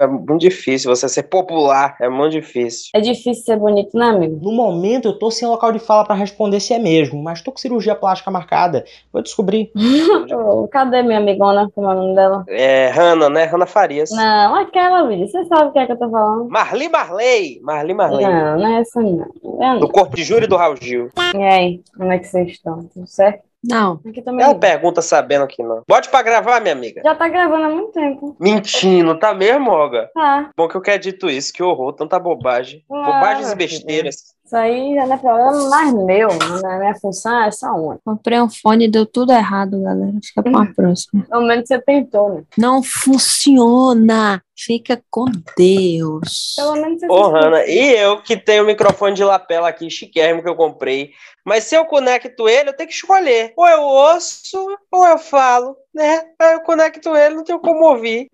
É 0.00 0.06
muito 0.06 0.38
difícil 0.38 0.94
você 0.94 1.08
ser 1.08 1.24
popular, 1.24 1.96
é 2.00 2.08
muito 2.08 2.32
difícil. 2.32 2.90
É 2.94 3.00
difícil 3.00 3.42
ser 3.42 3.56
bonito, 3.56 3.98
né, 3.98 4.06
amigo? 4.06 4.38
No 4.40 4.52
momento 4.52 5.08
eu 5.08 5.18
tô 5.18 5.28
sem 5.28 5.48
local 5.48 5.72
de 5.72 5.80
fala 5.80 6.04
pra 6.04 6.14
responder 6.14 6.60
se 6.60 6.72
é 6.72 6.78
mesmo, 6.78 7.20
mas 7.20 7.42
tô 7.42 7.50
com 7.50 7.58
cirurgia 7.58 7.96
plástica 7.96 8.30
marcada. 8.30 8.84
Vou 9.12 9.20
descobrir. 9.20 9.72
Cadê 10.70 11.02
minha 11.02 11.18
amigona? 11.18 11.68
Como 11.74 11.90
é 11.90 11.94
o 11.94 11.98
nome 11.98 12.14
dela? 12.14 12.44
É 12.48 12.90
Hanna, 12.90 13.28
né? 13.28 13.44
Hanna 13.44 13.66
Farias. 13.66 14.10
Não, 14.12 14.54
aquela, 14.54 15.04
vida. 15.08 15.26
Você 15.26 15.44
sabe 15.46 15.70
o 15.70 15.72
que 15.72 15.80
é 15.80 15.86
que 15.86 15.92
eu 15.92 15.98
tô 15.98 16.08
falando? 16.08 16.48
Marli 16.48 16.88
Marley. 16.88 17.60
Marli 17.60 17.94
Marley. 17.94 18.24
Não, 18.24 18.58
não 18.58 18.66
é 18.66 18.80
essa 18.80 19.00
não. 19.02 19.26
É, 19.60 19.78
Do 19.80 19.88
Corpo 19.88 20.14
de 20.14 20.22
Júri 20.22 20.46
do 20.46 20.56
Raul 20.56 20.76
Gil. 20.80 21.10
E 21.34 21.42
aí, 21.42 21.80
como 21.96 22.12
é 22.12 22.18
que 22.18 22.26
vocês 22.26 22.50
estão? 22.50 22.84
Tudo 22.94 23.06
certo? 23.08 23.47
Não. 23.64 24.00
Aqui 24.06 24.22
também. 24.22 24.44
Ela 24.44 24.54
pergunta 24.54 25.02
sabendo 25.02 25.46
que 25.46 25.62
não. 25.62 25.82
Bote 25.88 26.08
pra 26.08 26.22
gravar, 26.22 26.60
minha 26.60 26.72
amiga. 26.74 27.00
Já 27.04 27.14
tá 27.14 27.28
gravando 27.28 27.64
há 27.64 27.68
muito 27.68 27.90
tempo. 27.92 28.36
Mentindo, 28.38 29.18
tá 29.18 29.34
mesmo, 29.34 29.70
Olga? 29.70 30.08
Tá. 30.14 30.50
Bom 30.56 30.68
que 30.68 30.76
eu 30.76 30.80
quero 30.80 31.02
dito 31.02 31.28
isso, 31.28 31.52
que 31.52 31.62
horror, 31.62 31.92
tanta 31.92 32.18
bobagem. 32.18 32.84
Ah, 32.90 33.04
Bobagens 33.04 33.50
e 33.50 33.56
besteiras. 33.56 34.16
Isso 34.44 34.56
aí 34.56 34.94
já 34.94 35.06
não 35.06 35.14
é 35.14 35.18
problema 35.18 35.68
mais 35.68 35.92
meu. 35.92 36.28
né? 36.62 36.78
Minha 36.78 36.94
função 36.94 37.42
é 37.42 37.48
essa 37.48 37.70
uma. 37.72 37.98
Comprei 38.04 38.40
um 38.40 38.48
fone 38.48 38.86
e 38.86 38.90
deu 38.90 39.04
tudo 39.04 39.32
errado, 39.32 39.82
galera. 39.82 40.12
Fica 40.22 40.42
pra 40.42 40.50
uma 40.50 40.72
próxima. 40.72 41.26
Pelo 41.28 41.46
menos 41.46 41.66
você 41.68 41.78
tentou, 41.80 42.32
né? 42.34 42.42
Não 42.56 42.82
funciona. 42.82 44.40
Fica 44.60 45.00
com 45.08 45.26
Deus. 45.56 46.54
Pelo 46.56 46.72
menos 46.74 47.00
você 47.00 47.06
Ô, 47.06 47.14
tentou. 47.14 47.30
Hanna, 47.32 47.64
e 47.64 47.94
eu 47.96 48.20
que 48.22 48.36
tenho 48.36 48.64
o 48.64 48.66
microfone 48.66 49.14
de 49.14 49.22
lapela 49.22 49.68
aqui, 49.68 49.88
chiquérrimo, 49.88 50.42
que 50.42 50.48
eu 50.48 50.56
comprei. 50.56 51.10
Mas 51.44 51.64
se 51.64 51.74
eu 51.76 51.84
conecto 51.86 52.46
ele, 52.48 52.68
eu 52.68 52.76
tenho 52.76 52.88
que 52.88 52.94
escolher. 52.94 53.52
Ou 53.56 53.66
eu 53.66 53.80
ouço, 53.80 54.66
ou 54.92 55.06
eu 55.06 55.16
falo, 55.16 55.74
né? 55.94 56.22
Aí 56.38 56.52
eu 56.54 56.60
conecto 56.60 57.16
ele, 57.16 57.36
não 57.36 57.44
tenho 57.44 57.58
como 57.58 57.86
ouvir. 57.86 58.26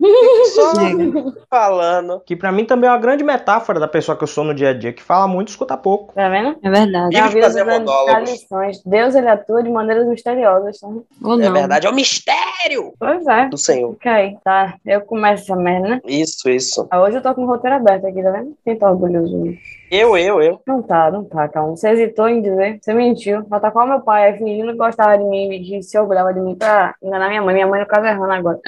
Só 0.53 0.73
falando. 1.49 2.19
Que 2.25 2.35
pra 2.35 2.51
mim 2.51 2.65
também 2.65 2.89
é 2.89 2.91
uma 2.91 2.99
grande 2.99 3.23
metáfora 3.23 3.79
da 3.79 3.87
pessoa 3.87 4.17
que 4.17 4.23
eu 4.23 4.27
sou 4.27 4.43
no 4.43 4.53
dia 4.53 4.71
a 4.71 4.73
dia, 4.73 4.91
que 4.91 5.01
fala 5.01 5.27
muito 5.29 5.47
e 5.47 5.51
escuta 5.51 5.77
pouco. 5.77 6.13
Tá 6.13 6.27
vendo? 6.27 6.57
É 6.61 6.69
verdade. 6.69 7.21
Vive 7.21 7.41
fazer 7.41 7.63
monólogos. 7.63 8.31
lições. 8.31 8.81
Deus, 8.85 9.15
ele 9.15 9.29
atua 9.29 9.63
de 9.63 9.69
maneiras 9.69 10.07
misteriosas, 10.07 10.77
tá? 10.79 10.87
Ou 10.87 11.39
É 11.39 11.45
não. 11.45 11.53
verdade, 11.53 11.87
é 11.87 11.89
o 11.89 11.95
mistério 11.95 12.93
Pois 12.99 13.25
é. 13.27 13.47
do 13.47 13.57
Senhor. 13.57 13.91
Ok, 13.91 14.37
tá. 14.43 14.75
Eu 14.85 14.99
começo 15.01 15.43
essa 15.43 15.55
merda, 15.55 15.87
né? 15.87 16.01
Isso, 16.21 16.49
isso. 16.49 16.87
Ah, 16.89 17.01
Hoje 17.01 17.17
eu 17.17 17.21
tô 17.21 17.33
com 17.33 17.43
o 17.43 17.47
roteiro 17.47 17.75
aberto 17.75 18.07
aqui, 18.07 18.21
tá 18.21 18.31
vendo? 18.31 18.55
Quem 18.63 18.77
tá 18.77 18.89
orgulhoso 18.89 19.29
de 19.29 19.35
mim? 19.35 19.57
Eu, 19.91 20.17
eu, 20.17 20.41
eu. 20.41 20.61
Não 20.65 20.81
tá, 20.81 21.11
não 21.11 21.23
tá, 21.23 21.47
calma. 21.47 21.75
Você 21.75 21.89
hesitou 21.89 22.27
em 22.27 22.41
dizer, 22.41 22.79
você 22.81 22.93
mentiu. 22.93 23.45
Vai 23.47 23.59
tá 23.59 23.71
com 23.71 23.79
o 23.79 23.87
meu 23.87 24.01
pai, 24.01 24.37
fingindo 24.37 24.71
que 24.71 24.77
gostava 24.77 25.17
de 25.17 25.23
mim, 25.23 25.61
de 25.61 25.83
se 25.83 25.97
orgulhava 25.97 26.33
de 26.33 26.39
mim 26.39 26.55
pra 26.55 26.95
enganar 27.01 27.29
minha 27.29 27.41
mãe. 27.41 27.53
Minha 27.53 27.67
mãe 27.67 27.79
no 27.81 27.87
caso 27.87 28.05
é 28.05 28.11
errando 28.11 28.33
agora. 28.33 28.59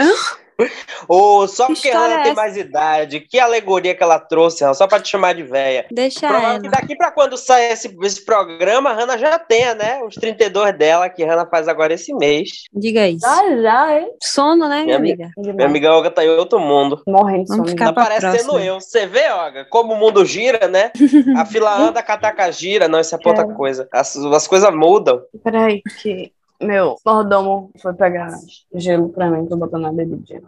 Ô, 1.07 1.47
só 1.47 1.67
Que 1.67 1.73
porque 1.73 1.89
ela 1.89 2.21
é 2.21 2.23
tem 2.23 2.33
mais 2.33 2.57
idade. 2.57 3.19
Que 3.21 3.39
alegoria 3.39 3.95
que 3.95 4.03
ela 4.03 4.19
trouxe, 4.19 4.63
só 4.73 4.87
pra 4.87 4.99
te 4.99 5.09
chamar 5.09 5.33
de 5.35 5.43
véia. 5.43 5.85
Deixa 5.91 6.27
Provável 6.27 6.61
que 6.61 6.67
ela. 6.67 6.75
daqui 6.81 6.95
pra 6.95 7.11
quando 7.11 7.37
sai 7.37 7.71
esse, 7.71 7.95
esse 8.03 8.25
programa, 8.25 8.89
a 8.89 8.93
Hanna 8.93 9.17
já 9.17 9.37
tenha, 9.39 9.75
né? 9.75 10.01
Os 10.03 10.15
32 10.15 10.77
dela, 10.77 11.09
que 11.09 11.23
a 11.23 11.31
Hanna 11.31 11.45
faz 11.45 11.67
agora 11.67 11.93
esse 11.93 12.13
mês. 12.13 12.63
Diga 12.73 13.07
isso. 13.07 13.25
Já, 13.25 13.61
já, 13.61 13.99
hein? 13.99 14.09
Sono, 14.21 14.67
né, 14.67 14.83
Minha 14.83 14.99
minha 14.99 15.15
amiga? 15.15 15.31
Minha 15.53 15.65
amiga 15.67 15.91
Olga 15.93 16.11
tá 16.11 16.23
em 16.25 16.29
outro 16.29 16.59
mundo. 16.59 17.01
Morrendo 17.07 17.43
de 17.43 17.47
sono. 17.55 17.75
Tá 17.75 17.93
parecendo 17.93 18.59
eu. 18.59 18.79
Você 18.81 19.05
vê, 19.05 19.29
Olga, 19.31 19.65
como 19.69 19.93
o 19.93 19.97
mundo 19.97 20.25
gira, 20.25 20.67
né? 20.67 20.91
A 21.37 21.45
fila 21.45 21.73
anda, 21.77 21.99
a 21.99 22.03
cataca 22.03 22.51
gira. 22.51 22.87
Não, 22.87 22.99
isso 22.99 23.15
é 23.15 23.19
outra 23.23 23.43
É. 23.43 23.53
coisa. 23.53 23.87
As, 23.91 24.15
as 24.15 24.47
coisas 24.47 24.73
mudam. 24.73 25.21
Peraí, 25.43 25.81
que 26.01 26.31
meu 26.61 26.95
mordomo 27.05 27.71
foi 27.81 27.93
pegar 27.93 28.29
gelo 28.73 29.09
pra 29.09 29.29
mim, 29.29 29.45
tô 29.47 29.55
botando 29.57 29.83
na 29.83 29.93
bebidinha. 29.93 30.41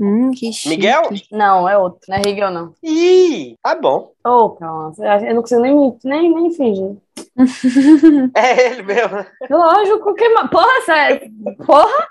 Hum, 0.00 0.30
que 0.30 0.52
chique. 0.52 0.76
Miguel? 0.76 1.02
Não, 1.30 1.68
é 1.68 1.76
outro, 1.78 2.00
não 2.08 2.16
é 2.16 2.20
Rigel, 2.20 2.50
não. 2.50 2.74
Ih, 2.82 3.56
tá 3.62 3.74
bom. 3.74 4.12
Ô, 4.24 4.50
calma, 4.50 4.92
você 4.92 5.04
acha- 5.04 5.26
eu 5.26 5.34
não 5.34 5.42
consigo 5.42 5.60
nem, 5.62 5.74
me- 5.74 5.98
nem, 6.04 6.34
nem 6.34 6.52
fingir. 6.52 6.96
É 8.36 8.66
ele 8.72 8.82
mesmo. 8.82 9.24
Lógico, 9.50 10.14
que 10.14 10.28
Porra, 10.50 10.80
sério. 10.84 11.30
Porra, 11.66 12.06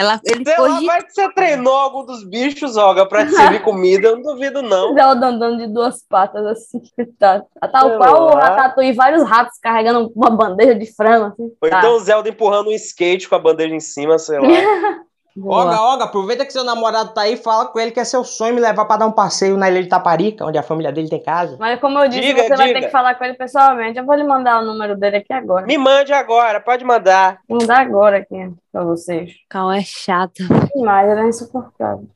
Ela, 0.00 0.20
ele 0.24 0.44
Sei 0.44 0.56
lá, 0.56 0.68
cogita. 0.68 0.86
vai 0.86 1.02
que 1.02 1.12
você 1.12 1.32
treinou 1.32 1.74
algum 1.74 2.06
dos 2.06 2.22
bichos, 2.22 2.76
Olga, 2.76 3.04
pra 3.04 3.26
te 3.26 3.32
servir 3.32 3.62
comida. 3.64 4.08
Eu 4.08 4.16
não 4.16 4.22
duvido, 4.22 4.62
não. 4.62 4.94
Zelda 4.94 5.26
andando 5.26 5.58
de 5.58 5.66
duas 5.66 6.02
patas 6.08 6.46
assim. 6.46 6.80
Tá, 7.18 7.42
tal 7.72 7.88
Sei 7.88 7.98
qual 7.98 8.26
o. 8.26 8.36
Ratatouille, 8.36 8.92
vários 8.92 9.28
ratos 9.28 9.58
carregando 9.60 10.12
uma 10.14 10.30
bandeja 10.30 10.74
de 10.74 10.86
frango. 10.94 11.26
Assim. 11.26 11.50
Ou 11.60 11.68
Tá, 11.68 11.78
então 11.78 11.96
o 11.96 11.98
Zelda 11.98 12.28
empurrando 12.28 12.68
um 12.68 12.72
skate 12.72 13.28
com 13.28 13.34
a 13.34 13.40
bandeja 13.40 13.74
em 13.74 13.80
cima, 13.80 14.18
sei 14.18 14.38
lá. 14.38 14.46
boa. 15.38 15.64
Olga, 15.64 15.80
Olga, 15.82 16.04
aproveita 16.04 16.44
que 16.44 16.52
seu 16.52 16.64
namorado 16.64 17.14
tá 17.14 17.22
aí, 17.22 17.36
fala 17.36 17.66
com 17.66 17.78
ele 17.78 17.90
que 17.90 18.00
é 18.00 18.04
seu 18.04 18.24
sonho 18.24 18.54
me 18.54 18.60
levar 18.60 18.84
pra 18.84 18.96
dar 18.96 19.06
um 19.06 19.12
passeio 19.12 19.56
na 19.56 19.70
ilha 19.70 19.82
de 19.82 19.88
Taparica, 19.88 20.44
onde 20.44 20.58
a 20.58 20.62
família 20.62 20.92
dele 20.92 21.08
tem 21.08 21.22
casa. 21.22 21.56
Mas 21.58 21.80
como 21.80 21.98
eu 21.98 22.08
disse, 22.08 22.22
Diga, 22.22 22.42
você 22.42 22.56
vai 22.56 22.68
ter 22.68 22.74
diga. 22.74 22.86
que 22.86 22.92
falar 22.92 23.14
com 23.14 23.24
ele 23.24 23.34
pessoalmente. 23.34 23.98
Eu 23.98 24.04
vou 24.04 24.14
lhe 24.14 24.24
mandar 24.24 24.60
o 24.60 24.64
número 24.64 24.96
dele 24.96 25.18
aqui 25.18 25.32
agora. 25.32 25.66
Me 25.66 25.78
mande 25.78 26.12
agora, 26.12 26.60
pode 26.60 26.84
mandar. 26.84 27.38
Vou 27.48 27.58
mandar 27.60 27.80
agora 27.80 28.18
aqui 28.18 28.52
pra 28.72 28.82
vocês. 28.84 29.32
Cal 29.48 29.70
é 29.72 29.82
chata. 29.82 30.42
Demais, 30.74 31.10
ele 31.10 31.20
é 31.20 31.28
insuportável. 31.28 32.06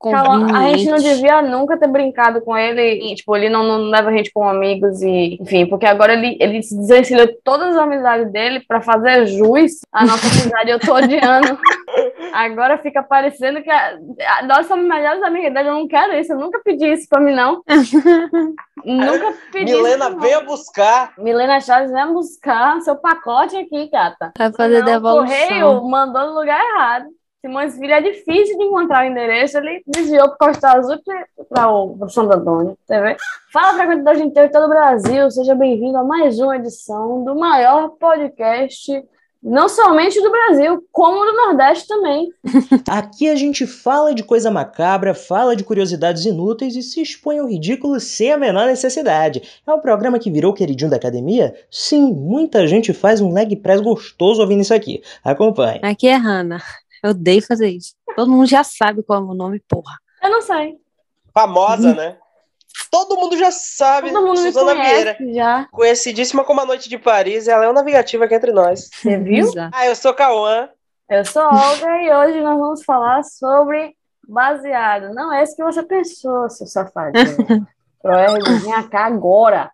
Calma, 0.00 0.58
a 0.58 0.68
gente 0.68 0.88
não 0.90 0.98
devia 0.98 1.40
nunca 1.42 1.76
ter 1.78 1.88
brincado 1.88 2.40
com 2.42 2.56
ele. 2.56 3.12
E, 3.12 3.14
tipo, 3.14 3.34
ele 3.36 3.48
não, 3.48 3.62
não 3.64 3.78
leva 3.90 4.10
a 4.10 4.12
gente 4.16 4.30
como 4.32 4.48
amigos 4.48 5.00
e, 5.02 5.38
enfim, 5.40 5.66
porque 5.66 5.86
agora 5.86 6.12
ele, 6.12 6.36
ele 6.40 6.62
se 6.62 6.76
desvencilhou 6.76 7.26
de 7.26 7.34
todas 7.44 7.74
as 7.76 7.82
amizades 7.82 8.30
dele 8.32 8.60
pra 8.66 8.80
fazer 8.80 9.26
jus 9.26 9.80
à 9.92 10.04
nossa 10.04 10.26
amizade. 10.26 10.70
Eu 10.70 10.80
tô 10.80 10.94
odiando. 10.94 11.58
Agora 12.32 12.78
fica 12.78 13.02
parecendo 13.02 13.62
que 13.62 13.70
a- 13.70 13.98
a- 14.38 14.42
nós 14.46 14.66
somos 14.66 14.86
melhores 14.86 15.22
amigas 15.22 15.52
dele. 15.52 15.68
Eu 15.68 15.74
não 15.74 15.86
quero 15.86 16.14
isso. 16.14 16.32
Eu 16.32 16.38
nunca 16.38 16.60
pedi 16.64 16.90
isso 16.90 17.06
pra 17.06 17.20
mim, 17.20 17.34
não. 17.34 17.62
nunca 18.84 19.34
pedi 19.52 19.72
Milena, 19.74 20.06
isso. 20.06 20.14
não. 20.14 20.20
venha 20.20 20.40
buscar. 20.40 21.12
Milena 21.18 21.60
Chaves, 21.60 21.90
vem 21.92 22.12
buscar 22.12 22.80
seu 22.80 22.96
pacote 22.96 23.56
aqui, 23.56 23.88
gata. 23.90 24.32
Vai 24.38 24.52
fazer 24.52 24.76
Não, 24.78 24.82
o 24.82 24.90
devolução. 24.90 25.26
correio 25.26 25.82
mandou 25.88 26.26
no 26.28 26.34
lugar 26.40 26.60
errado. 26.60 27.04
Simões 27.44 27.76
Filho 27.76 27.92
é 27.92 28.00
difícil 28.00 28.56
de 28.56 28.64
encontrar 28.64 29.04
o 29.04 29.10
endereço, 29.10 29.58
ele 29.58 29.82
desviou 29.84 30.28
para 30.28 30.52
Costa 30.52 30.68
Azul 30.68 30.96
para 31.48 31.68
o 31.68 32.08
Santo 32.08 32.32
Antônio, 32.34 32.78
tá 32.86 33.00
vendo? 33.00 33.16
Fala 33.52 33.76
frequentador 33.76 34.14
de 34.14 34.22
inteiro 34.22 34.52
todo 34.52 34.66
o 34.66 34.68
Brasil, 34.68 35.28
seja 35.28 35.52
bem-vindo 35.52 35.98
a 35.98 36.04
mais 36.04 36.38
uma 36.38 36.56
edição 36.56 37.24
do 37.24 37.34
maior 37.34 37.88
podcast, 37.98 38.92
não 39.42 39.68
somente 39.68 40.22
do 40.22 40.30
Brasil, 40.30 40.86
como 40.92 41.24
do 41.24 41.32
Nordeste 41.32 41.88
também. 41.88 42.28
Aqui 42.88 43.28
a 43.28 43.34
gente 43.34 43.66
fala 43.66 44.14
de 44.14 44.22
coisa 44.22 44.48
macabra, 44.48 45.12
fala 45.12 45.56
de 45.56 45.64
curiosidades 45.64 46.24
inúteis 46.24 46.76
e 46.76 46.82
se 46.82 47.02
expõe 47.02 47.40
ao 47.40 47.48
ridículo 47.48 47.98
sem 47.98 48.30
a 48.30 48.38
menor 48.38 48.66
necessidade. 48.66 49.42
É 49.66 49.72
um 49.72 49.80
programa 49.80 50.20
que 50.20 50.30
virou 50.30 50.54
queridinho 50.54 50.90
da 50.90 50.96
academia? 50.96 51.56
Sim, 51.68 52.12
muita 52.12 52.68
gente 52.68 52.92
faz 52.92 53.20
um 53.20 53.32
leg 53.32 53.56
press 53.56 53.80
gostoso 53.80 54.40
ouvindo 54.40 54.60
isso 54.60 54.72
aqui. 54.72 55.02
Acompanhe. 55.24 55.80
Aqui 55.82 56.06
é 56.06 56.14
Hannah. 56.14 56.62
Eu 57.02 57.10
odeio 57.10 57.44
fazer 57.44 57.68
isso. 57.68 57.94
Todo 58.14 58.30
mundo 58.30 58.46
já 58.46 58.62
sabe 58.62 59.02
qual 59.02 59.18
é 59.20 59.22
o 59.22 59.26
meu 59.26 59.34
nome, 59.34 59.60
porra. 59.68 59.98
Eu 60.22 60.30
não 60.30 60.40
sei, 60.40 60.76
Famosa, 61.34 61.94
né? 61.94 62.16
Todo 62.90 63.16
mundo 63.16 63.36
já 63.36 63.50
sabe. 63.50 64.10
todo 64.12 64.26
mundo 64.26 64.40
me 64.42 64.52
Suzana 64.52 64.74
Vieira. 64.74 65.14
conhece 65.14 65.34
já, 65.34 65.66
Conhecidíssima 65.72 66.44
como 66.44 66.60
a 66.60 66.66
Noite 66.66 66.88
de 66.88 66.98
Paris, 66.98 67.48
ela 67.48 67.64
é 67.64 67.68
uma 67.68 67.74
navigativa 67.74 68.24
aqui 68.24 68.34
entre 68.34 68.52
nós. 68.52 68.88
você 68.92 69.16
viu? 69.18 69.46
Exato. 69.48 69.74
Ah, 69.76 69.86
eu 69.86 69.96
sou 69.96 70.14
Cauã. 70.14 70.68
Eu 71.08 71.24
sou 71.24 71.42
Olga 71.42 72.02
e 72.02 72.12
hoje 72.12 72.40
nós 72.40 72.58
vamos 72.58 72.84
falar 72.84 73.22
sobre 73.24 73.94
baseado. 74.26 75.14
Não 75.14 75.32
é 75.32 75.42
isso 75.42 75.56
que 75.56 75.64
você 75.64 75.82
pensou, 75.82 76.48
seu 76.48 76.66
safadinho. 76.66 77.66
Proerd, 78.00 78.42
vem 78.60 78.88
cá 78.88 79.06
agora. 79.06 79.70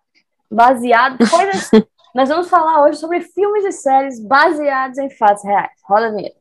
Baseado, 0.51 1.17
coisas. 1.29 1.69
Nós 2.13 2.27
vamos 2.27 2.49
falar 2.49 2.83
hoje 2.83 2.97
sobre 2.97 3.21
filmes 3.21 3.63
e 3.65 3.71
séries 3.71 4.19
baseados 4.19 4.97
em 4.97 5.09
fatos 5.11 5.43
reais. 5.43 5.71
Roda 5.87 6.07
a 6.07 6.11
vinheta. 6.11 6.37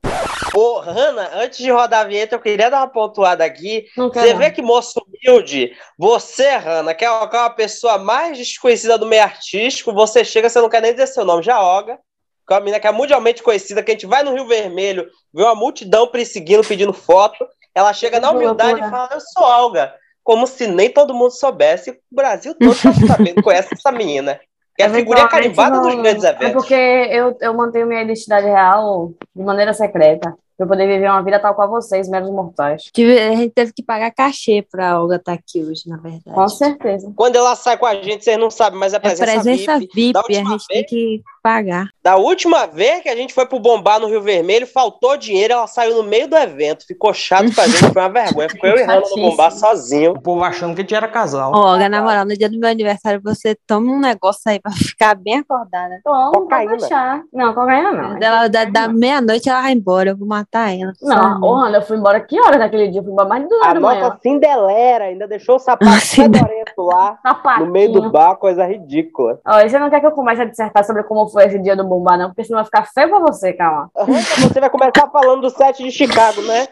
Ô, 0.54 0.78
Hanna, 0.80 1.30
antes 1.34 1.58
de 1.58 1.70
rodar 1.70 2.00
a 2.00 2.08
vinheta, 2.08 2.34
eu 2.34 2.40
queria 2.40 2.70
dar 2.70 2.78
uma 2.78 2.88
pontuada 2.88 3.44
aqui. 3.44 3.86
Você 3.96 4.34
vê 4.34 4.50
que 4.50 4.62
moço 4.62 5.00
humilde, 5.06 5.76
você, 5.98 6.56
Hanna, 6.56 6.94
que 6.94 7.04
é 7.04 7.10
uma 7.10 7.28
que 7.28 7.36
é 7.36 7.40
uma 7.40 7.50
pessoa 7.50 7.98
mais 7.98 8.38
desconhecida 8.38 8.96
do 8.96 9.06
meio 9.06 9.22
artístico, 9.22 9.92
você 9.92 10.24
chega, 10.24 10.48
você 10.48 10.60
não 10.60 10.68
quer 10.68 10.82
nem 10.82 10.92
dizer 10.92 11.06
seu 11.06 11.24
nome, 11.24 11.42
já 11.42 11.60
Olga, 11.60 11.98
que 12.46 12.52
é 12.52 12.56
uma 12.56 12.60
menina 12.60 12.80
que 12.80 12.86
é 12.86 12.92
mundialmente 12.92 13.42
conhecida, 13.42 13.82
que 13.82 13.90
a 13.90 13.94
gente 13.94 14.06
vai 14.06 14.22
no 14.22 14.34
Rio 14.34 14.46
Vermelho, 14.46 15.08
vê 15.32 15.42
uma 15.42 15.54
multidão 15.54 16.06
perseguindo, 16.06 16.66
pedindo 16.66 16.92
foto, 16.92 17.46
ela 17.74 17.92
chega 17.92 18.18
na 18.18 18.30
Que 18.30 18.36
humildade 18.36 18.80
e 18.80 18.90
fala, 18.90 19.10
eu 19.12 19.20
sou 19.20 19.42
Olga, 19.42 19.94
como 20.24 20.46
se 20.46 20.66
nem 20.66 20.90
todo 20.90 21.14
mundo 21.14 21.30
soubesse, 21.30 21.90
o 21.90 22.14
Brasil 22.14 22.54
todo 22.54 22.74
tá 22.74 22.92
sabendo, 23.06 23.42
conhece 23.42 23.72
essa 23.72 23.92
menina. 23.92 24.40
Que 24.78 24.84
é 24.84 24.86
a 24.86 24.90
figurinha 24.90 25.24
Eventualmente 25.24 25.56
carimbada 25.56 25.76
não- 25.76 25.82
dos 25.82 25.94
grandes 26.00 26.22
É 26.24 26.28
eventos. 26.30 26.52
porque 26.52 26.74
eu, 27.10 27.36
eu 27.40 27.52
mantenho 27.52 27.84
minha 27.84 28.00
identidade 28.00 28.46
real 28.46 29.10
de 29.34 29.42
maneira 29.42 29.74
secreta. 29.74 30.32
Pra 30.58 30.64
eu 30.64 30.68
poder 30.68 30.86
viver 30.88 31.08
uma 31.08 31.22
vida 31.22 31.38
tal 31.38 31.54
qual 31.54 31.68
vocês, 31.70 32.08
meros 32.08 32.28
mortais. 32.30 32.90
Tive- 32.92 33.18
A 33.18 33.34
gente 33.36 33.52
teve 33.52 33.72
que 33.72 33.82
pagar 33.82 34.10
cachê 34.10 34.66
pra 34.70 35.00
Olga 35.00 35.16
estar 35.16 35.32
aqui 35.32 35.62
hoje, 35.62 35.84
na 35.88 35.96
verdade. 35.96 36.34
Com 36.34 36.48
certeza. 36.48 37.12
Quando 37.16 37.36
ela 37.36 37.54
sai 37.54 37.76
com 37.78 37.86
a 37.86 37.94
gente, 37.94 38.24
vocês 38.24 38.36
não 38.38 38.50
sabem, 38.50 38.78
mas 38.78 38.92
é 38.92 38.96
É 38.96 39.00
presença, 39.00 39.32
presença 39.42 39.78
VIP. 39.78 39.94
VIP, 39.94 40.18
a 40.18 40.44
gente 40.44 40.66
tem 40.66 40.76
vez- 40.80 40.90
que 40.90 41.22
pagar. 41.40 41.88
Da 42.02 42.16
última 42.16 42.66
vez 42.66 43.02
que 43.02 43.08
a 43.08 43.14
gente 43.16 43.32
foi 43.32 43.46
pro 43.46 43.60
Bombar 43.60 44.00
no 44.00 44.08
Rio 44.08 44.20
Vermelho, 44.20 44.66
faltou 44.66 45.16
dinheiro, 45.16 45.54
ela 45.54 45.66
saiu 45.66 45.94
no 45.96 46.02
meio 46.02 46.28
do 46.28 46.36
evento. 46.36 46.84
Ficou 46.86 47.14
chato 47.14 47.54
pra 47.54 47.66
gente, 47.66 47.92
foi 47.92 48.02
uma 48.02 48.08
vergonha. 48.08 48.48
Ficou 48.50 48.68
eu 48.68 48.76
e 48.78 48.82
Rana 48.82 49.00
no. 49.08 49.16
Bombar 49.16 49.52
sozinho. 49.52 50.12
O 50.12 50.20
povo 50.20 50.42
achando 50.42 50.74
que 50.74 50.80
a 50.80 50.82
gente 50.82 50.94
era 50.94 51.08
casal. 51.08 51.52
Olga, 51.54 51.88
na 51.88 52.02
moral, 52.02 52.24
no 52.26 52.36
dia 52.36 52.50
do 52.50 52.58
meu 52.58 52.68
aniversário 52.68 53.20
você 53.22 53.56
toma 53.66 53.92
um 53.92 54.00
negócio 54.00 54.42
aí 54.46 54.58
pra 54.60 54.72
ficar 54.96 55.14
bem 55.14 55.38
acordada. 55.38 56.00
Toma, 56.04 56.32
Cocaína. 56.32 57.24
Não, 57.32 57.54
cocaína 57.54 57.92
não. 57.92 58.18
Dela, 58.18 58.48
da, 58.48 58.64
da 58.64 58.88
meia-noite 58.88 59.48
ela 59.48 59.62
vai 59.62 59.72
embora, 59.72 60.10
eu 60.10 60.16
vou 60.16 60.26
matar 60.26 60.47
ela. 60.52 60.92
Não, 61.02 61.40
ô, 61.42 61.54
Ana, 61.54 61.78
eu 61.78 61.82
fui 61.82 61.96
embora 61.96 62.20
que 62.20 62.40
horas 62.40 62.58
naquele 62.58 62.88
dia? 62.88 63.00
Eu 63.00 63.04
fui 63.04 63.12
embora 63.12 63.28
mais 63.28 63.42
de 63.42 63.48
duas 63.48 63.60
A 63.62 63.68
horas 63.68 63.82
da 63.82 63.88
manhã. 63.88 64.00
nossa 64.08 64.18
Cinderela 64.22 65.02
ainda 65.04 65.28
deixou 65.28 65.56
o 65.56 65.58
sapato 65.58 66.00
fedorento 66.00 66.82
lá 66.82 67.18
Sapatinho. 67.22 67.66
no 67.66 67.72
meio 67.72 67.92
do 67.92 68.10
bar, 68.10 68.36
coisa 68.36 68.64
ridícula. 68.64 69.38
Ó, 69.46 69.60
e 69.60 69.68
você 69.68 69.78
não 69.78 69.90
quer 69.90 70.00
que 70.00 70.06
eu 70.06 70.12
comece 70.12 70.42
a 70.42 70.44
dissertar 70.46 70.84
sobre 70.84 71.02
como 71.04 71.28
foi 71.28 71.44
esse 71.44 71.58
dia 71.58 71.76
do 71.76 71.84
bombar, 71.84 72.16
não? 72.18 72.28
Porque 72.28 72.44
senão 72.44 72.58
vai 72.58 72.64
ficar 72.64 72.86
feio 72.86 73.08
pra 73.10 73.18
você, 73.20 73.52
calma. 73.52 73.90
Então 73.94 74.48
Você 74.48 74.60
vai 74.60 74.70
começar 74.70 75.08
falando 75.10 75.42
do 75.42 75.50
set 75.50 75.82
de 75.82 75.90
Chicago, 75.90 76.40
né? 76.42 76.66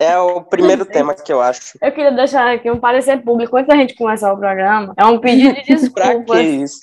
É 0.00 0.16
o 0.16 0.40
primeiro 0.42 0.84
tema 0.84 1.12
que 1.12 1.32
eu 1.32 1.40
acho. 1.40 1.76
Eu 1.82 1.90
queria 1.90 2.12
deixar 2.12 2.54
aqui 2.54 2.70
um 2.70 2.78
parecer 2.78 3.20
público 3.20 3.56
antes 3.56 3.66
da 3.68 3.74
gente 3.74 3.96
começar 3.96 4.32
o 4.32 4.36
programa. 4.38 4.94
É 4.96 5.04
um 5.04 5.18
pedido 5.18 5.54
de 5.60 5.90
Pra 5.90 6.06
que 6.14 6.18
desculpas. 6.20 6.40
isso? 6.46 6.78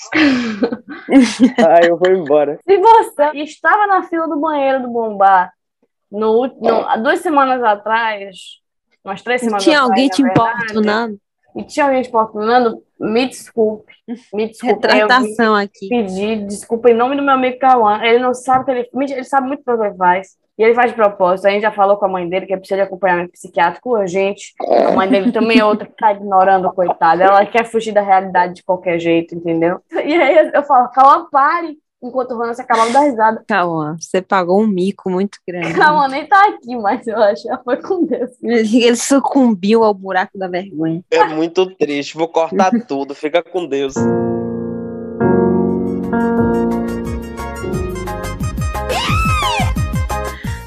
Ai, 1.66 1.90
eu 1.90 1.98
vou 1.98 2.12
embora. 2.12 2.60
Se 2.68 2.78
você 2.78 3.32
estava 3.38 3.88
na 3.88 4.04
fila 4.04 4.28
do 4.28 4.38
banheiro 4.40 4.82
do 4.82 4.90
bombar 4.90 5.52
no, 6.20 6.48
no- 6.62 6.88
há 6.88 6.98
duas 6.98 7.20
semanas 7.20 7.62
atrás, 7.64 8.36
umas 9.04 9.22
três 9.22 9.42
semanas 9.42 9.64
Tinha 9.64 9.82
atrás, 9.82 9.92
alguém 9.92 10.10
verdade, 10.10 10.64
importunando? 10.64 11.20
E 11.56 11.64
tinha 11.64 11.86
alguém 11.86 12.02
te 12.02 12.10
importunando, 12.10 12.84
me 13.00 13.28
desculpe. 13.28 13.94
Me 14.34 14.48
desculpe. 14.48 14.88
Retratação 14.88 15.56
aqui. 15.56 15.88
pedir 15.88 16.46
desculpa 16.46 16.90
em 16.90 16.94
nome 16.94 17.16
do 17.16 17.22
meu 17.24 17.34
amigo 17.34 17.58
Cauã. 17.60 18.02
Ele 18.04 18.20
não 18.20 18.34
sabe 18.34 18.64
o 18.64 18.66
que 18.66 18.72
ele. 18.72 18.90
Ele 19.14 19.24
sabe 19.24 19.48
muito 19.48 19.62
o 19.62 19.64
que 19.64 19.72
ele 19.86 19.96
faz. 19.96 20.36
E 20.58 20.64
ele 20.64 20.74
faz 20.74 20.92
de 20.92 20.96
propósito. 20.96 21.48
A 21.48 21.52
gente 21.52 21.62
já 21.64 21.72
falou 21.72 21.98
com 21.98 22.06
a 22.06 22.10
mãe 22.10 22.28
dele 22.30 22.46
que 22.46 22.56
precisa 22.56 22.78
de 22.78 22.82
acompanhamento 22.84 23.32
psiquiátrico 23.34 23.98
urgente. 23.98 24.54
A 24.88 24.92
mãe 24.92 25.08
dele 25.10 25.32
também 25.32 25.60
é 25.60 25.66
outra 25.66 25.86
que 25.86 25.96
tá 25.98 26.12
ignorando, 26.14 26.72
coitada. 26.74 27.24
Ela 27.26 27.46
quer 27.46 27.66
fugir 27.66 27.92
da 27.94 28.02
realidade 28.02 28.56
de 28.56 28.64
qualquer 28.64 28.98
jeito, 29.00 29.36
entendeu? 29.36 29.80
E 29.92 30.14
aí 30.14 30.52
eu 30.54 30.64
falo, 30.64 30.90
Cauã, 30.90 31.26
pare! 31.32 31.78
Enquanto 32.04 32.32
o 32.32 32.54
se 32.54 32.62
acabava 32.62 32.92
da 32.92 33.00
risada. 33.02 33.44
Calma, 33.48 33.98
você 34.00 34.22
pagou 34.22 34.62
um 34.62 34.68
mico 34.68 35.10
muito 35.10 35.40
grande. 35.48 35.74
Cauã 35.74 36.08
nem 36.08 36.28
tá 36.28 36.40
aqui, 36.50 36.76
mas 36.76 37.08
eu 37.08 37.18
acho 37.18 37.44
que 37.44 37.48
já 37.48 37.58
foi 37.58 37.78
com 37.82 38.06
Deus. 38.06 38.32
Ele 38.44 38.96
sucumbiu 38.96 39.84
ao 39.84 39.94
buraco 39.94 40.38
da 40.38 40.48
vergonha. 40.48 41.04
É 41.10 41.26
muito 41.26 41.66
triste, 41.76 42.16
vou 42.16 42.28
cortar 42.28 42.72
tudo. 42.88 43.16
Fica 43.16 43.42
com 43.42 43.66
Deus. 43.66 43.96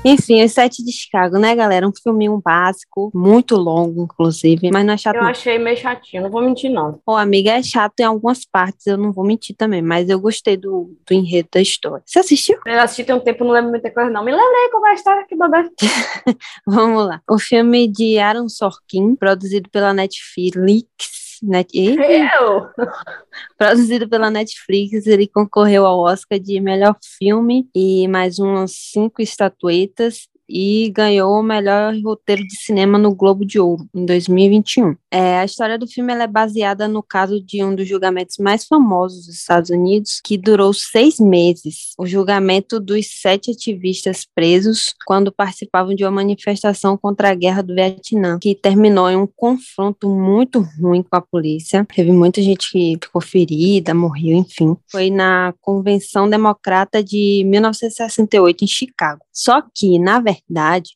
Enfim, 0.09 0.43
os 0.43 0.53
Sete 0.53 0.83
de 0.83 0.91
Chicago, 0.91 1.39
né, 1.39 1.55
galera? 1.55 1.87
Um 1.87 1.93
filminho 1.93 2.41
básico, 2.43 3.11
muito 3.15 3.57
longo, 3.57 4.05
inclusive, 4.05 4.71
mas 4.73 4.85
não 4.87 4.95
é 4.95 4.97
chato. 4.97 5.17
Eu 5.17 5.23
não. 5.23 5.31
achei 5.31 5.59
meio 5.59 5.77
chatinho, 5.77 6.23
não 6.23 6.31
vou 6.31 6.43
mentir, 6.43 6.71
não. 6.71 6.99
Ô, 7.07 7.13
amiga, 7.15 7.51
é 7.51 7.63
chato 7.63 8.01
em 8.01 8.05
algumas 8.05 8.45
partes, 8.45 8.87
eu 8.87 8.97
não 8.97 9.13
vou 9.13 9.25
mentir 9.25 9.55
também, 9.55 9.83
mas 9.83 10.09
eu 10.09 10.19
gostei 10.19 10.57
do, 10.57 10.97
do 11.07 11.15
enredo 11.15 11.49
da 11.53 11.61
história. 11.61 12.03
Você 12.07 12.19
assistiu? 12.21 12.59
Eu 12.65 12.81
assisti 12.81 13.05
tem 13.05 13.15
um 13.15 13.21
tempo, 13.21 13.45
não 13.45 13.53
lembro 13.53 13.71
muita 13.71 13.91
coisa, 13.91 14.11
não. 14.11 14.25
Me 14.25 14.33
lembrei 14.33 14.69
como 14.71 14.87
é 14.87 14.91
a 14.91 14.95
história 14.95 15.27
que 15.27 15.37
babé. 15.37 15.69
Vamos 16.67 17.07
lá. 17.07 17.21
O 17.29 17.39
filme 17.39 17.87
de 17.87 18.19
Aaron 18.19 18.49
Sorkin, 18.49 19.15
produzido 19.15 19.69
pela 19.71 19.93
Netflix. 19.93 21.18
Net... 21.43 21.69
Ih, 21.75 21.97
Eu! 21.99 22.69
Produzido 23.57 24.09
pela 24.09 24.31
Netflix, 24.31 25.07
ele 25.07 25.29
concorreu 25.29 25.87
ao 25.87 26.01
Oscar 26.01 26.39
de 26.39 26.61
melhor 26.61 26.97
filme 27.19 27.69
e 27.75 28.09
mais 28.09 28.39
umas 28.39 28.73
cinco 28.73 29.23
estatuetas 29.23 30.29
e 30.49 30.91
ganhou 30.91 31.39
o 31.39 31.43
melhor 31.43 31.95
roteiro 32.03 32.43
de 32.43 32.57
cinema 32.57 32.99
no 32.99 33.15
Globo 33.15 33.45
de 33.45 33.61
Ouro 33.61 33.87
em 33.95 34.07
2021. 34.07 34.97
É, 35.11 35.39
a 35.39 35.45
história 35.45 35.79
do 35.79 35.87
filme 35.87 36.13
é 36.13 36.27
baseada 36.27 36.89
no 36.89 37.03
caso 37.03 37.41
de 37.41 37.63
um 37.63 37.75
dos 37.75 37.87
julgamentos 37.87 38.39
mais 38.39 38.65
famosos 38.65 39.27
dos 39.27 39.37
Estados 39.37 39.71
Unidos, 39.71 40.21
que 40.25 40.39
durou 40.39 40.73
seis 40.73 41.19
meses. 41.19 41.93
O 41.99 42.07
julgamento 42.07 42.81
dos 42.81 43.07
sete 43.21 43.51
ativistas 43.51 44.27
presos 44.35 44.95
quando 45.07 45.33
participavam 45.33 45.95
de 45.95 46.05
uma 46.05 46.11
manifestação 46.11 46.97
contra 46.97 47.31
a 47.31 47.35
guerra 47.35 47.63
do 47.63 47.75
Vietnã, 47.75 48.39
que 48.41 48.55
terminou 48.55 49.11
em 49.11 49.17
um 49.17 49.27
confronto 49.27 50.09
muito 50.09 50.67
ruim 50.81 51.03
com 51.03 51.17
a 51.17 51.21
polícia. 51.21 51.87
Teve 51.95 52.13
muita 52.13 52.43
gente 52.43 52.71
que 52.71 52.99
ficou 53.03 53.21
ferida, 53.21 53.95
morreu, 53.95 54.37
enfim. 54.37 54.77
Foi 54.91 55.11
na 55.11 55.55
Convenção 55.61 56.29
Democrata 56.29 57.03
de 57.03 57.43
1968 57.47 58.65
em 58.65 58.69
Chicago. 58.69 59.21
Só 59.33 59.63
que, 59.75 59.99
na 59.99 60.19
verdade, 60.19 60.38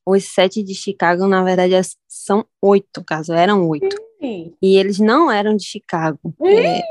os 0.06 0.25
sete 0.33 0.62
de 0.62 0.75
Chicago, 0.75 1.27
na 1.27 1.43
verdade, 1.43 1.75
são 2.09 2.44
oito, 2.61 3.03
caso, 3.05 3.33
eram 3.33 3.69
oito. 3.69 3.97
Ih, 4.21 4.53
E 4.62 4.77
eles 4.77 4.99
não 4.99 5.31
eram 5.31 5.56
de 5.56 5.65
Chicago. 5.65 6.19
É, 6.44 6.83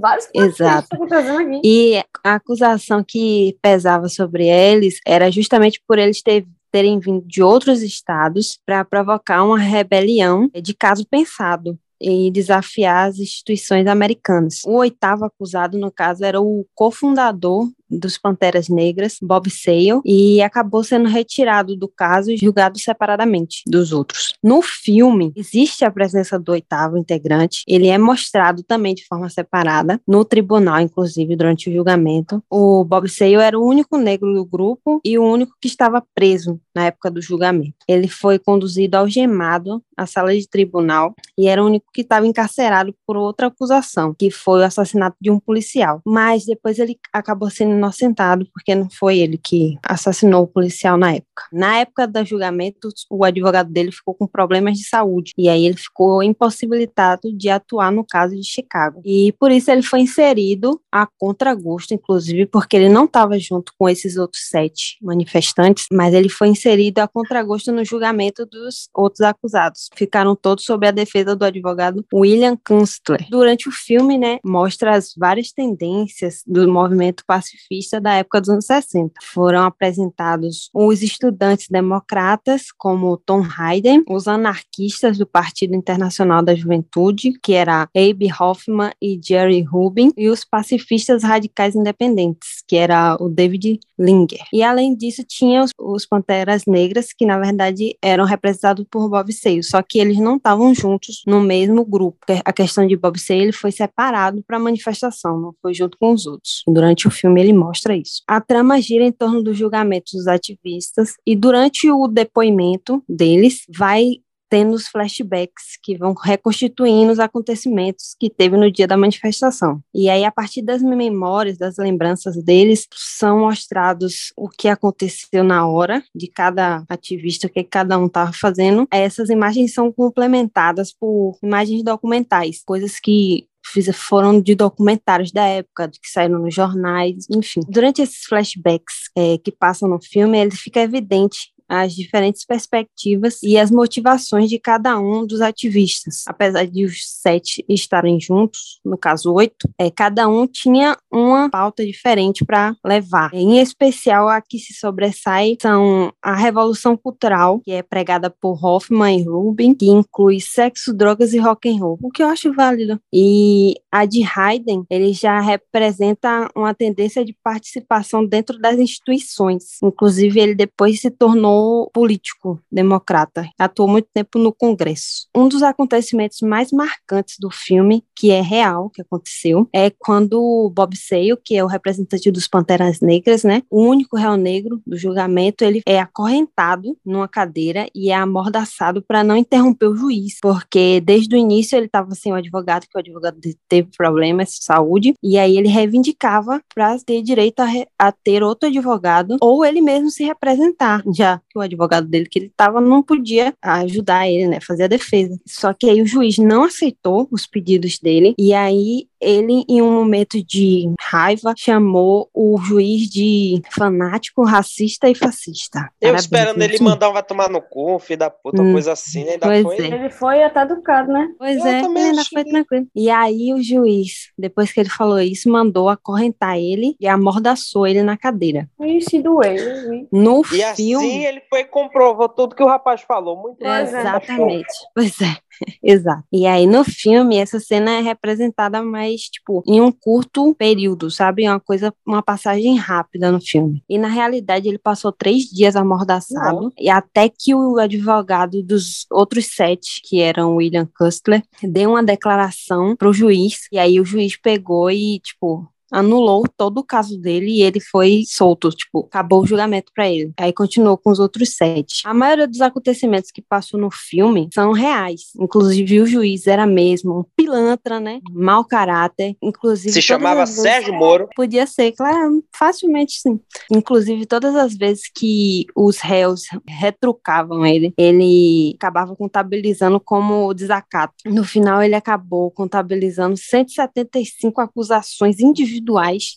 Vários 0.00 0.28
Exato. 0.34 0.88
aqui. 0.96 1.60
e 1.62 2.02
a 2.24 2.34
acusação 2.34 3.04
que 3.06 3.56
pesava 3.60 4.08
sobre 4.08 4.46
eles 4.48 4.98
era 5.06 5.30
justamente 5.30 5.80
por 5.86 5.98
eles 5.98 6.22
ter- 6.22 6.46
terem 6.72 6.98
vindo 6.98 7.22
de 7.26 7.42
outros 7.42 7.82
estados 7.82 8.58
para 8.66 8.84
provocar 8.84 9.44
uma 9.44 9.58
rebelião 9.58 10.50
de 10.62 10.72
caso 10.74 11.06
pensado 11.06 11.78
e 12.00 12.30
desafiar 12.30 13.08
as 13.08 13.18
instituições 13.18 13.86
americanas. 13.86 14.62
O 14.66 14.72
oitavo 14.76 15.24
acusado, 15.24 15.78
no 15.78 15.90
caso, 15.90 16.24
era 16.24 16.40
o 16.40 16.66
cofundador 16.74 17.68
dos 17.90 18.18
Panteras 18.18 18.68
Negras, 18.68 19.18
Bob 19.22 19.50
Sale, 19.50 20.00
e 20.04 20.42
acabou 20.42 20.82
sendo 20.82 21.08
retirado 21.08 21.76
do 21.76 21.88
caso 21.88 22.30
e 22.30 22.36
julgado 22.36 22.78
separadamente 22.78 23.62
dos 23.66 23.92
outros. 23.92 24.34
No 24.42 24.62
filme, 24.62 25.32
existe 25.36 25.84
a 25.84 25.90
presença 25.90 26.38
do 26.38 26.52
oitavo 26.52 26.96
integrante, 26.96 27.62
ele 27.66 27.88
é 27.88 27.98
mostrado 27.98 28.62
também 28.62 28.94
de 28.94 29.06
forma 29.06 29.28
separada, 29.28 30.00
no 30.06 30.24
tribunal, 30.24 30.80
inclusive, 30.80 31.36
durante 31.36 31.68
o 31.68 31.72
julgamento. 31.72 32.42
O 32.50 32.84
Bob 32.84 33.08
Sale 33.08 33.34
era 33.34 33.58
o 33.58 33.66
único 33.66 33.96
negro 33.96 34.34
do 34.34 34.44
grupo 34.44 35.00
e 35.04 35.18
o 35.18 35.24
único 35.24 35.54
que 35.60 35.68
estava 35.68 36.02
preso 36.14 36.60
na 36.74 36.86
época 36.86 37.10
do 37.10 37.22
julgamento. 37.22 37.74
Ele 37.88 38.08
foi 38.08 38.38
conduzido 38.38 38.96
algemado 38.96 39.82
à 39.96 40.06
sala 40.06 40.34
de 40.34 40.48
tribunal 40.48 41.14
e 41.38 41.48
era 41.48 41.62
o 41.62 41.66
único 41.66 41.86
que 41.92 42.02
estava 42.02 42.26
encarcerado 42.26 42.94
por 43.06 43.16
outra 43.16 43.46
acusação, 43.46 44.14
que 44.14 44.30
foi 44.30 44.60
o 44.60 44.64
assassinato 44.64 45.16
de 45.20 45.30
um 45.30 45.38
policial. 45.38 46.00
Mas 46.04 46.44
depois 46.44 46.78
ele 46.78 46.98
acabou 47.12 47.50
sendo 47.50 47.73
inocentado 47.74 48.46
porque 48.52 48.74
não 48.74 48.88
foi 48.90 49.18
ele 49.18 49.38
que 49.38 49.76
assassinou 49.82 50.44
o 50.44 50.48
policial 50.48 50.96
na 50.96 51.14
época. 51.14 51.44
Na 51.52 51.78
época 51.78 52.06
do 52.06 52.24
julgamento, 52.24 52.88
o 53.10 53.24
advogado 53.24 53.70
dele 53.70 53.92
ficou 53.92 54.14
com 54.14 54.26
problemas 54.26 54.78
de 54.78 54.88
saúde 54.88 55.32
e 55.36 55.48
aí 55.48 55.66
ele 55.66 55.76
ficou 55.76 56.22
impossibilitado 56.22 57.32
de 57.32 57.48
atuar 57.48 57.90
no 57.92 58.04
caso 58.04 58.34
de 58.34 58.44
Chicago. 58.44 59.00
E 59.04 59.32
por 59.38 59.50
isso 59.50 59.70
ele 59.70 59.82
foi 59.82 60.00
inserido 60.00 60.80
a 60.90 61.06
contragosto, 61.18 61.94
inclusive 61.94 62.46
porque 62.46 62.76
ele 62.76 62.88
não 62.88 63.04
estava 63.04 63.38
junto 63.38 63.72
com 63.78 63.88
esses 63.88 64.16
outros 64.16 64.48
sete 64.48 64.96
manifestantes, 65.02 65.86
mas 65.92 66.14
ele 66.14 66.28
foi 66.28 66.48
inserido 66.48 67.00
a 67.00 67.08
contragosto 67.08 67.72
no 67.72 67.84
julgamento 67.84 68.46
dos 68.46 68.88
outros 68.94 69.20
acusados. 69.20 69.88
Ficaram 69.94 70.36
todos 70.36 70.64
sob 70.64 70.86
a 70.86 70.90
defesa 70.90 71.34
do 71.34 71.44
advogado 71.44 72.04
William 72.12 72.56
Kunstler. 72.56 73.26
Durante 73.30 73.68
o 73.68 73.72
filme, 73.72 74.18
né, 74.18 74.38
mostra 74.44 74.94
as 74.94 75.12
várias 75.16 75.52
tendências 75.52 76.42
do 76.46 76.70
movimento 76.70 77.24
pacifista 77.26 77.63
da 78.00 78.14
época 78.14 78.40
dos 78.40 78.50
anos 78.50 78.66
60. 78.66 79.14
Foram 79.22 79.64
apresentados 79.64 80.70
os 80.72 81.02
estudantes 81.02 81.68
democratas, 81.68 82.72
como 82.76 83.16
Tom 83.16 83.42
Hayden, 83.56 84.04
os 84.08 84.28
anarquistas 84.28 85.18
do 85.18 85.26
Partido 85.26 85.74
Internacional 85.74 86.42
da 86.42 86.54
Juventude, 86.54 87.32
que 87.42 87.52
era 87.52 87.88
Abe 87.94 88.28
Hoffman 88.38 88.92
e 89.00 89.20
Jerry 89.22 89.62
Rubin, 89.62 90.12
e 90.16 90.28
os 90.28 90.44
pacifistas 90.44 91.22
radicais 91.22 91.74
independentes, 91.74 92.62
que 92.66 92.76
era 92.76 93.16
o 93.20 93.28
David 93.28 93.80
Linger. 93.98 94.44
E 94.52 94.62
além 94.62 94.94
disso, 94.94 95.22
tinha 95.26 95.62
os, 95.62 95.70
os 95.78 96.06
Panteras 96.06 96.62
Negras, 96.66 97.12
que 97.16 97.26
na 97.26 97.38
verdade 97.38 97.96
eram 98.02 98.24
representados 98.24 98.84
por 98.90 99.08
Bob 99.08 99.32
Seale, 99.32 99.62
só 99.62 99.82
que 99.82 99.98
eles 99.98 100.18
não 100.18 100.36
estavam 100.36 100.74
juntos 100.74 101.22
no 101.26 101.40
mesmo 101.40 101.84
grupo. 101.84 102.18
A 102.44 102.52
questão 102.52 102.86
de 102.86 102.96
Bob 102.96 103.18
Seale 103.18 103.52
foi 103.52 103.70
separado 103.70 104.42
para 104.46 104.56
a 104.56 104.60
manifestação, 104.60 105.40
não 105.40 105.54
foi 105.60 105.74
junto 105.74 105.96
com 105.98 106.12
os 106.12 106.26
outros. 106.26 106.62
Durante 106.66 107.08
o 107.08 107.10
filme 107.10 107.40
ele 107.40 107.52
mostra 107.54 107.96
isso. 107.96 108.22
A 108.26 108.40
trama 108.40 108.80
gira 108.80 109.04
em 109.04 109.12
torno 109.12 109.42
do 109.42 109.54
julgamento 109.54 110.12
dos 110.16 110.26
ativistas 110.26 111.14
e 111.26 111.34
durante 111.36 111.90
o 111.90 112.06
depoimento 112.08 113.02
deles 113.08 113.62
vai 113.68 114.18
tendo 114.54 114.74
os 114.74 114.86
flashbacks 114.86 115.76
que 115.82 115.96
vão 115.96 116.14
reconstituindo 116.14 117.10
os 117.10 117.18
acontecimentos 117.18 118.14
que 118.18 118.30
teve 118.30 118.56
no 118.56 118.70
dia 118.70 118.86
da 118.86 118.96
manifestação. 118.96 119.80
E 119.92 120.08
aí, 120.08 120.24
a 120.24 120.30
partir 120.30 120.62
das 120.62 120.80
memórias, 120.80 121.58
das 121.58 121.76
lembranças 121.76 122.36
deles, 122.40 122.86
são 122.94 123.40
mostrados 123.40 124.32
o 124.36 124.48
que 124.48 124.68
aconteceu 124.68 125.42
na 125.42 125.66
hora 125.66 126.04
de 126.14 126.28
cada 126.28 126.84
ativista, 126.88 127.48
o 127.48 127.50
que 127.50 127.64
cada 127.64 127.98
um 127.98 128.06
estava 128.06 128.32
fazendo. 128.32 128.86
Essas 128.92 129.28
imagens 129.28 129.74
são 129.74 129.90
complementadas 129.90 130.92
por 130.92 131.36
imagens 131.42 131.82
documentais, 131.82 132.62
coisas 132.64 133.00
que 133.00 133.48
foram 133.92 134.40
de 134.40 134.54
documentários 134.54 135.32
da 135.32 135.44
época, 135.44 135.88
que 135.88 136.10
saíram 136.10 136.38
nos 136.38 136.54
jornais, 136.54 137.26
enfim. 137.30 137.60
Durante 137.68 138.02
esses 138.02 138.24
flashbacks 138.24 139.10
é, 139.16 139.38
que 139.38 139.50
passam 139.50 139.88
no 139.88 140.00
filme, 140.00 140.38
ele 140.38 140.52
fica 140.52 140.80
evidente 140.80 141.53
as 141.68 141.94
diferentes 141.94 142.44
perspectivas 142.44 143.42
e 143.42 143.58
as 143.58 143.70
motivações 143.70 144.48
de 144.48 144.58
cada 144.58 144.98
um 144.98 145.26
dos 145.26 145.40
ativistas. 145.40 146.24
Apesar 146.26 146.66
de 146.66 146.84
os 146.84 147.00
sete 147.04 147.64
estarem 147.68 148.20
juntos, 148.20 148.80
no 148.84 148.96
caso 148.96 149.32
oito, 149.32 149.68
é, 149.78 149.90
cada 149.90 150.28
um 150.28 150.46
tinha 150.46 150.96
uma 151.10 151.48
pauta 151.50 151.84
diferente 151.84 152.44
para 152.44 152.76
levar. 152.84 153.30
Em 153.32 153.58
especial, 153.58 154.28
a 154.28 154.40
que 154.40 154.58
se 154.58 154.74
sobressai 154.74 155.56
são 155.60 156.12
a 156.22 156.34
Revolução 156.34 156.96
Cultural, 156.96 157.60
que 157.60 157.72
é 157.72 157.82
pregada 157.82 158.30
por 158.30 158.64
Hoffman 158.64 159.18
e 159.18 159.22
Rubin, 159.22 159.74
que 159.74 159.86
inclui 159.86 160.40
sexo, 160.40 160.92
drogas 160.92 161.32
e 161.32 161.38
rock 161.38 161.68
and 161.68 161.78
roll, 161.78 161.98
o 162.02 162.10
que 162.10 162.22
eu 162.22 162.28
acho 162.28 162.52
válido. 162.52 163.00
E 163.12 163.74
a 163.90 164.04
de 164.04 164.22
Haydn, 164.24 164.84
ele 164.90 165.12
já 165.12 165.40
representa 165.40 166.50
uma 166.54 166.74
tendência 166.74 167.24
de 167.24 167.34
participação 167.42 168.24
dentro 168.24 168.58
das 168.58 168.78
instituições. 168.78 169.80
Inclusive, 169.82 170.40
ele 170.40 170.54
depois 170.54 171.00
se 171.00 171.10
tornou 171.10 171.53
político 171.92 172.60
democrata, 172.70 173.48
atuou 173.58 173.88
muito 173.88 174.08
tempo 174.12 174.38
no 174.38 174.52
Congresso. 174.52 175.28
Um 175.34 175.48
dos 175.48 175.62
acontecimentos 175.62 176.40
mais 176.40 176.72
marcantes 176.72 177.36
do 177.38 177.50
filme, 177.50 178.04
que 178.16 178.30
é 178.30 178.40
real, 178.40 178.90
que 178.90 179.02
aconteceu, 179.02 179.68
é 179.72 179.90
quando 179.90 180.70
Bob 180.74 180.96
Sale, 180.96 181.36
que 181.44 181.56
é 181.56 181.64
o 181.64 181.68
representante 181.68 182.30
dos 182.30 182.46
Panteras 182.46 183.00
Negras, 183.00 183.44
né, 183.44 183.62
o 183.70 183.82
único 183.82 184.16
réu 184.16 184.36
negro 184.36 184.80
do 184.86 184.96
julgamento, 184.96 185.64
ele 185.64 185.82
é 185.86 185.98
acorrentado 185.98 186.96
numa 187.04 187.28
cadeira 187.28 187.88
e 187.94 188.10
é 188.10 188.14
amordaçado 188.14 189.02
para 189.02 189.24
não 189.24 189.36
interromper 189.36 189.86
o 189.86 189.96
juiz, 189.96 190.38
porque 190.40 191.00
desde 191.00 191.34
o 191.34 191.38
início 191.38 191.76
ele 191.76 191.86
estava 191.86 192.14
sem 192.14 192.32
o 192.32 192.36
advogado, 192.36 192.86
que 192.88 192.96
o 192.96 193.00
advogado 193.00 193.38
teve 193.68 193.88
problemas 193.96 194.50
de 194.50 194.64
saúde, 194.64 195.14
e 195.22 195.38
aí 195.38 195.56
ele 195.56 195.68
reivindicava 195.68 196.60
para 196.74 196.98
ter 196.98 197.22
direito 197.22 197.60
a, 197.60 197.68
a 197.98 198.12
ter 198.12 198.42
outro 198.42 198.68
advogado 198.68 199.36
ou 199.40 199.64
ele 199.64 199.80
mesmo 199.80 200.10
se 200.10 200.24
representar, 200.24 201.02
já 201.12 201.40
o 201.54 201.60
advogado 201.60 202.06
dele 202.06 202.26
que 202.26 202.38
ele 202.38 202.46
estava 202.46 202.80
não 202.80 203.02
podia 203.02 203.54
ajudar 203.62 204.28
ele, 204.28 204.48
né, 204.48 204.60
fazer 204.60 204.84
a 204.84 204.88
defesa. 204.88 205.38
Só 205.46 205.72
que 205.72 205.88
aí 205.88 206.02
o 206.02 206.06
juiz 206.06 206.38
não 206.38 206.64
aceitou 206.64 207.28
os 207.30 207.46
pedidos 207.46 207.98
dele 207.98 208.34
e 208.38 208.52
aí 208.52 209.06
ele, 209.24 209.64
em 209.68 209.82
um 209.82 209.92
momento 209.92 210.42
de 210.44 210.92
raiva, 211.00 211.54
chamou 211.56 212.28
o 212.32 212.58
juiz 212.58 213.08
de 213.08 213.62
fanático, 213.70 214.44
racista 214.44 215.08
e 215.08 215.14
fascista. 215.14 215.80
Eu 216.00 216.12
Parabéns, 216.12 216.22
esperando 216.22 216.62
ele 216.62 216.78
mandar 216.80 217.10
um 217.10 217.12
vai 217.12 217.22
tomar 217.22 217.48
no 217.48 217.60
cu, 217.60 217.98
filho 217.98 218.18
da 218.18 218.30
puta, 218.30 218.62
hum, 218.62 218.72
coisa 218.72 218.92
assim, 218.92 219.28
ainda 219.28 219.46
pois 219.46 219.62
foi. 219.62 219.76
É. 219.76 219.86
Ele 219.86 220.10
foi 220.10 220.42
até 220.42 220.62
educado, 220.62 221.12
né? 221.12 221.28
Pois 221.38 221.56
Eu 221.56 221.66
é, 221.66 221.80
ainda 221.80 222.24
foi 222.24 222.44
tranquilo. 222.44 222.86
E 222.94 223.10
aí 223.10 223.52
o 223.52 223.62
juiz, 223.62 224.30
depois 224.38 224.72
que 224.72 224.80
ele 224.80 224.90
falou 224.90 225.20
isso, 225.20 225.48
mandou 225.48 225.88
acorrentar 225.88 226.58
ele 226.58 226.96
e 227.00 227.06
amordaçou 227.06 227.86
ele 227.86 228.02
na 228.02 228.16
cadeira. 228.16 228.68
Ixi, 228.80 229.22
doeu. 229.22 230.08
No 230.12 230.40
e 230.40 230.74
filme... 230.74 230.94
assim 230.94 231.24
ele 231.24 231.42
foi 231.48 231.60
e 231.60 231.64
comprovou 231.64 232.28
tudo 232.28 232.54
que 232.54 232.62
o 232.62 232.66
rapaz 232.66 233.00
falou. 233.02 233.36
Muito 233.40 233.64
Exatamente. 233.64 234.72
Pois 234.94 235.20
é. 235.20 235.36
Exato. 235.82 236.24
E 236.32 236.46
aí, 236.46 236.66
no 236.66 236.84
filme, 236.84 237.36
essa 237.36 237.60
cena 237.60 237.90
é 237.92 238.00
representada 238.00 238.82
mais, 238.82 239.22
tipo, 239.22 239.62
em 239.66 239.80
um 239.80 239.92
curto 239.92 240.54
período, 240.54 241.10
sabe? 241.10 241.48
Uma 241.48 241.60
coisa, 241.60 241.92
uma 242.06 242.22
passagem 242.22 242.76
rápida 242.76 243.30
no 243.30 243.40
filme. 243.40 243.82
E 243.88 243.98
na 243.98 244.08
realidade, 244.08 244.68
ele 244.68 244.78
passou 244.78 245.12
três 245.12 245.44
dias 245.44 245.76
amordaçado, 245.76 246.72
e 246.78 246.88
até 246.88 247.28
que 247.28 247.54
o 247.54 247.78
advogado 247.78 248.62
dos 248.62 249.06
outros 249.10 249.46
sete, 249.54 250.00
que 250.04 250.20
eram 250.20 250.56
William 250.56 250.88
Custler, 250.96 251.42
deu 251.62 251.90
uma 251.90 252.02
declaração 252.02 252.96
pro 252.96 253.12
juiz, 253.12 253.68
e 253.70 253.78
aí 253.78 254.00
o 254.00 254.04
juiz 254.04 254.36
pegou 254.36 254.90
e, 254.90 255.20
tipo, 255.20 255.68
anulou 255.94 256.44
todo 256.56 256.78
o 256.78 256.84
caso 256.84 257.16
dele 257.16 257.58
e 257.58 257.62
ele 257.62 257.78
foi 257.78 258.24
solto, 258.26 258.70
tipo, 258.70 259.06
acabou 259.06 259.42
o 259.42 259.46
julgamento 259.46 259.92
para 259.94 260.08
ele. 260.10 260.32
Aí 260.36 260.52
continuou 260.52 260.98
com 260.98 261.10
os 261.10 261.20
outros 261.20 261.54
sete. 261.54 262.02
A 262.04 262.12
maioria 262.12 262.48
dos 262.48 262.60
acontecimentos 262.60 263.30
que 263.30 263.40
passou 263.40 263.78
no 263.78 263.90
filme 263.90 264.48
são 264.52 264.72
reais. 264.72 265.30
Inclusive 265.38 266.00
o 266.00 266.06
juiz 266.06 266.48
era 266.48 266.66
mesmo 266.66 267.20
um 267.20 267.24
pilantra, 267.36 268.00
né? 268.00 268.20
Mau 268.32 268.64
caráter. 268.64 269.36
Inclusive 269.40 269.92
se 269.92 270.02
chamava 270.02 270.44
Sérgio 270.46 270.94
Moro. 270.94 271.28
Podia 271.36 271.66
ser, 271.66 271.92
claro, 271.92 272.44
facilmente 272.52 273.20
sim. 273.20 273.38
Inclusive 273.70 274.26
todas 274.26 274.56
as 274.56 274.76
vezes 274.76 275.04
que 275.14 275.66
os 275.76 275.98
réus 275.98 276.42
retrucavam 276.66 277.64
ele, 277.64 277.94
ele 277.96 278.74
acabava 278.74 279.14
contabilizando 279.14 280.00
como 280.00 280.52
desacato. 280.52 281.14
No 281.26 281.44
final 281.44 281.80
ele 281.82 281.94
acabou 281.94 282.50
contabilizando 282.50 283.36
175 283.36 284.60
acusações 284.60 285.38
individuais 285.38 285.83
individuais 285.84 286.36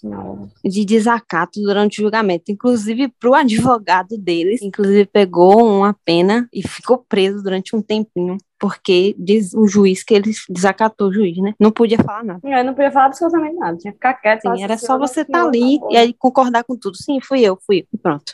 de 0.63 0.86
desacato 0.86 1.62
durante 1.62 2.00
o 2.00 2.04
julgamento, 2.04 2.51
inclusive 2.51 3.08
para 3.20 3.30
o 3.30 3.36
advogado 3.36 4.18
deles, 4.18 4.62
inclusive 4.62 5.06
pegou 5.06 5.66
uma 5.66 5.96
pena 6.06 6.48
e 6.54 6.68
ficou 6.68 6.98
preso 6.98 7.42
durante 7.42 7.75
um 7.75 7.82
tempinho 7.82 8.38
porque 8.60 9.16
diz 9.18 9.54
o 9.54 9.68
juiz 9.68 10.04
que 10.04 10.13
ele 10.13 10.32
desacatou 10.50 11.10
o 11.10 11.13
juiz, 11.13 11.38
né? 11.38 11.54
Não 11.60 11.72
podia 11.72 11.98
falar 12.00 12.24
nada. 12.24 12.39
Eu 12.44 12.63
não 12.63 12.74
podia 12.74 12.92
falar 12.92 13.06
absolutamente 13.06 13.56
nada, 13.56 13.77
tinha 13.77 13.92
que 13.92 13.98
ficar 13.98 14.16
quieto. 14.16 14.42
Sim, 14.42 14.63
era 14.63 14.77
só 14.77 14.98
você 14.98 15.22
estar 15.22 15.42
tá 15.42 15.46
ali 15.46 15.80
e 15.92 15.98
aí 15.98 16.13
concordar 16.13 16.63
com 16.63 16.75
tudo. 16.75 16.98
Sim, 16.98 17.20
fui 17.22 17.42
eu, 17.42 17.58
fui 17.66 17.82
eu. 17.94 18.00
Pronto. 18.01 18.34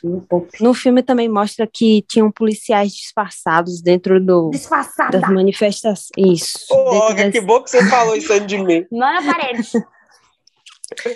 No 0.62 0.74
filme 0.74 1.04
também 1.04 1.28
mostra 1.28 1.68
que 1.68 2.04
tinham 2.08 2.32
policiais 2.32 2.94
disfarçados 2.94 3.82
dentro 3.82 4.24
do 4.24 4.50
Disfarçada. 4.50 5.20
das 5.20 5.30
manifestações. 5.30 6.10
Isso. 6.18 6.58
Ô, 6.72 6.76
Olga, 6.76 7.26
das... 7.26 7.34
que 7.34 7.42
bom 7.42 7.62
que 7.62 7.70
você 7.70 7.84
falou 7.90 8.16
isso 8.16 8.32
antes 8.32 8.48
de 8.48 8.58
mim. 8.58 8.86
Não 8.92 9.08
é 9.08 9.22
na 9.22 9.34
parede. 9.34 9.70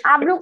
Abre 0.04 0.32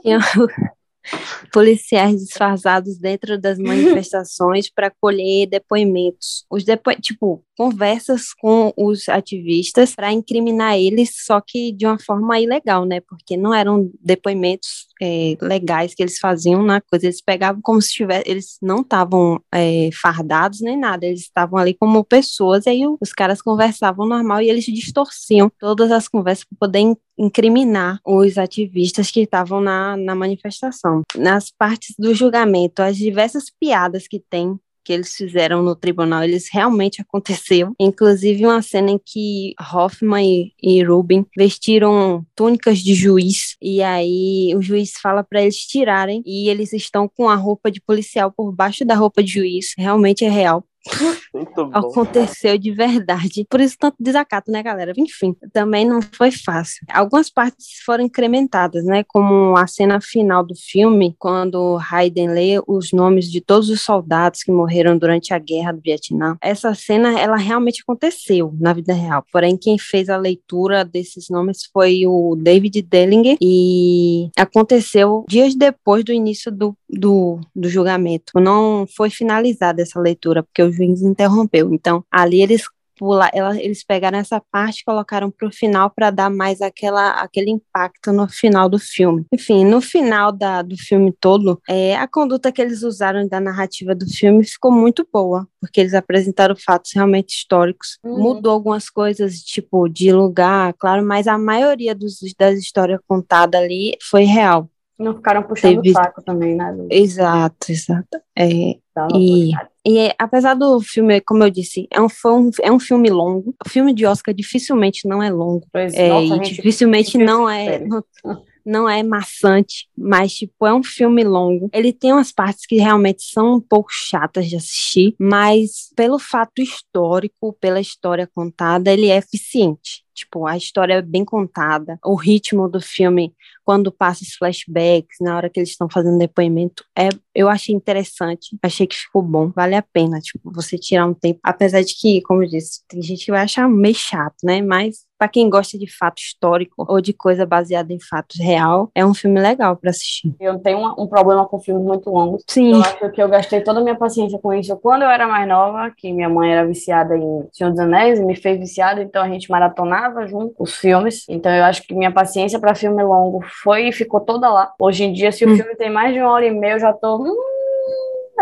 policiais 1.53 2.21
disfarçados 2.25 2.99
dentro 2.99 3.39
das 3.39 3.59
manifestações 3.59 4.71
para 4.71 4.91
colher 5.01 5.47
depoimentos. 5.47 6.45
Os 6.51 6.65
depo... 6.65 6.91
tipo, 7.01 7.45
conversas 7.57 8.35
com 8.35 8.73
os 8.77 9.09
ativistas 9.09 9.95
para 9.95 10.13
incriminar 10.13 10.77
eles, 10.77 11.25
só 11.25 11.41
que 11.41 11.73
de 11.73 11.87
uma 11.87 11.99
forma 11.99 12.39
ilegal, 12.39 12.85
né? 12.85 13.01
Porque 13.01 13.37
não 13.37 13.55
eram 13.55 13.91
depoimentos 14.01 14.87
é, 15.01 15.37
legais 15.41 15.95
que 15.95 16.03
eles 16.03 16.19
faziam 16.19 16.63
na 16.63 16.81
coisa, 16.81 17.07
eles 17.07 17.23
pegavam 17.23 17.61
como 17.63 17.81
se 17.81 17.93
tivesse, 17.93 18.29
eles 18.29 18.59
não 18.61 18.81
estavam 18.81 19.41
é, 19.53 19.89
fardados 20.01 20.61
nem 20.61 20.77
nada, 20.79 21.07
eles 21.07 21.21
estavam 21.21 21.59
ali 21.59 21.75
como 21.75 22.05
pessoas, 22.05 22.67
e 22.67 22.71
aí 22.71 22.83
os 23.01 23.13
caras 23.13 23.41
conversavam 23.41 24.07
normal 24.07 24.43
e 24.43 24.51
eles 24.51 24.65
distorciam 24.65 25.51
todas 25.59 25.91
as 25.91 26.09
conversas 26.09 26.45
para 26.45 26.59
poder 26.67 26.81
incriminar 27.19 28.01
os 28.05 28.39
ativistas 28.39 29.11
que 29.11 29.21
estavam 29.21 29.61
na, 29.61 29.97
na 29.97 30.15
manifestação. 30.15 31.03
Nas 31.15 31.51
partes 31.51 31.95
do 31.99 32.15
julgamento, 32.15 32.83
as 32.83 32.97
diversas 32.97 33.51
piadas 33.51 34.07
que 34.07 34.19
tem 34.19 34.59
que 34.87 34.93
eles 34.93 35.17
fizeram 35.17 35.65
no 35.65 35.75
tribunal, 35.75 36.23
eles 36.23 36.49
realmente 36.51 37.03
aconteceu. 37.03 37.75
Inclusive 37.79 38.47
uma 38.47 38.63
cena 38.63 38.93
em 38.93 39.01
que 39.05 39.53
Hoffman 39.61 40.25
e, 40.25 40.53
e 40.63 40.83
Rubin 40.85 41.27
vestiram 41.37 42.25
túnicas 42.37 42.79
de 42.79 42.95
juiz 42.95 43.57
e 43.61 43.83
aí 43.83 44.55
o 44.55 44.63
juiz 44.63 44.93
fala 45.03 45.25
para 45.25 45.43
eles 45.43 45.57
tirarem 45.57 46.23
e 46.25 46.49
eles 46.49 46.73
estão 46.73 47.09
com 47.09 47.29
a 47.29 47.35
roupa 47.35 47.69
de 47.69 47.81
policial 47.81 48.31
por 48.31 48.53
baixo 48.53 48.85
da 48.85 48.95
roupa 48.95 49.25
de 49.25 49.33
juiz. 49.33 49.75
Realmente 49.77 50.25
é 50.25 50.31
real. 50.31 50.65
Aconteceu 51.73 52.57
de 52.59 52.73
verdade. 52.73 53.47
Por 53.49 53.61
isso 53.61 53.77
tanto 53.79 53.97
desacato, 53.99 54.51
né, 54.51 54.63
galera? 54.63 54.93
Enfim, 54.97 55.35
também 55.53 55.85
não 55.85 56.01
foi 56.01 56.31
fácil. 56.31 56.85
Algumas 56.91 57.31
partes 57.31 57.81
foram 57.85 58.05
incrementadas, 58.05 58.85
né? 58.85 59.05
Como 59.05 59.57
a 59.57 59.67
cena 59.67 60.01
final 60.01 60.45
do 60.45 60.55
filme, 60.55 61.15
quando 61.19 61.79
Hayden 61.91 62.29
lê 62.29 62.61
os 62.67 62.93
nomes 62.93 63.31
de 63.31 63.41
todos 63.41 63.69
os 63.69 63.83
soldados 63.83 64.43
que 64.43 64.53
morreram 64.53 64.97
durante 64.97 65.35
a 65.35 65.39
guerra 65.39 65.73
do 65.73 65.81
Vietnã. 65.81 66.37
Essa 66.41 66.75
cena, 66.75 67.19
ela 67.19 67.37
realmente 67.37 67.83
aconteceu 67.83 68.55
na 68.59 68.73
vida 68.73 68.93
real. 68.93 69.25
Porém, 69.33 69.57
quem 69.57 69.79
fez 69.79 70.09
a 70.09 70.17
leitura 70.17 70.85
desses 70.85 71.29
nomes 71.29 71.69
foi 71.73 72.07
o 72.07 72.37
David 72.37 72.83
Dellinger 72.83 73.37
e 73.41 74.31
aconteceu 74.37 75.25
dias 75.29 75.55
depois 75.55 76.05
do 76.05 76.13
início 76.13 76.51
do, 76.51 76.77
do, 76.89 77.41
do 77.55 77.69
julgamento. 77.69 78.33
Não 78.41 78.87
foi 78.97 79.11
finalizada 79.11 79.83
essa 79.83 80.01
leitura, 80.01 80.43
porque 80.43 80.63
o 80.63 80.73
juiz 80.73 81.03
interrompeu. 81.03 81.73
Então, 81.73 82.05
ali 82.11 82.43
eles 82.43 82.67
pula, 82.99 83.31
ela, 83.33 83.57
eles 83.61 83.85
pegaram 83.85 84.19
essa 84.19 84.41
parte 84.51 84.81
e 84.81 84.85
colocaram 84.85 85.31
pro 85.31 85.53
final 85.53 85.91
para 85.91 86.11
dar 86.11 86.31
mais 86.31 86.61
aquela, 86.61 87.11
aquele 87.21 87.51
impacto 87.51 88.13
no 88.13 88.29
final 88.29 88.69
do 88.69 88.79
filme. 88.79 89.25
Enfim, 89.33 89.65
no 89.65 89.81
final 89.81 90.33
da, 90.33 90.63
do 90.63 90.77
filme 90.77 91.13
todo, 91.21 91.61
é, 91.69 91.95
a 91.97 92.09
conduta 92.09 92.51
que 92.51 92.61
eles 92.61 92.83
usaram 92.83 93.29
da 93.29 93.41
narrativa 93.41 93.95
do 93.95 94.07
filme 94.07 94.45
ficou 94.45 94.73
muito 94.73 95.07
boa, 95.13 95.47
porque 95.61 95.81
eles 95.81 95.95
apresentaram 95.95 96.57
fatos 96.57 96.93
realmente 96.95 97.35
históricos. 97.35 97.99
Uhum. 98.03 98.19
Mudou 98.19 98.53
algumas 98.53 98.89
coisas, 98.91 99.41
tipo, 99.41 99.89
de 99.89 100.13
lugar, 100.13 100.75
claro, 100.79 101.05
mas 101.05 101.27
a 101.27 101.39
maioria 101.39 101.95
dos, 101.95 102.19
das 102.39 102.59
histórias 102.59 103.01
contadas 103.07 103.61
ali 103.61 103.97
foi 104.03 104.25
real. 104.25 104.71
Não 104.99 105.15
ficaram 105.15 105.43
puxando 105.43 105.83
Teve- 105.83 105.91
o 105.91 105.93
saco 105.93 106.23
também, 106.23 106.55
né? 106.57 106.73
do- 106.73 106.89
Exato, 106.91 107.71
exato. 107.71 108.19
É, 108.37 108.77
da 108.95 109.09
e, 109.15 109.53
autoridade. 109.53 109.69
e 109.87 109.99
é, 109.99 110.15
apesar 110.19 110.55
do 110.55 110.81
filme, 110.81 111.21
como 111.21 111.45
eu 111.45 111.51
disse, 111.51 111.87
é 111.93 112.01
um, 112.01 112.07
um, 112.27 112.51
é 112.63 112.73
um 112.73 112.79
filme 112.81 113.11
longo. 113.11 113.55
O 113.65 113.69
filme 113.69 113.93
de 113.93 114.07
Oscar 114.07 114.35
dificilmente 114.35 115.07
não 115.07 115.23
é 115.23 115.31
longo. 115.31 115.67
Pois, 115.73 115.93
É, 115.95 116.09
nossa, 116.09 116.25
e 116.25 116.29
gente, 116.29 116.55
dificilmente 116.55 117.19
não 117.19 117.49
é, 117.49 117.79
não, 117.81 118.03
não 118.67 118.89
é 118.89 119.03
maçante, 119.03 119.89
mas 119.97 120.35
tipo, 120.35 120.67
é 120.67 120.75
um 120.75 120.83
filme 120.83 121.23
longo. 121.23 121.71
Ele 121.73 121.93
tem 121.93 122.13
umas 122.13 122.33
partes 122.33 122.67
que 122.67 122.77
realmente 122.77 123.23
são 123.23 123.55
um 123.55 123.61
pouco 123.61 123.91
chatas 123.93 124.49
de 124.49 124.57
assistir, 124.57 125.15
mas 125.19 125.91
pelo 125.95 126.19
fato 126.19 126.61
histórico, 126.61 127.57
pela 127.61 127.81
história 127.81 128.29
contada, 128.35 128.93
ele 128.93 129.07
é 129.09 129.17
eficiente. 129.17 130.05
Tipo, 130.17 130.47
a 130.47 130.57
história 130.57 130.95
é 130.95 131.03
bem 131.03 131.27
contada, 131.27 131.99
o 132.03 132.15
ritmo 132.15 132.71
do 132.71 132.81
filme, 132.81 133.35
quando 133.63 133.93
passa 133.93 134.25
os 134.25 134.35
flashbacks, 134.35 135.19
na 135.21 135.37
hora 135.37 135.51
que 135.51 135.61
eles 135.61 135.69
estão 135.69 135.91
fazendo 135.91 136.17
depoimento, 136.17 136.83
é, 136.99 137.11
eu 137.35 137.51
achei 137.51 137.75
interessante, 137.75 138.57
achei 138.63 138.87
que 138.87 138.97
ficou 138.97 139.21
bom, 139.21 139.53
vale 139.55 139.75
a 139.75 139.83
pena, 139.83 140.19
tipo, 140.21 140.51
você 140.51 140.79
tirar 140.79 141.07
um 141.07 141.13
tempo, 141.13 141.39
apesar 141.43 141.83
de 141.83 141.95
que, 141.95 142.23
como 142.23 142.43
eu 142.43 142.49
disse, 142.49 142.81
tem 142.89 143.03
gente 143.03 143.27
que 143.27 143.31
vai 143.31 143.43
achar 143.43 143.69
meio 143.69 143.95
chato, 143.95 144.37
né, 144.43 144.63
mas 144.63 145.05
para 145.19 145.29
quem 145.29 145.49
gosta 145.49 145.79
de 145.79 145.87
fato 145.91 146.19
histórico 146.21 146.85
ou 146.89 147.01
de 147.01 147.13
coisa 147.13 147.47
baseada 147.47 147.93
em 147.93 147.99
fatos 148.01 148.39
real, 148.41 148.91
é 148.95 149.05
um 149.05 149.15
filme 149.15 149.41
legal 149.41 149.77
para 149.77 149.91
assistir. 149.91 150.35
Eu 150.39 150.59
tenho 150.59 150.79
uma- 150.79 150.95
um 151.01 151.07
problema 151.07 151.47
com 151.47 151.59
filmes 151.59 151.85
muito 151.85 152.11
longos. 152.11 152.43
Sim, 152.49 152.73
Eu 152.73 152.81
acho 152.81 153.11
que 153.11 153.23
eu 153.23 153.29
gastei 153.29 153.61
toda 153.63 153.81
a 153.81 153.83
minha 153.83 153.97
paciência 153.97 154.39
com 154.39 154.53
isso 154.53 154.77
quando 154.77 155.03
eu 155.03 155.09
era 155.11 155.27
mais 155.27 155.49
nova, 155.49 155.91
que 155.97 156.13
minha 156.13 156.29
mãe 156.29 156.53
era 156.53 156.67
viciada 156.67 157.17
em 157.17 157.47
Senhor 157.53 157.71
dos 157.71 157.81
Anéis 157.81 158.19
e 158.19 158.25
me 158.25 158.37
fez 158.37 158.59
viciada, 158.59 159.03
então 159.03 159.23
a 159.23 159.29
gente 159.29 159.51
maratonava 159.51 160.27
junto 160.27 160.55
os 160.59 160.75
filmes. 160.77 161.25
Então 161.29 161.51
eu 161.53 161.65
acho 161.65 161.83
que 161.83 161.95
minha 161.95 162.13
paciência 162.13 162.59
para 162.61 162.75
filme 162.75 163.03
longo 163.03 163.41
foi 163.63 163.89
e 163.89 163.93
ficou 163.93 164.21
toda 164.21 164.49
lá. 164.51 164.73
Hoje 164.79 165.05
em 165.05 165.13
dia, 165.13 165.33
se 165.33 165.45
o 165.45 165.51
Hum. 165.51 165.57
filme 165.57 165.75
tem 165.77 165.91
mais 165.91 166.13
de 166.13 166.21
uma 166.21 166.31
hora 166.33 166.47
e 166.47 166.51
meia, 166.51 166.75
eu 166.75 166.81
já 166.81 166.93
tô. 166.93 167.17
"Hum, 167.23 167.35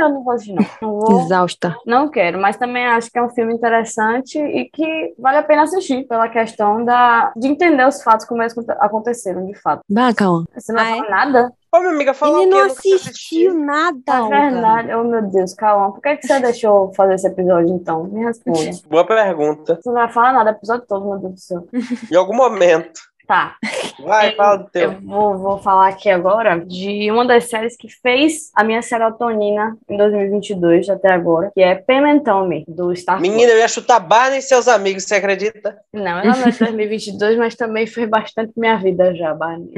eu 0.03 0.09
não 0.11 0.23
vou 0.25 0.33
assistir, 0.33 0.55
não. 0.55 0.65
Não 0.83 0.99
vou. 1.01 1.21
exausta. 1.23 1.77
Não 1.87 2.09
quero, 2.09 2.41
mas 2.41 2.57
também 2.57 2.87
acho 2.87 3.11
que 3.11 3.19
é 3.19 3.23
um 3.23 3.29
filme 3.31 3.55
interessante 3.55 4.39
e 4.39 4.69
que 4.71 5.15
vale 5.19 5.39
a 5.39 5.43
pena 5.43 5.63
assistir 5.63 6.07
pela 6.07 6.29
questão 6.29 6.85
da, 6.85 7.33
de 7.37 7.49
entender 7.49 7.87
os 7.87 8.03
fatos 8.03 8.27
como 8.27 8.43
eles 8.43 8.55
aconteceram 8.81 9.45
de 9.47 9.55
fato. 9.55 9.81
Bah, 9.89 10.13
calma. 10.15 10.45
Você 10.55 10.73
não 10.73 10.81
Ah, 10.81 10.85
vai 10.85 10.99
falar 10.99 11.11
nada? 11.27 11.53
Ô, 11.75 11.79
minha 11.81 11.91
amiga, 11.91 12.15
fala 12.15 12.43
Ele 12.43 12.51
não 12.51 12.69
quis 12.69 13.03
assistiu 13.09 13.55
nada, 13.55 13.99
É 14.07 14.51
verdade. 14.51 14.95
Oh, 14.95 15.03
meu 15.05 15.23
Deus, 15.23 15.55
calma. 15.55 15.93
Por 15.93 16.01
que, 16.01 16.17
que 16.19 16.27
você 16.27 16.39
deixou 16.41 16.85
eu 16.87 16.93
fazer 16.95 17.15
esse 17.15 17.27
episódio, 17.27 17.75
então? 17.75 18.05
Me 18.05 18.25
responda. 18.25 18.59
Você 18.73 18.83
Boa 18.89 19.05
pergunta. 19.05 19.81
não 19.85 19.93
vai 19.93 20.13
falar 20.13 20.33
nada 20.33 20.51
o 20.51 20.55
episódio 20.55 20.87
todo, 20.87 21.05
meu 21.09 21.19
Deus 21.19 21.33
do 21.35 21.41
céu. 21.41 21.65
Em 22.13 22.17
algum 22.17 22.37
momento. 22.37 23.01
Tá. 23.27 23.57
Vai, 24.01 24.35
fala 24.35 24.57
do 24.57 24.71
teu. 24.71 24.93
Eu 24.93 25.01
vou, 25.01 25.39
vou 25.39 25.59
falar 25.59 25.89
aqui 25.89 26.11
agora 26.11 26.59
de 26.59 27.11
uma 27.11 27.25
das 27.25 27.45
séries 27.45 27.77
que 27.77 27.89
fez 27.89 28.51
a 28.55 28.63
minha 28.63 28.83
serotonina 28.83 29.77
em 29.89 29.97
2022 29.97 30.89
até 30.91 31.13
agora, 31.13 31.51
que 31.55 31.63
é 31.63 31.75
Pam 31.75 32.07
and 32.07 32.19
Tommy, 32.21 32.65
do 32.69 32.95
Star. 32.95 33.21
Menina, 33.21 33.53
eu 33.53 33.59
ia 33.59 33.69
chutar 33.69 34.01
Barney 34.01 34.39
e 34.39 34.43
seus 34.43 34.69
amigos, 34.69 35.05
você 35.05 35.15
acredita? 35.15 35.79
Não, 35.93 36.19
ela 36.19 36.37
não 36.37 36.47
é 36.47 36.51
de 36.51 36.59
2022, 36.59 37.39
mas 37.39 37.55
também 37.55 37.87
fez 37.87 38.09
bastante 38.09 38.53
minha 38.57 38.77
vida 38.77 39.15
já, 39.15 39.33
Barney. 39.33 39.73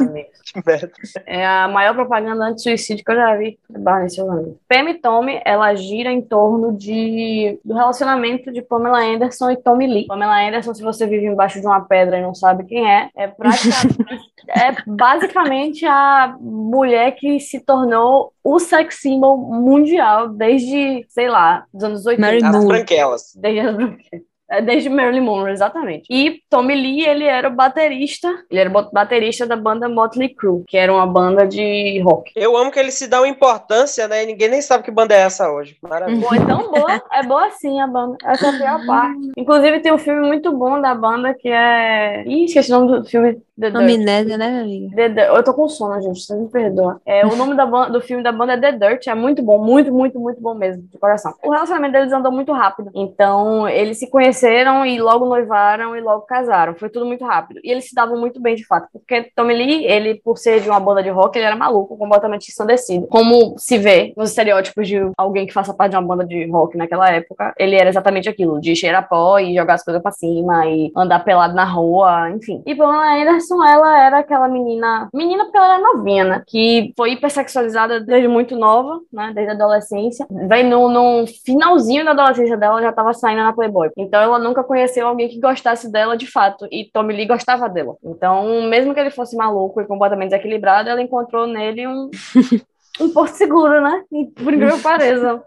Amigos. 0.00 0.40
É 1.26 1.46
a 1.46 1.68
maior 1.68 1.94
propaganda 1.94 2.44
anti-suicídio 2.46 3.04
que 3.04 3.12
eu 3.12 3.16
já 3.16 3.36
vi. 3.36 3.58
Barney, 3.68 4.10
seu 4.10 4.26
nome. 4.26 4.56
Pam 4.68 4.90
e 4.90 4.94
Tommy, 4.94 5.40
ela 5.44 5.74
gira 5.74 6.10
em 6.10 6.20
torno 6.20 6.76
de, 6.76 7.58
do 7.64 7.74
relacionamento 7.74 8.50
de 8.50 8.60
Pamela 8.60 9.00
Anderson 9.00 9.50
e 9.50 9.56
Tommy 9.56 9.86
Lee. 9.86 10.06
Pamela 10.06 10.40
Anderson, 10.40 10.74
se 10.74 10.82
você 10.82 11.06
vive 11.06 11.26
embaixo 11.26 11.60
de 11.60 11.66
uma 11.66 11.80
pedra 11.80 12.18
e 12.18 12.22
não 12.22 12.34
sabe 12.34 12.64
quem 12.64 12.79
é, 12.86 13.10
é 13.16 13.28
praticamente, 13.28 14.04
é 14.48 14.74
basicamente 14.86 15.86
a 15.86 16.36
mulher 16.40 17.12
que 17.12 17.38
se 17.40 17.60
tornou 17.60 18.32
o 18.42 18.58
sex 18.58 18.96
symbol 18.96 19.36
mundial 19.36 20.28
desde, 20.28 21.04
sei 21.08 21.28
lá, 21.28 21.64
dos 21.72 21.84
anos 21.84 22.06
80. 22.06 22.20
Mary 22.20 22.44
As 22.44 22.64
branquelas. 22.64 23.32
Desde 23.36 23.60
as 23.60 23.76
branquelas. 23.76 24.29
É, 24.50 24.60
Desde 24.60 24.88
Marilyn 24.88 25.20
Monroe, 25.20 25.52
exatamente. 25.52 26.04
E 26.10 26.40
Tommy 26.50 26.74
Lee, 26.74 27.06
ele 27.06 27.24
era 27.24 27.48
o 27.48 27.54
baterista, 27.54 28.28
ele 28.50 28.60
era 28.60 28.68
o 28.70 28.90
baterista 28.90 29.46
da 29.46 29.56
banda 29.56 29.88
Motley 29.88 30.34
Crue, 30.34 30.64
que 30.66 30.76
era 30.76 30.92
uma 30.92 31.06
banda 31.06 31.46
de 31.46 32.00
rock. 32.00 32.32
Eu 32.34 32.56
amo 32.56 32.70
que 32.70 32.78
eles 32.78 32.94
se 32.94 33.06
dão 33.06 33.24
importância, 33.24 34.08
né? 34.08 34.24
E 34.24 34.26
ninguém 34.26 34.48
nem 34.48 34.60
sabe 34.60 34.84
que 34.84 34.90
banda 34.90 35.14
é 35.14 35.20
essa 35.20 35.50
hoje. 35.50 35.76
Maravilha. 35.82 36.20
Bom, 36.20 36.34
é 36.34 36.46
tão 36.46 36.70
boa, 36.70 37.02
é 37.12 37.22
boa 37.22 37.50
sim 37.52 37.80
a 37.80 37.86
banda. 37.86 38.16
Essa 38.24 38.46
é 38.46 38.50
a 38.50 38.58
pior 38.58 38.86
parte. 38.86 39.30
Inclusive, 39.36 39.80
tem 39.80 39.92
um 39.92 39.98
filme 39.98 40.26
muito 40.26 40.52
bom 40.52 40.80
da 40.80 40.94
banda 40.94 41.34
que 41.34 41.48
é. 41.48 42.24
Ih, 42.26 42.44
esqueci 42.44 42.72
o 42.72 42.80
nome 42.80 43.00
do 43.00 43.04
filme. 43.04 43.40
The 43.60 43.70
Dirt. 43.70 43.82
Amnésia, 43.82 44.38
né, 44.38 44.48
minha 44.48 44.62
amiga? 44.62 44.96
The 44.96 45.08
Dirt. 45.10 45.28
Eu 45.28 45.44
tô 45.44 45.52
com 45.52 45.68
sono, 45.68 46.00
gente, 46.00 46.18
vocês 46.18 46.40
me 46.40 46.48
perdoam. 46.48 46.98
É, 47.04 47.26
o 47.26 47.36
nome 47.36 47.54
da 47.54 47.66
banda, 47.66 47.90
do 47.90 48.00
filme 48.00 48.22
da 48.22 48.32
banda 48.32 48.54
é 48.54 48.56
The 48.58 48.72
Dirt, 48.72 49.06
é 49.06 49.14
muito 49.14 49.42
bom, 49.42 49.62
muito, 49.62 49.92
muito, 49.92 50.18
muito 50.18 50.40
bom 50.40 50.54
mesmo, 50.54 50.82
de 50.90 50.98
coração. 50.98 51.34
O 51.44 51.50
relacionamento 51.50 51.92
deles 51.92 52.12
andou 52.12 52.32
muito 52.32 52.52
rápido. 52.52 52.90
Então, 52.94 53.68
eles 53.68 53.98
se 53.98 54.08
conheceram 54.08 54.39
e 54.48 55.00
logo 55.00 55.26
noivaram 55.26 55.96
e 55.96 56.00
logo 56.00 56.22
casaram. 56.22 56.74
Foi 56.74 56.88
tudo 56.88 57.06
muito 57.06 57.24
rápido. 57.24 57.60
E 57.62 57.70
eles 57.70 57.88
se 57.88 57.94
davam 57.94 58.18
muito 58.18 58.40
bem, 58.40 58.54
de 58.54 58.66
fato. 58.66 58.88
Porque 58.92 59.30
Tommy 59.34 59.54
Lee, 59.54 59.84
ele, 59.84 60.14
por 60.16 60.38
ser 60.38 60.60
de 60.60 60.68
uma 60.68 60.80
banda 60.80 61.02
de 61.02 61.10
rock, 61.10 61.36
ele 61.36 61.46
era 61.46 61.56
maluco, 61.56 61.96
completamente 61.96 62.48
ensandecido. 62.48 63.06
Como 63.06 63.54
se 63.58 63.78
vê 63.78 64.12
nos 64.16 64.30
estereótipos 64.30 64.86
de 64.86 65.10
alguém 65.16 65.46
que 65.46 65.52
faça 65.52 65.74
parte 65.74 65.92
de 65.92 65.96
uma 65.96 66.06
banda 66.06 66.24
de 66.24 66.48
rock 66.50 66.76
naquela 66.76 67.08
época, 67.10 67.54
ele 67.58 67.76
era 67.76 67.88
exatamente 67.88 68.28
aquilo, 68.28 68.60
de 68.60 68.74
cheirar 68.74 69.08
pó 69.08 69.38
e 69.38 69.54
jogar 69.54 69.74
as 69.74 69.84
coisas 69.84 70.02
pra 70.02 70.12
cima 70.12 70.66
e 70.66 70.92
andar 70.96 71.20
pelado 71.24 71.54
na 71.54 71.64
rua, 71.64 72.30
enfim. 72.30 72.62
E 72.66 72.74
Pamela 72.74 73.14
Anderson, 73.14 73.64
ela 73.64 73.98
era 74.04 74.18
aquela 74.18 74.48
menina, 74.48 75.08
menina 75.12 75.44
porque 75.44 75.58
ela 75.58 75.74
era 75.74 75.82
novinha, 75.82 76.24
né? 76.24 76.42
Que 76.46 76.92
foi 76.96 77.12
hipersexualizada 77.12 78.00
desde 78.00 78.28
muito 78.28 78.56
nova, 78.56 79.00
né? 79.12 79.32
Desde 79.34 79.52
a 79.52 79.54
adolescência. 79.54 80.26
Vem 80.30 80.64
no, 80.64 80.88
no 80.88 81.26
finalzinho 81.44 82.04
da 82.04 82.12
adolescência 82.12 82.56
dela, 82.56 82.74
ela 82.74 82.82
já 82.82 82.92
tava 82.92 83.12
saindo 83.12 83.42
na 83.42 83.52
Playboy. 83.52 83.90
Então 83.96 84.20
ela 84.30 84.38
nunca 84.38 84.64
conheceu 84.64 85.06
alguém 85.06 85.28
que 85.28 85.40
gostasse 85.40 85.90
dela 85.90 86.16
de 86.16 86.26
fato. 86.26 86.66
E 86.70 86.90
Tommy 86.92 87.14
Lee 87.14 87.26
gostava 87.26 87.68
dela. 87.68 87.96
Então, 88.02 88.62
mesmo 88.68 88.94
que 88.94 89.00
ele 89.00 89.10
fosse 89.10 89.36
maluco 89.36 89.80
e 89.80 89.86
completamente 89.86 90.30
desequilibrado, 90.30 90.88
ela 90.88 91.02
encontrou 91.02 91.46
nele 91.46 91.86
um, 91.86 92.10
um 93.00 93.10
porto 93.10 93.34
seguro, 93.34 93.80
né? 93.82 94.02
Por 94.36 94.52
incrível 94.52 94.76
que 94.76 94.82
pareça. 94.82 95.42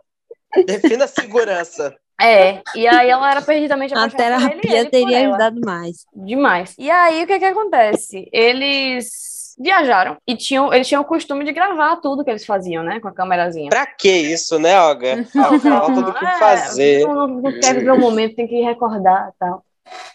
Defina 0.66 1.08
segurança. 1.08 1.96
É, 2.22 2.62
e 2.76 2.88
aí 2.88 3.10
ela 3.10 3.30
era 3.30 3.42
perdidamente 3.42 3.94
A 3.94 4.06
apaixonada 4.06 4.46
ele, 4.46 4.60
e 4.60 4.62
terapia 4.62 4.80
ele 4.80 4.84
por 4.86 4.92
teria 4.92 5.28
ajudado 5.28 5.60
mais. 5.66 6.06
Demais. 6.16 6.76
E 6.78 6.90
aí, 6.90 7.24
o 7.24 7.28
que 7.28 7.40
que 7.40 7.46
acontece? 7.46 8.30
Eles 8.32 9.33
viajaram 9.60 10.18
e 10.28 10.36
tinham, 10.36 10.74
eles 10.74 10.88
tinham 10.88 11.02
o 11.02 11.06
costume 11.06 11.44
de 11.44 11.52
gravar 11.52 11.98
tudo 11.98 12.24
que 12.24 12.30
eles 12.30 12.46
faziam, 12.46 12.84
né? 12.84 13.00
Com 13.00 13.08
a 13.08 13.14
câmerazinha. 13.14 13.70
Pra 13.70 13.86
que 13.86 14.10
isso, 14.10 14.60
né, 14.60 14.80
Olga? 14.80 15.26
Falta 15.26 16.02
do 16.02 16.14
que 16.14 16.26
É, 16.26 16.40
fazer. 16.40 17.08
Não, 17.08 17.16
não, 17.16 17.28
não 17.28 17.60
quer 17.60 17.76
viver 17.76 17.92
o 17.92 18.00
momento, 18.00 18.36
tem 18.36 18.48
que 18.48 18.62
recordar 18.62 19.30
e 19.30 19.40
tal. 19.40 19.64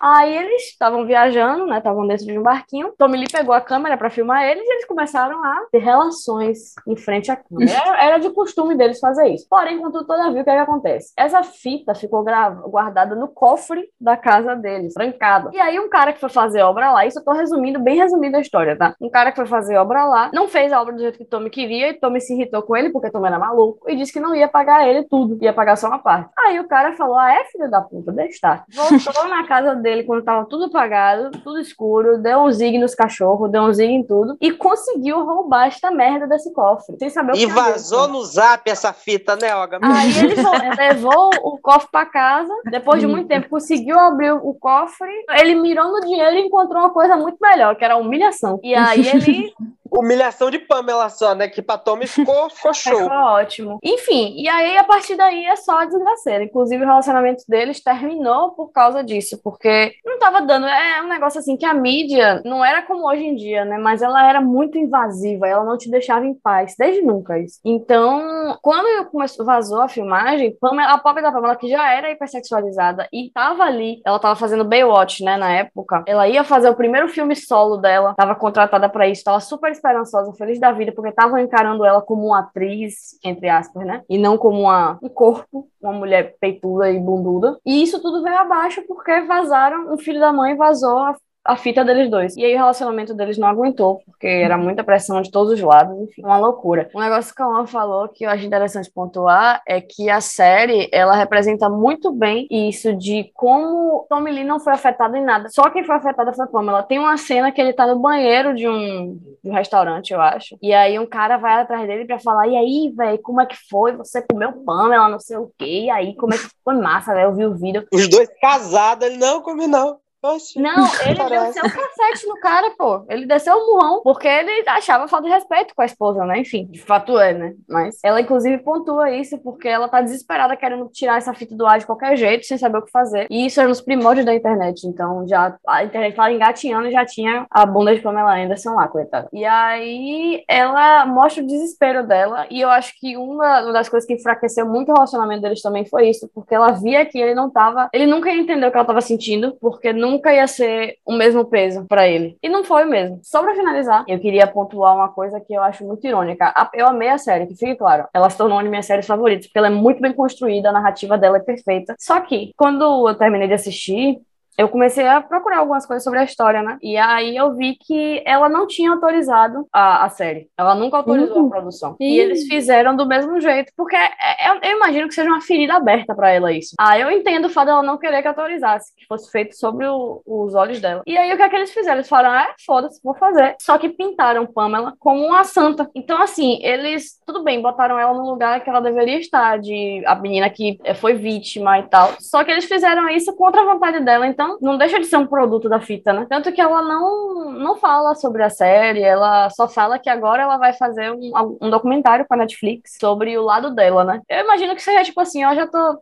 Aí 0.01 0.37
eles 0.37 0.63
estavam 0.71 1.05
viajando, 1.05 1.67
né? 1.67 1.79
Estavam 1.79 2.07
dentro 2.07 2.27
de 2.27 2.39
um 2.39 2.43
barquinho. 2.43 2.93
Tommy 2.97 3.19
Lee 3.19 3.29
pegou 3.31 3.55
a 3.55 3.61
câmera 3.61 3.97
para 3.97 4.11
filmar 4.11 4.45
eles 4.45 4.65
e 4.65 4.73
eles 4.73 4.85
começaram 4.87 5.43
a 5.45 5.67
ter 5.71 5.79
relações 5.79 6.75
em 6.87 6.97
frente 6.97 7.31
à 7.31 7.37
câmera. 7.37 7.73
Era, 7.73 8.05
era 8.05 8.19
de 8.19 8.31
costume 8.31 8.77
deles 8.77 9.01
fazer 9.01 9.29
isso. 9.29 9.47
Porém, 9.49 9.79
contudo, 9.79 10.07
todavia, 10.07 10.41
o 10.41 10.45
que, 10.45 10.51
é 10.51 10.55
que 10.55 10.61
acontece? 10.61 11.13
Essa 11.17 11.43
fita 11.43 11.95
ficou 11.95 12.25
guardada 12.69 13.15
no 13.15 13.29
cofre 13.29 13.89
da 14.01 14.17
casa 14.17 14.55
deles, 14.55 14.95
trancada. 14.95 15.51
E 15.53 15.61
aí, 15.61 15.79
um 15.79 15.89
cara 15.89 16.13
que 16.13 16.21
foi 16.21 16.29
fazer 16.29 16.63
obra 16.63 16.93
lá, 16.93 17.07
isso 17.07 17.19
eu 17.19 17.25
tô 17.25 17.33
resumindo, 17.33 17.81
bem 17.81 17.97
resumindo 17.97 18.37
a 18.37 18.41
história, 18.41 18.77
tá? 18.77 18.95
Um 19.01 19.11
cara 19.11 19.31
que 19.31 19.37
foi 19.37 19.47
fazer 19.47 19.77
obra 19.77 20.05
lá, 20.05 20.31
não 20.33 20.49
fez 20.49 20.73
a 20.73 20.81
obra 20.81 20.95
do 20.95 21.01
jeito 21.01 21.19
que 21.19 21.25
Tommy 21.25 21.51
queria, 21.51 21.89
e 21.91 21.95
Tommy 21.95 22.21
se 22.21 22.35
irritou 22.35 22.63
com 22.63 22.77
ele, 22.77 22.91
porque 22.91 23.11
Tommy 23.11 23.27
era 23.27 23.39
maluco, 23.39 23.91
e 23.91 23.97
disse 23.97 24.13
que 24.13 24.21
não 24.21 24.35
ia 24.35 24.49
pagar 24.49 24.87
ele 24.87 25.05
tudo, 25.05 25.39
ia 25.43 25.53
pagar 25.53 25.77
só 25.77 25.89
uma 25.89 25.99
parte. 25.99 26.31
Aí 26.39 26.61
o 26.61 26.69
cara 26.69 26.93
falou: 26.93 27.17
Ah, 27.17 27.33
é 27.33 27.45
filho 27.47 27.71
da 27.71 27.81
puta, 27.81 28.13
deixa 28.13 28.35
estar. 28.35 28.65
Voltou 28.73 29.29
na 29.29 29.47
casa 29.47 29.58
dele 29.77 30.05
quando 30.05 30.23
tava 30.25 30.45
tudo 30.47 30.65
apagado, 30.65 31.31
tudo 31.43 31.61
escuro, 31.61 32.19
deu 32.19 32.41
um 32.41 32.51
zig 32.53 32.79
nos 32.79 32.95
cachorros, 32.95 33.51
deu 33.51 33.63
um 33.63 33.73
zig 33.73 33.93
em 33.93 34.03
tudo, 34.03 34.37
e 34.41 34.53
conseguiu 34.53 35.25
roubar 35.25 35.67
esta 35.69 35.91
merda 35.91 36.27
desse 36.27 36.53
cofre, 36.53 36.97
sem 36.99 37.11
saber 37.11 37.33
o 37.33 37.35
que 37.35 37.43
E 37.43 37.47
vazou 37.47 38.09
no 38.09 38.23
zap 38.25 38.69
essa 38.71 38.93
fita, 38.93 39.37
né, 39.37 39.55
Olga? 39.55 39.79
Aí 39.83 40.17
ele 40.19 40.35
vo- 40.41 40.51
levou 40.77 41.31
o 41.43 41.59
cofre 41.59 41.89
pra 41.91 42.07
casa, 42.07 42.53
depois 42.71 43.01
de 43.01 43.07
muito 43.07 43.29
tempo 43.29 43.49
conseguiu 43.49 43.99
abrir 43.99 44.33
o 44.33 44.55
cofre, 44.55 45.09
ele 45.39 45.55
mirou 45.55 45.91
no 45.93 46.01
dinheiro 46.01 46.37
e 46.37 46.41
encontrou 46.41 46.83
uma 46.83 46.91
coisa 46.91 47.17
muito 47.17 47.39
melhor, 47.41 47.75
que 47.77 47.85
era 47.85 47.95
a 47.95 47.99
humilhação. 47.99 48.59
E 48.63 48.75
aí 48.75 49.01
ele 49.09 49.53
Humilhação 49.91 50.51
de 50.51 50.59
Pamela 50.59 51.09
só, 51.09 51.35
né? 51.35 51.49
Que 51.49 51.63
pra 51.63 51.79
Tommy 51.79 52.07
ficou, 52.07 52.51
ficou 52.51 52.73
show. 52.75 52.99
Ficou 52.99 53.17
ótimo. 53.17 53.79
Enfim, 53.83 54.35
e 54.37 54.49
aí 54.49 54.77
a 54.77 54.85
partir 54.85 55.17
daí 55.17 55.45
é 55.45 55.57
só 55.57 55.85
desgraceira. 55.85 56.45
Inclusive, 56.45 56.83
o 56.83 56.87
relacionamento 56.87 57.45
deles 57.49 57.83
terminou 57.83 58.53
por 58.53 58.73
causa 58.73 59.03
disso, 59.03 59.41
porque 59.43 59.95
não 60.05 60.19
tava 60.19 60.43
dando. 60.43 60.67
É 60.67 61.03
um 61.03 61.09
negócio 61.09 61.41
assim 61.41 61.57
que 61.57 61.67
a 61.67 61.75
mídia 61.75 62.43
não 62.45 62.65
era 62.65 62.83
como 62.83 63.09
hoje 63.09 63.25
em 63.25 63.35
dia, 63.35 63.65
né? 63.65 63.79
Mas 63.79 64.03
ela 64.03 64.29
era 64.29 64.41
muito 64.41 64.79
invasiva, 64.79 65.47
ela 65.47 65.65
não 65.65 65.77
te 65.77 65.91
deixava 65.91 66.27
em 66.27 66.35
paz, 66.35 66.75
desde 66.79 67.03
nunca 67.03 67.39
isso. 67.39 67.61
Então, 67.65 68.59
quando 68.63 69.07
começou, 69.07 69.45
vazou 69.45 69.81
a 69.81 69.89
filmagem, 69.89 70.57
Pamela, 70.61 70.93
a 70.93 70.99
pobre 70.99 71.23
da 71.23 71.33
Pamela, 71.33 71.57
que 71.57 71.69
já 71.69 71.93
era 71.93 72.11
hipersexualizada 72.11 73.09
e 73.13 73.31
tava 73.33 73.65
ali, 73.65 74.01
ela 74.05 74.19
tava 74.19 74.37
fazendo 74.37 74.65
Baywatch, 74.65 75.23
né, 75.25 75.37
na 75.37 75.51
época, 75.53 76.03
ela 76.07 76.29
ia 76.29 76.45
fazer 76.45 76.69
o 76.69 76.75
primeiro 76.75 77.09
filme 77.09 77.35
solo 77.35 77.77
dela, 77.77 78.15
tava 78.15 78.35
contratada 78.35 78.89
para 78.89 79.09
isso, 79.09 79.25
tava 79.25 79.41
super 79.41 79.71
esperançosa, 79.79 80.33
feliz 80.35 80.61
da 80.61 80.73
vida, 80.73 80.93
porque 80.93 81.11
estavam 81.11 81.39
encarando 81.39 81.85
ela 81.85 82.03
como 82.03 82.27
uma 82.27 82.41
atriz, 82.41 83.19
entre 83.25 83.49
aspas, 83.49 83.87
né? 83.87 84.03
E 84.09 84.19
não 84.19 84.37
como 84.37 84.61
uma, 84.61 84.99
um 85.03 85.09
corpo, 85.09 85.69
uma 85.81 85.93
mulher 85.93 86.37
peituda 86.41 86.91
e 86.91 86.99
bunduda. 86.99 87.59
E 87.65 87.83
isso 87.83 88.01
tudo 88.03 88.23
veio 88.23 88.37
abaixo 88.37 88.83
porque 88.87 89.21
vazaram, 89.23 89.93
o 89.95 89.99
filho 89.99 90.21
da 90.21 90.33
mãe 90.33 90.57
vazou 90.57 90.99
a 90.99 91.17
a 91.49 91.57
fita 91.57 91.83
deles 91.83 92.11
dois. 92.11 92.37
E 92.37 92.45
aí 92.45 92.55
o 92.55 92.59
relacionamento 92.59 93.15
deles 93.15 93.39
não 93.39 93.49
aguentou, 93.49 94.03
porque 94.05 94.27
era 94.27 94.59
muita 94.59 94.85
pressão 94.85 95.23
de 95.23 95.31
todos 95.31 95.55
os 95.55 95.61
lados, 95.61 95.99
enfim, 95.99 96.23
uma 96.23 96.37
loucura. 96.37 96.91
Um 96.95 97.01
negócio 97.01 97.35
que 97.35 97.41
a 97.41 97.47
Alma 97.47 97.67
falou 97.67 98.07
que 98.07 98.25
eu 98.25 98.31
acho 98.31 98.45
interessante 98.45 98.91
pontuar 98.91 99.63
é 99.67 99.81
que 99.81 100.11
a 100.11 100.21
série, 100.21 100.91
ela 100.93 101.17
representa 101.17 101.71
muito 101.71 102.13
bem 102.13 102.47
isso 102.51 102.95
de 102.95 103.31
como 103.33 104.07
Tommy 104.11 104.31
Lee 104.31 104.45
não 104.45 104.61
foi 104.61 104.75
afetado 104.75 105.17
em 105.17 105.25
nada. 105.25 105.49
Só 105.49 105.71
quem 105.71 105.85
foi 105.85 105.97
afetada 105.97 106.35
foi 106.35 106.47
Pamela. 106.49 106.83
Tem 106.83 106.99
uma 106.99 107.17
cena 107.17 107.51
que 107.51 107.61
ele 107.61 107.73
tá 107.73 107.87
no 107.87 107.99
banheiro 107.99 108.55
de 108.55 108.69
um, 108.69 109.19
de 109.43 109.51
um 109.51 109.55
restaurante, 109.55 110.13
eu 110.13 110.21
acho. 110.21 110.59
E 110.61 110.75
aí 110.75 110.99
um 110.99 111.07
cara 111.07 111.39
vai 111.39 111.63
atrás 111.63 111.87
dele 111.87 112.05
pra 112.05 112.19
falar, 112.19 112.47
e 112.47 112.57
aí, 112.57 112.93
velho, 112.95 113.19
como 113.23 113.41
é 113.41 113.47
que 113.47 113.57
foi? 113.71 113.97
Você 113.97 114.21
comeu 114.21 114.53
Pamela, 114.67 115.09
não 115.09 115.19
sei 115.19 115.39
o 115.39 115.51
quê. 115.57 115.85
E 115.85 115.91
aí, 115.91 116.15
como 116.15 116.35
é 116.35 116.37
que 116.37 116.47
foi 116.63 116.75
massa, 116.75 117.15
velho? 117.15 117.29
Eu 117.29 117.35
vi 117.35 117.47
o 117.47 117.55
vídeo. 117.55 117.87
Os 117.91 118.07
dois 118.07 118.29
casados, 118.39 119.07
ele 119.07 119.17
não 119.17 119.41
come 119.41 119.67
não. 119.67 119.99
Oxi, 120.23 120.61
Não, 120.61 120.75
ele 121.07 121.17
parece. 121.17 121.47
desceu 121.47 121.65
o 121.65 121.73
cacete 121.73 122.27
no 122.27 122.35
cara, 122.41 122.71
pô. 122.77 123.05
Ele 123.09 123.27
desceu 123.27 123.55
o 123.57 123.67
murrão, 123.67 124.03
porque 124.03 124.27
ele 124.27 124.69
achava 124.69 125.07
falta 125.07 125.27
de 125.27 125.33
respeito 125.33 125.75
com 125.75 125.83
a 125.83 125.87
esposa, 125.87 126.25
né? 126.25 126.39
Enfim, 126.41 126.67
de 126.67 126.81
fato 126.81 127.19
é, 127.19 127.33
né? 127.33 127.55
Mas 127.69 127.99
ela, 128.05 128.21
inclusive, 128.21 128.59
pontua 128.59 129.11
isso 129.11 129.39
porque 129.39 129.69
ela 129.69 129.89
tá 129.89 130.01
desesperada 130.01 130.57
querendo 130.57 130.89
tirar 130.89 131.19
essa 131.19 131.33
fita 131.35 131.55
do 131.55 131.67
ar 131.67 131.79
de 131.79 131.87
qualquer 131.87 132.17
jeito, 132.17 132.47
sem 132.47 132.59
saber 132.59 132.79
o 132.79 132.83
que 132.83 132.91
fazer. 132.91 133.27
E 133.31 133.47
isso 133.47 133.61
era 133.61 133.69
nos 133.69 133.81
primórdios 133.81 134.27
da 134.27 134.35
internet. 134.35 134.87
Então, 134.87 135.27
já 135.29 135.57
a 135.67 135.85
internet 135.85 136.17
tava 136.17 136.33
engatinhando 136.33 136.89
e 136.89 136.93
já 136.93 137.05
tinha 137.05 137.47
a 137.51 137.65
bunda 137.65 137.95
de 137.95 138.01
Pamela 138.01 138.37
Anderson 138.37 138.75
lá, 138.75 138.89
coitada. 138.89 139.29
E 139.33 139.45
aí 139.45 140.43
ela 140.49 141.07
mostra 141.07 141.43
o 141.43 141.47
desespero 141.47 142.07
dela. 142.07 142.47
E 142.51 142.61
eu 142.61 142.69
acho 142.71 142.93
que 142.99 143.17
uma, 143.17 143.63
uma 143.63 143.73
das 143.73 143.89
coisas 143.89 144.07
que 144.07 144.15
enfraqueceu 144.15 144.67
muito 144.67 144.91
o 144.91 144.95
relacionamento 144.95 145.43
deles 145.43 145.63
também 145.63 145.85
foi 145.87 146.09
isso, 146.09 146.29
porque 146.35 146.55
ela 146.55 146.73
via 146.73 147.07
que 147.07 147.19
ele 147.19 147.35
não 147.35 147.49
tava. 147.51 147.89
Ele 147.93 148.07
nunca 148.07 148.31
ia 148.31 148.41
entender 148.41 148.67
o 148.67 148.71
que 148.71 148.77
ela 148.77 148.87
tava 148.87 149.01
sentindo, 149.01 149.57
porque 149.61 149.93
nunca 150.09 150.33
ia 150.33 150.47
ser 150.47 150.97
o 151.05 151.13
mesmo 151.13 151.45
peso 151.45 151.85
pra 151.87 152.09
ele. 152.09 152.37
E 152.43 152.49
não 152.49 152.65
foi 152.65 152.85
mesmo. 152.85 153.21
Só 153.23 153.43
pra 153.43 153.55
finalizar, 153.55 154.05
eu 154.09 154.19
queria 154.19 154.47
pontuar 154.47 154.95
uma 154.95 155.09
coisa 155.09 155.41
que 155.41 155.53
eu 155.53 155.63
acho 155.63 155.85
muito 155.85 156.07
irônica. 156.07 156.53
Eu 156.75 156.87
amei 156.87 157.09
a 157.09 157.19
série, 157.19 157.47
que 157.47 157.55
fique 157.55 157.77
claro. 157.77 158.07
Ela 158.13 158.31
se 158.31 158.37
tornou 158.37 158.57
uma 158.57 158.65
de 158.65 158.69
minhas 158.71 158.87
séries 158.87 159.07
favoritas, 159.07 159.47
porque 159.47 159.59
ela 159.59 159.69
é 159.69 159.71
muito 159.71 160.01
bem 160.01 160.13
construída, 160.13 160.71
a 160.71 160.73
narrativa 160.73 161.17
dela 161.19 161.37
é 161.37 161.41
perfeita. 161.41 161.95
Só 161.99 162.21
que, 162.21 162.53
quando 162.57 163.09
eu 163.09 163.15
terminei 163.15 163.49
de 163.49 163.55
assistir, 163.55 164.19
eu 164.59 164.69
comecei 164.69 165.07
a 165.07 165.21
procurar 165.21 165.59
algumas 165.59 165.87
coisas 165.87 166.03
sobre 166.05 166.19
a 166.19 166.25
história, 166.25 166.63
né? 166.63 166.77
E 166.83 166.97
aí 166.97 167.37
eu 167.37 167.55
vi 167.55 167.77
que 167.77 168.23
ela 168.27 168.49
não 168.49 168.67
tinha 168.67 168.91
autorizado 168.91 169.67
a, 169.73 170.05
a 170.05 170.09
série. 170.09 170.49
Ela 170.59 170.75
nunca 170.75 170.97
autorizou 170.97 171.43
Hum. 171.45 171.47
a 171.47 171.51
produção. 171.51 171.97
Ih. 172.01 172.09
E 172.17 172.19
eles 172.21 172.47
fizeram 172.49 172.97
do 172.97 173.07
mesmo 173.07 173.41
jeito, 173.41 173.73
porque 173.77 173.95
é- 173.97 174.11
é- 174.21 174.51
eu, 174.51 174.59
eu 174.63 174.77
imagino 174.77 175.07
que 175.07 175.15
seja 175.15 175.29
uma 175.31 175.41
ferida 175.41 175.75
aberta 175.75 176.15
pra 176.15 176.31
ela 176.31 176.53
isso. 176.53 176.75
Ah, 176.79 176.99
eu 176.99 177.11
entendo 177.11 177.45
o 177.45 177.49
fato 177.51 177.67
dela 177.67 177.83
não 177.83 177.97
querer 177.99 178.21
que 178.21 178.29
autorizasse, 178.29 178.93
que 178.97 179.07
fosse 179.07 179.31
feito 179.31 179.55
sobre 179.57 179.87
o- 179.87 180.23
os 180.27 180.55
olhos 180.55 180.81
dela. 180.81 181.03
E 181.07 181.17
aí 181.17 181.33
o 181.33 181.37
que 181.37 181.43
é 181.43 181.49
que 181.49 181.57
eles 181.57 181.73
fizeram? 181.73 181.97
Eles 181.99 182.09
falaram, 182.09 182.31
ah, 182.35 182.55
foda-se, 182.67 183.01
vou 183.05 183.15
fazer. 183.15 183.55
Só 183.61 183.79
que 183.79 183.89
pintaram 183.89 184.45
Pamela 184.47 184.95
como 184.99 185.25
uma 185.25 185.45
santa. 185.45 185.89
Então, 185.95 186.21
assim, 186.21 186.59
eles, 186.63 187.19
tudo 187.25 187.45
bem, 187.45 187.63
botaram 187.63 187.99
ela 187.99 188.13
no 188.13 188.29
lugar 188.29 188.61
que 188.65 188.69
ela 188.71 188.81
deveria 188.81 189.19
estar, 189.21 189.59
de 189.61 190.03
a 190.07 190.15
menina 190.17 190.51
que 190.51 190.79
eh, 190.83 190.95
foi 190.95 191.15
vítima 191.15 191.79
e 191.79 191.85
tal. 191.85 192.15
Só 192.19 192.43
que 192.43 192.51
eles 192.51 192.65
fizeram 192.65 193.09
isso 193.09 193.35
contra 193.37 193.61
a 193.63 193.65
vontade 193.65 194.01
dela, 194.01 194.27
então 194.27 194.48
não 194.61 194.79
deixa 194.79 194.99
de 194.99 195.07
ser 195.07 195.17
um 195.17 195.27
produto 195.27 195.69
da 195.69 195.81
fita, 195.81 196.13
né? 196.13 196.27
Tanto 196.29 196.53
que 196.53 196.61
ela 196.61 196.81
não, 196.83 197.51
não 197.53 197.77
fala 197.77 198.15
sobre 198.15 198.43
a 198.43 198.51
série, 198.51 199.03
ela 199.03 199.51
só 199.51 199.69
fala 199.69 199.99
que 199.99 200.09
agora 200.09 200.43
ela 200.43 200.57
vai 200.57 200.73
fazer 200.73 201.11
um, 201.13 201.59
um 201.61 201.71
documentário 201.71 202.25
com 202.27 202.35
a 202.35 202.37
Netflix 202.39 202.97
sobre 203.01 203.37
o 203.37 203.43
lado 203.43 203.75
dela, 203.75 204.05
né? 204.05 204.21
Eu 204.29 204.45
imagino 204.45 204.75
que 204.75 204.83
seja 204.83 205.03
tipo 205.05 205.21
assim, 205.21 205.45
ó, 205.45 205.55
já 205.55 205.67
tô, 205.67 205.99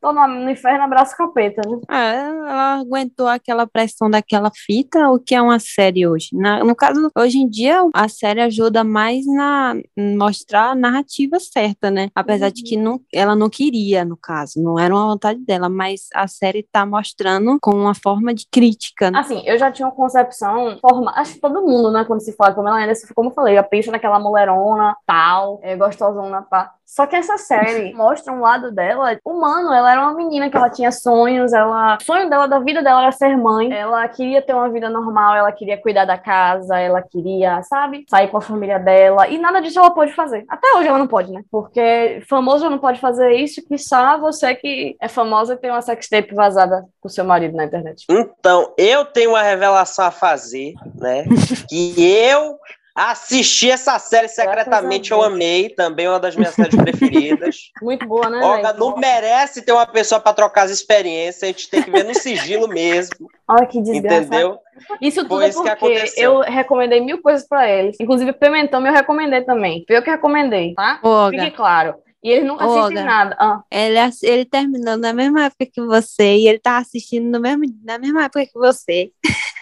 tô 0.00 0.12
no, 0.12 0.26
no 0.26 0.50
inferno, 0.50 0.82
abraço 0.84 1.16
capeta, 1.16 1.62
né? 1.68 1.78
Ah, 1.88 2.12
ela 2.12 2.74
aguentou 2.80 3.26
aquela 3.28 3.66
pressão 3.66 4.10
daquela 4.10 4.50
fita, 4.54 5.08
o 5.10 5.18
que 5.18 5.34
é 5.34 5.40
uma 5.40 5.58
série 5.58 6.06
hoje? 6.06 6.28
Na- 6.32 6.62
no 6.64 6.74
caso, 6.74 7.10
hoje 7.16 7.38
em 7.38 7.48
dia, 7.48 7.80
a 7.94 8.08
série 8.08 8.40
ajuda 8.40 8.82
mais 8.84 9.24
na 9.26 9.74
mostrar 9.96 10.70
a 10.70 10.74
narrativa 10.74 11.38
certa, 11.38 11.90
né? 11.90 12.08
Apesar 12.14 12.50
de 12.50 12.62
que 12.62 12.76
não, 12.76 13.00
ela 13.12 13.34
não 13.34 13.48
queria, 13.48 14.04
no 14.04 14.16
caso, 14.16 14.60
não 14.62 14.78
era 14.78 14.94
uma 14.94 15.06
vontade 15.06 15.40
dela, 15.44 15.68
mas 15.68 16.08
a 16.14 16.26
série 16.26 16.66
tá 16.70 16.84
mostrando 16.84 17.58
com 17.60 17.85
uma 17.86 17.94
forma 17.94 18.34
de 18.34 18.46
crítica? 18.50 19.10
Assim, 19.14 19.42
eu 19.46 19.58
já 19.58 19.70
tinha 19.70 19.88
uma 19.88 19.94
concepção 19.94 20.78
forma, 20.78 21.12
acho 21.16 21.34
que 21.34 21.40
todo 21.40 21.62
mundo, 21.62 21.90
né, 21.90 22.04
quando 22.04 22.20
se 22.20 22.32
fala 22.32 22.54
como 22.54 22.68
ela 22.68 22.78
ainda, 22.78 22.92
como 23.14 23.30
eu 23.30 23.34
falei, 23.34 23.54
já 23.54 23.62
pensa 23.62 23.90
naquela 23.90 24.18
mulherona, 24.18 24.96
tal, 25.06 25.60
é, 25.62 25.76
gostosona, 25.76 26.42
pá. 26.42 26.72
Só 26.86 27.04
que 27.04 27.16
essa 27.16 27.36
série 27.36 27.92
mostra 27.92 28.32
um 28.32 28.40
lado 28.40 28.70
dela 28.70 29.18
humano, 29.24 29.72
ela 29.72 29.90
era 29.90 30.00
uma 30.00 30.14
menina 30.14 30.48
que 30.48 30.56
ela 30.56 30.70
tinha 30.70 30.92
sonhos, 30.92 31.52
ela, 31.52 31.98
o 32.00 32.04
sonho 32.04 32.30
dela 32.30 32.46
da 32.46 32.60
vida 32.60 32.80
dela 32.80 33.02
era 33.02 33.12
ser 33.12 33.36
mãe, 33.36 33.72
ela 33.72 34.06
queria 34.06 34.40
ter 34.40 34.54
uma 34.54 34.70
vida 34.70 34.88
normal, 34.88 35.34
ela 35.34 35.50
queria 35.50 35.76
cuidar 35.76 36.04
da 36.04 36.16
casa, 36.16 36.78
ela 36.78 37.02
queria, 37.02 37.60
sabe, 37.64 38.06
sair 38.08 38.28
com 38.28 38.36
a 38.36 38.40
família 38.40 38.78
dela, 38.78 39.26
e 39.28 39.36
nada 39.36 39.60
disso 39.60 39.80
ela 39.80 39.90
pode 39.90 40.12
fazer. 40.12 40.44
Até 40.48 40.74
hoje 40.76 40.88
ela 40.88 40.98
não 40.98 41.08
pode, 41.08 41.32
né? 41.32 41.42
Porque 41.50 42.22
famoso 42.28 42.62
já 42.62 42.70
não 42.70 42.78
pode 42.78 43.00
fazer 43.00 43.32
isso, 43.32 43.66
quiçá 43.66 44.16
você 44.16 44.54
que 44.54 44.96
é 45.00 45.08
famosa 45.08 45.54
e 45.54 45.56
tem 45.56 45.70
uma 45.70 45.82
sextape 45.82 46.34
vazada 46.34 46.84
com 47.00 47.08
seu 47.08 47.24
marido 47.24 47.56
na 47.56 47.64
internet. 47.64 48.06
Então, 48.08 48.72
eu 48.78 49.04
tenho 49.04 49.30
uma 49.30 49.42
revelação 49.42 50.04
a 50.04 50.10
fazer, 50.12 50.74
né? 50.94 51.24
que 51.68 51.94
eu 52.00 52.56
assisti 52.96 53.70
essa 53.70 53.98
série 53.98 54.26
secretamente, 54.26 55.12
eu 55.12 55.22
amei, 55.22 55.68
também 55.68 56.08
uma 56.08 56.18
das 56.18 56.34
minhas 56.34 56.54
séries 56.54 56.74
preferidas. 56.74 57.70
Muito 57.82 58.06
boa, 58.08 58.30
né? 58.30 58.40
Olga 58.42 58.72
não 58.72 58.96
merece 58.96 59.60
ter 59.60 59.72
uma 59.72 59.86
pessoa 59.86 60.18
para 60.18 60.32
trocar 60.32 60.62
as 60.62 60.70
experiências, 60.70 61.42
a 61.42 61.46
gente 61.48 61.68
tem 61.68 61.82
que 61.82 61.90
ver 61.90 62.04
no 62.04 62.14
sigilo 62.14 62.66
mesmo, 62.66 63.28
Olha 63.46 63.66
que 63.66 63.82
desgraça. 63.82 64.24
entendeu? 64.24 64.58
Isso 65.00 65.22
tudo 65.22 65.40
Foi 65.40 65.50
que 65.50 65.76
porque 65.76 66.12
eu 66.16 66.40
recomendei 66.40 67.00
mil 67.00 67.20
coisas 67.20 67.46
pra 67.46 67.70
eles. 67.70 67.96
Inclusive, 68.00 68.32
Pimentão 68.32 68.84
eu 68.86 68.92
recomendei 68.92 69.42
também. 69.42 69.84
Foi 69.86 69.96
eu 69.96 70.02
que 70.02 70.10
recomendei, 70.10 70.74
tá? 70.74 70.98
Ô, 71.02 71.30
Fique 71.30 71.40
Olga, 71.40 71.50
claro. 71.52 71.94
E 72.22 72.30
eles 72.30 72.46
nunca 72.46 72.66
Olga. 72.66 73.04
nada. 73.04 73.36
Ah, 73.38 73.62
ele, 73.70 73.96
ele 74.22 74.44
terminou 74.44 74.96
na 74.96 75.12
mesma 75.12 75.44
época 75.44 75.66
que 75.72 75.80
você 75.80 76.36
e 76.36 76.48
ele 76.48 76.58
tá 76.58 76.78
assistindo 76.78 77.30
no 77.30 77.40
mesmo, 77.40 77.64
na 77.84 77.98
mesma 77.98 78.24
época 78.24 78.44
que 78.46 78.58
você. 78.58 79.10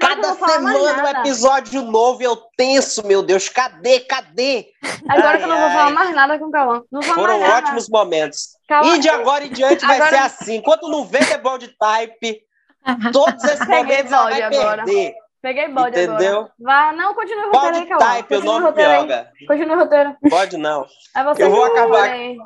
Cada 0.00 0.34
vou 0.34 0.48
semana 0.48 0.78
um 0.78 0.96
nada. 0.96 1.20
episódio 1.20 1.82
novo 1.82 2.22
e 2.22 2.24
eu 2.24 2.36
tenso, 2.56 3.06
meu 3.06 3.22
Deus, 3.22 3.48
cadê, 3.48 4.00
cadê? 4.00 4.66
Agora 5.08 5.28
Ai, 5.30 5.38
que 5.38 5.44
eu 5.44 5.48
não 5.48 5.56
vou 5.58 5.66
ai. 5.66 5.72
falar 5.74 5.90
mais 5.90 6.14
nada 6.14 6.38
com 6.38 6.46
o 6.46 6.50
Cauã. 6.50 6.82
Não 6.90 7.00
vou 7.02 7.14
Foram 7.14 7.38
mais 7.38 7.52
nada. 7.52 7.66
ótimos 7.66 7.88
momentos. 7.88 8.48
Cauã, 8.68 8.96
E 8.96 8.98
de 8.98 9.08
agora 9.08 9.44
em 9.46 9.50
diante 9.52 9.84
vai 9.86 9.96
Agora- 9.96 10.10
ser 10.10 10.16
assim. 10.22 10.56
Enquanto 10.56 10.88
não 10.88 11.04
vê 11.04 11.18
The 11.24 11.38
Bold 11.38 11.68
Type, 11.78 12.40
todos 13.12 13.44
esses 13.44 13.66
momentos 13.66 14.12
ela 14.12 14.30
vai 14.30 14.42
agora. 14.42 14.84
perder. 14.84 15.14
Peguei 15.42 15.68
bode 15.68 15.98
Entendeu? 15.98 16.30
agora. 16.40 16.52
Vai, 16.58 16.96
não, 16.96 17.14
continue 17.14 17.44
o 17.46 17.50
roteiro 17.50 17.76
aí, 17.76 17.86
Cauã. 17.86 17.98
Type, 18.00 18.22
o 18.22 18.36
Continue 18.36 18.46
nome 18.46 18.62
o 18.62 18.66
roteiro 18.68 18.90
aí. 18.90 19.46
Continue 19.46 19.74
o 19.74 19.78
roteiro. 19.78 20.16
Pode 20.28 20.56
não. 20.58 20.86
É 21.16 21.24
você 21.24 21.42
Eu 21.44 21.50
vou 21.50 21.64
acabar. 21.64 22.10
aí. 22.10 22.36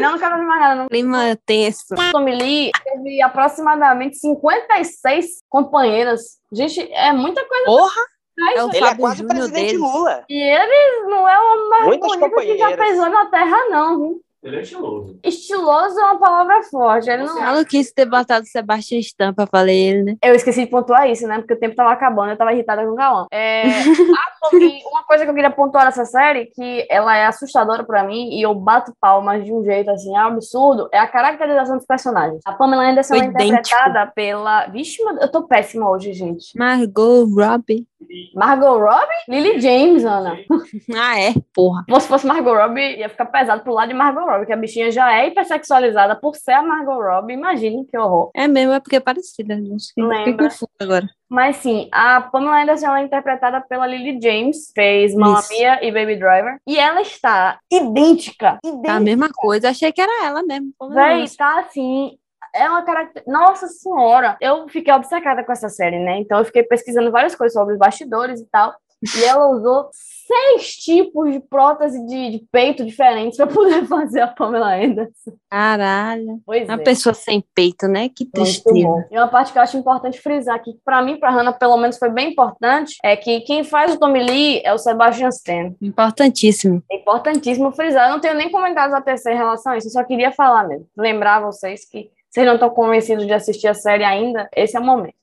Não, 0.00 0.12
não 0.12 0.18
quero 0.18 0.34
ouvir 0.34 0.46
mais 0.46 0.60
nada, 0.60 0.74
não. 0.76 0.88
Clima 0.88 1.36
tenso. 1.44 1.94
Tommy 2.12 2.34
Lee 2.36 2.70
teve 2.84 3.20
aproximadamente 3.22 4.18
56 4.18 5.26
companheiras. 5.48 6.20
Gente, 6.52 6.80
é 6.92 7.12
muita 7.12 7.44
coisa. 7.44 7.64
Porra! 7.64 8.02
pra 8.36 8.52
É 8.54 8.64
o. 8.64 8.70
Ele 8.72 8.84
é 8.84 8.94
quase 8.94 9.24
o 9.24 9.26
presidente 9.28 9.66
deles. 9.66 9.80
Lula. 9.80 10.24
E 10.28 10.42
eles 10.42 11.08
não 11.08 11.28
é 11.28 11.38
o 11.38 11.68
mais 11.70 11.84
Muitas 11.86 12.16
bonito 12.16 12.40
que 12.40 12.58
já 12.58 12.76
pisou 12.76 13.08
na 13.08 13.26
terra, 13.26 13.56
não. 13.70 13.98
viu? 13.98 14.20
Ele 14.42 14.56
é 14.56 14.60
estiloso. 14.62 15.18
Estiloso 15.22 16.00
é 16.00 16.04
uma 16.04 16.18
palavra 16.18 16.62
forte. 16.64 17.08
Ele 17.08 17.22
não... 17.22 17.38
Maluquice 17.38 17.94
ter 17.94 18.06
botado 18.06 18.44
Sebastião 18.44 18.98
Stan 18.98 19.32
pra 19.32 19.46
falar 19.46 19.70
ele, 19.70 20.02
né? 20.02 20.16
Eu 20.22 20.34
esqueci 20.34 20.64
de 20.64 20.70
pontuar 20.70 21.08
isso, 21.08 21.28
né? 21.28 21.38
Porque 21.38 21.54
o 21.54 21.58
tempo 21.58 21.76
tava 21.76 21.92
acabando, 21.92 22.30
eu 22.30 22.36
tava 22.36 22.52
irritada 22.52 22.84
com 22.84 22.92
o 22.92 22.96
Cauã. 22.96 23.26
É... 23.30 23.62
uma 24.90 25.04
coisa 25.06 25.24
que 25.24 25.30
eu 25.30 25.34
queria 25.34 25.50
pontuar 25.50 25.84
nessa 25.84 26.04
série, 26.04 26.46
que 26.46 26.86
ela 26.90 27.16
é 27.16 27.26
assustadora 27.26 27.84
pra 27.84 28.02
mim, 28.02 28.30
e 28.30 28.42
eu 28.42 28.52
bato 28.54 28.92
palmas 29.00 29.44
de 29.44 29.52
um 29.52 29.64
jeito 29.64 29.90
assim, 29.90 30.16
absurdo, 30.16 30.88
é 30.92 30.98
a 30.98 31.06
caracterização 31.06 31.76
dos 31.76 31.86
personagens. 31.86 32.40
A 32.44 32.52
Pamela 32.52 32.84
Anderson 32.84 33.14
Foi 33.14 33.24
é 33.24 33.28
interpretada 33.28 34.10
pela. 34.12 34.66
Vixe, 34.66 35.00
eu 35.20 35.30
tô 35.30 35.46
péssima 35.46 35.88
hoje, 35.88 36.12
gente. 36.12 36.58
Margot 36.58 37.24
Robbie. 37.26 37.86
Margot 38.34 38.78
Robbie? 38.78 39.06
Lily 39.28 39.60
James, 39.60 40.04
Ana. 40.04 40.36
Ah, 40.94 41.20
é? 41.20 41.34
Porra. 41.54 41.84
Se 42.00 42.08
fosse 42.08 42.26
Margot 42.26 42.54
Robbie, 42.54 42.96
ia 42.98 43.08
ficar 43.08 43.26
pesado 43.26 43.62
pro 43.62 43.72
lado 43.72 43.88
de 43.88 43.94
Margot 43.94 44.24
Robbie, 44.24 44.46
que 44.46 44.52
a 44.52 44.56
bichinha 44.56 44.90
já 44.90 45.12
é 45.12 45.28
hipersexualizada 45.28 46.16
por 46.16 46.34
ser 46.36 46.52
a 46.52 46.62
Margot 46.62 47.00
Robbie. 47.00 47.34
Imagine 47.34 47.84
que 47.86 47.96
horror. 47.96 48.30
É 48.34 48.46
mesmo, 48.48 48.72
é 48.72 48.80
porque 48.80 48.96
é 48.96 49.00
parecida. 49.00 49.56
Fiquei 49.56 50.04
Lembra. 50.04 50.48
confusa 50.48 50.70
agora. 50.80 51.08
Mas 51.28 51.56
sim, 51.56 51.88
a 51.90 52.20
Pamela 52.20 52.60
Anderson 52.62 52.88
ela 52.88 53.00
é 53.00 53.04
interpretada 53.04 53.60
pela 53.62 53.86
Lily 53.86 54.20
James, 54.22 54.70
fez 54.74 55.14
Mamma. 55.14 55.40
Mia 55.50 55.78
e 55.82 55.90
Baby 55.90 56.16
Driver. 56.16 56.58
E 56.66 56.78
ela 56.78 57.00
está 57.00 57.58
idêntica. 57.72 58.58
idêntica. 58.62 58.86
Tá 58.86 58.96
a 58.96 59.00
mesma 59.00 59.30
coisa. 59.34 59.70
Achei 59.70 59.90
que 59.92 60.00
era 60.00 60.26
ela 60.26 60.42
mesmo. 60.42 60.72
Véi, 60.90 61.24
tá 61.36 61.60
assim. 61.60 62.18
É 62.54 62.68
uma 62.68 62.82
característica. 62.82 63.30
Nossa 63.30 63.66
Senhora! 63.66 64.36
Eu 64.40 64.68
fiquei 64.68 64.92
obcecada 64.92 65.42
com 65.44 65.52
essa 65.52 65.68
série, 65.68 65.98
né? 65.98 66.18
Então 66.18 66.38
eu 66.38 66.44
fiquei 66.44 66.62
pesquisando 66.62 67.10
várias 67.10 67.34
coisas 67.34 67.54
sobre 67.54 67.74
os 67.74 67.78
bastidores 67.78 68.40
e 68.40 68.46
tal. 68.50 68.74
E 69.16 69.24
ela 69.24 69.48
usou 69.48 69.88
seis 69.92 70.76
tipos 70.76 71.32
de 71.32 71.40
prótese 71.40 72.04
de, 72.06 72.30
de 72.30 72.46
peito 72.52 72.84
diferentes 72.84 73.36
para 73.36 73.48
poder 73.48 73.84
fazer 73.88 74.20
a 74.20 74.28
Pamela 74.28 74.76
Anderson. 74.76 75.32
Caralho. 75.50 76.40
Pois 76.46 76.68
Uma 76.68 76.80
é. 76.80 76.84
pessoa 76.84 77.12
sem 77.12 77.44
peito, 77.54 77.88
né? 77.88 78.08
Que 78.08 78.24
tristeza. 78.24 79.06
E 79.10 79.18
uma 79.18 79.28
parte 79.28 79.52
que 79.52 79.58
eu 79.58 79.62
acho 79.62 79.76
importante 79.76 80.20
frisar 80.20 80.54
aqui, 80.54 80.72
que 80.72 80.80
pra 80.84 81.02
mim, 81.02 81.18
pra 81.18 81.30
Hannah, 81.30 81.52
pelo 81.52 81.76
menos 81.76 81.98
foi 81.98 82.10
bem 82.10 82.30
importante, 82.30 82.96
é 83.02 83.16
que 83.16 83.40
quem 83.40 83.64
faz 83.64 83.94
o 83.94 83.98
Tommy 83.98 84.22
Lee 84.22 84.62
é 84.64 84.72
o 84.72 84.78
Sebastian 84.78 85.28
Stan. 85.30 85.74
Importantíssimo. 85.82 86.82
É 86.90 86.96
importantíssimo 86.96 87.72
frisar. 87.72 88.06
Eu 88.08 88.12
não 88.12 88.20
tenho 88.20 88.34
nem 88.34 88.50
comentários 88.50 88.94
a 88.94 89.00
tecer 89.00 89.34
em 89.34 89.36
relação 89.36 89.72
a 89.72 89.78
isso, 89.78 89.88
eu 89.88 89.92
só 89.92 90.04
queria 90.04 90.30
falar 90.30 90.68
mesmo. 90.68 90.86
Lembrar 90.96 91.40
vocês 91.40 91.84
que 91.84 92.08
vocês 92.32 92.46
não 92.46 92.54
estão 92.54 92.70
convencidos 92.70 93.26
de 93.26 93.32
assistir 93.32 93.68
a 93.68 93.74
série 93.74 94.04
ainda, 94.04 94.48
esse 94.56 94.74
é 94.74 94.80
o 94.80 94.84
momento. 94.84 95.14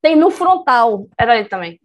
Tem 0.00 0.16
no 0.16 0.30
frontal, 0.30 1.06
era 1.18 1.38
ele 1.38 1.48
também. 1.48 1.78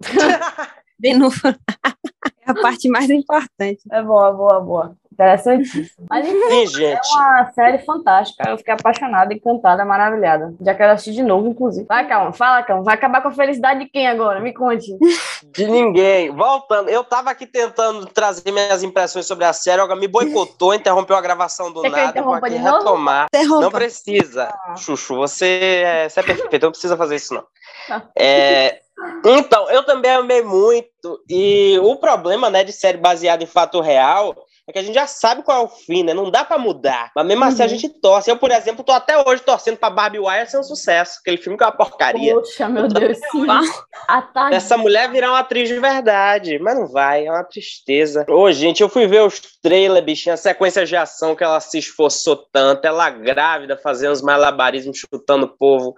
Bem 0.98 1.16
no... 1.16 1.28
é 1.28 2.50
a 2.50 2.54
parte 2.54 2.88
mais 2.88 3.08
importante. 3.08 3.80
É 3.90 4.02
boa, 4.02 4.32
boa, 4.32 4.60
boa. 4.60 4.98
Interessantíssimo. 5.14 6.06
Mas 6.10 6.26
enfim, 6.26 6.66
Sim, 6.66 6.84
é 6.84 7.00
uma 7.14 7.52
série 7.52 7.78
fantástica. 7.78 8.50
Eu 8.50 8.58
fiquei 8.58 8.74
apaixonada, 8.74 9.32
encantada, 9.32 9.84
maravilhada. 9.84 10.52
Já 10.60 10.74
quero 10.74 10.92
assistir 10.92 11.12
de 11.12 11.22
novo, 11.22 11.48
inclusive. 11.48 11.86
Vai, 11.86 12.06
calma, 12.08 12.32
fala, 12.32 12.62
calma. 12.64 12.82
Vai 12.82 12.94
acabar 12.94 13.22
com 13.22 13.28
a 13.28 13.32
felicidade 13.32 13.80
de 13.80 13.86
quem 13.88 14.08
agora? 14.08 14.40
Me 14.40 14.52
conte. 14.52 14.86
De 15.54 15.66
ninguém. 15.66 16.30
Voltando, 16.30 16.88
eu 16.88 17.04
tava 17.04 17.30
aqui 17.30 17.46
tentando 17.46 18.06
trazer 18.06 18.50
minhas 18.50 18.82
impressões 18.82 19.24
sobre 19.24 19.44
a 19.44 19.52
série, 19.52 19.80
Olga 19.80 19.94
me 19.94 20.08
boicotou, 20.08 20.74
interrompeu 20.74 21.14
a 21.14 21.20
gravação 21.20 21.72
do 21.72 21.82
Quer 21.82 21.90
nada. 21.90 22.22
Vou 22.22 22.34
aqui 22.34 22.56
retomar. 22.56 23.26
Interrompa. 23.32 23.60
Não 23.60 23.70
precisa, 23.70 24.52
Ah. 24.66 24.74
Chuchu. 24.76 25.14
Você 25.16 25.82
é, 25.84 26.08
você 26.08 26.20
é 26.20 26.22
perfeito, 26.24 26.62
não 26.64 26.72
precisa 26.72 26.96
fazer 26.96 27.16
isso, 27.16 27.34
não. 27.34 27.44
Tá. 27.86 28.02
É, 28.18 28.80
então, 29.24 29.70
eu 29.70 29.84
também 29.84 30.10
amei 30.10 30.42
muito. 30.42 31.20
E 31.28 31.78
o 31.82 31.96
problema 31.96 32.50
né, 32.50 32.64
de 32.64 32.72
série 32.72 32.98
baseada 32.98 33.42
em 33.42 33.46
fato 33.46 33.80
real 33.80 34.34
é 34.66 34.72
que 34.72 34.78
a 34.78 34.82
gente 34.82 34.94
já 34.94 35.06
sabe 35.06 35.42
qual 35.42 35.62
é 35.62 35.64
o 35.64 35.68
fim, 35.68 36.02
né? 36.02 36.14
Não 36.14 36.30
dá 36.30 36.42
pra 36.44 36.56
mudar. 36.58 37.10
Mas 37.14 37.26
mesmo 37.26 37.44
assim 37.44 37.62
a 37.62 37.66
Uhum. 37.66 37.68
gente 37.70 37.88
torce. 38.00 38.30
Eu, 38.30 38.36
por 38.38 38.50
exemplo, 38.50 38.82
tô 38.82 38.92
até 38.92 39.16
hoje 39.18 39.42
torcendo 39.42 39.76
pra 39.76 39.90
Barbie 39.90 40.18
Wire 40.18 40.48
ser 40.50 40.58
um 40.58 40.62
sucesso. 40.62 41.18
Aquele 41.20 41.36
filme 41.36 41.58
que 41.58 41.64
é 41.64 41.66
uma 41.66 41.72
porcaria. 41.76 42.34
Poxa, 42.34 42.68
meu 42.68 42.88
Deus, 42.88 43.18
sim. 43.30 43.46
A 44.08 44.22
tarde. 44.22 44.56
Essa 44.56 44.76
mulher 44.78 45.10
virar 45.10 45.30
uma 45.32 45.40
atriz 45.40 45.68
de 45.68 45.78
verdade, 45.78 46.58
mas 46.60 46.78
não 46.78 46.86
vai, 46.88 47.26
é 47.26 47.30
uma 47.30 47.44
tristeza. 47.44 48.24
Ô, 48.28 48.50
gente, 48.52 48.82
eu 48.82 48.88
fui 48.88 49.06
ver 49.06 49.22
os 49.22 49.38
trailers, 49.62 50.04
bichinha, 50.04 50.34
a 50.34 50.38
sequência 50.38 50.86
de 50.86 50.96
ação 50.96 51.34
que 51.36 51.44
ela 51.44 51.60
se 51.60 51.78
esforçou 51.78 52.36
tanto, 52.50 52.86
ela 52.86 53.10
grávida, 53.10 53.76
fazendo 53.76 54.12
os 54.12 54.22
malabarismos, 54.22 54.98
chutando 54.98 55.44
o 55.46 55.56
povo, 55.56 55.94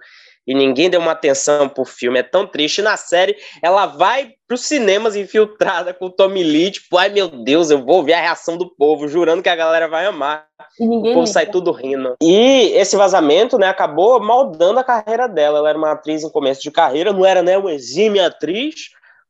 e 0.47 0.55
ninguém 0.55 0.89
deu 0.89 1.01
uma 1.01 1.11
atenção 1.11 1.67
pro 1.67 1.83
filme, 1.83 2.19
é 2.19 2.23
tão 2.23 2.47
triste. 2.47 2.81
Na 2.81 2.95
série, 2.95 3.35
ela 3.61 3.85
vai 3.85 4.31
pros 4.47 4.61
cinemas 4.61 5.15
infiltrada 5.15 5.93
com 5.93 6.05
o 6.05 6.09
Tommy 6.09 6.41
Lee, 6.41 6.71
tipo, 6.71 6.97
ai 6.97 7.09
meu 7.09 7.27
Deus, 7.27 7.69
eu 7.69 7.83
vou 7.83 8.01
ver 8.01 8.13
a 8.13 8.21
reação 8.21 8.57
do 8.57 8.73
povo, 8.75 9.07
jurando 9.09 9.43
que 9.43 9.49
a 9.49 9.55
galera 9.55 9.89
vai 9.89 10.05
amar. 10.05 10.47
E 10.79 10.85
O 10.85 10.89
ninguém 10.89 11.13
povo 11.13 11.25
liga. 11.25 11.33
sai 11.33 11.45
tudo 11.47 11.71
rindo. 11.71 12.15
E 12.21 12.71
esse 12.73 12.95
vazamento, 12.95 13.57
né, 13.57 13.67
acabou 13.67 14.23
moldando 14.23 14.79
a 14.79 14.83
carreira 14.83 15.27
dela. 15.27 15.59
Ela 15.59 15.69
era 15.69 15.77
uma 15.77 15.91
atriz 15.91 16.23
em 16.23 16.29
começo 16.31 16.61
de 16.61 16.71
carreira, 16.71 17.11
não 17.11 17.25
era, 17.25 17.43
né, 17.43 17.57
uma 17.57 17.73
exímia 17.73 18.27
atriz, 18.27 18.75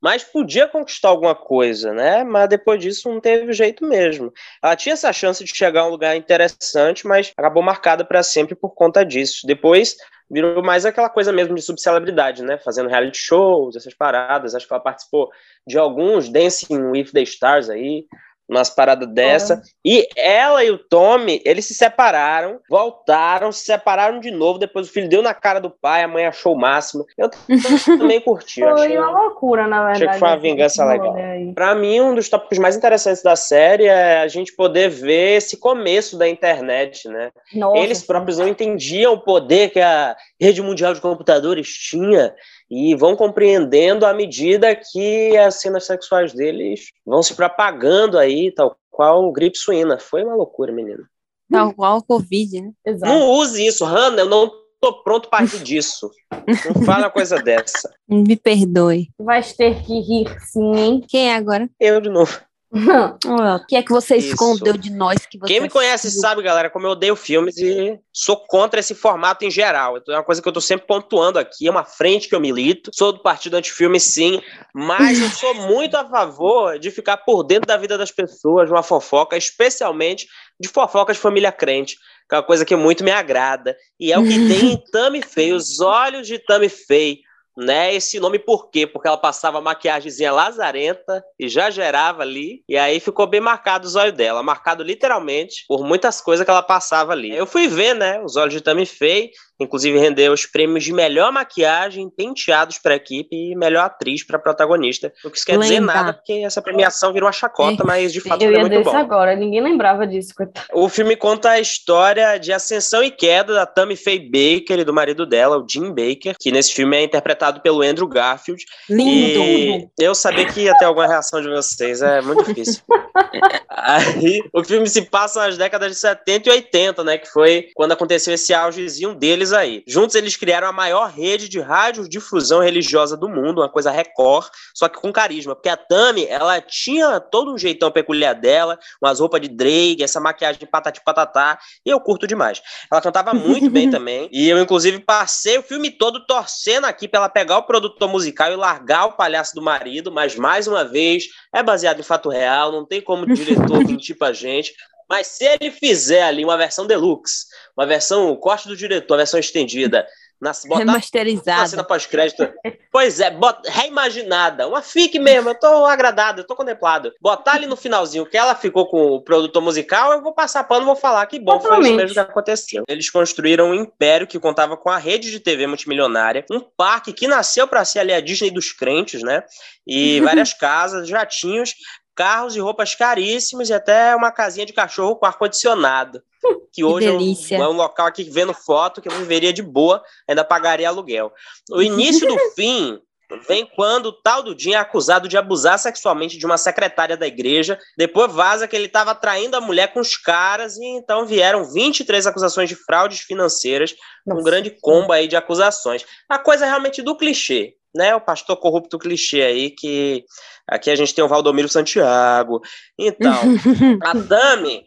mas 0.02 0.24
podia 0.24 0.68
conquistar 0.68 1.10
alguma 1.10 1.36
coisa, 1.36 1.94
né? 1.94 2.24
Mas 2.24 2.50
depois 2.50 2.80
disso 2.80 3.12
não 3.12 3.20
teve 3.20 3.52
jeito 3.54 3.86
mesmo. 3.86 4.32
Ela 4.64 4.76
tinha 4.76 4.94
essa 4.94 5.12
chance 5.12 5.44
de 5.44 5.56
chegar 5.56 5.82
a 5.82 5.88
um 5.88 5.92
lugar 5.92 6.16
interessante, 6.16 7.08
mas 7.08 7.32
acabou 7.36 7.64
marcada 7.64 8.06
para 8.06 8.22
sempre 8.24 8.56
por 8.56 8.74
conta 8.76 9.04
disso. 9.04 9.46
Depois 9.48 9.96
virou 10.30 10.62
mais 10.62 10.86
aquela 10.86 11.10
coisa 11.10 11.32
mesmo 11.32 11.56
de 11.56 11.62
subcelebridade, 11.62 12.44
né? 12.44 12.58
Fazendo 12.58 12.90
reality 12.90 13.18
shows, 13.18 13.76
essas 13.76 13.94
paradas. 13.94 14.54
Acho 14.54 14.68
que 14.68 14.74
ela 14.74 14.84
participou 14.84 15.30
de 15.66 15.78
alguns 15.78 16.30
Dancing 16.30 16.84
with 16.92 17.12
the 17.12 17.22
Stars 17.24 17.70
aí, 17.70 18.06
umas 18.50 18.70
paradas 18.70 19.08
dessa. 19.10 19.62
E 19.84 20.08
ela 20.16 20.64
e 20.64 20.72
o 20.72 20.78
Tommy, 20.78 21.42
eles 21.44 21.66
se 21.66 21.74
separaram, 21.74 22.60
voltaram, 22.70 23.52
se 23.52 23.66
separaram 23.66 24.20
de 24.20 24.32
novo. 24.32 24.58
Depois 24.60 24.88
o 24.88 24.92
filho 24.92 25.10
deu 25.10 25.22
na 25.22 25.34
cara 25.34 25.60
do 25.60 25.70
pai, 25.70 26.04
a 26.04 26.08
mãe 26.08 26.26
achou 26.26 26.54
o 26.54 26.60
máximo. 26.60 27.06
Eu 27.18 27.30
também 27.98 28.22
curti. 28.22 28.62
Foi 28.62 28.72
achei- 28.72 28.98
uma 28.98 29.12
loucura, 29.24 29.68
na 29.68 29.78
verdade. 29.86 30.04
achei 30.06 30.14
que 30.14 30.20
foi 30.20 30.28
uma 30.30 30.38
vingança 30.40 30.86
legal. 30.86 31.16
Pra 31.54 31.76
mim, 31.76 32.00
um 32.00 32.16
dos 32.16 32.30
tópicos 32.30 32.58
mais 32.58 32.76
interessantes 32.76 33.22
da 33.22 33.36
série 33.36 33.86
é 33.86 34.20
a 34.20 34.28
gente 34.28 34.56
poder 34.56 34.90
ver 34.90 35.38
esse 35.38 35.58
começo 35.58 36.18
da 36.18 36.28
internet, 36.28 37.08
né? 37.10 37.32
Nossa, 37.54 37.78
Eles 37.78 38.04
próprios 38.04 38.38
não 38.38 38.48
entendiam 38.48 39.14
o 39.14 39.20
poder 39.22 39.70
que 39.72 39.80
a 39.80 40.16
rede 40.40 40.62
mundial 40.62 40.94
de 40.94 41.02
computadores 41.02 41.68
tinha 41.68 42.34
e 42.70 42.96
vão 42.96 43.16
compreendendo 43.16 44.06
à 44.06 44.14
medida 44.14 44.76
que 44.76 45.36
as 45.38 45.56
cenas 45.56 45.86
sexuais 45.86 46.34
deles 46.34 46.92
vão 47.06 47.24
se 47.24 47.34
propagando 47.34 48.18
aí, 48.18 48.52
tal 48.52 48.78
qual 48.92 49.32
gripe 49.32 49.58
suína. 49.58 50.00
Foi 50.00 50.24
uma 50.24 50.36
loucura, 50.36 50.72
menino. 50.72 51.06
Tal 51.50 51.74
qual 51.74 52.00
o 52.00 52.04
Covid, 52.04 52.62
né? 52.62 52.72
Exato. 52.86 53.12
Não 53.12 53.30
use 53.32 53.66
isso, 53.66 53.86
Hannah, 53.86 54.24
eu 54.24 54.30
não 54.30 54.52
tô 54.82 55.02
pronto 55.02 55.30
para 55.30 55.46
rir 55.46 55.64
disso. 55.64 56.12
Não 56.32 56.82
fala 56.84 57.06
uma 57.06 57.10
coisa 57.10 57.38
dessa. 57.42 57.90
Me 58.08 58.36
perdoe. 58.36 59.10
Vais 59.20 59.54
ter 59.54 59.82
que 59.84 60.00
rir, 60.00 60.28
sim, 60.42 60.76
hein? 60.76 61.04
Quem 61.08 61.30
é 61.30 61.36
agora? 61.36 61.70
Eu 61.80 62.02
de 62.02 62.10
novo. 62.10 62.40
O 63.26 63.66
que 63.66 63.76
é 63.76 63.84
que 63.84 63.92
você 63.92 64.18
Isso. 64.18 64.30
escondeu 64.30 64.76
de 64.78 64.92
nós 64.92 65.26
que 65.26 65.38
você 65.38 65.54
Quem 65.54 65.62
me 65.62 65.70
conhece 65.70 66.08
assistiu? 66.08 66.22
sabe, 66.22 66.44
galera, 66.44 66.70
como 66.70 66.86
eu 66.86 66.92
odeio 66.92 67.16
filmes 67.16 67.58
e 67.58 67.98
sou 68.12 68.36
contra 68.36 68.80
esse 68.80 68.94
formato 68.94 69.46
em 69.46 69.52
geral. 69.52 69.98
Então 69.98 70.14
é 70.14 70.18
uma 70.18 70.24
coisa 70.24 70.42
que 70.42 70.48
eu 70.48 70.52
tô 70.52 70.60
sempre 70.60 70.86
pontuando 70.86 71.40
aqui, 71.40 71.68
é 71.68 71.72
uma 71.72 71.86
frente 71.86 72.28
que 72.28 72.36
eu 72.36 72.40
milito. 72.40 72.92
Sou 72.94 73.14
do 73.14 73.22
partido 73.22 73.56
antifilme, 73.56 74.00
sim, 74.00 74.42
mas 74.74 75.20
eu 75.20 75.30
sou 75.30 75.54
muito 75.54 75.96
a 75.96 76.08
favor 76.10 76.78
de 76.78 76.92
ficar 76.92 77.18
por 77.18 77.44
dentro 77.44 77.68
da 77.68 77.78
vida 77.78 77.98
das 77.98 78.12
pessoas, 78.12 78.70
uma 78.70 78.84
fofoca, 78.84 79.38
especialmente 79.38 80.28
de 80.60 80.68
fofoca 80.68 81.14
de 81.14 81.20
família 81.20 81.52
crente, 81.52 81.96
que 82.28 82.36
é 82.36 82.38
uma 82.38 82.44
coisa 82.44 82.66
que 82.66 82.76
muito 82.76 83.04
me 83.04 83.12
agrada. 83.12 83.78
E 84.00 84.12
é 84.12 84.20
o 84.20 84.24
que 84.24 84.48
tem 84.48 84.74
em 84.74 84.84
Tammy 84.92 85.22
Faye, 85.22 85.54
os 85.54 85.80
olhos 85.80 86.28
de 86.28 86.38
Tammy 86.40 86.68
Faye. 86.68 87.20
Né, 87.58 87.96
esse 87.96 88.20
nome 88.20 88.38
por 88.38 88.70
quê? 88.70 88.86
Porque 88.86 89.08
ela 89.08 89.18
passava 89.18 89.60
maquiagemzinha 89.60 90.32
lazarenta 90.32 91.24
e 91.40 91.50
já 91.50 91.72
gerava 91.72 92.22
ali, 92.22 92.64
e 92.70 92.78
aí 92.78 93.00
ficou 93.00 93.26
bem 93.26 93.42
marcado 93.42 93.88
os 93.88 93.96
olhos 93.96 94.14
dela, 94.14 94.44
marcado 94.44 94.84
literalmente 94.84 95.66
por 95.68 95.84
muitas 95.84 96.22
coisas 96.22 96.46
que 96.46 96.52
ela 96.52 96.62
passava 96.62 97.14
ali. 97.14 97.36
Eu 97.36 97.48
fui 97.48 97.68
ver, 97.68 97.96
né, 97.96 98.22
os 98.24 98.36
olhos 98.36 98.54
de 98.54 98.62
Tammy 98.62 98.86
Faye, 98.86 99.32
inclusive 99.60 99.98
rendeu 99.98 100.34
os 100.34 100.46
prêmios 100.46 100.84
de 100.84 100.94
melhor 100.94 101.32
maquiagem, 101.32 102.10
penteados 102.10 102.78
para 102.78 102.94
a 102.94 102.98
equipe 102.98 103.36
e 103.36 103.56
melhor 103.56 103.86
atriz 103.86 104.24
para 104.26 104.40
protagonista. 104.40 105.14
O 105.24 105.30
que 105.30 105.38
isso 105.38 105.46
quer 105.46 105.60
dizer 105.60 105.80
nada, 105.80 106.14
porque 106.14 106.34
essa 106.34 106.62
premiação 106.62 107.14
virou 107.14 107.28
uma 107.28 107.34
chacota, 107.34 107.84
mas 107.84 108.14
de 108.14 108.22
fato 108.22 108.42
Eu 108.42 108.52
foi 108.52 108.58
ia 108.58 108.68
muito 108.68 108.84
bom. 108.84 108.96
agora, 108.96 109.36
ninguém 109.36 109.62
lembrava 109.62 110.06
disso, 110.06 110.34
coitado. 110.36 110.68
O 110.74 110.90
filme 110.90 111.16
conta 111.16 111.52
a 111.52 111.60
história 111.60 112.38
de 112.38 112.54
ascensão 112.54 113.04
e 113.04 113.12
queda 113.12 113.54
da 113.54 113.66
Tammy 113.66 113.96
Faye 113.96 114.20
Baker 114.20 114.80
e 114.80 114.84
do 114.84 114.94
marido 114.94 115.26
dela, 115.26 115.58
o 115.58 115.66
Jim 115.70 115.90
Baker, 115.90 116.36
que 116.40 116.52
nesse 116.52 116.74
filme 116.74 116.98
é 116.98 117.04
interpretado 117.04 117.62
pelo 117.62 117.82
Andrew 117.82 118.08
Garfield. 118.08 118.64
Lindo. 118.90 119.40
E 119.40 119.90
eu 120.00 120.14
sabia 120.14 120.46
que 120.46 120.62
ia 120.62 120.78
ter 120.78 120.86
alguma 120.86 121.08
reação 121.08 121.42
de 121.42 121.50
vocês, 121.50 122.02
é 122.02 122.22
muito 122.22 122.44
difícil. 122.44 122.82
Aí, 123.70 124.42
o 124.54 124.64
filme 124.64 124.88
se 124.90 125.04
passa 125.04 125.46
nas 125.46 125.58
décadas 125.58 125.92
de 125.92 125.98
70 125.98 126.50
e 126.50 126.52
80, 126.52 127.04
né? 127.04 127.18
Que 127.18 127.28
foi 127.28 127.68
quando 127.76 127.92
aconteceu 127.92 128.34
esse 128.34 128.54
augezinho 128.54 129.14
deles 129.14 129.47
aí. 129.54 129.84
Juntos 129.88 130.16
eles 130.16 130.36
criaram 130.36 130.68
a 130.68 130.72
maior 130.72 131.10
rede 131.10 131.50
de 131.50 131.60
radiodifusão 131.60 132.62
religiosa 132.62 133.16
do 133.16 133.30
mundo, 133.30 133.62
uma 133.62 133.70
coisa 133.70 133.92
recorde, 133.92 134.50
só 134.74 134.88
que 134.88 135.00
com 135.00 135.12
carisma. 135.12 135.56
Porque 135.56 135.70
a 135.70 135.78
Tami, 135.78 136.26
ela 136.26 136.60
tinha 136.62 137.20
todo 137.20 137.54
um 137.54 137.58
jeitão 137.58 137.92
peculiar 137.92 138.34
dela, 138.34 138.78
umas 139.02 139.20
roupas 139.20 139.42
de 139.42 139.48
Drake, 139.48 140.04
essa 140.04 140.20
maquiagem 140.20 140.60
de 140.60 140.66
patati 140.66 141.02
patatá, 141.04 141.58
e 141.86 141.90
eu 141.90 142.00
curto 142.00 142.28
demais. 142.28 142.62
Ela 142.92 143.02
cantava 143.02 143.34
muito 143.34 143.70
bem 143.70 143.90
também, 143.92 144.30
e 144.32 144.50
eu, 144.50 144.60
inclusive, 144.60 145.00
passei 145.00 145.58
o 145.58 145.64
filme 145.64 145.92
todo 145.92 146.26
torcendo 146.26 146.86
aqui 146.86 147.08
pra 147.08 147.20
ela 147.20 147.30
pegar 147.30 147.58
o 147.58 147.64
produtor 147.64 148.10
musical 148.10 148.52
e 148.52 148.56
largar 148.56 149.06
o 149.06 149.14
palhaço 149.14 149.56
do 149.56 149.62
marido, 149.62 150.12
mas 150.12 150.36
mais 150.36 150.68
uma 150.68 150.84
vez, 150.84 151.26
é 151.54 151.64
baseado 151.64 152.00
em 152.00 152.04
fato 152.04 152.30
real, 152.30 152.72
não 152.72 152.86
tem 152.86 153.02
como 153.02 153.24
o 153.24 153.34
diretor 153.34 153.80
mentir 153.86 154.18
pra 154.18 154.34
gente. 154.34 154.74
Mas 155.10 155.28
se 155.28 155.46
ele 155.46 155.72
fizer 155.72 156.24
ali 156.24 156.44
uma 156.44 156.58
versão 156.58 156.86
deluxe, 156.86 157.46
uma 157.78 157.86
versão, 157.86 158.30
o 158.30 158.38
corte 158.38 158.68
do 158.68 158.76
diretor, 158.76 159.14
a 159.14 159.18
versão 159.18 159.40
estendida, 159.40 160.06
Na, 160.40 160.52
botar 160.66 160.80
Remasterizada. 160.80 161.62
Na 161.62 161.68
cena 161.68 161.84
pós-crédito. 161.84 162.48
pois 162.92 163.20
é, 163.20 163.32
bota, 163.32 163.70
reimaginada. 163.72 164.68
Uma 164.68 164.82
fique 164.82 165.18
mesmo, 165.18 165.50
eu 165.50 165.56
tô 165.56 165.86
agradado, 165.86 166.42
eu 166.42 166.46
tô 166.46 166.56
contemplado. 166.56 167.12
Botar 167.22 167.54
ali 167.54 167.66
no 167.66 167.76
finalzinho 167.76 168.26
que 168.26 168.38
ela 168.38 168.54
ficou 168.54 168.88
com 168.88 169.14
o 169.14 169.22
produtor 169.22 169.62
musical, 169.62 170.12
eu 170.12 170.22
vou 170.22 170.34
passar 170.34 170.64
pano 170.66 170.84
e 170.84 170.86
vou 170.86 170.96
falar 170.96 171.26
que 171.26 171.40
bom, 171.40 171.58
Totalmente. 171.58 171.80
foi 171.80 171.88
isso 171.88 171.98
mesmo 171.98 172.14
que 172.14 172.20
aconteceu. 172.20 172.84
Eles 172.88 173.10
construíram 173.10 173.70
um 173.70 173.74
império 173.74 174.28
que 174.28 174.40
contava 174.40 174.76
com 174.76 174.90
a 174.90 174.98
rede 174.98 175.32
de 175.32 175.40
TV 175.40 175.66
multimilionária, 175.66 176.46
um 176.52 176.60
parque 176.60 177.14
que 177.14 177.28
nasceu 177.28 177.68
para 177.68 177.86
ser 177.86 178.00
ali 178.00 178.14
a 178.14 178.20
Disney 178.20 178.52
dos 178.52 178.72
crentes, 178.72 179.24
né? 179.24 179.44
E 179.88 180.20
várias 180.22 180.54
casas, 180.54 181.08
jatinhos, 181.08 181.74
carros 182.18 182.56
e 182.56 182.60
roupas 182.60 182.96
caríssimos 182.96 183.70
e 183.70 183.74
até 183.74 184.16
uma 184.16 184.32
casinha 184.32 184.66
de 184.66 184.74
cachorro 184.74 185.16
com 185.16 185.26
ar-condicionado. 185.26 186.22
Que 186.74 186.84
hoje 186.84 187.08
que 187.08 187.56
é, 187.56 187.58
um, 187.58 187.64
é, 187.64 187.68
um, 187.70 187.76
local 187.76 188.06
aqui 188.06 188.24
vendo 188.24 188.54
foto 188.54 189.02
que 189.02 189.08
eu 189.08 189.14
viveria 189.14 189.52
de 189.52 189.64
boa, 189.64 190.04
ainda 190.28 190.44
pagaria 190.44 190.88
aluguel. 190.88 191.34
O 191.72 191.82
início 191.82 192.28
do 192.28 192.38
fim 192.54 193.00
vem 193.48 193.66
quando 193.66 194.08
o 194.08 194.12
tal 194.14 194.44
do 194.44 194.58
Jim 194.58 194.74
é 194.74 194.78
acusado 194.78 195.28
de 195.28 195.36
abusar 195.36 195.80
sexualmente 195.80 196.38
de 196.38 196.46
uma 196.46 196.58
secretária 196.58 197.18
da 197.18 197.26
igreja. 197.26 197.80
Depois 197.98 198.32
vaza 198.32 198.68
que 198.68 198.76
ele 198.76 198.86
estava 198.86 199.16
traindo 199.16 199.58
a 199.58 199.62
mulher 199.62 199.92
com 199.92 200.00
os 200.00 200.16
caras 200.16 200.78
e 200.78 200.86
então 200.86 201.26
vieram 201.26 201.66
23 201.66 202.28
acusações 202.28 202.70
de 202.70 202.76
fraudes 202.76 203.22
financeiras, 203.22 203.96
Nossa. 204.26 204.40
um 204.40 204.44
grande 204.44 204.70
combo 204.70 205.12
aí 205.12 205.28
de 205.28 205.36
acusações. 205.36 206.06
A 206.30 206.38
coisa 206.38 206.66
é 206.66 206.70
realmente 206.70 207.02
do 207.02 207.18
clichê, 207.18 207.74
né? 207.96 208.16
O 208.16 208.22
pastor 208.22 208.58
corrupto 208.58 209.00
clichê 209.00 209.42
aí 209.42 209.70
que 209.72 210.24
aqui 210.68 210.90
a 210.90 210.96
gente 210.96 211.14
tem 211.14 211.24
o 211.24 211.28
Valdomiro 211.28 211.70
Santiago. 211.70 212.62
Então, 212.98 213.34
a 214.04 214.14
Dami 214.14 214.86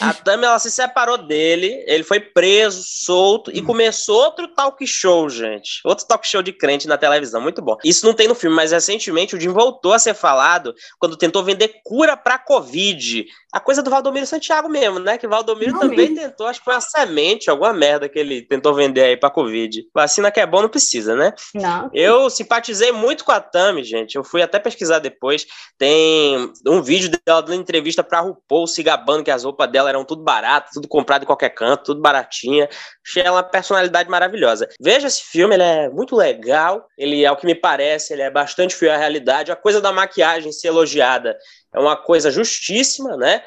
a 0.00 0.12
Tami, 0.12 0.44
ela 0.44 0.58
se 0.58 0.70
separou 0.70 1.16
dele, 1.16 1.82
ele 1.86 2.02
foi 2.02 2.20
preso, 2.20 2.82
solto, 2.84 3.50
e 3.54 3.62
começou 3.62 4.16
outro 4.16 4.48
talk 4.48 4.86
show, 4.86 5.28
gente. 5.28 5.80
Outro 5.84 6.06
talk 6.06 6.26
show 6.26 6.42
de 6.42 6.52
crente 6.52 6.88
na 6.88 6.98
televisão, 6.98 7.40
muito 7.40 7.62
bom. 7.62 7.76
Isso 7.84 8.04
não 8.04 8.12
tem 8.12 8.28
no 8.28 8.34
filme, 8.34 8.54
mas 8.54 8.72
recentemente 8.72 9.34
o 9.34 9.40
Jim 9.40 9.48
voltou 9.48 9.92
a 9.92 9.98
ser 9.98 10.14
falado 10.14 10.74
quando 10.98 11.16
tentou 11.16 11.42
vender 11.42 11.80
cura 11.84 12.16
pra 12.16 12.38
Covid. 12.38 13.24
A 13.52 13.58
coisa 13.58 13.82
do 13.82 13.90
Valdomiro 13.90 14.26
Santiago 14.26 14.68
mesmo, 14.68 15.00
né? 15.00 15.18
Que 15.18 15.26
o 15.26 15.30
Valdomiro 15.30 15.72
não 15.72 15.80
também 15.80 16.10
mesmo. 16.10 16.16
tentou, 16.16 16.46
acho 16.46 16.60
que 16.60 16.64
foi 16.64 16.74
uma 16.74 16.80
semente, 16.80 17.50
alguma 17.50 17.72
merda 17.72 18.08
que 18.08 18.18
ele 18.18 18.42
tentou 18.42 18.74
vender 18.74 19.02
aí 19.02 19.16
pra 19.16 19.30
Covid. 19.30 19.86
Vacina 19.92 20.30
que 20.30 20.38
é 20.38 20.46
bom 20.46 20.62
não 20.62 20.68
precisa, 20.68 21.16
né? 21.16 21.32
Não. 21.54 21.90
Eu 21.92 22.30
simpatizei 22.30 22.92
muito 22.92 23.24
com 23.24 23.32
a 23.32 23.40
Tami, 23.40 23.82
gente. 23.82 24.14
Eu 24.14 24.22
fui 24.22 24.42
até 24.42 24.58
pesquisar 24.58 24.98
depois. 25.00 25.46
Tem 25.76 26.52
um 26.66 26.80
vídeo 26.80 27.10
dela 27.26 27.40
dando 27.40 27.60
entrevista 27.60 28.04
pra 28.04 28.20
RuPaul 28.20 28.66
se 28.66 28.82
gabando 28.82 29.24
que 29.24 29.30
as 29.30 29.42
roupas 29.42 29.69
dela 29.70 29.88
eram 29.88 30.04
tudo 30.04 30.22
barato, 30.22 30.70
tudo 30.74 30.88
comprado 30.88 31.22
em 31.22 31.26
qualquer 31.26 31.50
canto, 31.50 31.84
tudo 31.84 32.00
baratinha. 32.00 32.68
Achei 33.06 33.22
ela 33.22 33.36
uma 33.36 33.42
personalidade 33.42 34.10
maravilhosa. 34.10 34.68
Veja 34.80 35.06
esse 35.06 35.22
filme, 35.22 35.54
ele 35.54 35.62
é 35.62 35.88
muito 35.88 36.14
legal. 36.16 36.86
Ele, 36.98 37.24
ao 37.24 37.36
que 37.36 37.46
me 37.46 37.54
parece, 37.54 38.12
ele 38.12 38.22
é 38.22 38.30
bastante 38.30 38.74
fiel 38.74 38.92
à 38.92 38.96
realidade. 38.96 39.52
A 39.52 39.56
coisa 39.56 39.80
da 39.80 39.92
maquiagem 39.92 40.52
ser 40.52 40.68
elogiada 40.68 41.38
é 41.74 41.78
uma 41.78 41.96
coisa 41.96 42.30
justíssima, 42.30 43.16
né? 43.16 43.42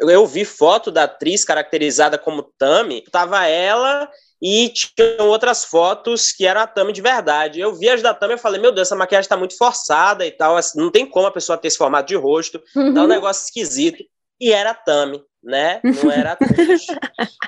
Eu 0.00 0.26
vi 0.26 0.44
foto 0.44 0.90
da 0.90 1.04
atriz 1.04 1.44
caracterizada 1.44 2.16
como 2.16 2.50
Tami, 2.58 3.04
tava 3.10 3.44
ela 3.46 4.08
e 4.40 4.70
tinha 4.70 5.22
outras 5.22 5.64
fotos 5.64 6.32
que 6.32 6.46
eram 6.46 6.60
a 6.60 6.66
Tami 6.66 6.92
de 6.92 7.02
verdade. 7.02 7.60
Eu 7.60 7.74
vi 7.74 7.88
as 7.88 8.02
da 8.02 8.14
Tami 8.14 8.34
e 8.34 8.38
falei, 8.38 8.60
meu 8.60 8.72
Deus, 8.72 8.88
essa 8.88 8.96
maquiagem 8.96 9.28
tá 9.28 9.36
muito 9.36 9.56
forçada 9.56 10.26
e 10.26 10.30
tal, 10.30 10.56
assim, 10.56 10.78
não 10.78 10.90
tem 10.90 11.06
como 11.06 11.26
a 11.26 11.32
pessoa 11.32 11.58
ter 11.58 11.68
esse 11.68 11.76
formato 11.76 12.08
de 12.08 12.16
rosto, 12.16 12.62
uhum. 12.74 12.94
tá 12.94 13.02
um 13.02 13.06
negócio 13.06 13.44
esquisito. 13.44 14.02
E 14.40 14.52
era 14.52 14.70
a 14.70 14.74
Tami 14.74 15.22
né? 15.46 15.80
Não 15.82 16.10
era 16.10 16.32
atriz. 16.32 16.86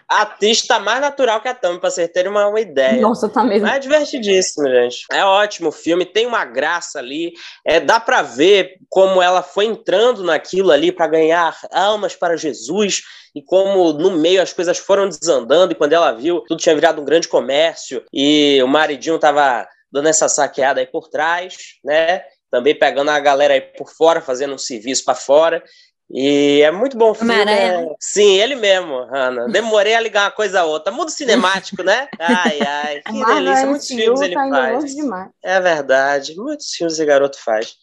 a 0.08 0.22
atriz 0.22 0.66
tá 0.66 0.78
mais 0.78 1.00
natural 1.00 1.40
que 1.40 1.48
a 1.48 1.54
Tami, 1.54 1.80
pra 1.80 1.90
vocês 1.90 2.08
terem 2.10 2.30
uma, 2.30 2.46
uma 2.46 2.60
ideia. 2.60 3.00
Nossa, 3.00 3.28
tá 3.28 3.42
mesmo. 3.42 3.66
Mas 3.66 3.76
é 3.76 3.80
divertidíssimo, 3.80 4.68
gente. 4.68 5.04
É 5.10 5.24
ótimo 5.24 5.70
o 5.70 5.72
filme, 5.72 6.06
tem 6.06 6.24
uma 6.24 6.44
graça 6.44 7.00
ali. 7.00 7.32
É, 7.66 7.80
dá 7.80 7.98
para 7.98 8.22
ver 8.22 8.76
como 8.88 9.20
ela 9.20 9.42
foi 9.42 9.66
entrando 9.66 10.22
naquilo 10.22 10.70
ali 10.70 10.92
para 10.92 11.08
ganhar 11.08 11.58
almas 11.72 12.14
para 12.14 12.36
Jesus 12.36 13.02
e 13.34 13.42
como 13.42 13.92
no 13.92 14.12
meio 14.12 14.40
as 14.40 14.52
coisas 14.52 14.78
foram 14.78 15.08
desandando 15.08 15.72
e 15.72 15.76
quando 15.76 15.92
ela 15.92 16.12
viu, 16.12 16.40
tudo 16.42 16.60
tinha 16.60 16.74
virado 16.74 17.02
um 17.02 17.04
grande 17.04 17.28
comércio 17.28 18.04
e 18.12 18.60
o 18.62 18.68
maridinho 18.68 19.18
tava 19.18 19.66
dando 19.90 20.08
essa 20.08 20.28
saqueada 20.28 20.80
aí 20.80 20.86
por 20.86 21.08
trás, 21.08 21.56
né? 21.84 22.22
Também 22.50 22.78
pegando 22.78 23.10
a 23.10 23.20
galera 23.20 23.54
aí 23.54 23.60
por 23.60 23.90
fora, 23.90 24.22
fazendo 24.22 24.54
um 24.54 24.58
serviço 24.58 25.04
para 25.04 25.14
fora. 25.14 25.62
E 26.10 26.62
é 26.62 26.70
muito 26.70 26.96
bom 26.96 27.12
filme. 27.12 27.34
É... 27.34 27.86
Sim, 28.00 28.36
ele 28.38 28.54
mesmo, 28.54 29.04
Hanna. 29.04 29.46
Demorei 29.48 29.94
a 29.94 30.00
ligar 30.00 30.24
uma 30.24 30.30
coisa 30.30 30.60
a 30.60 30.64
outra. 30.64 30.92
Mundo 30.92 31.10
cinemático, 31.10 31.82
né? 31.82 32.08
Ai, 32.18 32.58
ai, 32.60 33.02
que 33.02 33.24
delícia. 33.24 33.66
Muitos 33.66 33.88
filmes 33.88 34.20
ele 34.22 34.34
tá 34.34 34.48
faz. 34.48 34.94
É 35.42 35.60
verdade. 35.60 36.34
Muitos 36.36 36.70
filmes 36.70 36.94
esse 36.94 37.04
garoto 37.04 37.38
faz. 37.38 37.76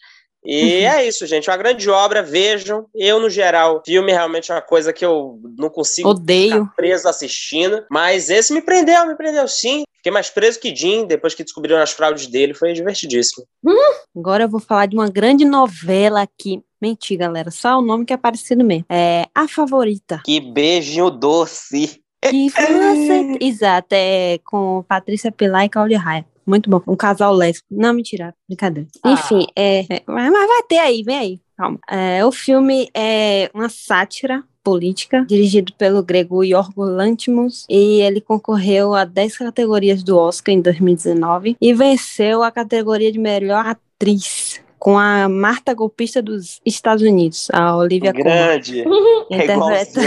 E 0.45 0.86
é 0.86 1.08
isso, 1.08 1.25
gente. 1.25 1.49
Uma 1.49 1.58
grande 1.58 1.89
obra, 1.89 2.21
vejam. 2.21 2.86
Eu, 2.93 3.19
no 3.19 3.29
geral, 3.29 3.81
filme 3.86 4.12
realmente 4.12 4.51
é 4.51 4.55
uma 4.55 4.62
coisa 4.62 4.93
que 4.93 5.05
eu 5.05 5.39
não 5.58 5.69
consigo 5.69 6.10
Odeio. 6.10 6.51
ficar 6.51 6.75
preso 6.75 7.08
assistindo. 7.08 7.84
Mas 7.89 8.29
esse 8.29 8.53
me 8.53 8.62
prendeu, 8.62 9.08
me 9.08 9.15
prendeu 9.15 9.47
sim. 9.47 9.84
Fiquei 9.97 10.12
mais 10.12 10.29
preso 10.29 10.60
que 10.60 10.75
Jim, 10.75 11.05
depois 11.05 11.34
que 11.34 11.43
descobriram 11.43 11.81
as 11.81 11.91
fraudes 11.91 12.27
dele. 12.27 12.53
Foi 12.53 12.71
divertidíssimo. 12.73 13.45
Agora 14.15 14.43
eu 14.43 14.49
vou 14.49 14.60
falar 14.60 14.86
de 14.86 14.95
uma 14.95 15.10
grande 15.10 15.43
novela 15.45 16.21
aqui. 16.21 16.62
Mentir, 16.79 17.17
galera. 17.17 17.49
Só 17.49 17.79
o 17.79 17.81
nome 17.81 18.05
que 18.05 18.13
é 18.13 18.17
parecido 18.17 18.63
mesmo. 18.63 18.86
É 18.88 19.25
A 19.34 19.47
Favorita. 19.47 20.21
Que 20.23 20.39
beijinho 20.39 21.10
doce. 21.10 22.01
Que 22.21 22.49
você... 22.49 23.38
Exato, 23.41 23.88
é 23.91 24.39
com 24.45 24.84
Patrícia 24.88 25.31
Pilar 25.31 25.65
e 25.65 25.69
Cláudia 25.69 25.99
Raia. 25.99 26.25
Muito 26.45 26.69
bom. 26.69 26.81
Um 26.88 26.95
casal 26.95 27.34
lésbico. 27.34 27.67
Não, 27.71 27.93
mentira. 27.93 28.34
Brincadeira. 28.47 28.88
Ah. 29.03 29.12
Enfim, 29.12 29.47
é, 29.55 29.86
é, 29.89 30.03
mas, 30.05 30.31
vai 30.31 30.63
ter 30.67 30.77
aí, 30.77 31.03
vem 31.03 31.17
aí. 31.17 31.39
Calma. 31.58 31.79
É, 31.89 32.25
o 32.25 32.31
filme 32.31 32.89
é 32.93 33.49
uma 33.53 33.69
sátira 33.69 34.43
política, 34.63 35.23
dirigido 35.27 35.71
pelo 35.73 36.01
grego 36.01 36.43
Yorgos 36.43 36.89
Lanthimos, 36.89 37.65
e 37.69 38.01
ele 38.01 38.19
concorreu 38.19 38.95
a 38.95 39.05
10 39.05 39.38
categorias 39.38 40.01
do 40.01 40.17
Oscar 40.17 40.55
em 40.55 40.62
2019 40.62 41.55
e 41.62 41.73
venceu 41.73 42.41
a 42.41 42.51
categoria 42.51 43.12
de 43.12 43.19
melhor 43.19 43.63
atriz 43.65 44.60
com 44.79 44.97
a 44.97 45.29
Marta 45.29 45.73
golpista 45.73 46.21
dos 46.21 46.60
Estados 46.65 47.03
Unidos, 47.03 47.47
a 47.51 47.75
Olivia 47.75 48.12
Grande. 48.12 48.84
Interpreta... 49.31 50.01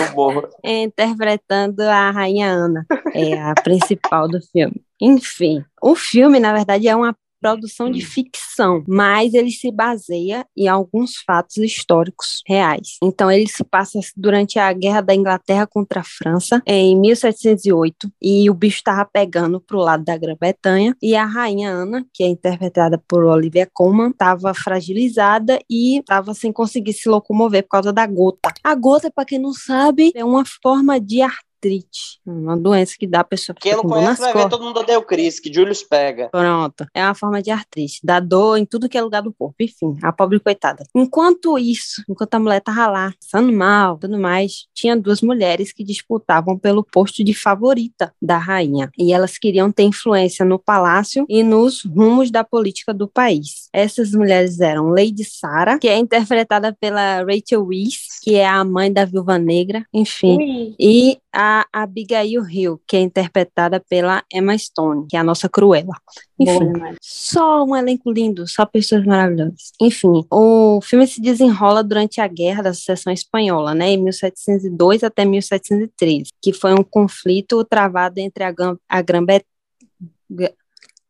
interpretando 0.62 1.80
a 1.80 2.10
rainha 2.10 2.48
Ana, 2.48 2.86
é 3.12 3.40
a 3.40 3.54
principal 3.54 4.28
do 4.28 4.40
filme. 4.40 4.80
Enfim, 5.00 5.64
o 5.82 5.94
filme, 5.94 6.40
na 6.40 6.52
verdade, 6.52 6.88
é 6.88 6.96
uma 6.96 7.14
produção 7.40 7.90
de 7.90 8.04
ficção, 8.04 8.82
mas 8.86 9.34
ele 9.34 9.50
se 9.50 9.70
baseia 9.70 10.44
em 10.56 10.68
alguns 10.68 11.16
fatos 11.26 11.56
históricos 11.58 12.42
reais. 12.46 12.96
Então, 13.02 13.30
ele 13.30 13.46
se 13.46 13.64
passa 13.64 13.98
durante 14.16 14.58
a 14.58 14.72
Guerra 14.72 15.00
da 15.00 15.14
Inglaterra 15.14 15.66
contra 15.66 16.00
a 16.00 16.04
França, 16.04 16.62
em 16.66 16.98
1708, 16.98 18.10
e 18.20 18.50
o 18.50 18.54
bicho 18.54 18.78
estava 18.78 19.08
pegando 19.10 19.60
para 19.60 19.76
o 19.76 19.80
lado 19.80 20.04
da 20.04 20.16
Grã-Bretanha, 20.16 20.96
e 21.02 21.14
a 21.14 21.24
rainha 21.24 21.70
Ana, 21.70 22.04
que 22.12 22.22
é 22.22 22.26
interpretada 22.26 23.00
por 23.08 23.24
Olivia 23.24 23.68
Colman, 23.72 24.10
estava 24.10 24.52
fragilizada 24.54 25.58
e 25.70 25.98
estava 25.98 26.34
sem 26.34 26.52
conseguir 26.52 26.92
se 26.92 27.08
locomover 27.08 27.62
por 27.62 27.70
causa 27.70 27.92
da 27.92 28.06
gota. 28.06 28.52
A 28.62 28.74
gota, 28.74 29.10
para 29.10 29.24
quem 29.24 29.38
não 29.38 29.52
sabe, 29.52 30.12
é 30.14 30.24
uma 30.24 30.44
forma 30.44 31.00
de 31.00 31.22
artrite, 31.58 32.20
uma 32.24 32.56
doença 32.56 32.94
que 32.98 33.06
dá 33.06 33.20
a 33.20 33.24
pessoa 33.24 33.56
Quem 33.60 33.72
não 33.72 33.82
conhece 33.82 34.20
vai 34.20 34.32
ver 34.32 34.48
todo 34.48 34.64
mundo 34.64 34.80
odeia 34.80 34.98
o 34.98 35.02
Cris, 35.02 35.40
que 35.40 35.52
Julius 35.52 35.82
pega. 35.82 36.28
Pronto, 36.30 36.86
é 36.94 37.04
uma 37.04 37.14
forma 37.14 37.42
de 37.42 37.50
artrite, 37.50 38.00
dá 38.02 38.20
dor 38.20 38.56
em 38.56 38.64
tudo 38.64 38.88
que 38.88 38.96
é 38.96 39.02
lugar 39.02 39.22
do 39.22 39.32
corpo, 39.32 39.56
enfim, 39.60 39.96
a 40.02 40.12
pobre 40.12 40.38
coitada. 40.38 40.84
Enquanto 40.94 41.58
isso, 41.58 42.02
enquanto 42.08 42.34
a 42.34 42.38
mulher 42.38 42.60
tava 42.60 42.86
lá, 42.86 43.14
passando 43.20 43.52
mal, 43.52 43.98
tudo 43.98 44.18
mais, 44.18 44.66
tinha 44.72 44.96
duas 44.96 45.20
mulheres 45.20 45.72
que 45.72 45.82
disputavam 45.82 46.56
pelo 46.56 46.84
posto 46.84 47.24
de 47.24 47.34
favorita 47.34 48.12
da 48.22 48.38
rainha, 48.38 48.90
e 48.96 49.12
elas 49.12 49.36
queriam 49.36 49.72
ter 49.72 49.82
influência 49.82 50.44
no 50.44 50.58
palácio 50.58 51.26
e 51.28 51.42
nos 51.42 51.82
rumos 51.84 52.30
da 52.30 52.44
política 52.44 52.94
do 52.94 53.08
país. 53.08 53.68
Essas 53.72 54.12
mulheres 54.12 54.60
eram 54.60 54.90
Lady 54.90 55.24
Sarah, 55.24 55.78
que 55.78 55.88
é 55.88 55.98
interpretada 55.98 56.76
pela 56.80 57.22
Rachel 57.24 57.64
Weisz, 57.64 58.20
que 58.22 58.36
é 58.36 58.46
a 58.46 58.64
mãe 58.64 58.92
da 58.92 59.04
Viúva 59.04 59.38
Negra, 59.38 59.84
enfim, 59.92 60.36
Ui. 60.36 60.74
e 60.78 61.18
a 61.40 61.64
Abigail 61.72 62.44
Hill, 62.50 62.82
que 62.84 62.96
é 62.96 63.00
interpretada 63.00 63.78
pela 63.78 64.24
Emma 64.32 64.58
Stone, 64.58 65.06
que 65.08 65.16
é 65.16 65.20
a 65.20 65.22
nossa 65.22 65.48
Cruella. 65.48 65.94
Enfim, 66.36 66.72
Boa, 66.72 66.96
só 67.00 67.64
um 67.64 67.76
elenco 67.76 68.10
lindo, 68.10 68.44
só 68.48 68.66
pessoas 68.66 69.04
maravilhosas. 69.06 69.72
Enfim, 69.80 70.26
o 70.32 70.80
filme 70.82 71.06
se 71.06 71.22
desenrola 71.22 71.84
durante 71.84 72.20
a 72.20 72.26
Guerra 72.26 72.64
da 72.64 72.74
Sucessão 72.74 73.12
Espanhola, 73.12 73.72
né, 73.72 73.90
em 73.90 74.02
1702 74.02 75.04
até 75.04 75.24
1713, 75.24 76.32
que 76.42 76.52
foi 76.52 76.72
um 76.72 76.82
conflito 76.82 77.64
travado 77.64 78.18
entre 78.18 78.42
a, 78.42 78.52
a 78.88 79.00
Grã-Bretanha. 79.00 79.46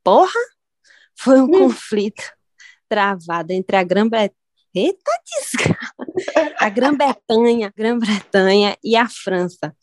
Porra! 0.05 0.41
Foi 1.17 1.41
um 1.41 1.45
hum. 1.45 1.51
conflito 1.51 2.23
travado 2.87 3.53
entre 3.53 3.77
a 3.77 3.83
Grã-Bretanha 3.83 4.37
Eita 4.75 5.11
desgraça! 5.25 6.55
A 6.59 6.69
Grã-Bretanha, 6.69 7.73
Grã-Bretanha 7.75 8.77
e 8.85 8.97
a 8.97 9.09
França 9.09 9.75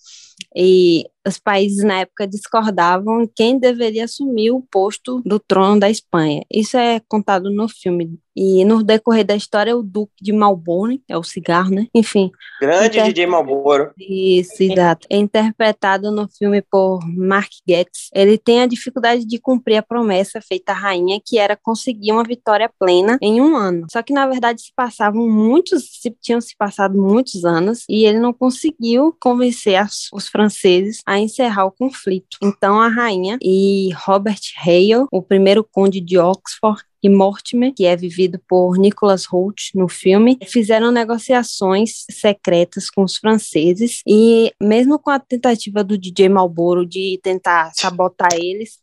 E 0.56 1.06
os 1.28 1.40
países 1.40 1.84
na 1.84 2.02
época 2.02 2.28
discordavam 2.28 3.30
quem 3.36 3.58
deveria 3.58 4.06
assumir 4.06 4.52
o 4.52 4.62
posto 4.62 5.22
do 5.26 5.40
trono 5.40 5.80
da 5.80 5.90
Espanha. 5.90 6.44
Isso 6.52 6.78
é 6.78 7.02
contado 7.08 7.50
no 7.50 7.68
filme. 7.68 8.20
E 8.38 8.66
no 8.66 8.84
decorrer 8.84 9.26
da 9.26 9.36
história, 9.36 9.76
o 9.78 9.82
Duque 9.82 10.14
de 10.22 10.34
Malbone, 10.34 11.02
é 11.08 11.18
o 11.18 11.24
cigarro, 11.24 11.70
né? 11.70 11.88
Enfim. 11.96 12.30
Grande 12.60 13.00
inter... 13.00 13.06
DJ 13.06 13.28
Malboro. 13.28 13.92
Isso, 13.98 14.62
exato. 14.62 15.08
É 15.10 15.16
interpretado 15.16 16.12
no 16.12 16.28
filme 16.28 16.62
por 16.62 17.00
Mark 17.16 17.50
Getz. 17.68 18.10
Ele 18.14 18.38
tem 18.38 18.62
a 18.62 18.68
dificuldade 18.68 19.26
de 19.26 19.40
cumprir 19.40 19.78
a 19.78 19.82
promessa 19.82 20.42
feita 20.42 20.74
à 20.74 20.76
rainha, 20.76 21.22
que 21.26 21.38
era 21.40 21.56
conseguir 21.56 22.12
uma 22.12 22.26
vitória 22.26 22.70
plena 22.78 23.18
em 23.22 23.40
um 23.40 23.56
ano. 23.56 23.88
Só 23.90 24.04
que, 24.04 24.12
na 24.12 24.28
verdade, 24.28 24.62
se 24.62 24.74
passavam 24.76 25.30
muitos, 25.30 26.02
se, 26.02 26.14
tinham 26.22 26.42
se 26.42 26.58
passado 26.58 27.02
muitos 27.02 27.46
anos, 27.46 27.86
e 27.88 28.06
ele 28.06 28.20
não 28.20 28.34
conseguiu 28.34 29.16
convencer 29.18 29.82
os 30.14 30.28
franceses 30.28 30.45
a 31.06 31.20
encerrar 31.20 31.66
o 31.66 31.72
conflito. 31.72 32.38
Então, 32.42 32.80
a 32.80 32.88
rainha 32.88 33.38
e 33.42 33.90
Robert 33.94 34.42
Hale, 34.58 35.08
o 35.12 35.22
primeiro 35.22 35.64
conde 35.64 36.00
de 36.02 36.18
Oxford, 36.18 36.84
e 37.02 37.10
Mortimer, 37.10 37.74
que 37.74 37.86
é 37.86 37.96
vivido 37.96 38.40
por 38.48 38.78
Nicholas 38.78 39.26
Hoult 39.32 39.72
no 39.76 39.88
filme, 39.88 40.38
fizeram 40.46 40.92
negociações 40.92 42.06
secretas 42.10 42.90
com 42.90 43.04
os 43.04 43.18
franceses 43.18 44.02
e 44.08 44.52
mesmo 44.62 44.98
com 45.00 45.10
a 45.10 45.20
tentativa 45.20 45.84
do 45.84 45.98
DJ 45.98 46.30
Marlboro 46.30 46.86
de 46.86 47.20
tentar 47.22 47.72
sabotar 47.76 48.34
eles, 48.36 48.80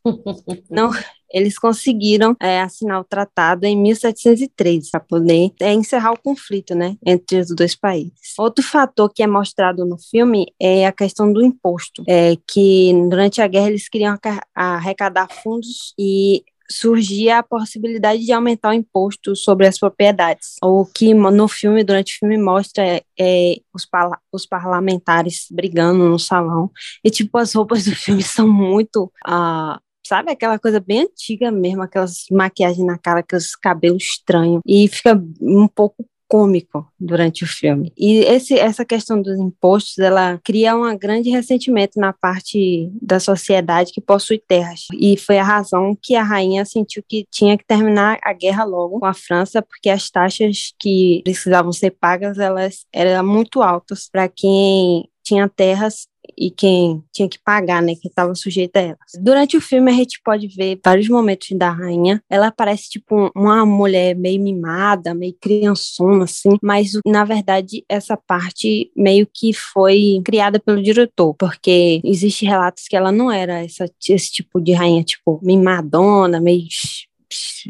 não 0.71 0.93
eles 1.33 1.59
conseguiram 1.59 2.37
é, 2.41 2.61
assinar 2.61 3.01
o 3.01 3.05
tratado 3.05 3.65
em 3.65 3.77
1713 3.77 4.91
para 4.91 5.01
poder 5.01 5.51
é, 5.61 5.73
encerrar 5.73 6.13
o 6.13 6.21
conflito, 6.21 6.75
né, 6.75 6.97
entre 7.05 7.39
os 7.39 7.49
dois 7.49 7.75
países. 7.75 8.35
Outro 8.39 8.63
fator 8.63 9.11
que 9.13 9.23
é 9.23 9.27
mostrado 9.27 9.85
no 9.85 9.97
filme 9.99 10.47
é 10.61 10.87
a 10.87 10.93
questão 10.93 11.33
do 11.33 11.43
imposto, 11.43 12.05
é, 12.07 12.37
que 12.47 12.93
durante 13.09 13.41
a 13.41 13.47
guerra 13.47 13.69
eles 13.69 13.89
queriam 13.89 14.19
arrecadar 14.55 15.29
fundos 15.43 15.95
e 15.99 16.45
surgia 16.73 17.39
a 17.39 17.43
possibilidade 17.43 18.25
de 18.25 18.33
aumentar 18.33 18.71
o 18.71 18.75
imposto 18.75 19.37
sobre 19.37 19.67
as 19.67 19.79
propriedades. 19.79 20.57
O 20.63 20.85
que 20.85 21.15
no 21.15 21.49
filme, 21.49 21.85
durante 21.85 22.15
o 22.15 22.19
filme, 22.21 22.39
mostra 22.39 22.85
é, 22.85 23.03
é 23.19 23.57
os, 23.75 23.85
parla 23.85 24.19
os 24.33 24.47
parlamentares 24.47 25.47
brigando 25.51 26.09
no 26.09 26.19
salão. 26.19 26.71
E, 27.05 27.11
tipo, 27.11 27.39
as 27.39 27.53
roupas 27.55 27.85
do 27.85 27.95
filme 27.95 28.23
são 28.25 28.49
muito. 28.49 29.05
Uh, 29.27 29.79
sabe 30.07 30.33
aquela 30.33 30.59
coisa 30.59 30.81
bem 30.81 31.03
antiga 31.03 31.51
mesmo, 31.51 31.83
aquelas 31.83 32.25
maquiagens 32.31 32.85
na 32.85 32.99
cara, 32.99 33.21
aqueles 33.21 33.55
cabelos 33.57 34.03
estranhos, 34.03 34.61
e 34.67 34.89
fica 34.89 35.21
um 35.41 35.69
pouco 35.69 36.05
cômico 36.33 36.91
durante 36.99 37.45
o 37.45 37.47
filme. 37.47 37.93
E 37.95 38.21
esse, 38.21 38.59
essa 38.59 38.87
questão 38.87 39.21
dos 39.21 39.39
impostos, 39.39 39.99
ela 39.99 40.41
cria 40.43 40.75
um 40.75 40.97
grande 40.97 41.29
ressentimento 41.29 42.01
na 42.01 42.11
parte 42.11 42.91
da 43.03 43.21
sociedade 43.21 43.93
que 43.93 44.01
possui 44.01 44.39
terras. 44.39 44.87
E 44.99 45.19
foi 45.19 45.37
a 45.37 45.45
razão 45.45 45.95
que 46.01 46.15
a 46.15 46.23
rainha 46.23 46.65
sentiu 46.65 47.05
que 47.07 47.27
tinha 47.31 47.59
que 47.59 47.67
terminar 47.67 48.19
a 48.25 48.33
guerra 48.33 48.65
logo 48.65 48.99
com 48.99 49.05
a 49.05 49.13
França, 49.13 49.61
porque 49.61 49.91
as 49.91 50.09
taxas 50.09 50.73
que 50.81 51.21
precisavam 51.23 51.71
ser 51.71 51.91
pagas, 51.91 52.39
elas 52.39 52.87
eram 52.91 53.27
muito 53.27 53.61
altas 53.61 54.09
para 54.11 54.27
quem 54.27 55.07
tinha 55.23 55.47
terras 55.51 56.07
e 56.37 56.51
quem 56.51 57.03
tinha 57.13 57.29
que 57.29 57.39
pagar, 57.39 57.83
né, 57.83 57.95
que 57.95 58.09
estava 58.09 58.35
sujeita 58.35 58.79
a 58.79 58.83
elas. 58.83 58.99
Durante 59.21 59.57
o 59.57 59.61
filme 59.61 59.91
a 59.91 59.95
gente 59.95 60.21
pode 60.25 60.49
ver 60.49 60.81
vários 60.85 61.09
momentos 61.09 61.49
da 61.57 61.71
rainha. 61.71 62.23
Ela 62.29 62.51
parece 62.51 62.89
tipo 62.91 63.31
uma 63.35 63.65
mulher 63.67 64.15
meio 64.15 64.43
mimada, 64.43 65.15
meio 65.15 65.35
criançona 65.41 66.25
assim, 66.25 66.57
mas 66.63 66.93
na 67.07 67.25
verdade 67.25 67.85
essa 67.89 68.17
parte 68.17 68.91
meio 68.97 69.27
que 69.33 69.53
foi 69.53 70.21
criada 70.25 70.59
pelo 70.59 70.83
diretor, 70.83 71.35
porque 71.35 72.01
existe 72.05 72.45
relatos 72.45 72.85
que 72.89 72.97
ela 72.97 73.13
não 73.13 73.31
era 73.31 73.65
essa, 73.65 73.91
esse 74.09 74.33
tipo 74.33 74.61
de 74.61 74.73
rainha 74.73 75.03
tipo 75.03 75.41
mimadona, 75.43 76.41
meio 76.41 76.63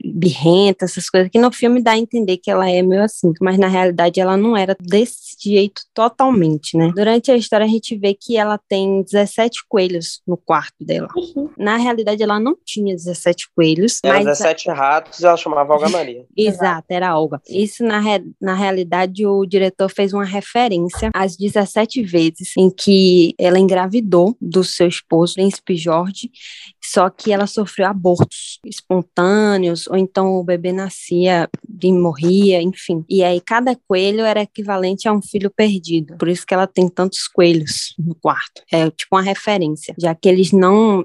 birrenta, 0.04 0.84
essas 0.84 1.08
coisas, 1.08 1.30
que 1.30 1.38
no 1.38 1.52
filme 1.52 1.82
dá 1.82 1.92
a 1.92 1.98
entender 1.98 2.36
que 2.36 2.50
ela 2.50 2.70
é 2.70 2.82
meio 2.82 3.02
assim, 3.02 3.32
mas 3.40 3.58
na 3.58 3.68
realidade 3.68 4.20
ela 4.20 4.36
não 4.36 4.56
era 4.56 4.76
desse 4.80 5.36
jeito 5.40 5.82
totalmente, 5.94 6.76
né? 6.76 6.92
Durante 6.94 7.30
a 7.30 7.36
história 7.36 7.66
a 7.66 7.68
gente 7.68 7.96
vê 7.96 8.14
que 8.14 8.36
ela 8.36 8.58
tem 8.68 9.02
17 9.02 9.64
coelhos 9.68 10.22
no 10.26 10.36
quarto 10.36 10.84
dela. 10.84 11.08
Uhum. 11.16 11.50
Na 11.58 11.76
realidade 11.76 12.22
ela 12.22 12.38
não 12.38 12.56
tinha 12.64 12.94
17 12.94 13.48
coelhos. 13.54 13.98
Era 14.04 14.14
mas 14.14 14.38
17 14.38 14.70
ratos 14.70 15.20
e 15.20 15.26
ela 15.26 15.36
chamava 15.36 15.74
Olga 15.74 15.88
Maria. 15.88 16.24
Exato, 16.36 16.86
era 16.90 17.18
Olga. 17.18 17.40
Isso 17.48 17.84
na, 17.84 17.98
re... 17.98 18.22
na 18.40 18.54
realidade 18.54 19.26
o 19.26 19.44
diretor 19.44 19.88
fez 19.90 20.12
uma 20.12 20.24
referência 20.24 21.10
às 21.14 21.36
17 21.36 22.02
vezes 22.02 22.52
em 22.56 22.70
que 22.70 23.34
ela 23.38 23.58
engravidou 23.58 24.36
do 24.40 24.62
seu 24.64 24.86
esposo, 24.86 25.34
Príncipe 25.34 25.76
Jorge, 25.76 26.30
só 26.84 27.08
que 27.08 27.32
ela 27.32 27.46
sofreu 27.46 27.86
abortos 27.86 28.58
espontâneos, 28.64 29.86
ou 29.86 29.96
então 29.96 30.34
o 30.34 30.44
bebê 30.44 30.72
nascia 30.72 31.48
e 31.82 31.92
morria, 31.92 32.60
enfim. 32.60 33.04
E 33.08 33.22
aí 33.22 33.40
cada 33.40 33.76
coelho 33.88 34.24
era 34.24 34.42
equivalente 34.42 35.08
a 35.08 35.12
um 35.12 35.22
filho 35.22 35.50
perdido. 35.50 36.16
Por 36.16 36.28
isso 36.28 36.46
que 36.46 36.54
ela 36.54 36.66
tem 36.66 36.88
tantos 36.88 37.28
coelhos 37.28 37.94
no 37.98 38.14
quarto. 38.14 38.62
É 38.70 38.90
tipo 38.90 39.16
uma 39.16 39.22
referência, 39.22 39.94
já 39.98 40.14
que 40.14 40.28
eles 40.28 40.52
não 40.52 41.04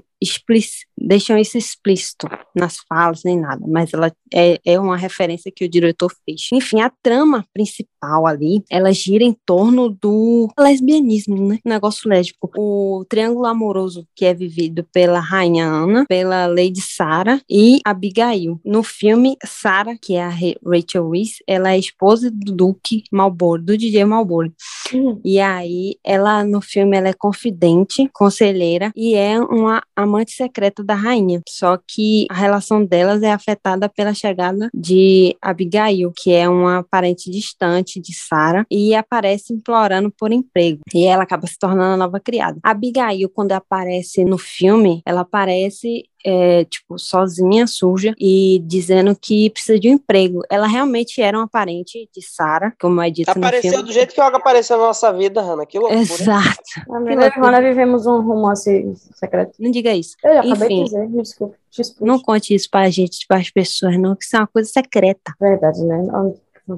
deixam 0.98 1.38
isso 1.38 1.58
explícito 1.58 2.28
nas 2.56 2.78
falas 2.90 3.24
nem 3.24 3.40
nada, 3.40 3.64
mas 3.68 3.94
ela 3.94 4.12
é, 4.34 4.60
é 4.66 4.80
uma 4.80 4.98
referência 4.98 5.52
que 5.56 5.66
o 5.66 5.70
diretor 5.70 6.12
fez. 6.26 6.50
Enfim, 6.52 6.82
a 6.82 6.92
trama 7.02 7.46
principal 7.54 8.26
ali, 8.26 8.64
ela 8.70 8.92
gira 8.92 9.24
em 9.24 9.36
torno 9.46 9.90
do 9.90 10.50
lesbianismo, 10.58 11.48
né? 11.48 11.60
Negócio 11.64 12.10
lésbico. 12.10 12.52
O 12.58 13.06
triângulo 13.08 13.46
amoroso 13.46 14.06
que 14.16 14.26
é 14.26 14.34
vivido 14.34 14.86
pela 14.92 15.20
rainha 15.20 15.66
Ana, 15.66 16.06
pela 16.08 16.48
Lady 16.48 16.82
Sarah 16.82 17.42
e 17.50 17.80
Abigail. 17.86 18.60
No 18.66 18.84
filme, 18.84 19.38
Sarah, 19.46 19.98
que 20.02 20.16
é 20.16 20.24
a 20.24 20.30
Rachel 20.30 21.10
Weisz, 21.10 21.38
ela 21.48 21.72
é 21.72 21.78
esposa 21.78 22.32
do 22.32 22.54
Duque 22.54 23.04
Malboro, 23.12 23.62
do 23.62 23.78
DJ 23.78 24.06
Malboro. 24.06 24.52
Uhum. 24.94 25.22
E 25.24 25.40
aí, 25.40 25.96
ela 26.04 26.44
no 26.44 26.62
filme 26.62 26.98
ela 26.98 27.10
é 27.10 27.14
confidente, 27.14 28.10
conselheira 28.14 28.92
e 28.96 29.16
é 29.16 29.40
uma 29.40 29.84
amante 29.96 30.32
secreta 30.32 30.84
da 30.88 30.96
rainha. 30.96 31.42
Só 31.48 31.78
que 31.78 32.26
a 32.30 32.34
relação 32.34 32.84
delas 32.84 33.22
é 33.22 33.32
afetada 33.32 33.90
pela 33.90 34.14
chegada 34.14 34.70
de 34.74 35.36
Abigail, 35.42 36.12
que 36.16 36.34
é 36.34 36.48
uma 36.50 36.84
parente 36.90 37.30
distante 37.30 38.00
de 38.00 38.14
Sarah, 38.16 38.66
e 38.72 38.96
aparece 38.96 39.54
implorando 39.54 40.12
por 40.18 40.32
emprego. 40.32 40.82
E 40.94 41.06
ela 41.06 41.24
acaba 41.24 41.46
se 41.46 41.60
tornando 41.60 41.94
a 41.94 41.98
nova 41.98 42.20
criada. 42.20 42.60
Abigail, 42.64 43.30
quando 43.30 43.52
aparece 43.52 44.24
no 44.24 44.38
filme, 44.38 45.02
ela 45.06 45.22
aparece 45.22 46.06
é, 46.30 46.66
tipo, 46.66 47.00
sozinha, 47.00 47.66
suja, 47.66 48.14
e 48.20 48.62
dizendo 48.66 49.16
que 49.16 49.50
precisa 49.50 49.80
de 49.80 49.88
um 49.88 49.94
emprego. 49.94 50.42
Ela 50.50 50.68
realmente 50.68 51.22
era 51.22 51.38
uma 51.38 51.48
parente 51.48 52.10
de 52.14 52.22
Sara, 52.22 52.74
como 52.82 53.02
é 53.02 53.10
dito 53.10 53.30
Apareceu 53.30 53.72
no 53.72 53.78
filme. 53.78 53.88
do 53.88 53.94
jeito 53.94 54.14
que 54.14 54.20
Olga 54.20 54.36
apareceu 54.36 54.78
na 54.78 54.88
nossa 54.88 55.14
vida, 55.14 55.42
Hanna, 55.42 55.66
que 55.66 55.80
loucura. 55.80 56.02
Exato. 56.02 56.60
Nós 57.40 57.64
vivemos 57.64 58.06
um 58.06 58.20
romance 58.20 58.94
secreto. 59.16 59.54
Não 59.58 59.72
diga 59.72 59.94
isso. 59.94 60.18
Eu 60.22 60.34
já 60.34 60.40
Enfim, 60.42 60.52
acabei 60.52 60.78
de 60.78 60.84
dizer, 60.84 61.10
me 61.10 61.22
desculpe. 61.22 61.56
Não 62.02 62.20
conte 62.20 62.54
isso 62.54 62.70
pra 62.70 62.90
gente, 62.90 63.26
para 63.26 63.38
as 63.38 63.50
pessoas, 63.50 63.98
não, 63.98 64.14
que 64.14 64.26
isso 64.26 64.36
é 64.36 64.40
uma 64.40 64.48
coisa 64.48 64.70
secreta. 64.70 65.34
Verdade, 65.40 65.82
né? 65.86 65.98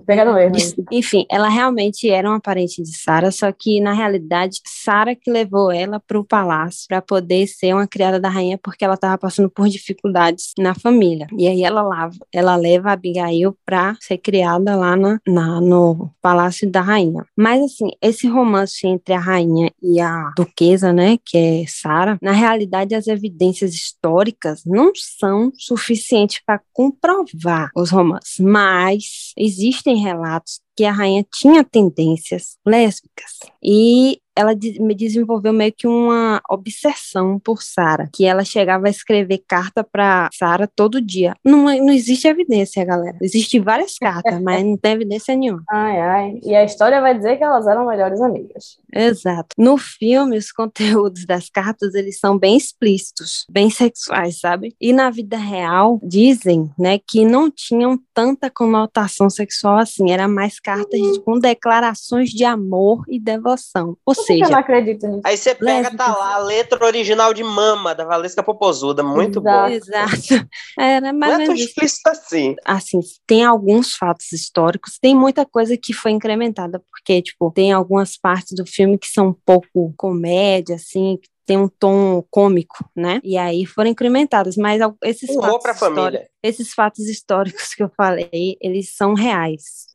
Pegaram 0.06 0.38
erro. 0.38 0.54
Enfim, 0.92 1.26
ela 1.32 1.50
realmente 1.50 2.08
era 2.08 2.30
uma 2.30 2.40
parente 2.40 2.84
de 2.84 2.96
Sara, 2.96 3.32
só 3.32 3.52
que 3.52 3.82
na 3.82 3.94
realidade 3.94 4.62
Sara 4.90 5.16
que 5.16 5.30
levou 5.30 5.72
ela 5.72 6.00
para 6.00 6.20
o 6.20 6.24
palácio 6.24 6.86
para 6.88 7.02
poder 7.02 7.48
ser 7.48 7.74
uma 7.74 7.88
criada 7.88 8.20
da 8.20 8.30
rainha 8.30 8.58
porque 8.58 8.84
ela 8.84 8.94
estava 8.94 9.18
passando 9.18 9.50
por 9.50 9.68
dificuldades 9.68 10.54
na 10.58 10.74
família. 10.74 11.28
E 11.38 11.48
aí 11.48 11.64
ela 11.64 11.82
lava, 11.82 12.16
ela 12.32 12.56
leva 12.56 12.90
a 12.90 12.94
Abigail 12.94 13.56
para 13.66 13.96
ser 14.00 14.18
criada 14.18 14.76
lá 14.76 14.96
na, 14.96 15.20
na, 15.28 15.62
no 15.62 16.10
palácio 16.22 16.70
da 16.70 16.82
rainha. 16.82 17.26
Mas 17.36 17.62
assim, 17.64 17.92
esse 18.02 18.28
romance 18.28 18.88
entre 18.88 19.14
a 19.14 19.20
rainha 19.20 19.72
e 19.82 20.00
a 20.00 20.32
duquesa, 20.36 20.94
né, 20.94 21.18
que 21.26 21.38
é 21.38 21.66
Sara, 21.68 22.18
na 22.22 22.32
realidade 22.32 22.96
as 22.96 23.08
evidências 23.08 23.74
históricas 23.74 24.64
não 24.66 24.92
são 24.96 25.52
suficientes 25.56 26.42
para 26.46 26.62
comprovar 26.74 27.70
os 27.76 27.92
romances, 27.92 28.40
mas 28.40 29.34
existe 29.38 29.80
existem 29.80 29.98
relatos 29.98 30.60
que 30.76 30.86
a 30.86 30.92
rainha 30.92 31.26
tinha 31.34 31.64
tendências 31.64 32.58
lésbicas 32.66 33.38
e 33.64 34.20
ela 34.40 34.56
me 34.80 34.96
desenvolveu 34.96 35.52
meio 35.52 35.74
que 35.74 35.86
uma 35.86 36.42
obsessão 36.50 37.38
por 37.38 37.62
Sara, 37.62 38.10
que 38.14 38.24
ela 38.26 38.46
chegava 38.46 38.88
a 38.88 38.90
escrever 38.90 39.44
carta 39.46 39.84
para 39.84 40.30
Sara 40.34 40.66
todo 40.66 41.02
dia. 41.02 41.34
Não, 41.44 41.70
é, 41.70 41.78
não 41.78 41.90
existe 41.90 42.26
evidência, 42.26 42.86
galera. 42.86 43.18
Existem 43.22 43.60
várias 43.60 43.98
cartas, 43.98 44.42
mas 44.42 44.64
não 44.64 44.78
tem 44.78 44.94
evidência 44.94 45.36
nenhuma. 45.36 45.62
Ai, 45.70 46.00
ai. 46.00 46.40
E 46.42 46.56
a 46.56 46.64
história 46.64 47.02
vai 47.02 47.18
dizer 47.18 47.36
que 47.36 47.44
elas 47.44 47.68
eram 47.68 47.86
melhores 47.86 48.22
amigas. 48.22 48.80
Exato. 48.94 49.56
No 49.58 49.78
filme, 49.78 50.38
os 50.38 50.52
conteúdos 50.52 51.26
das 51.26 51.50
cartas, 51.50 51.94
eles 51.94 52.20
são 52.20 52.38
bem 52.38 52.58
explícitos, 52.58 53.46
bem 53.50 53.70
sexuais, 53.70 54.40
sabe? 54.40 54.76
E 54.80 54.92
na 54.94 55.10
vida 55.10 55.38
real, 55.38 56.00
dizem, 56.04 56.70
né, 56.78 57.00
que 57.00 57.26
não 57.26 57.50
tinham 57.52 58.00
tanta 58.14 58.50
conotação 58.50 59.30
sexual 59.30 59.78
assim, 59.78 60.12
era 60.12 60.28
mais 60.28 60.60
cartas 60.60 61.00
Uhum. 61.00 61.22
com 61.22 61.40
declarações 61.40 62.30
de 62.30 62.44
amor 62.44 63.04
e 63.08 63.20
devoção. 63.20 63.98
Ou 64.06 64.14
Por 64.14 64.16
que 64.16 64.22
eu 64.22 64.26
seja, 64.26 64.50
não 64.50 64.60
acredito 64.60 65.08
nisso? 65.08 65.22
Aí 65.24 65.38
você 65.38 65.54
pega, 65.56 65.90
tá 65.96 66.06
Lésbicas. 66.08 66.18
lá, 66.18 66.36
a 66.36 66.40
letra 66.40 66.86
original 66.86 67.34
de 67.34 67.44
Mama, 67.44 67.94
da 67.94 68.06
Valesca 68.06 68.42
Popozuda. 68.44 69.04
Muito 69.04 69.40
Exato. 69.40 69.70
bom. 69.70 69.76
exato. 69.76 70.48
Era 70.80 71.14
mais 71.14 71.34
Não 71.34 71.42
é 71.42 71.46
tão 71.46 71.56
explícito 71.56 72.10
assim. 72.10 72.56
assim, 72.66 73.00
tem 73.28 73.44
alguns 73.44 73.94
fatos 73.94 74.32
históricos, 74.32 74.98
tem 75.02 75.16
muita 75.16 75.46
coisa 75.46 75.78
que 75.78 75.94
foi 75.94 76.12
incrementada, 76.12 76.80
porque, 76.92 77.22
tipo, 77.22 77.52
tem 77.52 77.72
algumas 77.72 78.18
partes 78.18 78.56
do 78.56 78.66
filme 78.66 78.79
que 78.98 79.08
são 79.08 79.30
um 79.30 79.36
pouco 79.46 79.94
comédia, 79.98 80.76
assim, 80.76 81.18
que 81.22 81.30
tem 81.46 81.58
um 81.58 81.68
tom 81.68 82.24
cômico, 82.30 82.88
né? 82.96 83.20
E 83.24 83.36
aí 83.36 83.66
foram 83.66 83.90
incrementadas, 83.90 84.56
mas 84.56 84.80
esses 85.04 85.34
fatos 85.34 85.64
pra 85.64 85.72
históricos, 85.72 85.80
família. 85.80 86.30
esses 86.44 86.74
fatos 86.74 87.08
históricos 87.08 87.74
que 87.74 87.82
eu 87.82 87.90
falei, 87.98 88.56
eles 88.62 88.96
são 88.96 89.16
reais. 89.16 89.88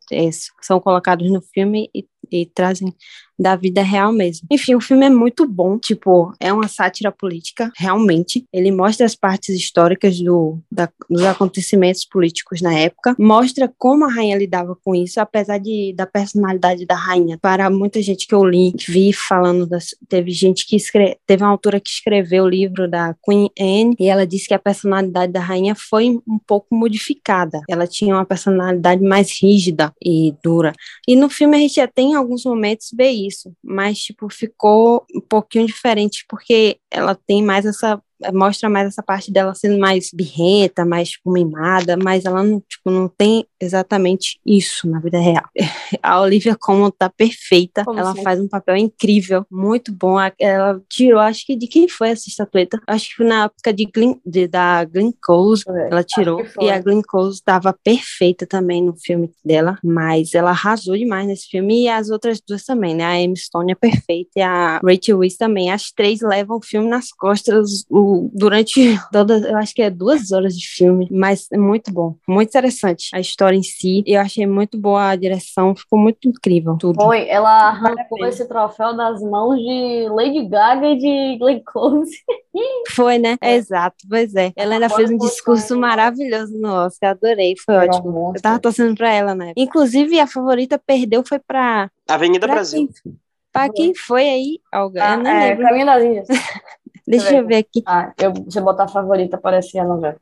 São 0.60 0.80
colocados 0.80 1.30
no 1.30 1.40
filme 1.40 1.88
e, 1.94 2.04
e 2.30 2.46
trazem 2.46 2.92
da 3.38 3.56
vida 3.56 3.82
real 3.82 4.12
mesmo. 4.12 4.46
Enfim, 4.50 4.74
o 4.74 4.80
filme 4.80 5.06
é 5.06 5.10
muito 5.10 5.46
bom, 5.46 5.78
tipo, 5.78 6.32
é 6.40 6.52
uma 6.52 6.68
sátira 6.68 7.10
política, 7.10 7.70
realmente. 7.76 8.44
Ele 8.52 8.70
mostra 8.70 9.06
as 9.06 9.14
partes 9.14 9.54
históricas 9.54 10.20
do, 10.20 10.58
da- 10.70 10.88
dos 11.08 11.22
acontecimentos 11.24 12.04
políticos 12.04 12.60
na 12.60 12.74
época, 12.78 13.14
mostra 13.18 13.72
como 13.78 14.04
a 14.04 14.12
rainha 14.12 14.36
lidava 14.36 14.76
com 14.84 14.94
isso, 14.94 15.20
apesar 15.20 15.58
de, 15.58 15.92
da 15.96 16.06
personalidade 16.06 16.86
da 16.86 16.94
rainha. 16.94 17.38
Para 17.40 17.68
muita 17.70 18.00
gente 18.02 18.26
que 18.26 18.34
eu 18.34 18.44
li, 18.44 18.72
vi 18.88 19.12
falando, 19.12 19.66
das, 19.66 19.94
teve 20.08 20.30
gente 20.30 20.66
que 20.66 20.76
escreve, 20.76 21.16
teve 21.26 21.42
uma 21.42 21.50
autora 21.50 21.80
que 21.80 21.90
escreveu 21.90 22.44
o 22.44 22.48
livro 22.48 22.88
da 22.88 23.14
Queen 23.24 23.50
Anne, 23.58 23.96
e 23.98 24.06
ela 24.08 24.26
disse 24.26 24.48
que 24.48 24.54
a 24.54 24.58
personalidade 24.58 25.32
da 25.32 25.40
rainha 25.40 25.74
foi 25.74 26.20
um 26.26 26.38
pouco 26.46 26.74
modificada. 26.74 27.60
Ela 27.68 27.86
tinha 27.86 28.14
uma 28.14 28.24
personalidade 28.24 29.02
mais 29.02 29.30
rígida 29.40 29.92
e 30.02 30.34
dura. 30.42 30.72
E 31.06 31.16
no 31.16 31.28
filme 31.28 31.56
a 31.56 31.60
gente 31.60 31.74
já 31.74 31.86
tem 31.86 32.12
em 32.12 32.14
alguns 32.14 32.44
momentos 32.44 32.88
vê 32.96 33.10
isso, 33.26 33.52
mas 33.62 33.98
tipo 33.98 34.28
ficou 34.28 35.04
um 35.14 35.20
pouquinho 35.20 35.66
diferente 35.66 36.24
porque 36.28 36.78
ela 36.90 37.14
tem 37.14 37.42
mais 37.42 37.64
essa 37.66 38.00
mostra 38.32 38.68
mais 38.70 38.88
essa 38.88 39.02
parte 39.02 39.30
dela 39.30 39.54
sendo 39.54 39.78
mais 39.78 40.10
birrenta, 40.12 40.84
mais 40.84 41.10
tipo, 41.10 41.30
mimada, 41.30 41.96
mas 41.96 42.24
ela 42.24 42.42
não, 42.42 42.60
tipo, 42.60 42.90
não 42.90 43.08
tem 43.08 43.46
exatamente 43.64 44.38
isso 44.44 44.88
na 44.88 45.00
vida 45.00 45.18
real. 45.18 45.44
A 46.02 46.20
Olivia 46.20 46.56
Colman 46.56 46.90
tá 46.90 47.08
perfeita, 47.08 47.84
Como 47.84 47.98
ela 47.98 48.08
sempre. 48.08 48.22
faz 48.22 48.40
um 48.40 48.48
papel 48.48 48.76
incrível, 48.76 49.46
muito 49.50 49.92
bom. 49.92 50.16
Ela 50.38 50.80
tirou, 50.88 51.20
acho 51.20 51.46
que 51.46 51.56
de 51.56 51.66
quem 51.66 51.88
foi 51.88 52.10
essa 52.10 52.28
estatueta? 52.28 52.80
Acho 52.86 53.08
que 53.08 53.16
foi 53.16 53.26
na 53.26 53.44
época 53.44 53.72
de, 53.72 53.84
Glenn, 53.86 54.14
de 54.24 54.46
da 54.46 54.84
Glenn 54.84 55.12
Close, 55.20 55.64
ver. 55.66 55.88
ela 55.90 56.02
tirou. 56.04 56.44
E 56.60 56.70
a 56.70 56.78
Glenn 56.80 57.02
Close 57.02 57.38
estava 57.38 57.72
perfeita 57.72 58.46
também 58.46 58.82
no 58.82 58.94
filme 58.96 59.30
dela, 59.44 59.78
mas 59.82 60.34
ela 60.34 60.50
arrasou 60.50 60.96
demais 60.96 61.26
nesse 61.26 61.48
filme 61.48 61.84
e 61.84 61.88
as 61.88 62.10
outras 62.10 62.40
duas 62.46 62.64
também, 62.64 62.94
né? 62.94 63.04
A 63.04 63.20
Emma 63.20 63.36
Stone 63.36 63.72
é 63.72 63.74
perfeita 63.74 64.30
e 64.36 64.42
a 64.42 64.80
Rachel 64.84 65.18
Weisz 65.18 65.36
também. 65.36 65.70
As 65.70 65.90
três 65.90 66.20
levam 66.20 66.58
o 66.58 66.64
filme 66.64 66.88
nas 66.88 67.10
costas 67.10 67.84
o, 67.90 68.30
durante 68.32 68.74
todas, 69.12 69.42
eu 69.44 69.56
acho 69.56 69.74
que 69.74 69.82
é 69.82 69.90
duas 69.90 70.32
horas 70.32 70.56
de 70.56 70.66
filme, 70.66 71.08
mas 71.10 71.46
é 71.52 71.58
muito 71.58 71.92
bom, 71.92 72.16
muito 72.28 72.48
interessante 72.48 73.08
a 73.12 73.20
história 73.20 73.53
em 73.54 73.62
si. 73.62 74.02
Eu 74.06 74.20
achei 74.20 74.46
muito 74.46 74.78
boa 74.78 75.10
a 75.10 75.16
direção, 75.16 75.74
ficou 75.74 75.98
muito 75.98 76.28
incrível 76.28 76.76
tudo. 76.78 77.02
Foi, 77.02 77.28
ela 77.28 77.68
arrancou 77.68 78.18
pena. 78.18 78.28
esse 78.28 78.46
troféu 78.46 78.96
das 78.96 79.22
mãos 79.22 79.56
de 79.56 80.08
Lady 80.10 80.46
Gaga 80.46 80.86
e 80.88 80.98
de 80.98 81.38
Glenn 81.38 81.60
Close. 81.64 82.16
Foi, 82.94 83.18
né? 83.18 83.36
É. 83.40 83.54
Exato, 83.54 83.96
pois 84.08 84.34
é. 84.34 84.52
Ela 84.56 84.74
ainda 84.74 84.86
Ela 84.86 84.96
fez 84.96 85.10
um 85.10 85.18
discurso 85.18 85.78
maravilhoso 85.78 86.56
no 86.58 86.72
Oscar, 86.72 87.10
adorei, 87.10 87.54
foi 87.56 87.74
Era 87.74 87.86
ótimo. 87.86 88.32
Eu 88.34 88.42
tava 88.42 88.58
torcendo 88.58 88.96
pra 88.96 89.12
ela, 89.12 89.34
né? 89.34 89.52
Inclusive, 89.56 90.20
a 90.20 90.26
favorita 90.26 90.78
perdeu 90.78 91.24
foi 91.26 91.38
pra. 91.38 91.90
Avenida 92.08 92.46
pra 92.46 92.56
Brasil. 92.56 92.88
Quem, 93.02 93.16
pra 93.52 93.68
quem 93.68 93.94
foi 93.94 94.28
aí, 94.28 94.60
Olga? 94.72 95.04
Ah, 95.04 95.14
eu 95.14 95.22
nem 95.22 95.32
é, 95.32 95.48
lembro. 95.48 95.64
Caminho 95.64 95.86
das 95.86 96.02
Índias. 96.04 96.28
Deixa 97.06 97.32
eu 97.32 97.42
eu 97.42 97.46
ver 97.46 97.56
aqui. 97.56 97.82
Ah, 97.86 98.12
eu, 98.18 98.32
você 98.32 98.60
botar 98.60 98.84
a 98.84 98.88
favorita, 98.88 99.36
parecia 99.36 99.82
a 99.82 99.86
novela. 99.86 100.16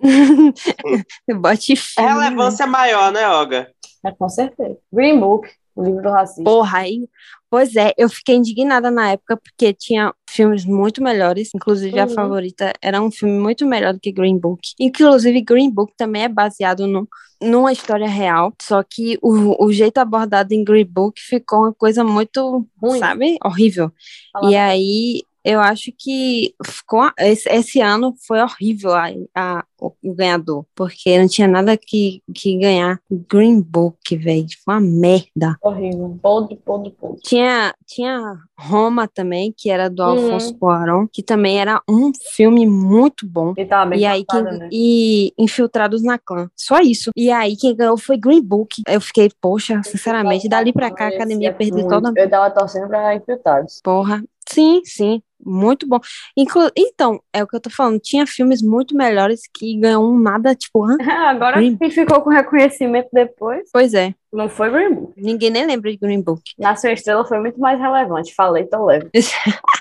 Bote 1.40 1.74
né? 1.74 2.06
Relevância 2.06 2.66
maior, 2.66 3.12
né, 3.12 3.28
Olga? 3.28 3.70
É, 4.04 4.12
com 4.12 4.28
certeza. 4.28 4.76
Green 4.92 5.18
Book, 5.18 5.48
o 5.74 5.82
livro 5.84 6.02
do 6.02 6.10
racismo. 6.10 6.44
Porra, 6.44 6.78
aí. 6.78 7.08
Pois 7.50 7.74
é, 7.76 7.94
eu 7.96 8.10
fiquei 8.10 8.36
indignada 8.36 8.90
na 8.90 9.12
época 9.12 9.36
porque 9.38 9.72
tinha 9.72 10.12
filmes 10.28 10.64
muito 10.66 11.02
melhores, 11.02 11.50
inclusive 11.54 11.98
a 11.98 12.04
Uhum. 12.04 12.10
favorita 12.10 12.72
era 12.82 13.00
um 13.00 13.10
filme 13.10 13.38
muito 13.38 13.64
melhor 13.66 13.94
do 13.94 14.00
que 14.00 14.12
Green 14.12 14.38
Book. 14.38 14.60
Inclusive, 14.78 15.40
Green 15.40 15.70
Book 15.70 15.94
também 15.96 16.24
é 16.24 16.28
baseado 16.28 16.86
no, 16.86 17.08
numa 17.40 17.72
história 17.72 18.06
real, 18.06 18.52
só 18.60 18.82
que 18.82 19.18
o, 19.22 19.64
o 19.64 19.72
jeito 19.72 19.96
abordado 19.96 20.52
em 20.52 20.62
Green 20.62 20.84
Book 20.84 21.18
ficou 21.18 21.60
uma 21.60 21.72
coisa 21.72 22.04
muito, 22.04 22.66
Ruim. 22.82 22.98
sabe, 22.98 23.38
horrível. 23.42 23.90
Fala 24.30 24.50
E 24.50 24.54
aí 24.54 25.22
eu 25.50 25.60
acho 25.60 25.90
que 25.96 26.54
ficou, 26.64 27.10
esse, 27.18 27.48
esse 27.48 27.80
ano 27.80 28.14
foi 28.26 28.40
horrível 28.40 28.92
a, 28.94 29.06
a- 29.34 29.64
o, 29.80 29.92
ganhador, 30.14 30.64
porque 30.74 31.18
não 31.18 31.28
tinha 31.28 31.46
nada 31.46 31.76
que, 31.76 32.20
que 32.34 32.56
ganhar. 32.58 33.00
Green 33.30 33.60
Book, 33.60 34.16
velho, 34.16 34.46
foi 34.64 34.74
uma 34.74 34.80
merda. 34.80 35.56
Horrível. 35.62 36.18
Podre, 36.20 36.56
podre, 36.56 36.90
podre. 36.90 37.20
Tinha, 37.22 37.72
tinha 37.86 38.36
Roma 38.58 39.06
também, 39.06 39.54
que 39.56 39.70
era 39.70 39.88
do 39.88 40.02
Uhum. 40.02 40.08
Alfonso 40.08 40.54
Cuarón, 40.58 41.06
que 41.12 41.22
também 41.22 41.60
era 41.60 41.80
um 41.88 42.10
filme 42.34 42.66
muito 42.66 43.24
bom. 43.26 43.54
E 43.56 43.64
tava 43.64 43.90
bem 43.90 44.00
E 44.00 44.04
aí, 44.04 44.24
quem, 44.28 44.42
né? 44.42 44.68
e 44.72 45.32
Infiltrados 45.38 46.02
na 46.02 46.18
Clã. 46.18 46.50
Só 46.56 46.80
isso. 46.80 47.10
E 47.16 47.30
aí, 47.30 47.56
quem 47.56 47.74
ganhou 47.76 47.96
foi 47.96 48.16
Green 48.16 48.42
Book. 48.42 48.82
Eu 48.88 49.00
fiquei, 49.00 49.30
poxa, 49.40 49.80
sinceramente, 49.84 50.48
dali 50.48 50.72
pra 50.72 50.90
cá 50.90 51.04
a 51.04 51.08
academia 51.08 51.52
perdeu 51.52 51.86
toda 51.86 52.12
Eu 52.16 52.28
tava 52.28 52.50
torcendo 52.50 52.88
pra 52.88 53.14
infiltrados. 53.14 53.80
Porra. 53.84 54.22
Sim, 54.50 54.80
sim. 54.84 55.22
Muito 55.44 55.86
bom. 55.86 56.00
Inclu 56.36 56.68
então, 56.76 57.20
é 57.32 57.42
o 57.42 57.46
que 57.46 57.54
eu 57.54 57.60
tô 57.60 57.70
falando. 57.70 58.00
Tinha 58.00 58.26
filmes 58.26 58.60
muito 58.60 58.96
melhores 58.96 59.42
que 59.54 59.78
ganham 59.78 60.04
um 60.04 60.18
nada, 60.18 60.54
tipo? 60.54 60.84
Agora, 61.00 61.56
Green- 61.58 61.76
quem 61.76 61.90
ficou 61.90 62.20
com 62.22 62.30
reconhecimento 62.30 63.08
depois 63.12 63.68
Pois 63.72 63.94
é. 63.94 64.12
não 64.32 64.48
foi 64.48 64.68
Green 64.70 64.94
Book. 64.94 65.12
Ninguém 65.16 65.50
nem 65.50 65.64
lembra 65.66 65.90
de 65.92 65.96
Green 65.96 66.20
Book. 66.20 66.42
Nasceu 66.58 66.92
Estrela 66.92 67.24
foi 67.24 67.38
muito 67.38 67.60
mais 67.60 67.78
relevante. 67.78 68.34
Falei, 68.34 68.64
tô 68.64 68.84
leve. 68.84 69.08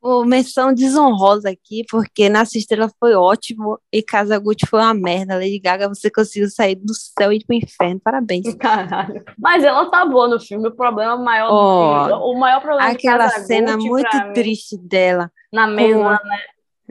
Ô, 0.00 0.24
menção 0.24 0.72
desonrosa 0.72 1.50
aqui, 1.50 1.84
porque 1.90 2.28
Nasce 2.28 2.58
Estrela 2.58 2.90
foi 2.98 3.14
ótimo 3.14 3.78
e 3.92 4.02
Casa 4.02 4.38
Gucci 4.38 4.66
foi 4.66 4.80
uma 4.80 4.94
merda. 4.94 5.34
Lady 5.34 5.58
Gaga, 5.58 5.88
você 5.88 6.10
conseguiu 6.10 6.48
sair 6.50 6.76
do 6.76 6.92
céu 6.94 7.32
e 7.32 7.36
ir 7.36 7.44
pro 7.44 7.54
inferno. 7.56 8.00
Parabéns. 8.02 8.42
Caralho. 8.56 9.24
Mas 9.38 9.62
ela 9.64 9.90
tá 9.90 10.04
boa 10.04 10.28
no 10.28 10.40
filme. 10.40 10.68
O 10.68 10.74
problema 10.74 11.16
maior 11.16 11.48
do 11.48 11.54
Ó, 11.54 12.04
filme, 12.06 12.22
o 12.24 12.34
maior 12.38 12.60
problema 12.60 12.90
Aquela 12.90 13.30
Casa 13.30 13.46
cena 13.46 13.72
Gucci, 13.74 13.88
muito 13.88 14.10
pra 14.10 14.26
mim, 14.26 14.32
triste 14.32 14.78
dela. 14.78 15.30
na 15.52 15.66
mesa, 15.66 16.20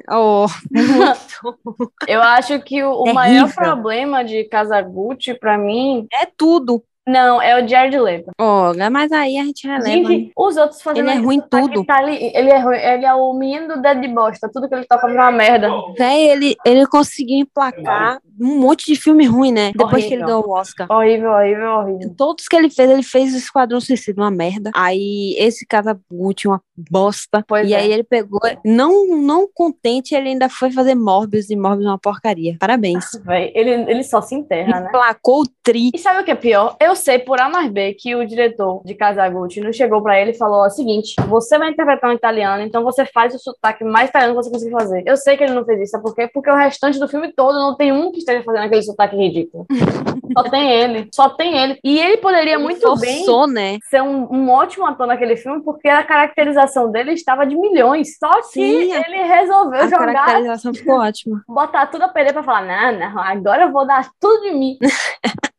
Oh, 0.10 0.48
muito. 0.72 1.60
Eu 2.08 2.22
acho 2.24 2.60
que 2.62 2.82
o, 2.84 3.04
Terrível. 3.04 3.14
maior 3.14 3.54
problema 3.54 4.24
de 4.24 4.46
Kazaguchi, 4.46 5.34
pra 5.36 5.58
mim, 5.58 6.08
É 6.14 6.26
tudo. 6.26 6.84
Não, 7.12 7.42
é 7.42 7.62
o 7.62 7.68
Jared 7.68 7.98
Leto. 8.00 8.32
Olha, 8.40 8.90
mas 8.90 9.12
aí 9.12 9.38
a 9.38 9.44
gente 9.44 9.68
releva. 9.68 9.88
né? 9.88 9.92
Gente, 10.06 10.32
os 10.36 10.58
outros 10.58 10.82
fazendo 10.82 11.08
Ele 11.10 11.18
é 11.18 11.22
ruim 11.22 11.40
tá 11.42 11.62
tudo. 11.62 11.86
tá 11.86 11.98
ali, 11.98 12.32
ele 12.34 12.50
é 12.50 12.60
ruim, 12.60 12.78
ele 12.78 13.06
é 13.06 13.14
o 13.14 13.34
menino 13.34 13.76
do 13.76 13.82
dedo 13.82 14.02
de 14.02 14.08
bosta, 14.08 14.50
tudo 14.52 14.68
que 14.68 14.76
ele 14.76 14.86
toca 14.86 15.08
é 15.08 15.14
uma 15.14 15.32
merda. 15.32 15.70
Véi, 15.98 16.30
ele, 16.30 16.56
ele 16.66 16.86
conseguiu 16.88 17.38
emplacar 17.40 18.20
um 18.40 18.60
monte 18.60 18.86
de 18.88 19.00
filme 19.00 19.26
ruim, 19.26 19.52
né? 19.52 19.72
Depois 19.76 20.04
que 20.04 20.14
ele 20.14 20.24
Horrível. 20.24 20.42
ganhou 20.42 20.48
o 20.48 20.60
Oscar. 20.60 20.88
Horrível, 20.92 21.32
horrível, 21.32 21.70
horrível. 21.72 22.14
Todos 22.18 22.48
que 22.48 22.56
ele 22.56 22.70
fez, 22.70 22.90
ele 22.90 23.04
fez 23.04 23.34
o 23.34 23.38
Esquadrão 23.38 23.80
Suicida, 23.80 24.22
uma 24.22 24.32
merda. 24.32 24.72
Aí 24.74 25.36
esse 25.38 25.66
Kazaguchi, 25.66 26.48
uma 26.48 26.62
bosta. 26.90 27.44
Pois 27.48 27.70
e 27.70 27.74
é. 27.74 27.78
aí 27.78 27.92
ele 27.92 28.04
pegou, 28.04 28.40
não, 28.66 29.16
não 29.18 29.48
contente, 29.54 30.16
ele 30.16 30.30
ainda 30.30 30.50
foi 30.50 30.72
fazer 30.72 30.96
Morbius 30.96 31.50
e 31.50 31.56
Morbius 31.56 31.86
é 31.86 31.90
uma 31.90 32.00
porcaria. 32.00 32.56
Parabéns. 32.60 33.06
Véi, 33.24 33.52
ele, 33.54 33.72
ele 33.92 34.04
só 34.04 34.22
se 34.22 34.34
enterra, 34.34 34.80
né? 34.80 34.88
Emplacou 34.88 35.42
o 35.42 35.48
tri. 35.62 35.92
E 35.94 35.98
sabe 36.00 36.22
o 36.22 36.24
que 36.24 36.32
é 36.32 36.36
pior? 36.36 36.76
Eu 36.80 36.96
sei 37.02 37.20
por 37.20 37.40
A 37.42 37.50
mais 37.50 37.70
B 37.70 37.94
que 37.94 38.16
o 38.16 38.26
diretor 38.26 38.82
de 38.86 38.94
Kazaguchi 38.96 39.60
não 39.62 39.74
chegou 39.74 40.02
pra 40.02 40.20
ele 40.20 40.32
e 40.32 40.38
falou 40.38 40.66
o 40.66 40.70
seguinte: 40.70 41.16
você 41.28 41.58
vai 41.58 41.70
interpretar 41.72 42.10
um 42.10 42.14
italiano, 42.14 42.64
então 42.64 42.84
você 42.84 43.06
faz 43.06 43.34
o 43.36 43.40
sotaque 43.40 43.84
mais 43.84 44.10
italiano 44.10 44.36
que 44.36 44.44
você 44.44 44.52
conseguir 44.52 44.72
fazer. 44.72 45.04
Eu 45.06 45.18
sei 45.18 45.36
que 45.36 45.44
ele 45.44 45.54
não 45.54 45.66
fez 45.66 45.82
isso, 45.82 45.92
sabe 45.92 46.04
por 46.04 46.16
quê? 46.16 46.30
Porque 46.34 46.50
o 46.50 46.56
restante 46.56 47.00
do 47.00 47.08
filme 47.08 47.34
todo 47.34 47.56
não 47.60 47.76
tem 47.76 47.92
um 47.92 48.12
que 48.12 48.20
esteja 48.20 48.44
fazendo 48.44 48.64
aquele 48.66 48.84
sotaque 48.84 49.16
ridículo. 49.16 49.66
só 50.38 50.44
tem 50.50 50.72
ele, 50.72 51.10
só 51.14 51.30
tem 51.30 51.58
ele. 51.58 51.80
E 51.84 52.00
ele 52.00 52.18
poderia 52.18 52.54
Ele 52.54 52.64
muito 52.64 52.96
bem 52.98 53.18
forçou, 53.18 53.48
né? 53.48 53.78
ser 53.90 54.02
um, 54.02 54.28
um 54.32 54.50
ótimo 54.50 54.86
ator 54.86 55.08
naquele 55.08 55.36
filme, 55.36 55.62
porque 55.64 55.88
a 55.90 56.04
caracterização 56.04 56.92
dele 56.92 57.14
estava 57.14 57.46
de 57.46 57.56
milhões. 57.56 58.18
Só 58.18 58.30
que 58.42 58.44
Sim, 58.54 58.94
a- 58.94 59.02
ele 59.08 59.24
resolveu 59.24 59.82
A 59.82 59.88
jogar, 59.88 60.14
caracterização 60.14 60.74
ficou 60.74 61.00
ótima. 61.00 61.42
botar 61.48 61.88
tudo 61.88 62.04
a 62.04 62.08
perder 62.08 62.34
pra 62.34 62.44
falar: 62.44 62.62
não, 62.66 63.00
não, 63.00 63.20
agora 63.22 63.64
eu 63.64 63.72
vou 63.72 63.86
dar 63.86 64.08
tudo 64.20 64.42
de 64.44 64.52
mim. 64.52 64.78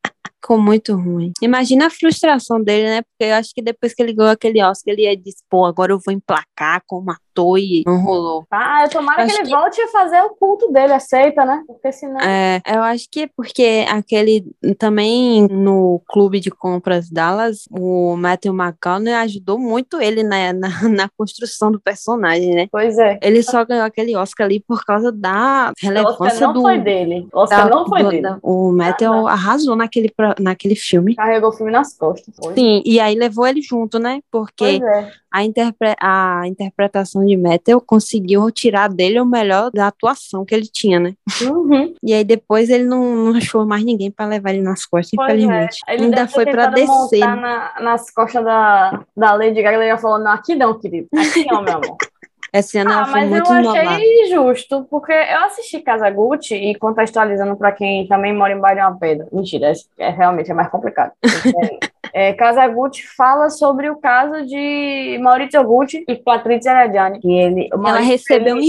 ficou 0.43 0.59
muito 0.61 0.95
ruim. 0.97 1.33
Imagina 1.41 1.87
a 1.87 1.91
frustração 1.91 2.61
dele, 2.61 2.89
né? 2.89 3.03
Porque 3.03 3.31
eu 3.31 3.35
acho 3.37 3.55
que 3.55 3.63
depois 3.63 3.95
que 3.95 4.03
ele 4.03 4.13
ganhou 4.13 4.33
aquele 4.33 4.63
Oscar, 4.63 4.93
ele 4.93 5.03
ia 5.03 5.17
dizer, 5.17 5.37
pô, 5.49 5.65
agora 5.65 5.93
eu 5.93 6.01
vou 6.05 6.13
emplacar 6.13 6.83
como 6.87 7.13
ator 7.13 7.59
e 7.59 7.83
não 7.87 8.03
rolou. 8.03 8.45
Ah, 8.51 8.83
eu 8.85 8.91
tomara 8.91 9.23
Eu 9.23 9.27
que 9.29 9.33
ele 9.35 9.43
que- 9.45 9.51
volte 9.51 9.81
a 9.81 9.89
fazer 9.89 10.21
o 10.23 10.31
culto 10.31 10.71
dele, 10.73 10.93
aceita, 10.93 11.45
né? 11.45 11.63
Porque 11.67 11.93
senão. 11.93 12.21
É, 12.21 12.61
eu 12.67 12.83
acho 12.83 13.07
que 13.11 13.21
é 13.23 13.29
porque 13.37 13.87
aquele 13.89 14.45
também 14.79 15.47
no 15.49 16.03
clube 16.09 16.41
de 16.41 16.51
compras 16.51 17.09
Dallas, 17.09 17.61
o 17.71 18.17
Matthew 18.17 18.53
McConaughey 18.53 19.15
ajudou 19.15 19.59
muito 19.59 20.01
ele 20.01 20.23
na, 20.25 20.53
na, 20.53 20.69
na 21.07 21.09
construção 21.17 21.71
do 21.71 21.81
personagem, 21.81 22.55
né? 22.55 22.67
Pois 22.71 22.99
é. 22.99 23.19
Ele 23.23 23.43
só 23.43 23.65
ganhou 23.65 23.85
aquele 23.85 24.17
Oscar 24.17 24.47
ali 24.47 24.59
por 24.61 24.85
causa 24.85 25.13
da 25.13 25.69
O 25.69 25.71
Oscar 25.71 25.93
relevância 25.95 26.47
não 26.49 26.53
do. 26.53 26.63
foi 26.63 26.79
dele. 26.79 27.29
O 27.33 27.39
Oscar 27.39 27.69
da- 27.69 27.71
não 27.77 27.87
foi 27.87 28.03
do- 28.03 28.11
dele. 28.11 28.23
da- 28.23 28.39
o 28.43 28.73
Matthew 28.73 29.29
arrasou 29.29 29.77
naquele, 29.77 30.13
naquele 30.39 30.75
filme. 30.77 31.15
Carregou 31.15 31.51
o 31.51 31.53
filme 31.53 31.73
nas 31.73 31.97
costas. 31.97 32.35
Foi. 32.43 32.55
Sim, 32.55 32.83
e 32.85 32.99
aí 33.01 33.15
levou 33.15 33.47
ele 33.47 33.61
junto, 33.63 33.99
né? 33.99 34.21
Porque 34.31 34.81
é. 34.83 35.11
a, 35.33 35.45
interpre- 35.45 35.97
a 36.01 36.43
interpretação 36.47 37.25
de 37.25 37.37
Matthew 37.37 37.81
conseguiu 37.81 38.51
tirar 38.51 38.89
dele 38.89 39.21
o 39.21 39.27
melhor 39.27 39.71
da 39.71 39.87
atuação 39.89 40.45
que 40.45 40.55
ele 40.55 40.67
tinha, 40.67 40.99
né? 41.01 41.15
Uhum. 41.43 41.95
E 42.03 42.13
aí 42.15 42.25
depois 42.25 42.71
ele 42.71 42.85
não, 42.85 43.15
não 43.17 43.37
achou 43.37 43.67
mais 43.67 43.85
ninguém 43.85 44.11
pra 44.11 44.27
levar 44.27 44.51
ele 44.51 44.63
nas 44.63 44.85
costas, 44.87 45.13
Pois 45.17 45.29
é. 45.31 45.33
infelizmente. 45.35 45.77
Ele 45.89 46.05
Ainda 46.05 46.29
foi 46.29 46.45
pra 46.45 46.71
tentado 46.71 47.03
descer. 47.11 47.21
na- 47.21 47.73
nas 47.81 48.11
costas 48.11 48.45
da, 48.45 49.05
da 49.17 49.35
Lady 49.35 49.63
Gaga, 49.63 49.77
ele 49.77 49.89
já 49.89 49.99
falou, 49.99 50.19
não, 50.19 50.31
aqui 50.33 50.55
não, 50.55 50.79
querido. 50.79 51.09
Aqui 51.17 51.45
não, 51.47 51.63
meu 51.63 51.75
amor. 51.75 51.97
Essa 52.53 52.69
cena 52.69 53.01
Ah, 53.01 53.05
foi 53.07 53.21
mas 53.23 53.31
muito 53.31 53.51
eu 53.53 53.61
inovada. 53.61 53.91
achei 53.91 54.27
justo, 54.29 54.85
porque 54.91 55.13
eu 55.13 55.41
assisti 55.45 55.81
Kazaguchi 55.81 56.55
e 56.55 56.75
contextualizando 56.79 57.57
para 57.57 57.73
quem 57.73 58.07
também 58.07 58.35
mora 58.37 58.53
embaixo 58.53 58.77
de 58.77 58.83
uma 58.83 58.99
pedra. 58.99 59.27
Mentira, 59.33 59.73
é, 59.99 60.07
é 60.07 60.11
realmente 60.11 60.51
é 60.51 60.55
mais 60.55 60.69
complicado. 60.71 61.13
É, 61.63 61.92
é, 62.13 62.33
Kazaguchi 62.33 63.07
fala 63.17 63.49
sobre 63.51 63.89
o 63.91 63.97
caso 63.97 64.47
de 64.47 65.19
Maurizio 65.23 65.63
Gucci 65.65 66.05
e 66.09 66.17
Patrizia 66.17 66.73
Reggiani, 66.75 67.21
que 67.21 67.31
ele, 67.33 67.69
Ela 67.73 68.01
recebeu 68.01 68.57
um 68.57 68.61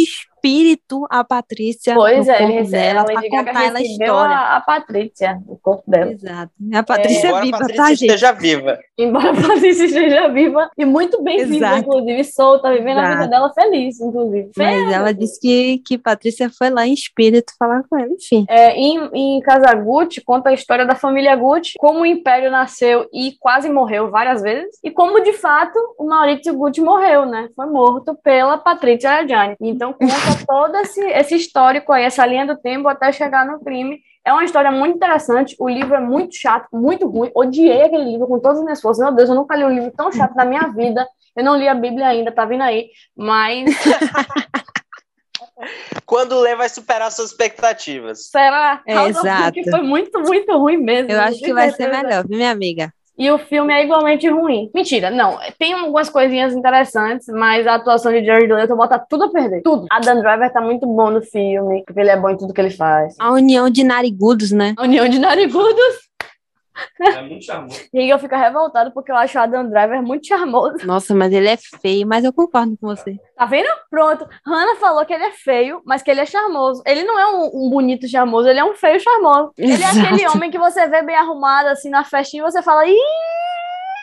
espírito, 0.43 1.07
a 1.09 1.23
Patrícia, 1.23 1.93
Pois 1.95 2.27
no 2.27 2.33
é, 2.33 2.35
ele 2.35 2.47
corpo 2.47 2.59
recebe, 2.59 2.83
dela, 2.83 3.01
a 3.01 3.03
pra 3.05 3.13
Lady 3.15 3.29
Gaga 3.29 3.45
contar 3.47 3.63
ela 3.65 3.77
a 3.77 3.79
recebeu 3.81 4.07
história. 4.07 4.35
a, 4.35 4.57
a 4.57 4.61
Patrícia, 4.61 5.41
o 5.47 5.57
corpo 5.57 5.83
dela. 5.89 6.11
Exato. 6.11 6.51
A 6.73 6.83
Patrícia 6.83 7.27
é, 7.27 7.29
Embora 7.29 7.37
a 7.39 7.45
viva, 7.45 7.57
Patrícia 7.59 7.83
tá, 7.83 7.89
gente? 7.89 8.01
esteja 8.01 8.31
viva. 8.33 8.79
Embora 8.97 9.29
a 9.31 9.35
Patrícia 9.41 9.85
esteja 9.85 10.27
viva 10.27 10.69
e 10.77 10.85
muito 10.85 11.23
bem 11.23 11.37
viva, 11.45 11.55
Exato. 11.55 11.79
inclusive, 11.79 12.23
solta, 12.25 12.71
vivendo 12.73 12.97
a 12.97 13.03
vida 13.03 13.13
Exato. 13.13 13.29
dela 13.29 13.53
feliz, 13.53 13.99
inclusive. 14.01 14.51
Mas 14.57 14.91
ela 14.91 15.13
disse 15.13 15.39
que, 15.39 15.77
que 15.79 15.97
Patrícia 15.97 16.49
foi 16.49 16.69
lá 16.69 16.85
em 16.85 16.93
espírito 16.93 17.53
falar 17.57 17.83
com 17.89 17.97
ela, 17.97 18.11
enfim. 18.11 18.45
É, 18.49 18.75
em, 18.75 19.09
em 19.13 19.39
Kazaguchi, 19.39 20.19
conta 20.21 20.49
a 20.49 20.53
história 20.53 20.85
da 20.85 20.93
família 20.95 21.35
Gucci, 21.37 21.73
como 21.79 22.01
o 22.01 22.05
império 22.05 22.51
nasceu 22.51 23.07
e 23.13 23.22
quase 23.39 23.69
morreu 23.69 24.09
várias 24.09 24.41
vezes, 24.41 24.77
e 24.83 24.91
como, 24.91 25.21
de 25.21 25.33
fato, 25.33 25.77
o 25.97 26.05
Maurizio 26.05 26.53
Gucci 26.53 26.81
morreu, 26.81 27.25
né? 27.25 27.49
Foi 27.55 27.65
morto 27.65 28.15
pela 28.23 28.57
Patrizia 28.57 29.15
Reggiani. 29.15 29.55
Então, 29.61 29.93
conta 29.93 30.13
todo 30.47 30.75
esse, 30.77 31.01
esse 31.01 31.35
histórico 31.35 31.91
aí, 31.91 32.03
essa 32.03 32.25
linha 32.25 32.45
do 32.45 32.57
tempo 32.57 32.87
até 32.87 33.11
chegar 33.11 33.45
no 33.45 33.59
crime. 33.59 33.99
É 34.25 34.31
uma 34.31 34.43
história 34.43 34.71
muito 34.71 34.95
interessante, 34.95 35.55
o 35.59 35.67
livro 35.67 35.95
é 35.95 35.99
muito 35.99 36.35
chato, 36.35 36.67
muito 36.71 37.07
ruim, 37.07 37.29
odiei 37.35 37.81
aquele 37.81 38.05
livro 38.05 38.27
com 38.27 38.39
todas 38.39 38.59
as 38.59 38.63
minhas 38.63 38.81
forças. 38.81 39.03
Meu 39.03 39.13
Deus, 39.13 39.29
eu 39.29 39.35
nunca 39.35 39.55
li 39.55 39.65
um 39.65 39.73
livro 39.73 39.91
tão 39.91 40.11
chato 40.11 40.33
na 40.35 40.45
minha 40.45 40.67
vida. 40.69 41.05
Eu 41.35 41.43
não 41.43 41.57
li 41.57 41.67
a 41.67 41.73
Bíblia 41.73 42.07
ainda, 42.07 42.31
tá 42.31 42.45
vindo 42.45 42.61
aí, 42.61 42.89
mas 43.17 43.65
Quando 46.05 46.39
ler, 46.39 46.55
vai 46.55 46.69
superar 46.69 47.11
suas 47.11 47.31
expectativas. 47.31 48.29
será? 48.29 48.81
É, 48.87 49.05
exato. 49.07 49.59
Foi 49.69 49.81
muito, 49.81 50.19
muito 50.19 50.57
ruim 50.57 50.77
mesmo. 50.77 51.11
Eu 51.11 51.21
acho 51.21 51.39
que 51.39 51.53
vai 51.53 51.71
ser 51.71 51.89
melhor, 51.89 52.27
viu, 52.27 52.37
minha 52.37 52.51
amiga? 52.51 52.93
E 53.17 53.29
o 53.29 53.37
filme 53.37 53.71
é 53.73 53.83
igualmente 53.83 54.27
ruim. 54.27 54.71
Mentira, 54.73 55.11
não. 55.11 55.37
Tem 55.59 55.73
algumas 55.73 56.09
coisinhas 56.09 56.53
interessantes, 56.53 57.27
mas 57.27 57.67
a 57.67 57.75
atuação 57.75 58.11
de 58.11 58.25
Jared 58.25 58.51
Leto 58.51 58.75
bota 58.75 58.97
tudo 58.97 59.25
a 59.25 59.31
perder. 59.31 59.61
Tudo. 59.61 59.85
Adam 59.91 60.19
Driver 60.19 60.51
tá 60.51 60.61
muito 60.61 60.87
bom 60.87 61.11
no 61.11 61.21
filme, 61.21 61.83
porque 61.85 61.99
ele 61.99 62.09
é 62.09 62.17
bom 62.17 62.29
em 62.29 62.37
tudo 62.37 62.53
que 62.53 62.59
ele 62.59 62.71
faz. 62.71 63.15
A 63.19 63.31
união 63.31 63.69
de 63.69 63.83
narigudos, 63.83 64.51
né? 64.51 64.73
A 64.77 64.83
união 64.83 65.07
de 65.07 65.19
narigudos. 65.19 66.12
É 66.99 67.21
muito 67.21 67.45
charmoso. 67.45 67.79
E 67.93 68.09
eu 68.11 68.19
fico 68.19 68.35
revoltado 68.35 68.91
porque 68.91 69.11
eu 69.11 69.15
acho 69.15 69.37
o 69.37 69.41
Adam 69.41 69.69
Driver 69.69 70.01
muito 70.01 70.27
charmoso. 70.27 70.85
Nossa, 70.85 71.13
mas 71.13 71.31
ele 71.31 71.47
é 71.47 71.57
feio, 71.57 72.07
mas 72.07 72.23
eu 72.23 72.33
concordo 72.33 72.77
com 72.77 72.87
você. 72.87 73.17
Tá 73.37 73.45
vendo? 73.45 73.67
Pronto. 73.89 74.27
Hannah 74.45 74.75
falou 74.75 75.05
que 75.05 75.13
ele 75.13 75.25
é 75.25 75.31
feio, 75.31 75.81
mas 75.85 76.01
que 76.01 76.09
ele 76.09 76.21
é 76.21 76.25
charmoso. 76.25 76.81
Ele 76.85 77.03
não 77.03 77.19
é 77.19 77.27
um, 77.27 77.65
um 77.65 77.69
bonito 77.69 78.07
charmoso, 78.07 78.47
ele 78.47 78.59
é 78.59 78.65
um 78.65 78.75
feio 78.75 78.99
charmoso. 78.99 79.51
Ele 79.57 79.73
é 79.73 79.75
Exato. 79.75 79.99
aquele 79.99 80.27
homem 80.27 80.51
que 80.51 80.57
você 80.57 80.87
vê 80.87 81.01
bem 81.03 81.15
arrumado 81.15 81.67
assim 81.67 81.89
na 81.89 82.03
festinha 82.03 82.41
e 82.43 82.51
você 82.51 82.61
fala, 82.61 82.85
ih! 82.87 82.95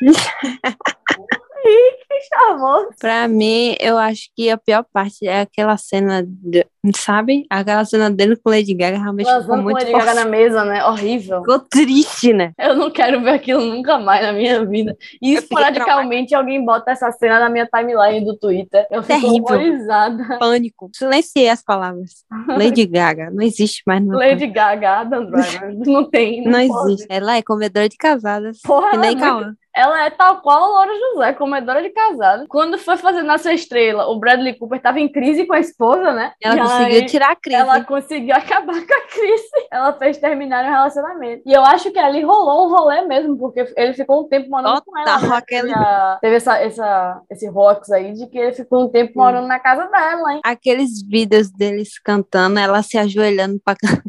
Ih, 1.65 1.97
que 2.09 2.21
charmoso. 2.35 2.89
Pra 2.99 3.29
mim, 3.29 3.75
eu 3.81 3.99
acho 3.99 4.31
que 4.37 4.49
a 4.51 4.57
pior 4.59 4.85
parte 4.93 5.27
é 5.27 5.41
aquela 5.43 5.77
cena, 5.77 6.23
de- 6.27 6.67
sabe? 6.97 7.45
Aquela 7.51 7.85
cena 7.85 8.11
dele 8.11 8.37
com 8.37 8.51
Lady 8.51 8.73
Gaga 8.75 8.99
realmente 8.99 9.27
ficou 9.27 9.41
Lançando 9.41 9.57
com 9.59 9.63
muito 9.65 9.79
Lady 9.79 9.93
Gaga 9.93 10.15
na 10.15 10.25
mesa, 10.25 10.65
né? 10.65 10.85
Horrível. 10.85 11.41
Ficou 11.41 11.59
triste, 11.59 12.33
né? 12.33 12.53
Eu 12.59 12.75
não 12.75 12.91
quero 12.91 13.21
ver 13.23 13.31
aquilo 13.31 13.63
nunca 13.65 13.99
mais 13.99 14.23
na 14.23 14.33
minha 14.33 14.65
vida. 14.65 14.97
E 15.21 15.35
Eu 15.35 15.41
esporadicamente 15.41 16.35
alguém 16.35 16.65
bota 16.65 16.91
essa 16.93 17.11
cena 17.13 17.39
na 17.39 17.49
minha 17.51 17.67
timeline 17.67 18.25
do 18.25 18.37
Twitter. 18.37 18.87
Eu 18.91 19.03
fico 19.03 19.21
Terrível. 19.21 19.45
horrorizada. 19.45 20.39
Pânico. 20.39 20.91
Silenciei 20.95 21.49
as 21.51 21.63
palavras. 21.63 22.25
Lady 22.49 22.87
Gaga. 22.87 23.31
Não 23.31 23.43
existe 23.45 23.83
mais. 23.87 24.03
Não, 24.05 24.17
Lady 24.19 24.47
Gaga, 24.47 25.01
Adam 25.01 25.27
Driver. 25.31 25.75
Não 25.87 26.09
tem. 26.09 26.43
não 26.45 26.67
pode. 26.69 26.93
existe. 26.93 27.07
Ela 27.11 27.37
é 27.37 27.43
comedora 27.43 27.89
de 27.89 27.97
casadas. 27.97 28.59
Porra, 28.63 28.91
Que 28.91 28.97
é 28.97 28.99
nem 29.01 29.11
muito- 29.17 29.21
Cauã. 29.27 29.55
Ela 29.75 30.05
é 30.05 30.11
tal 30.11 30.41
qual 30.41 30.65
a 30.65 30.69
Laura 30.69 30.93
José, 30.99 31.33
comedora 31.35 31.83
de 31.83 31.91
casado. 31.91 32.47
Quando 32.49 32.77
foi 32.79 32.97
fazer 32.97 33.23
Nascer 33.23 33.55
Estrela, 33.55 34.07
o 34.09 34.19
Bradley 34.19 34.59
Cooper 34.59 34.81
tava 34.81 34.99
em 35.01 35.09
crise 35.11 35.47
com 35.47 35.53
a 35.55 35.61
esposa, 35.61 36.13
né? 36.13 36.33
Ela 36.43 36.57
E 36.57 36.59
conseguiu 36.61 37.07
tirar 37.07 37.31
a 37.33 37.37
crise. 37.37 37.61
Ela 37.61 37.85
conseguiu 37.85 38.35
acabar 38.35 38.75
com 38.87 38.95
a 38.95 39.01
crise. 39.09 39.51
Ela 39.71 39.93
fez 39.93 40.19
terminar 40.19 40.65
o 40.65 40.69
relacionamento. 40.69 41.43
E 41.47 41.53
eu 41.53 41.63
acho 41.65 41.91
que 41.93 41.99
ali 41.99 42.23
rolou 42.23 42.67
um 42.67 42.71
rolê 42.77 43.03
mesmo, 43.03 43.37
porque 43.39 43.65
ele 43.77 43.93
ficou 43.95 44.23
um 44.23 44.29
tempo 44.29 44.51
morando 44.51 44.83
com 44.85 44.99
ela. 44.99 45.15
Total, 45.19 45.31
né? 45.31 45.37
aquele- 45.37 45.73
Teve, 46.21 46.37
essa, 46.37 46.59
essa, 46.59 47.21
esse 47.31 47.49
rox 47.49 47.91
aí 47.93 48.13
de 48.13 48.27
que 48.27 48.39
ele 48.39 48.53
ficou 48.53 48.85
um 48.85 48.89
tempo 48.89 49.13
morando 49.17 49.47
na 49.47 49.59
casa 49.61 49.87
dela, 49.87 50.33
hein? 50.35 50.41
Aqueles 50.45 51.03
vídeos 51.03 51.51
deles 51.51 51.99
cantando, 52.01 52.59
ela 52.59 52.83
se 52.83 52.99
ajoelhando 52.99 53.61
pra 53.65 53.77
cantar. 53.81 54.03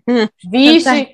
Vixe, 0.50 1.12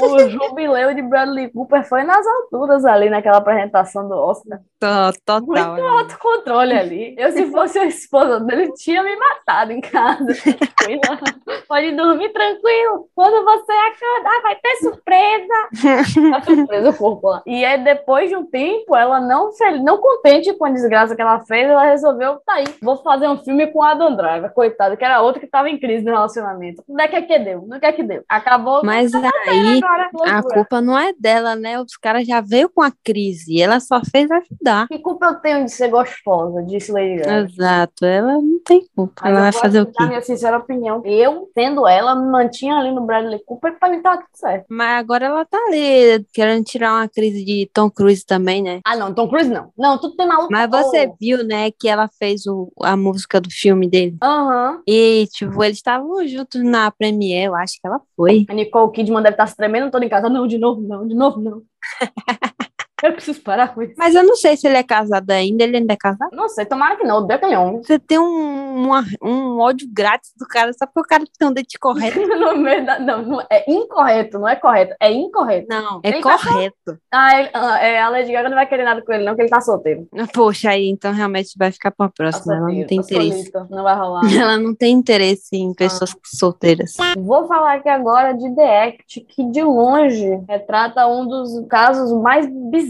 o 0.00 0.28
jubileu 0.28 0.94
de 0.94 1.02
Bradley 1.02 1.50
Cooper 1.50 1.82
foi 1.86 2.04
nas 2.04 2.24
alturas 2.26 2.84
ali 2.84 3.10
naquela 3.10 3.38
apresentação 3.38 3.87
do 3.94 4.14
Oscar. 4.14 4.60
Total. 4.78 5.40
Muito 5.40 5.82
né? 5.82 5.88
autocontrole 5.88 6.72
ali. 6.72 7.14
Eu, 7.18 7.32
se 7.32 7.50
fosse 7.50 7.78
a 7.78 7.86
esposa 7.86 8.40
dele, 8.40 8.72
tinha 8.74 9.02
me 9.02 9.14
matado 9.16 9.72
em 9.72 9.80
casa. 9.80 10.26
Pode 11.68 11.92
dormir 11.92 12.32
tranquilo. 12.32 13.08
Quando 13.14 13.44
você 13.44 13.72
acordar, 13.72 14.42
vai 14.42 14.56
ter 14.56 14.76
surpresa. 14.76 16.30
Tá 16.30 16.42
surpresa 16.42 16.90
o 16.90 16.94
corpo. 16.94 17.42
E 17.46 17.64
aí, 17.64 17.82
depois 17.82 18.30
de 18.30 18.36
um 18.36 18.44
tempo, 18.44 18.96
ela 18.96 19.20
não, 19.20 19.50
não 19.82 19.98
contente 19.98 20.52
com 20.54 20.64
a 20.64 20.70
desgraça 20.70 21.14
que 21.14 21.22
ela 21.22 21.40
fez, 21.40 21.68
ela 21.68 21.84
resolveu, 21.84 22.40
tá 22.46 22.54
aí, 22.54 22.64
vou 22.82 22.96
fazer 22.96 23.28
um 23.28 23.38
filme 23.38 23.66
com 23.68 23.82
a 23.82 23.92
Adam 23.92 24.16
Driver, 24.16 24.52
coitado, 24.52 24.96
que 24.96 25.04
era 25.04 25.20
outra 25.20 25.40
que 25.40 25.46
tava 25.46 25.68
em 25.68 25.78
crise 25.78 26.04
no 26.04 26.12
relacionamento. 26.12 26.82
Não 26.88 27.04
é 27.04 27.08
que 27.08 27.16
é 27.16 27.22
que 27.22 27.38
deu, 27.38 27.64
não 27.66 27.78
é 27.80 27.92
que 27.92 28.02
deu. 28.02 28.24
Acabou. 28.28 28.82
Mas 28.84 29.12
aí, 29.14 29.78
agora, 29.78 30.38
a 30.38 30.42
culpa 30.42 30.80
não 30.80 30.98
é 30.98 31.12
dela, 31.18 31.54
né? 31.54 31.80
Os 31.80 31.96
caras 31.96 32.26
já 32.26 32.40
veio 32.40 32.68
com 32.68 32.82
a 32.82 32.92
crise. 33.04 33.60
Ela 33.78 33.80
só 33.80 34.00
fez 34.10 34.28
ajudar. 34.30 34.88
Que 34.88 34.98
culpa 34.98 35.26
eu 35.26 35.34
tenho 35.36 35.64
de 35.64 35.70
ser 35.70 35.88
gostosa, 35.88 36.62
disse 36.64 36.90
Lady 36.90 37.16
Gaga. 37.16 37.48
Exato. 37.48 38.04
Ela 38.04 38.32
não 38.34 38.60
tem 38.64 38.84
culpa. 38.94 39.22
Mas 39.22 39.32
ela 39.32 39.40
vai 39.42 39.52
fazer 39.52 39.80
o 39.80 39.86
quê? 39.86 40.04
minha 40.04 40.20
sincera 40.20 40.58
opinião. 40.58 41.00
Eu, 41.04 41.48
tendo 41.54 41.86
ela, 41.86 42.14
me 42.14 42.30
mantinha 42.30 42.76
ali 42.76 42.90
no 42.90 43.06
Bradley 43.06 43.40
Cooper 43.44 43.78
pra 43.78 43.88
mim 43.88 44.02
tava 44.02 44.18
tudo 44.18 44.28
certo. 44.34 44.66
Mas 44.68 44.98
agora 44.98 45.26
ela 45.26 45.44
tá 45.44 45.58
ali 45.68 46.24
querendo 46.32 46.64
tirar 46.64 46.92
uma 46.92 47.08
crise 47.08 47.44
de 47.44 47.70
Tom 47.72 47.90
Cruise 47.90 48.24
também, 48.26 48.62
né? 48.62 48.80
Ah, 48.84 48.96
não, 48.96 49.14
Tom 49.14 49.28
Cruise 49.28 49.50
não. 49.50 49.70
Não, 49.78 49.98
tudo 49.98 50.16
tem 50.16 50.26
maluco. 50.26 50.48
Mas 50.50 50.68
você 50.68 51.10
viu, 51.20 51.44
né, 51.44 51.70
que 51.70 51.88
ela 51.88 52.08
fez 52.18 52.46
o, 52.46 52.70
a 52.82 52.96
música 52.96 53.40
do 53.40 53.50
filme 53.50 53.88
dele. 53.88 54.16
Aham. 54.22 54.82
E, 54.86 55.28
tipo, 55.32 55.62
eles 55.62 55.76
estavam 55.76 56.26
juntos 56.26 56.62
na 56.64 56.90
Premiere, 56.90 57.46
eu 57.46 57.54
acho 57.54 57.74
que 57.80 57.86
ela 57.86 58.00
foi. 58.16 58.44
A 58.48 58.54
Nicole 58.54 58.92
Kidman 58.92 59.22
deve 59.22 59.34
estar 59.34 59.46
se 59.46 59.56
tremendo 59.56 59.90
toda 59.90 60.04
em 60.04 60.08
casa. 60.08 60.28
Não, 60.28 60.46
de 60.46 60.58
novo 60.58 60.80
não, 60.80 61.06
de 61.06 61.14
novo 61.14 61.40
não. 61.40 61.62
Eu 63.04 63.12
preciso 63.12 63.40
parar 63.42 63.74
com 63.74 63.82
isso. 63.82 63.94
Mas 63.96 64.14
eu 64.14 64.24
não 64.24 64.34
sei 64.36 64.56
se 64.56 64.66
ele 64.66 64.76
é 64.76 64.82
casado 64.82 65.30
ainda, 65.30 65.62
ele 65.62 65.76
ainda 65.76 65.92
é 65.92 65.96
casado? 65.96 66.30
Não 66.32 66.48
sei, 66.48 66.64
tomara 66.66 66.96
que 66.96 67.04
não, 67.04 67.18
odeio 67.18 67.36
aquele 67.38 67.56
homem. 67.56 67.82
Você 67.82 67.98
tem 67.98 68.18
um, 68.18 68.74
uma- 68.86 69.04
um 69.22 69.58
ódio 69.60 69.88
grátis 69.92 70.32
do 70.36 70.46
cara 70.46 70.72
só 70.72 70.84
porque 70.86 71.00
o 71.00 71.04
cara 71.04 71.24
tem 71.38 71.48
um 71.48 71.52
dente 71.52 71.78
correto. 71.78 72.18
Da- 72.84 72.98
não, 72.98 73.22
não, 73.22 73.40
é 73.50 73.70
incorreto, 73.70 74.38
não 74.38 74.48
é 74.48 74.56
correto, 74.56 74.94
é 75.00 75.12
incorreto. 75.12 75.66
Não, 75.68 76.00
é 76.02 76.08
Ele 76.08 76.20
tá 76.22 76.38
correto. 76.38 76.98
Ah, 77.12 77.40
ele, 77.40 77.50
ah, 77.54 77.78
é, 77.78 78.00
a 78.02 78.08
Lady 78.08 78.32
Gaga 78.32 78.48
não 78.48 78.56
vai 78.56 78.66
querer 78.66 78.84
nada 78.84 79.02
com 79.02 79.12
ele, 79.12 79.24
não, 79.24 79.32
porque 79.32 79.42
ele 79.42 79.48
tá 79.50 79.60
solteiro. 79.60 80.08
Poxa, 80.34 80.70
aí 80.70 80.88
então 80.88 81.12
realmente 81.12 81.50
vai 81.58 81.70
ficar 81.72 81.90
pra 81.90 82.06
Tá 82.08 82.12
próxima. 82.16 82.54
Ela 82.56 82.66
não 82.66 82.86
tem 82.86 82.86
tá 82.86 82.94
interesse. 83.04 83.50
solito, 83.50 83.66
não 83.70 83.82
vai 83.82 83.96
rolar. 83.96 84.22
Ela 84.34 84.58
não 84.58 84.74
tem 84.74 84.92
interesse 84.92 85.56
em 85.56 85.72
pessoas 85.74 86.14
solteiras. 86.24 86.94
Vou 87.16 87.46
falar 87.46 87.74
aqui 87.74 87.88
agora 87.88 88.32
de 88.32 88.54
The 88.54 88.84
Act, 88.88 89.20
que 89.20 89.44
de 89.50 89.62
longe 89.62 90.28
retrata 90.48 91.06
um 91.06 91.26
dos 91.26 91.66
casos 91.68 92.12
mais 92.22 92.46
bizarros 92.48 92.87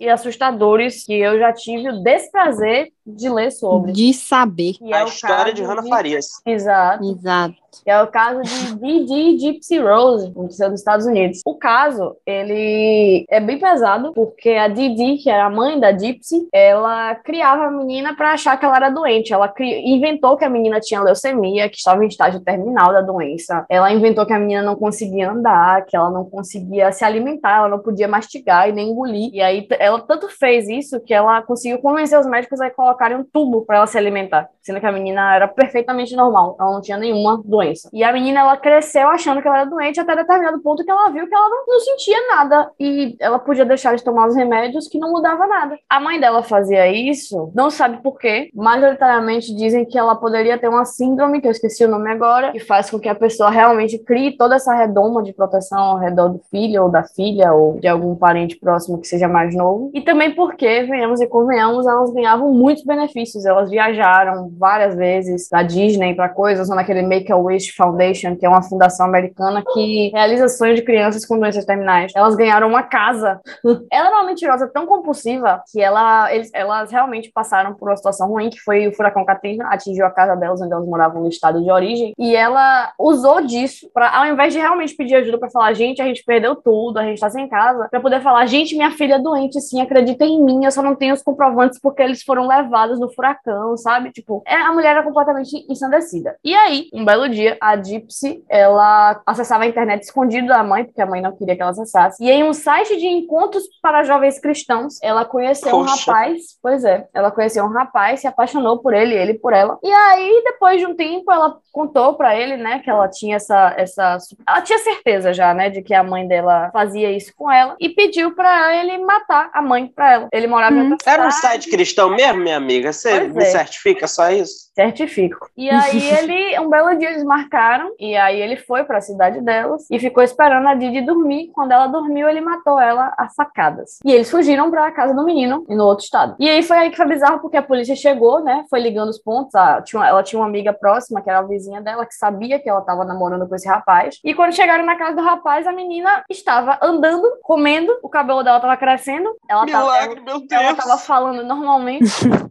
e 0.00 0.08
assustadores 0.08 1.04
que 1.04 1.14
eu 1.14 1.38
já 1.38 1.52
tive 1.52 1.88
o 1.90 2.02
desprazer 2.02 2.92
de 3.16 3.28
ler 3.28 3.50
sobre. 3.50 3.92
De 3.92 4.12
saber. 4.12 4.74
Que 4.74 4.92
é 4.92 4.98
A 5.00 5.04
o 5.04 5.08
história 5.08 5.44
caso 5.44 5.54
de 5.54 5.62
Hannah 5.62 5.88
Farias. 5.88 6.26
Exato. 6.46 7.04
Exato. 7.04 7.56
que 7.84 7.90
é 7.90 8.02
o 8.02 8.06
caso 8.06 8.42
de 8.42 8.74
Didi 8.76 9.38
Gypsy 9.38 9.78
Rose, 9.78 10.32
nos 10.34 10.58
Estados 10.60 11.06
Unidos. 11.06 11.40
O 11.44 11.54
caso, 11.54 12.16
ele 12.26 13.24
é 13.28 13.40
bem 13.40 13.58
pesado, 13.58 14.12
porque 14.12 14.50
a 14.50 14.68
Didi, 14.68 15.18
que 15.22 15.30
era 15.30 15.46
a 15.46 15.50
mãe 15.50 15.78
da 15.78 15.96
Gypsy, 15.96 16.48
ela 16.52 17.14
criava 17.16 17.64
a 17.64 17.70
menina 17.70 18.14
para 18.14 18.32
achar 18.32 18.58
que 18.58 18.64
ela 18.64 18.76
era 18.76 18.90
doente. 18.90 19.32
Ela 19.32 19.48
cri... 19.48 19.88
inventou 19.88 20.36
que 20.36 20.44
a 20.44 20.50
menina 20.50 20.80
tinha 20.80 21.00
leucemia, 21.00 21.68
que 21.68 21.76
estava 21.76 22.04
em 22.04 22.08
estágio 22.08 22.40
terminal 22.40 22.92
da 22.92 23.00
doença. 23.00 23.64
Ela 23.68 23.92
inventou 23.92 24.26
que 24.26 24.32
a 24.32 24.38
menina 24.38 24.62
não 24.62 24.76
conseguia 24.76 25.30
andar, 25.30 25.84
que 25.86 25.96
ela 25.96 26.10
não 26.10 26.24
conseguia 26.24 26.92
se 26.92 27.04
alimentar, 27.04 27.58
ela 27.58 27.68
não 27.68 27.78
podia 27.78 28.08
mastigar 28.08 28.68
e 28.68 28.72
nem 28.72 28.90
engolir. 28.90 29.30
E 29.32 29.40
aí 29.40 29.66
ela 29.78 30.00
tanto 30.00 30.28
fez 30.28 30.68
isso 30.68 31.00
que 31.00 31.14
ela 31.14 31.42
conseguiu 31.42 31.78
convencer 31.78 32.18
os 32.18 32.26
médicos 32.26 32.60
a 32.60 32.66
colocarem 32.98 33.16
um 33.16 33.24
tubo 33.24 33.64
para 33.64 33.76
ela 33.76 33.86
se 33.86 33.96
alimentar, 33.96 34.50
sendo 34.60 34.80
que 34.80 34.86
a 34.86 34.92
menina 34.92 35.34
era 35.34 35.46
perfeitamente 35.46 36.16
normal, 36.16 36.56
ela 36.58 36.72
não 36.72 36.80
tinha 36.80 36.98
nenhuma 36.98 37.40
doença. 37.44 37.88
E 37.92 38.02
a 38.02 38.12
menina 38.12 38.40
ela 38.40 38.56
cresceu 38.56 39.08
achando 39.08 39.40
que 39.40 39.46
ela 39.46 39.60
era 39.60 39.70
doente 39.70 40.00
até 40.00 40.16
determinado 40.16 40.60
ponto 40.60 40.84
que 40.84 40.90
ela 40.90 41.08
viu 41.10 41.28
que 41.28 41.34
ela 41.34 41.48
não, 41.48 41.64
não 41.66 41.80
sentia 41.80 42.18
nada 42.28 42.70
e 42.78 43.16
ela 43.20 43.38
podia 43.38 43.64
deixar 43.64 43.94
de 43.94 44.02
tomar 44.02 44.26
os 44.26 44.34
remédios 44.34 44.88
que 44.88 44.98
não 44.98 45.12
mudava 45.12 45.46
nada. 45.46 45.78
A 45.88 46.00
mãe 46.00 46.18
dela 46.18 46.42
fazia 46.42 46.90
isso, 46.90 47.52
não 47.54 47.70
sabe 47.70 48.02
por 48.02 48.18
quê, 48.18 48.50
majoritariamente 48.54 49.54
dizem 49.54 49.84
que 49.84 49.96
ela 49.96 50.16
poderia 50.16 50.58
ter 50.58 50.68
uma 50.68 50.84
síndrome, 50.84 51.40
que 51.40 51.46
eu 51.46 51.52
esqueci 51.52 51.84
o 51.84 51.88
nome 51.88 52.10
agora, 52.10 52.52
que 52.52 52.60
faz 52.60 52.90
com 52.90 52.98
que 52.98 53.08
a 53.08 53.14
pessoa 53.14 53.50
realmente 53.50 53.98
crie 53.98 54.36
toda 54.36 54.56
essa 54.56 54.74
redoma 54.74 55.22
de 55.22 55.32
proteção 55.32 55.78
ao 55.78 55.98
redor 55.98 56.30
do 56.30 56.40
filho 56.50 56.84
ou 56.84 56.90
da 56.90 57.04
filha 57.04 57.52
ou 57.52 57.78
de 57.78 57.86
algum 57.86 58.16
parente 58.16 58.56
próximo 58.56 58.98
que 58.98 59.06
seja 59.06 59.28
mais 59.28 59.54
novo. 59.54 59.90
E 59.94 60.00
também 60.00 60.34
porque, 60.34 60.82
venhamos 60.82 61.20
e 61.20 61.26
convenhamos, 61.26 61.86
elas 61.86 62.12
ganhavam 62.12 62.52
muitos 62.52 62.84
benefícios. 62.88 63.44
Elas 63.44 63.70
viajaram 63.70 64.50
várias 64.58 64.96
vezes 64.96 65.48
pra 65.48 65.62
Disney, 65.62 66.16
pra 66.16 66.28
coisas, 66.28 66.68
ou 66.68 66.74
naquele 66.74 67.02
Make-A-Wish 67.02 67.72
Foundation, 67.76 68.34
que 68.34 68.44
é 68.44 68.48
uma 68.48 68.62
fundação 68.62 69.06
americana 69.06 69.62
que 69.72 70.10
realiza 70.12 70.48
sonhos 70.48 70.76
de 70.76 70.82
crianças 70.82 71.24
com 71.24 71.38
doenças 71.38 71.64
terminais. 71.64 72.12
Elas 72.16 72.34
ganharam 72.34 72.68
uma 72.68 72.82
casa. 72.82 73.40
ela 73.92 74.08
era 74.08 74.16
uma 74.16 74.26
mentirosa 74.26 74.66
tão 74.66 74.86
compulsiva 74.86 75.62
que 75.70 75.80
ela, 75.80 76.34
eles, 76.34 76.50
elas 76.54 76.90
realmente 76.90 77.30
passaram 77.32 77.74
por 77.74 77.88
uma 77.88 77.96
situação 77.96 78.28
ruim, 78.28 78.50
que 78.50 78.58
foi 78.58 78.88
o 78.88 78.92
furacão 78.92 79.24
Katrina, 79.24 79.68
atingiu 79.68 80.06
a 80.06 80.10
casa 80.10 80.34
delas, 80.34 80.60
onde 80.60 80.72
elas 80.72 80.86
moravam 80.86 81.22
no 81.22 81.28
estado 81.28 81.62
de 81.62 81.70
origem, 81.70 82.12
e 82.18 82.34
ela 82.34 82.92
usou 82.98 83.42
disso 83.42 83.90
para 83.92 84.08
ao 84.18 84.26
invés 84.26 84.52
de 84.52 84.58
realmente 84.58 84.96
pedir 84.96 85.16
ajuda 85.16 85.38
para 85.38 85.50
falar, 85.50 85.72
gente, 85.74 86.00
a 86.00 86.04
gente 86.06 86.24
perdeu 86.24 86.56
tudo, 86.56 86.98
a 86.98 87.04
gente 87.04 87.20
tá 87.20 87.28
sem 87.28 87.46
casa, 87.48 87.88
para 87.90 88.00
poder 88.00 88.22
falar, 88.22 88.46
gente, 88.46 88.74
minha 88.74 88.90
filha 88.90 89.14
é 89.14 89.18
doente, 89.18 89.60
sim, 89.60 89.80
acredita 89.80 90.24
em 90.24 90.42
mim, 90.42 90.64
eu 90.64 90.70
só 90.70 90.82
não 90.82 90.94
tenho 90.94 91.14
os 91.14 91.22
comprovantes 91.22 91.78
porque 91.80 92.02
eles 92.02 92.22
foram 92.22 92.46
levados 92.46 92.67
no 92.68 93.08
furacão, 93.12 93.76
sabe? 93.76 94.10
Tipo, 94.12 94.42
é, 94.46 94.54
a 94.54 94.72
mulher 94.72 94.90
era 94.90 95.02
completamente 95.02 95.64
ensandecida. 95.70 96.36
E 96.44 96.54
aí, 96.54 96.88
um 96.92 97.04
belo 97.04 97.28
dia, 97.28 97.56
a 97.60 97.76
Gypsy, 97.76 98.42
ela 98.48 99.20
acessava 99.26 99.64
a 99.64 99.66
internet 99.66 100.02
escondido 100.02 100.48
da 100.48 100.62
mãe, 100.62 100.84
porque 100.84 101.00
a 101.00 101.06
mãe 101.06 101.20
não 101.20 101.32
queria 101.36 101.56
que 101.56 101.62
ela 101.62 101.70
acessasse. 101.70 102.22
E 102.22 102.30
em 102.30 102.44
um 102.44 102.52
site 102.52 102.96
de 102.96 103.06
encontros 103.06 103.64
para 103.82 104.02
jovens 104.04 104.38
cristãos, 104.38 104.98
ela 105.02 105.24
conheceu 105.24 105.74
um 105.76 105.84
Poxa. 105.84 106.10
rapaz, 106.12 106.40
pois 106.62 106.84
é, 106.84 107.06
ela 107.14 107.30
conheceu 107.30 107.64
um 107.64 107.72
rapaz, 107.72 108.20
se 108.20 108.26
apaixonou 108.26 108.78
por 108.78 108.94
ele, 108.94 109.14
ele 109.14 109.34
por 109.34 109.52
ela. 109.52 109.78
E 109.82 109.90
aí, 109.90 110.42
depois 110.44 110.80
de 110.80 110.86
um 110.86 110.94
tempo, 110.94 111.30
ela 111.32 111.56
contou 111.72 112.14
pra 112.14 112.34
ele, 112.36 112.56
né, 112.56 112.80
que 112.80 112.90
ela 112.90 113.08
tinha 113.08 113.36
essa, 113.36 113.74
essa, 113.76 114.18
ela 114.46 114.60
tinha 114.62 114.78
certeza 114.78 115.32
já, 115.32 115.54
né, 115.54 115.70
de 115.70 115.82
que 115.82 115.94
a 115.94 116.02
mãe 116.02 116.26
dela 116.26 116.70
fazia 116.72 117.10
isso 117.10 117.32
com 117.36 117.50
ela 117.50 117.76
e 117.80 117.88
pediu 117.88 118.34
pra 118.34 118.74
ele 118.76 118.98
matar 118.98 119.50
a 119.52 119.62
mãe 119.62 119.86
pra 119.86 120.12
ela. 120.12 120.28
Ele 120.32 120.46
morava 120.46 120.74
em 120.76 120.80
Hum. 120.82 120.90
outra 120.92 121.10
Era 121.12 121.26
um 121.26 121.30
cidade. 121.30 121.54
site 121.64 121.70
cristão 121.70 122.10
mesmo, 122.14 122.42
minha 122.42 122.57
amiga? 122.58 122.92
Você 122.92 123.18
Pois 123.20 123.34
me 123.34 123.42
é. 123.42 123.46
certifica 123.46 124.06
só 124.06 124.30
isso? 124.30 124.68
Certifico. 124.74 125.48
E 125.56 125.68
aí 125.70 125.98
ele, 126.18 126.58
um 126.60 126.68
belo 126.68 126.94
dia 126.98 127.10
eles 127.10 127.24
marcaram, 127.24 127.90
e 127.98 128.16
aí 128.16 128.40
ele 128.40 128.56
foi 128.56 128.84
pra 128.84 129.00
cidade 129.00 129.40
delas 129.40 129.86
e 129.90 129.98
ficou 129.98 130.22
esperando 130.22 130.66
a 130.68 130.74
Didi 130.74 131.00
dormir. 131.00 131.50
Quando 131.54 131.72
ela 131.72 131.86
dormiu, 131.86 132.28
ele 132.28 132.40
matou 132.40 132.78
ela 132.80 133.12
a 133.18 133.28
facadas. 133.30 133.98
E 134.04 134.12
eles 134.12 134.30
fugiram 134.30 134.70
pra 134.70 134.90
casa 134.92 135.14
do 135.14 135.24
menino, 135.24 135.64
no 135.68 135.84
outro 135.84 136.04
estado. 136.04 136.36
E 136.38 136.48
aí 136.48 136.62
foi 136.62 136.76
aí 136.78 136.90
que 136.90 136.96
foi 136.96 137.06
bizarro, 137.06 137.40
porque 137.40 137.56
a 137.56 137.62
polícia 137.62 137.96
chegou, 137.96 138.42
né? 138.44 138.64
Foi 138.70 138.80
ligando 138.80 139.08
os 139.08 139.18
pontos. 139.18 139.54
a- 139.54 139.80
tinha 139.82 140.00
uma- 140.00 140.08
ela 140.08 140.22
tinha 140.22 140.38
uma 140.40 140.46
amiga 140.46 140.72
próxima, 140.72 141.20
que 141.22 141.30
era 141.30 141.38
a 141.38 141.42
vizinha 141.42 141.80
dela, 141.80 142.04
que 142.06 142.14
sabia 142.14 142.58
que 142.58 142.68
ela 142.68 142.80
tava 142.82 143.04
namorando 143.04 143.48
com 143.48 143.54
esse 143.54 143.66
rapaz. 143.68 144.18
E 144.24 144.34
quando 144.34 144.52
chegaram 144.54 144.84
na 144.84 144.96
casa 144.96 145.16
do 145.16 145.22
rapaz, 145.22 145.66
a 145.66 145.72
menina 145.72 146.22
estava 146.30 146.78
andando, 146.82 147.22
comendo, 147.42 147.96
o 148.02 148.08
cabelo 148.08 148.42
dela 148.42 148.60
tava 148.60 148.76
crescendo. 148.76 149.34
Ela 149.48 149.66
tava, 149.66 149.84
Milagre, 149.84 150.20
meu 150.20 150.38
Deus! 150.40 150.50
ela 150.52 150.74
tava 150.74 150.98
falando 150.98 151.42
normalmente. 151.44 152.04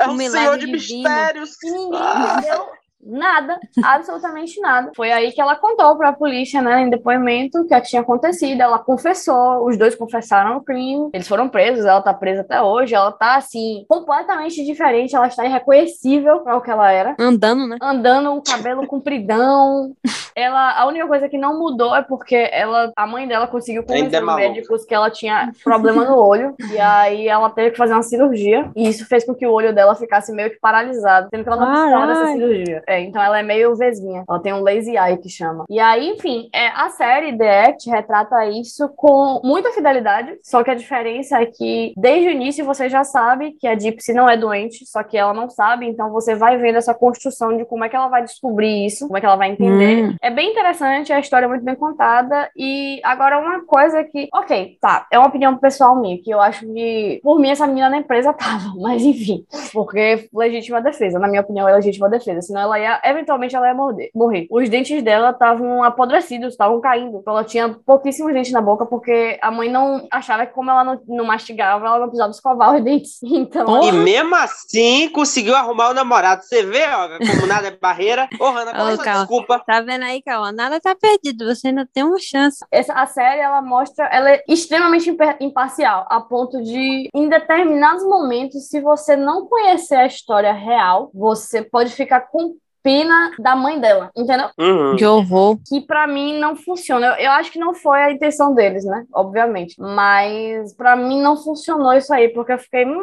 é 0.00 0.08
Um 0.08 0.12
um 0.12 0.14
milagre 0.14 0.40
senhor 0.40 0.58
de 0.58 0.66
divino. 0.66 1.02
mistérios. 1.02 1.50
E 1.62 1.70
ninguém 1.70 2.00
Ah. 2.00 2.36
entendeu 2.38 2.66
nada, 3.02 3.58
absolutamente 3.82 4.60
nada. 4.60 4.92
Foi 4.94 5.10
aí 5.10 5.32
que 5.32 5.40
ela 5.40 5.56
contou 5.56 5.96
para 5.96 6.10
a 6.10 6.12
polícia, 6.12 6.62
né, 6.62 6.82
em 6.82 6.90
depoimento, 6.90 7.60
o 7.60 7.66
que 7.66 7.80
tinha 7.82 8.02
acontecido. 8.02 8.60
Ela 8.60 8.78
confessou, 8.78 9.66
os 9.66 9.76
dois 9.76 9.94
confessaram 9.94 10.56
o 10.56 10.62
crime, 10.62 11.10
eles 11.12 11.28
foram 11.28 11.48
presos, 11.48 11.84
ela 11.84 12.00
tá 12.00 12.14
presa 12.14 12.42
até 12.42 12.62
hoje. 12.62 12.94
Ela 12.94 13.12
tá, 13.12 13.36
assim, 13.36 13.84
completamente 13.88 14.64
diferente, 14.64 15.16
ela 15.16 15.26
está 15.26 15.44
irreconhecível 15.44 16.40
para 16.40 16.56
o 16.56 16.60
que 16.60 16.70
ela 16.70 16.90
era. 16.90 17.16
Andando, 17.18 17.66
né? 17.66 17.76
Andando, 17.80 18.34
o 18.34 18.42
cabelo 18.42 18.86
compridão. 18.86 19.92
Ela, 20.34 20.78
a 20.78 20.86
única 20.86 21.06
coisa 21.06 21.28
que 21.28 21.36
não 21.36 21.58
mudou 21.58 21.94
é 21.94 22.00
porque 22.00 22.48
ela, 22.52 22.90
a 22.96 23.06
mãe 23.06 23.28
dela 23.28 23.46
conseguiu 23.46 23.84
Ainda 23.90 24.16
é 24.16 24.20
convencer 24.20 24.22
os 24.22 24.34
médicos 24.34 24.84
que 24.86 24.94
ela 24.94 25.10
tinha 25.10 25.52
problema 25.62 26.06
no 26.06 26.16
olho. 26.16 26.54
E 26.72 26.78
aí 26.78 27.28
ela 27.28 27.50
teve 27.50 27.72
que 27.72 27.76
fazer 27.76 27.92
uma 27.92 28.02
cirurgia. 28.02 28.70
E 28.74 28.88
isso 28.88 29.06
fez 29.06 29.26
com 29.26 29.34
que 29.34 29.46
o 29.46 29.52
olho 29.52 29.74
dela 29.74 29.94
ficasse 29.94 30.32
meio 30.32 30.48
que 30.50 30.58
paralisado, 30.58 31.28
sendo 31.30 31.42
que 31.42 31.50
ela 31.50 31.60
não 31.60 31.70
precisava 31.70 32.06
dessa 32.06 32.26
cirurgia. 32.32 32.82
É, 32.92 33.00
então 33.00 33.22
ela 33.22 33.38
é 33.38 33.42
meio 33.42 33.74
vesguinha. 33.74 34.24
Ela 34.28 34.40
tem 34.40 34.52
um 34.52 34.62
lazy 34.62 34.96
eye 34.96 35.16
que 35.16 35.28
chama. 35.28 35.64
E 35.68 35.80
aí, 35.80 36.10
enfim, 36.10 36.48
é, 36.52 36.68
a 36.68 36.90
série 36.90 37.36
The 37.36 37.66
Act 37.66 37.90
retrata 37.90 38.46
isso 38.46 38.88
com 38.96 39.40
muita 39.42 39.72
fidelidade. 39.72 40.38
Só 40.42 40.62
que 40.62 40.70
a 40.70 40.74
diferença 40.74 41.40
é 41.40 41.46
que 41.46 41.92
desde 41.96 42.28
o 42.28 42.30
início 42.30 42.64
você 42.64 42.88
já 42.88 43.04
sabe 43.04 43.52
que 43.52 43.66
a 43.66 43.78
Gypsy 43.78 44.12
não 44.12 44.28
é 44.28 44.36
doente, 44.36 44.84
só 44.86 45.02
que 45.02 45.16
ela 45.16 45.32
não 45.32 45.48
sabe. 45.48 45.86
Então 45.86 46.10
você 46.10 46.34
vai 46.34 46.56
vendo 46.58 46.76
essa 46.76 46.94
construção 46.94 47.56
de 47.56 47.64
como 47.64 47.84
é 47.84 47.88
que 47.88 47.96
ela 47.96 48.08
vai 48.08 48.22
descobrir 48.22 48.86
isso, 48.86 49.06
como 49.06 49.16
é 49.16 49.20
que 49.20 49.26
ela 49.26 49.36
vai 49.36 49.50
entender. 49.50 50.04
Hum. 50.04 50.16
É 50.20 50.30
bem 50.30 50.50
interessante, 50.50 51.12
a 51.12 51.20
história 51.20 51.46
é 51.46 51.48
muito 51.48 51.64
bem 51.64 51.74
contada. 51.74 52.50
E 52.56 53.00
agora, 53.02 53.38
uma 53.38 53.64
coisa 53.64 54.04
que, 54.04 54.28
ok, 54.34 54.76
tá, 54.80 55.06
é 55.10 55.18
uma 55.18 55.28
opinião 55.28 55.56
pessoal 55.56 55.98
minha, 56.00 56.20
que 56.22 56.30
eu 56.30 56.40
acho 56.40 56.66
que, 56.66 57.20
por 57.22 57.38
mim, 57.38 57.50
essa 57.50 57.66
menina 57.66 57.88
na 57.88 57.98
empresa 57.98 58.32
tava, 58.32 58.72
mas 58.80 59.02
enfim, 59.02 59.44
porque 59.72 60.28
legítima 60.34 60.80
defesa, 60.80 61.18
na 61.18 61.28
minha 61.28 61.40
opinião, 61.40 61.68
é 61.68 61.74
legítima 61.74 62.08
defesa, 62.08 62.42
senão 62.42 62.60
ela 62.60 62.78
ia, 62.82 63.00
eventualmente, 63.04 63.54
ela 63.54 63.68
ia 63.68 63.74
morder, 63.74 64.10
morrer. 64.14 64.46
Os 64.50 64.68
dentes 64.68 65.02
dela 65.02 65.30
estavam 65.30 65.82
apodrecidos, 65.82 66.52
estavam 66.52 66.80
caindo, 66.80 67.18
então 67.18 67.32
ela 67.32 67.44
tinha 67.44 67.68
pouquíssimos 67.86 68.32
dentes 68.32 68.52
na 68.52 68.60
boca, 68.60 68.86
porque 68.86 69.38
a 69.40 69.50
mãe 69.50 69.70
não 69.70 70.06
achava 70.10 70.46
que, 70.46 70.52
como 70.52 70.70
ela 70.70 70.84
não, 70.84 71.00
não 71.06 71.24
mastigava, 71.24 71.86
ela 71.86 71.98
não 71.98 72.06
precisava 72.06 72.30
escovar 72.30 72.74
os 72.74 72.82
dentes. 72.82 73.20
Então, 73.42 73.64
Porra. 73.64 73.88
E 73.88 73.92
mesmo 73.92 74.34
assim, 74.36 75.08
conseguiu 75.08 75.56
arrumar 75.56 75.90
o 75.90 75.94
namorado. 75.94 76.42
Você 76.42 76.62
vê, 76.64 76.84
ó, 76.86 77.08
como 77.18 77.46
nada 77.46 77.68
é 77.68 77.70
barreira. 77.76 78.28
Ô, 78.38 78.50
Hanna, 78.50 78.72
qual 78.72 78.88
é 78.88 78.94
sua 78.94 79.04
calma. 79.04 79.20
desculpa? 79.20 79.62
Tá 79.66 79.80
vendo 79.80 80.04
aí, 80.04 80.22
Cauã? 80.22 80.52
Nada 80.52 80.80
tá 80.80 80.94
perdido. 80.94 81.46
Você 81.46 81.68
ainda 81.68 81.88
tem 81.92 82.04
uma 82.04 82.18
chance. 82.20 82.64
essa, 82.70 82.92
a 82.92 83.06
série 83.06 83.40
ela 83.40 83.60
mostra, 83.62 84.04
ela 84.06 84.30
é 84.30 84.44
extremamente 84.46 85.10
imparcial, 85.40 86.06
a 86.08 86.20
ponto 86.20 86.62
de, 86.62 87.08
em 87.12 87.28
determinados 87.28 88.04
momentos, 88.04 88.68
se 88.68 88.80
você 88.80 89.16
não 89.16 89.46
conhecer 89.46 89.96
a 89.96 90.06
história 90.06 90.52
real, 90.52 91.10
você 91.14 91.62
pode 91.62 91.92
ficar 91.92 92.20
com 92.20 92.56
pena 92.82 93.30
da 93.38 93.54
mãe 93.54 93.78
dela, 93.80 94.10
entendeu? 94.16 94.48
Uhum. 94.58 94.96
Que 94.96 95.04
horror. 95.06 95.58
Que 95.66 95.80
pra 95.80 96.06
mim 96.06 96.38
não 96.38 96.56
funciona. 96.56 97.06
Eu, 97.18 97.26
eu 97.26 97.30
acho 97.32 97.52
que 97.52 97.58
não 97.58 97.74
foi 97.74 98.00
a 98.02 98.10
intenção 98.12 98.54
deles, 98.54 98.84
né? 98.84 99.04
Obviamente. 99.14 99.74
Mas 99.78 100.74
pra 100.74 100.96
mim 100.96 101.20
não 101.22 101.36
funcionou 101.36 101.92
isso 101.94 102.12
aí, 102.12 102.28
porque 102.30 102.52
eu 102.52 102.58
fiquei, 102.58 102.84
hum, 102.84 103.00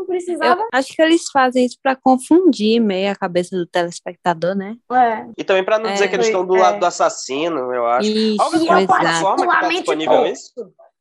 Eu 0.00 0.04
precisava. 0.06 0.66
acho 0.72 0.92
que 0.94 1.00
eles 1.02 1.30
fazem 1.32 1.64
isso 1.64 1.78
pra 1.82 1.96
confundir 1.96 2.78
meio 2.80 3.10
a 3.10 3.16
cabeça 3.16 3.56
do 3.56 3.66
telespectador, 3.66 4.54
né? 4.54 4.76
É. 4.92 5.24
E 5.38 5.42
também 5.44 5.64
pra 5.64 5.78
não 5.78 5.88
É, 5.88 5.92
dizer 5.94 6.08
que 6.08 6.16
eles 6.16 6.26
foi- 6.26 6.32
estão 6.32 6.46
do 6.46 6.56
é. 6.56 6.60
lado 6.60 6.78
do 6.80 6.86
assassino, 6.86 7.72
eu 7.72 7.86
acho. 7.86 8.08
Isso, 8.10 8.42
Alguma 8.42 8.80
eu 8.82 8.86
plataforma 8.86 9.46
que 9.46 9.60
tá 9.60 9.68
disponível 9.68 10.26
isso? 10.26 10.52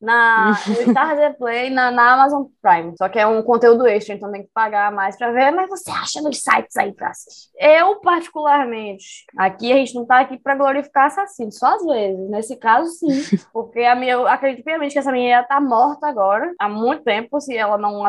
Na, 0.04 0.50
no 0.68 0.92
Star 0.92 1.38
Play 1.38 1.70
na, 1.70 1.90
na 1.90 2.14
Amazon 2.14 2.44
Prime. 2.62 2.94
Só 2.98 3.08
que 3.08 3.18
é 3.18 3.26
um 3.26 3.42
conteúdo 3.42 3.88
extra, 3.88 4.14
então 4.14 4.32
tem 4.32 4.44
que 4.44 4.50
pagar 4.54 4.92
mais 4.92 5.18
pra 5.18 5.32
ver. 5.32 5.52
Mas 5.52 5.70
você 5.70 5.90
acha 5.90 6.22
nos 6.22 6.42
sites 6.42 6.76
aí 6.76 6.92
pra 6.92 7.10
assistir? 7.10 7.50
Eu, 7.58 7.96
particularmente, 8.02 9.26
aqui 9.38 9.72
a 9.72 9.78
gente 9.78 9.96
não 9.96 10.06
tá 10.06 10.20
aqui 10.20 10.38
pra 10.38 10.56
glorificar 10.56 11.06
assassino, 11.06 11.52
só 11.52 11.76
às 11.76 11.86
vezes. 11.86 12.30
Nesse 12.30 12.58
caso, 12.58 12.90
sim. 12.92 13.08
Porque 13.54 13.80
a 13.80 13.96
minha, 13.96 14.14
eu 14.14 14.28
acredito 14.28 14.66
piamente 14.66 14.94
que 14.94 15.00
essa 15.00 15.12
menina 15.12 15.44
tá 15.44 15.62
morta 15.62 16.08
agora, 16.08 16.54
há 16.60 16.68
muito 16.68 17.04
tempo, 17.04 17.40
se 17.40 17.56
ela 17.56 17.78
não. 17.78 18.04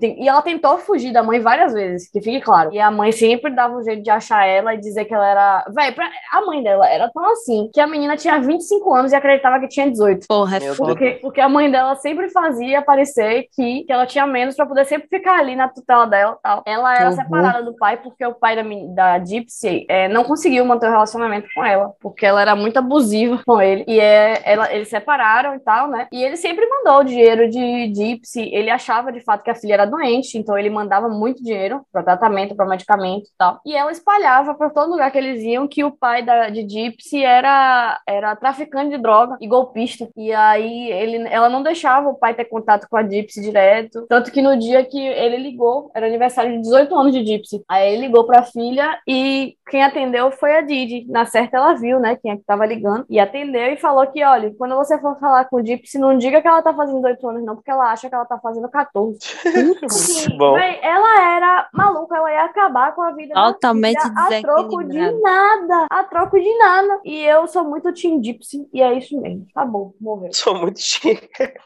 E 0.00 0.28
ela 0.28 0.42
tentou 0.42 0.78
fugir 0.78 1.12
da 1.12 1.22
mãe 1.22 1.40
várias 1.40 1.72
vezes, 1.72 2.08
que 2.08 2.20
fique 2.20 2.40
claro. 2.40 2.72
E 2.72 2.78
a 2.78 2.90
mãe 2.90 3.10
sempre 3.10 3.50
dava 3.50 3.76
um 3.76 3.82
jeito 3.82 4.02
de 4.02 4.10
achar 4.10 4.46
ela 4.46 4.74
e 4.74 4.78
dizer 4.78 5.04
que 5.04 5.14
ela 5.14 5.28
era. 5.28 5.64
Véi, 5.74 5.90
pra... 5.90 6.08
a 6.32 6.42
mãe 6.42 6.62
dela 6.62 6.88
era 6.88 7.10
tão 7.12 7.24
assim 7.32 7.68
que 7.72 7.80
a 7.80 7.86
menina 7.88 8.16
tinha 8.16 8.40
25 8.40 8.94
anos 8.94 9.12
e 9.12 9.16
acreditava 9.16 9.58
que 9.58 9.68
tinha 9.68 9.90
18. 9.90 10.26
Porra, 10.28 10.56
é 10.58 10.74
porque, 10.74 11.10
porque 11.20 11.39
a 11.40 11.48
mãe 11.48 11.70
dela 11.70 11.94
sempre 11.96 12.28
fazia 12.30 12.82
parecer 12.82 13.48
que, 13.54 13.84
que 13.84 13.92
ela 13.92 14.06
tinha 14.06 14.26
menos 14.26 14.56
pra 14.56 14.66
poder 14.66 14.84
sempre 14.84 15.08
ficar 15.08 15.38
ali 15.38 15.56
na 15.56 15.68
tutela 15.68 16.06
dela 16.06 16.38
tal. 16.42 16.62
Ela 16.66 16.94
era 16.96 17.10
uhum. 17.10 17.16
separada 17.16 17.62
do 17.62 17.76
pai 17.76 17.96
porque 17.96 18.24
o 18.24 18.34
pai 18.34 18.56
da, 18.56 18.62
da 18.94 19.24
Gypsy 19.24 19.86
é, 19.88 20.08
não 20.08 20.24
conseguiu 20.24 20.64
manter 20.64 20.88
o 20.88 20.90
relacionamento 20.90 21.48
com 21.54 21.64
ela, 21.64 21.92
porque 22.00 22.26
ela 22.26 22.40
era 22.40 22.56
muito 22.56 22.78
abusiva 22.78 23.40
com 23.46 23.60
ele. 23.60 23.84
E 23.86 23.98
é, 24.00 24.40
ela, 24.44 24.72
eles 24.72 24.88
separaram 24.88 25.54
e 25.54 25.60
tal, 25.60 25.88
né? 25.88 26.08
E 26.12 26.22
ele 26.22 26.36
sempre 26.36 26.66
mandou 26.66 27.00
o 27.00 27.04
dinheiro 27.04 27.48
de 27.48 27.92
Gypsy. 27.94 28.50
Ele 28.52 28.70
achava 28.70 29.12
de 29.12 29.20
fato 29.20 29.42
que 29.42 29.50
a 29.50 29.54
filha 29.54 29.74
era 29.74 29.84
doente, 29.84 30.38
então 30.38 30.58
ele 30.58 30.70
mandava 30.70 31.08
muito 31.08 31.42
dinheiro 31.42 31.82
para 31.92 32.02
tratamento, 32.02 32.54
para 32.54 32.66
medicamento 32.66 33.24
e 33.24 33.36
tal. 33.36 33.60
E 33.64 33.76
ela 33.76 33.92
espalhava 33.92 34.54
por 34.54 34.72
todo 34.72 34.90
lugar 34.90 35.10
que 35.10 35.18
eles 35.18 35.42
iam 35.42 35.68
que 35.68 35.84
o 35.84 35.90
pai 35.90 36.22
da, 36.22 36.48
de 36.48 36.66
Gypsy 36.68 37.24
era, 37.24 38.00
era 38.06 38.36
traficante 38.36 38.90
de 38.90 38.98
droga 38.98 39.36
e 39.40 39.46
golpista. 39.46 40.08
E 40.16 40.32
aí 40.32 40.90
ele, 40.90 41.28
ela 41.30 41.48
não 41.48 41.62
deixava 41.62 42.08
o 42.08 42.14
pai 42.14 42.34
ter 42.34 42.44
contato 42.44 42.86
com 42.88 42.96
a 42.96 43.02
Gypsy 43.02 43.40
direto. 43.40 44.06
Tanto 44.08 44.30
que 44.30 44.42
no 44.42 44.58
dia 44.58 44.84
que 44.84 45.00
ele 45.00 45.36
ligou, 45.36 45.90
era 45.94 46.06
aniversário 46.06 46.52
de 46.52 46.60
18 46.62 46.94
anos 46.94 47.12
de 47.12 47.24
Gypsy. 47.24 47.62
Aí 47.68 47.92
ele 47.92 48.06
ligou 48.06 48.24
pra 48.24 48.42
filha 48.42 48.98
e 49.06 49.56
quem 49.70 49.82
atendeu 49.82 50.30
foi 50.32 50.56
a 50.56 50.60
Didi. 50.60 51.06
Na 51.08 51.24
certa 51.24 51.56
ela 51.56 51.74
viu, 51.74 52.00
né, 52.00 52.16
quem 52.16 52.32
é 52.32 52.36
que 52.36 52.42
tava 52.42 52.66
ligando. 52.66 53.04
E 53.08 53.20
atendeu 53.20 53.72
e 53.72 53.76
falou 53.76 54.06
que, 54.06 54.22
olha, 54.24 54.52
quando 54.58 54.74
você 54.76 54.98
for 54.98 55.18
falar 55.18 55.44
com 55.44 55.56
o 55.56 55.64
Gypsy, 55.64 55.98
não 55.98 56.18
diga 56.18 56.42
que 56.42 56.48
ela 56.48 56.62
tá 56.62 56.74
fazendo 56.74 56.96
18 56.96 57.28
anos, 57.28 57.44
não, 57.44 57.54
porque 57.54 57.70
ela 57.70 57.92
acha 57.92 58.08
que 58.08 58.14
ela 58.14 58.24
tá 58.24 58.38
fazendo 58.38 58.68
14. 58.68 59.18
Sim, 59.88 60.36
Bom. 60.36 60.56
ela 60.58 61.34
era 61.36 61.68
maluca, 61.72 62.16
ela 62.16 62.32
ia 62.32 62.44
acabar 62.44 62.94
com 62.94 63.02
a 63.02 63.12
vida 63.12 63.32
Altamente 63.36 64.00
a 64.00 64.40
troco 64.40 64.82
de 64.84 65.12
nada. 65.20 65.86
A 65.90 66.04
troco 66.04 66.38
de 66.38 66.58
nada. 66.58 67.00
E 67.04 67.24
eu 67.24 67.46
sou 67.46 67.64
muito 67.64 67.92
Team 67.92 68.22
Gypsy, 68.22 68.68
e 68.72 68.82
é 68.82 68.94
isso 68.94 69.20
mesmo. 69.20 69.46
Tá 69.54 69.64
bom, 69.64 69.92
morreu. 70.00 70.32
Sou 70.32 70.54
muito 70.54 70.80
Team. 70.80 71.09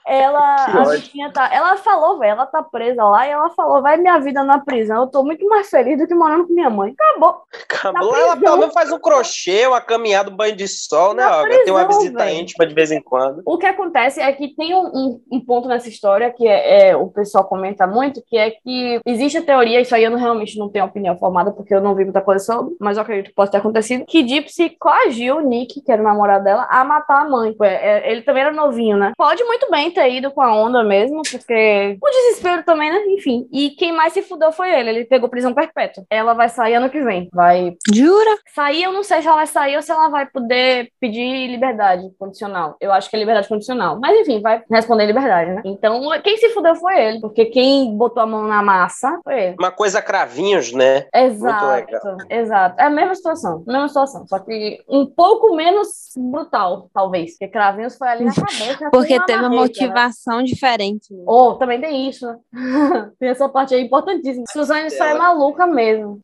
Ela, 0.07 0.66
a 0.66 0.90
bichinha 0.90 1.32
tá, 1.32 1.53
ela 1.53 1.76
falou, 1.76 2.18
velho, 2.18 2.32
ela 2.32 2.47
tá 2.47 2.62
presa 2.62 3.05
lá, 3.05 3.26
e 3.26 3.30
ela 3.30 3.51
falou, 3.51 3.82
vai 3.82 3.97
minha 3.97 4.18
vida 4.18 4.42
na 4.42 4.59
prisão. 4.59 5.03
Eu 5.03 5.07
tô 5.09 5.22
muito 5.22 5.47
mais 5.49 5.68
feliz 5.68 5.99
do 5.99 6.07
que 6.07 6.14
morando 6.14 6.47
com 6.47 6.53
minha 6.53 6.70
mãe. 6.70 6.95
Acabou. 6.99 7.42
Acabou. 7.70 8.16
Ela 8.16 8.36
pelo 8.36 8.59
menos 8.59 8.74
faz 8.74 8.90
um 8.92 8.99
crochê, 8.99 9.66
uma 9.66 9.80
caminhada, 9.80 10.30
um 10.30 10.36
banho 10.36 10.57
de 10.57 10.68
sol, 10.68 11.14
né? 11.14 11.24
Prisão, 11.42 11.64
tem 11.64 11.72
uma 11.72 11.86
visita 11.86 12.24
véio. 12.24 12.40
íntima 12.40 12.66
de 12.66 12.74
vez 12.74 12.90
em 12.90 13.03
quando. 13.03 13.42
O 13.45 13.59
que 13.59 13.66
acontece 13.66 14.20
é 14.20 14.32
que 14.32 14.55
tem 14.55 14.74
um, 14.74 14.86
um, 14.86 15.20
um 15.32 15.40
ponto 15.40 15.68
nessa 15.68 15.88
história 15.88 16.32
que 16.32 16.47
é, 16.47 16.90
é, 16.90 16.97
o 16.97 17.09
pessoal 17.09 17.45
comenta 17.45 17.86
muito, 17.86 18.22
que 18.26 18.36
é 18.36 18.51
que 18.51 19.01
existe 19.07 19.38
a 19.38 19.42
teoria, 19.42 19.80
isso 19.80 19.95
aí 19.95 20.05
eu 20.05 20.11
não, 20.11 20.18
realmente 20.18 20.59
não 20.59 20.68
tenho 20.68 20.84
opinião 20.84 21.16
formada, 21.16 21.53
porque 21.53 21.74
eu 21.74 21.80
não 21.80 21.95
vi 21.95 22.05
muita 22.05 22.20
coisa 22.20 22.45
sobre, 22.45 22.74
mas 22.80 22.97
eu 22.97 23.03
acredito 23.03 23.28
que 23.28 23.34
pode 23.34 23.51
ter 23.51 23.59
acontecido, 23.59 24.05
que 24.07 24.26
Gypsy 24.26 24.76
coagiu 24.78 25.36
o 25.36 25.40
Nick, 25.40 25.80
que 25.80 25.92
era 25.92 26.01
o 26.01 26.05
namorado 26.05 26.45
dela, 26.45 26.66
a 26.70 26.84
matar 26.84 27.22
a 27.22 27.28
mãe. 27.28 27.55
É, 27.62 28.11
ele 28.11 28.22
também 28.22 28.42
era 28.42 28.53
novinho, 28.53 28.97
né? 28.97 29.12
Pode 29.16 29.34
muito 29.43 29.70
bem 29.70 29.91
ter 29.91 30.11
ido 30.12 30.30
com 30.30 30.43
a 30.43 30.55
onda 30.55 30.85
mesmo, 30.85 31.22
porque 31.22 31.99
o 32.01 32.11
desespero 32.11 32.62
também, 32.64 32.91
né? 32.91 33.03
Enfim. 33.09 33.49
E 33.51 33.70
quem 33.70 33.93
mais 33.93 34.12
se 34.12 34.22
fudeu 34.22 34.53
foi 34.53 34.70
ele. 34.70 34.91
Ele 34.91 35.05
pegou 35.05 35.28
prisão 35.28 35.55
perpétua. 35.55 36.05
Ela 36.11 36.35
vai 36.35 36.49
sair 36.49 36.74
ano 36.74 36.91
que 36.91 37.01
vem. 37.01 37.28
Vai. 37.32 37.74
Jura? 37.93 38.30
Sair, 38.55 38.85
eu 38.85 38.93
não 38.93 39.03
sei 39.03 39.22
se 39.22 39.26
ela 39.26 39.37
vai 39.37 39.47
sair 39.47 39.76
ou 39.76 39.82
se 39.82 39.91
ela 39.91 40.09
vai 40.09 40.26
poder 40.26 40.91
pedir 41.01 41.49
liberdade 41.49 42.05
condicional. 42.18 42.76
Eu 42.80 42.93
acho 42.93 43.09
que 43.11 43.16
é 43.16 43.18
liberdade 43.18 43.49
condicional. 43.49 43.99
Mas 44.01 44.20
enfim, 44.20 44.41
vai 44.41 44.62
responder 44.70 45.07
liberdade, 45.07 45.53
né? 45.53 45.62
Então, 45.64 46.01
quem 46.22 46.37
se 46.37 46.51
fudeu 46.51 46.74
foi 46.76 47.01
ele. 47.01 47.20
Porque 47.20 47.47
quem 47.47 47.97
botou 47.97 48.22
a 48.22 48.26
mão 48.26 48.45
na 48.45 48.62
massa 48.62 49.18
foi 49.24 49.41
ele. 49.41 49.57
Uma 49.59 49.70
coisa 49.70 50.03
cravinhos, 50.03 50.72
né? 50.72 51.07
Exato. 51.14 51.66
Muito 51.66 51.93
legal. 51.93 52.16
Exato. 52.28 52.80
É 52.80 52.85
a 52.85 52.91
mesma 52.91 53.14
situação. 53.14 53.64
Mesma 53.66 53.89
situação. 53.89 54.26
Só 54.26 54.39
que 54.39 54.82
um 54.89 55.07
pouco 55.07 55.55
menos 55.55 55.89
brutal, 56.16 56.89
talvez. 56.93 57.32
Porque 57.32 57.49
cravinhos 57.49 57.97
foi 57.97 58.09
ali 58.09 58.24
na 58.24 58.35
cabeça. 58.35 58.91
Porque 58.91 59.24
teve 59.27 59.41
uma 59.41 59.49
motivação 59.49 60.39
né? 60.39 60.45
diferente. 60.45 61.12
Né? 61.12 61.25
Ou 61.27 61.51
oh, 61.51 61.55
também 61.55 61.81
tem 61.81 62.09
isso, 62.09 62.27
né? 62.27 62.39
tem 63.18 63.29
essa 63.29 63.49
parte 63.49 63.75
aí 63.75 63.83
importantíssima. 63.83 64.45
Suzane 64.53 64.91
só 64.91 65.05
é 65.05 65.14
maluca 65.14 65.66
mesmo. 65.66 66.20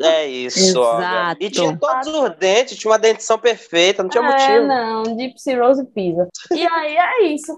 É 0.00 0.26
isso, 0.26 0.58
Exato. 0.58 1.42
E 1.42 1.50
tinha 1.50 1.76
todos 1.76 2.06
os 2.08 2.36
dentes, 2.36 2.78
tinha 2.78 2.90
uma 2.90 2.98
dentição 2.98 3.38
perfeita, 3.38 4.02
não 4.02 4.10
tinha 4.10 4.24
é, 4.24 4.26
motivo. 4.26 4.66
Não, 4.66 5.04
Gypsy 5.16 5.54
Rose 5.54 5.84
Pisa. 5.86 6.28
E 6.52 6.66
aí 6.66 6.96
é 6.96 7.26
isso. 7.26 7.56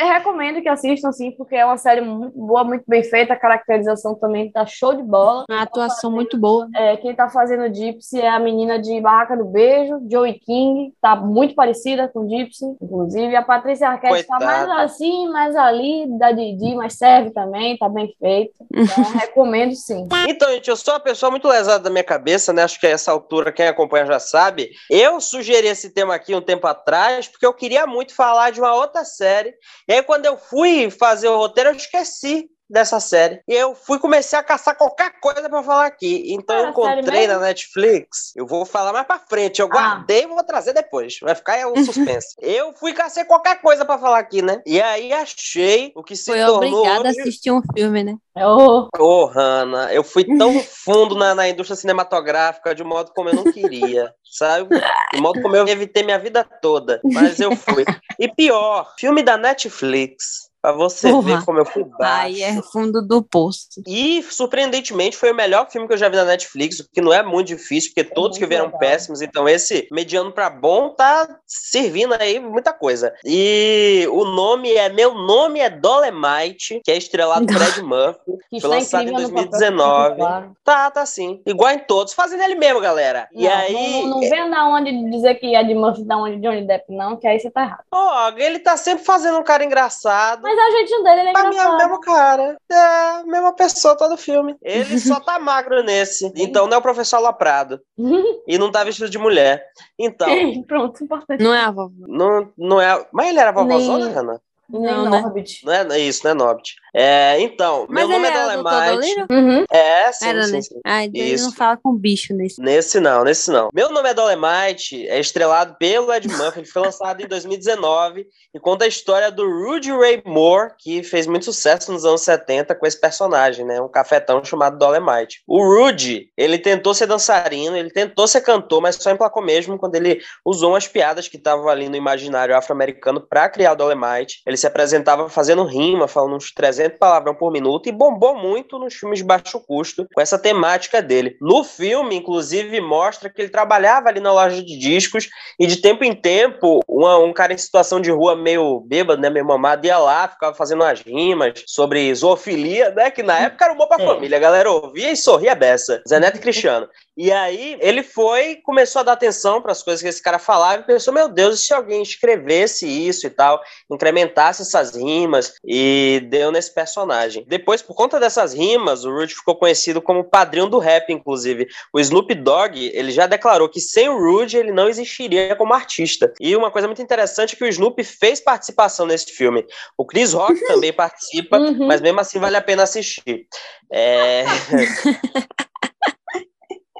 Eu 0.00 0.06
recomendo 0.08 0.62
que 0.62 0.68
assistam, 0.68 1.12
sim, 1.12 1.30
porque 1.32 1.54
é 1.54 1.64
uma 1.64 1.76
série 1.76 2.00
muito 2.00 2.36
boa, 2.38 2.64
muito 2.64 2.84
bem 2.86 3.02
feita. 3.02 3.34
A 3.34 3.38
caracterização 3.38 4.14
também 4.14 4.50
tá 4.50 4.64
show 4.64 4.94
de 4.94 5.02
bola. 5.02 5.44
A 5.50 5.62
atuação 5.62 6.10
muito 6.10 6.38
boa. 6.38 6.68
É, 6.74 6.96
quem 6.96 7.14
tá 7.14 7.28
fazendo 7.28 7.72
Gypsy 7.74 8.20
é 8.20 8.28
a 8.28 8.38
menina 8.38 8.78
de 8.78 9.00
Barraca 9.00 9.36
do 9.36 9.44
Beijo, 9.44 10.00
Joey 10.10 10.40
King. 10.40 10.94
Tá 11.00 11.14
muito 11.14 11.54
parecida 11.54 12.08
com 12.08 12.28
Gypsy, 12.28 12.64
inclusive. 12.80 13.36
A 13.36 13.42
Patrícia 13.42 13.88
Arquette 13.88 14.05
tá 14.24 14.38
mais 14.38 14.68
assim, 14.70 15.28
mais 15.28 15.56
ali, 15.56 16.06
da 16.18 16.32
Didi, 16.32 16.74
mas 16.74 16.94
serve 16.94 17.30
também, 17.30 17.76
tá 17.76 17.88
bem 17.88 18.14
feito. 18.18 18.54
Então, 18.86 19.04
recomendo 19.12 19.74
sim. 19.74 20.06
Então, 20.28 20.48
gente, 20.52 20.68
eu 20.68 20.76
sou 20.76 20.94
uma 20.94 21.00
pessoa 21.00 21.30
muito 21.30 21.48
lesada 21.48 21.84
da 21.84 21.90
minha 21.90 22.04
cabeça, 22.04 22.52
né? 22.52 22.62
Acho 22.62 22.78
que 22.78 22.86
a 22.86 22.90
essa 22.90 23.10
altura 23.10 23.50
quem 23.50 23.66
acompanha 23.66 24.06
já 24.06 24.18
sabe. 24.18 24.70
Eu 24.88 25.20
sugeri 25.20 25.66
esse 25.66 25.90
tema 25.90 26.14
aqui 26.14 26.34
um 26.34 26.40
tempo 26.40 26.66
atrás, 26.66 27.26
porque 27.26 27.44
eu 27.44 27.52
queria 27.52 27.86
muito 27.86 28.14
falar 28.14 28.50
de 28.50 28.60
uma 28.60 28.74
outra 28.74 29.04
série. 29.04 29.54
E 29.88 29.92
aí, 29.92 30.02
quando 30.02 30.26
eu 30.26 30.36
fui 30.36 30.90
fazer 30.90 31.28
o 31.28 31.36
roteiro, 31.36 31.70
eu 31.70 31.74
esqueci 31.74 32.48
dessa 32.68 33.00
série. 33.00 33.40
E 33.48 33.54
eu 33.54 33.74
fui 33.74 33.98
comecei 33.98 34.38
a 34.38 34.42
caçar 34.42 34.76
qualquer 34.76 35.20
coisa 35.20 35.48
para 35.48 35.62
falar 35.62 35.86
aqui. 35.86 36.32
Então 36.32 36.56
ah, 36.56 36.60
eu 36.60 36.68
encontrei 36.70 37.26
na 37.26 37.38
Netflix. 37.38 38.32
Eu 38.36 38.46
vou 38.46 38.64
falar 38.64 38.92
mais 38.92 39.06
para 39.06 39.18
frente. 39.18 39.60
Eu 39.60 39.66
ah. 39.66 39.70
guardei 39.70 40.24
e 40.24 40.26
vou 40.26 40.42
trazer 40.44 40.72
depois. 40.72 41.18
Vai 41.20 41.34
ficar 41.34 41.66
um 41.68 41.84
suspense. 41.84 42.34
eu 42.42 42.72
fui 42.72 42.92
caçar 42.92 43.26
qualquer 43.26 43.60
coisa 43.60 43.84
para 43.84 43.98
falar 43.98 44.18
aqui, 44.18 44.42
né? 44.42 44.60
E 44.66 44.80
aí 44.80 45.12
achei 45.12 45.92
o 45.94 46.02
que 46.02 46.16
se 46.16 46.26
Foi 46.26 46.40
tornou 46.40 46.80
obrigada 46.80 47.08
hoje... 47.08 47.18
a 47.18 47.22
assistir 47.22 47.50
um 47.50 47.62
filme, 47.74 48.04
né? 48.04 48.16
Oh, 48.38 48.88
oh 48.98 49.24
Hanna, 49.26 49.92
eu 49.94 50.04
fui 50.04 50.24
tão 50.36 50.60
fundo 50.60 51.14
na, 51.14 51.34
na 51.34 51.48
indústria 51.48 51.76
cinematográfica 51.76 52.74
de 52.74 52.84
modo 52.84 53.10
como 53.14 53.30
eu 53.30 53.34
não 53.34 53.44
queria, 53.50 54.12
sabe? 54.22 54.68
De 55.12 55.20
modo 55.22 55.40
como 55.40 55.56
eu 55.56 55.66
evitei 55.66 56.02
minha 56.02 56.18
vida 56.18 56.44
toda, 56.60 57.00
mas 57.02 57.40
eu 57.40 57.56
fui. 57.56 57.84
E 58.18 58.28
pior, 58.28 58.92
filme 58.98 59.22
da 59.22 59.38
Netflix 59.38 60.50
Pra 60.66 60.72
você 60.72 61.08
Porra. 61.12 61.36
ver 61.36 61.44
como 61.44 61.60
eu 61.60 61.64
fui 61.64 61.84
baixo. 61.84 62.26
Aí 62.26 62.42
é 62.42 62.60
fundo 62.60 63.00
do 63.00 63.22
poço. 63.22 63.68
E, 63.86 64.20
surpreendentemente, 64.24 65.16
foi 65.16 65.30
o 65.30 65.34
melhor 65.34 65.70
filme 65.70 65.86
que 65.86 65.94
eu 65.94 65.96
já 65.96 66.08
vi 66.08 66.16
na 66.16 66.24
Netflix, 66.24 66.80
o 66.80 66.90
que 66.92 67.00
não 67.00 67.12
é 67.12 67.22
muito 67.22 67.46
difícil, 67.46 67.92
porque 67.94 68.00
é 68.00 68.12
todos 68.12 68.36
que 68.36 68.44
vieram 68.44 68.64
legal. 68.66 68.80
péssimos, 68.80 69.22
então 69.22 69.48
esse 69.48 69.86
mediano 69.92 70.32
pra 70.32 70.50
bom 70.50 70.88
tá 70.88 71.38
servindo 71.46 72.16
aí 72.18 72.40
muita 72.40 72.72
coisa. 72.72 73.14
E 73.24 74.08
o 74.10 74.24
nome 74.24 74.72
é 74.72 74.88
Meu 74.88 75.14
Nome 75.14 75.60
é 75.60 75.70
Dolemite, 75.70 76.80
que 76.84 76.90
é 76.90 76.96
estrelado 76.96 77.46
por 77.46 77.62
Ed 77.62 77.82
Murphy. 77.86 78.18
Que 78.50 78.60
foi 78.60 78.70
lançado 78.70 79.08
em 79.08 79.12
2019. 79.12 80.16
Papel, 80.18 80.50
Tá, 80.64 80.90
tá 80.90 81.06
sim. 81.06 81.40
Igual 81.46 81.70
em 81.70 81.78
todos, 81.78 82.12
fazendo 82.12 82.42
ele 82.42 82.56
mesmo, 82.56 82.80
galera. 82.80 83.28
Não, 83.32 83.40
e 83.40 83.46
aí. 83.46 84.02
Não, 84.02 84.08
não 84.08 84.20
vem 84.20 84.50
da 84.50 84.66
onde 84.66 85.10
dizer 85.12 85.36
que 85.36 85.54
Ed 85.54 85.72
Murphy 85.76 86.02
da 86.04 86.16
onde 86.16 86.40
Johnny 86.40 86.66
Depp, 86.66 86.92
não, 86.92 87.16
que 87.16 87.28
aí 87.28 87.38
você 87.38 87.48
tá 87.52 87.62
errado. 87.62 87.84
Ó, 87.92 88.32
ele 88.36 88.58
tá 88.58 88.76
sempre 88.76 89.04
fazendo 89.04 89.38
um 89.38 89.44
cara 89.44 89.64
engraçado. 89.64 90.42
Mas 90.42 90.55
mas 90.56 90.74
o 90.74 90.76
jeitinho 90.78 91.02
dele 91.02 91.20
ele 91.20 91.28
é 91.28 91.32
pra 91.32 91.46
engraçado. 91.46 91.68
mim 91.68 91.72
é 91.72 91.74
o 91.74 91.88
mesmo 91.88 92.00
cara. 92.00 92.56
É 92.70 92.74
a 92.76 93.22
mesma 93.26 93.52
pessoa 93.52 93.96
todo 93.96 94.16
filme. 94.16 94.56
Ele 94.62 94.98
só 94.98 95.20
tá 95.20 95.38
magro 95.40 95.82
nesse. 95.82 96.32
Então 96.36 96.66
não 96.66 96.74
é 96.74 96.78
o 96.78 96.82
professor 96.82 97.20
Laprado. 97.20 97.80
e 98.46 98.58
não 98.58 98.70
tá 98.70 98.82
vestido 98.84 99.10
de 99.10 99.18
mulher. 99.18 99.64
Então. 99.98 100.28
Pronto, 100.66 101.04
importante. 101.04 101.42
Não 101.42 101.54
é 101.54 101.60
a 101.60 101.70
vovó. 101.70 101.92
Não, 101.98 102.48
não 102.56 102.80
é. 102.80 103.06
Mas 103.12 103.28
ele 103.28 103.38
era 103.38 103.52
vovózona, 103.52 104.06
Nem... 104.06 104.14
Hannah? 104.14 104.40
Não, 104.68 104.80
não, 104.80 105.10
né? 105.10 105.20
Norbit. 105.20 105.64
Não 105.64 105.72
é 105.72 105.98
isso, 106.00 106.24
não 106.24 106.32
é 106.32 106.34
Norbit. 106.34 106.76
É, 106.98 107.38
então, 107.42 107.86
Mas 107.90 108.08
meu 108.08 108.18
nome 108.18 108.26
é. 108.26 108.56
Dolemite. 108.56 109.26
Uhum. 109.30 109.64
É, 109.70 110.10
sim, 110.12 110.28
Era, 110.28 110.44
sim, 110.44 110.52
né? 110.52 110.62
sim. 110.62 110.80
Ah, 110.82 111.04
ele 111.04 111.34
Isso. 111.34 111.44
não 111.44 111.52
fala 111.52 111.76
com 111.76 111.94
bicho 111.94 112.32
nesse. 112.32 112.58
Nesse 112.58 112.98
não, 112.98 113.22
nesse 113.22 113.50
não. 113.50 113.68
Meu 113.74 113.90
nome 113.90 114.08
é 114.08 114.14
Dolemite, 114.14 115.06
é 115.06 115.20
estrelado 115.20 115.76
pelo 115.78 116.10
Ed 116.10 116.26
Murphy, 116.26 116.60
ele 116.60 116.66
foi 116.66 116.80
lançado 116.80 117.20
em 117.20 117.26
2019 117.26 118.26
e 118.54 118.58
conta 118.58 118.86
a 118.86 118.88
história 118.88 119.30
do 119.30 119.46
Rudy 119.46 119.92
Ray 119.92 120.22
Moore, 120.24 120.72
que 120.78 121.02
fez 121.02 121.26
muito 121.26 121.44
sucesso 121.44 121.92
nos 121.92 122.06
anos 122.06 122.22
70 122.22 122.74
com 122.74 122.86
esse 122.86 122.98
personagem, 122.98 123.66
né? 123.66 123.78
Um 123.78 123.88
cafetão 123.88 124.42
chamado 124.42 124.78
Dolemite. 124.78 125.42
O 125.46 125.62
Rudy, 125.62 126.30
ele 126.34 126.58
tentou 126.58 126.94
ser 126.94 127.06
dançarino, 127.06 127.76
ele 127.76 127.90
tentou 127.90 128.26
ser 128.26 128.40
cantor, 128.40 128.80
mas 128.80 128.96
só 128.96 129.10
emplacou 129.10 129.42
mesmo 129.42 129.78
quando 129.78 129.96
ele 129.96 130.22
usou 130.42 130.70
umas 130.70 130.88
piadas 130.88 131.28
que 131.28 131.36
estavam 131.36 131.68
ali 131.68 131.90
no 131.90 131.96
imaginário 131.96 132.56
afro-americano 132.56 133.20
para 133.20 133.50
criar 133.50 133.72
o 133.72 133.76
Dolemite. 133.76 134.40
Ele 134.46 134.56
se 134.56 134.66
apresentava 134.66 135.28
fazendo 135.28 135.62
rima, 135.64 136.08
falando 136.08 136.36
uns 136.36 136.50
300 136.54 136.85
palavrão 136.90 137.34
por 137.34 137.50
minuto 137.52 137.88
e 137.88 137.92
bombou 137.92 138.36
muito 138.36 138.78
nos 138.78 138.94
filmes 138.94 139.18
de 139.18 139.24
baixo 139.24 139.60
custo 139.60 140.06
com 140.14 140.20
essa 140.20 140.38
temática 140.38 141.02
dele. 141.02 141.36
No 141.40 141.64
filme, 141.64 142.16
inclusive, 142.16 142.80
mostra 142.80 143.28
que 143.28 143.42
ele 143.42 143.48
trabalhava 143.48 144.08
ali 144.08 144.20
na 144.20 144.32
loja 144.32 144.62
de 144.62 144.78
discos 144.78 145.28
e 145.58 145.66
de 145.66 145.76
tempo 145.76 146.04
em 146.04 146.14
tempo, 146.14 146.80
uma- 146.88 147.18
um 147.18 147.32
cara 147.32 147.52
em 147.52 147.58
situação 147.58 148.00
de 148.00 148.10
rua 148.10 148.36
meio 148.36 148.80
bêbado, 148.80 149.20
né, 149.20 149.30
meio 149.30 149.44
mamado, 149.46 149.86
ia 149.86 149.98
lá, 149.98 150.28
ficava 150.28 150.54
fazendo 150.54 150.82
umas 150.82 151.00
rimas 151.00 151.62
sobre 151.66 152.14
zoofilia, 152.14 152.90
né, 152.90 153.10
que 153.10 153.22
na 153.22 153.38
época 153.38 153.64
era 153.64 153.74
um 153.74 153.76
bom 153.76 153.86
pra 153.86 154.02
É. 154.02 154.06
família, 154.06 154.36
a 154.36 154.40
galera 154.40 154.70
ouvia 154.70 155.10
e 155.10 155.16
sorria 155.16 155.54
beça. 155.54 156.02
Zé 156.08 156.20
Neto 156.20 156.36
e 156.36 156.40
Cristiano. 156.40 156.88
E 157.16 157.32
aí 157.32 157.76
ele 157.80 158.02
foi, 158.02 158.56
começou 158.56 159.00
a 159.00 159.02
dar 159.02 159.12
atenção 159.12 159.62
para 159.62 159.72
as 159.72 159.82
coisas 159.82 160.02
que 160.02 160.08
esse 160.08 160.22
cara 160.22 160.38
falava 160.38 160.82
e 160.82 160.86
pensou, 160.86 161.14
meu 161.14 161.28
Deus, 161.28 161.58
e 161.60 161.66
se 161.66 161.72
alguém 161.72 162.02
escrevesse 162.02 162.86
isso 162.86 163.26
e 163.26 163.30
tal, 163.30 163.62
incrementasse 163.90 164.62
essas 164.62 164.94
rimas 164.94 165.54
e 165.64 166.20
deu 166.28 166.50
nesse 166.52 166.72
personagem. 166.74 167.44
Depois, 167.48 167.80
por 167.80 167.94
conta 167.94 168.20
dessas 168.20 168.52
rimas, 168.52 169.04
o 169.04 169.10
Rudy 169.10 169.34
ficou 169.34 169.56
conhecido 169.56 170.02
como 170.02 170.24
padrinho 170.24 170.68
do 170.68 170.78
rap, 170.78 171.10
inclusive. 171.10 171.66
O 171.92 171.98
Snoop 171.98 172.34
Dogg, 172.34 172.90
ele 172.92 173.10
já 173.10 173.26
declarou 173.26 173.68
que 173.68 173.80
sem 173.80 174.08
o 174.08 174.18
Rudy 174.18 174.58
ele 174.58 174.72
não 174.72 174.88
existiria 174.88 175.56
como 175.56 175.72
artista. 175.72 176.32
E 176.38 176.54
uma 176.54 176.70
coisa 176.70 176.86
muito 176.86 177.00
interessante 177.00 177.54
é 177.54 177.56
que 177.56 177.64
o 177.64 177.68
Snoop 177.68 178.02
fez 178.04 178.40
participação 178.40 179.06
nesse 179.06 179.32
filme. 179.32 179.64
O 179.96 180.04
Chris 180.04 180.32
Rock 180.32 180.60
também 180.66 180.92
participa, 180.92 181.56
Uhum. 181.56 181.86
mas 181.86 182.00
mesmo 182.00 182.20
assim 182.20 182.38
vale 182.38 182.56
a 182.56 182.60
pena 182.62 182.82
assistir. 182.82 183.46
É... 183.90 184.44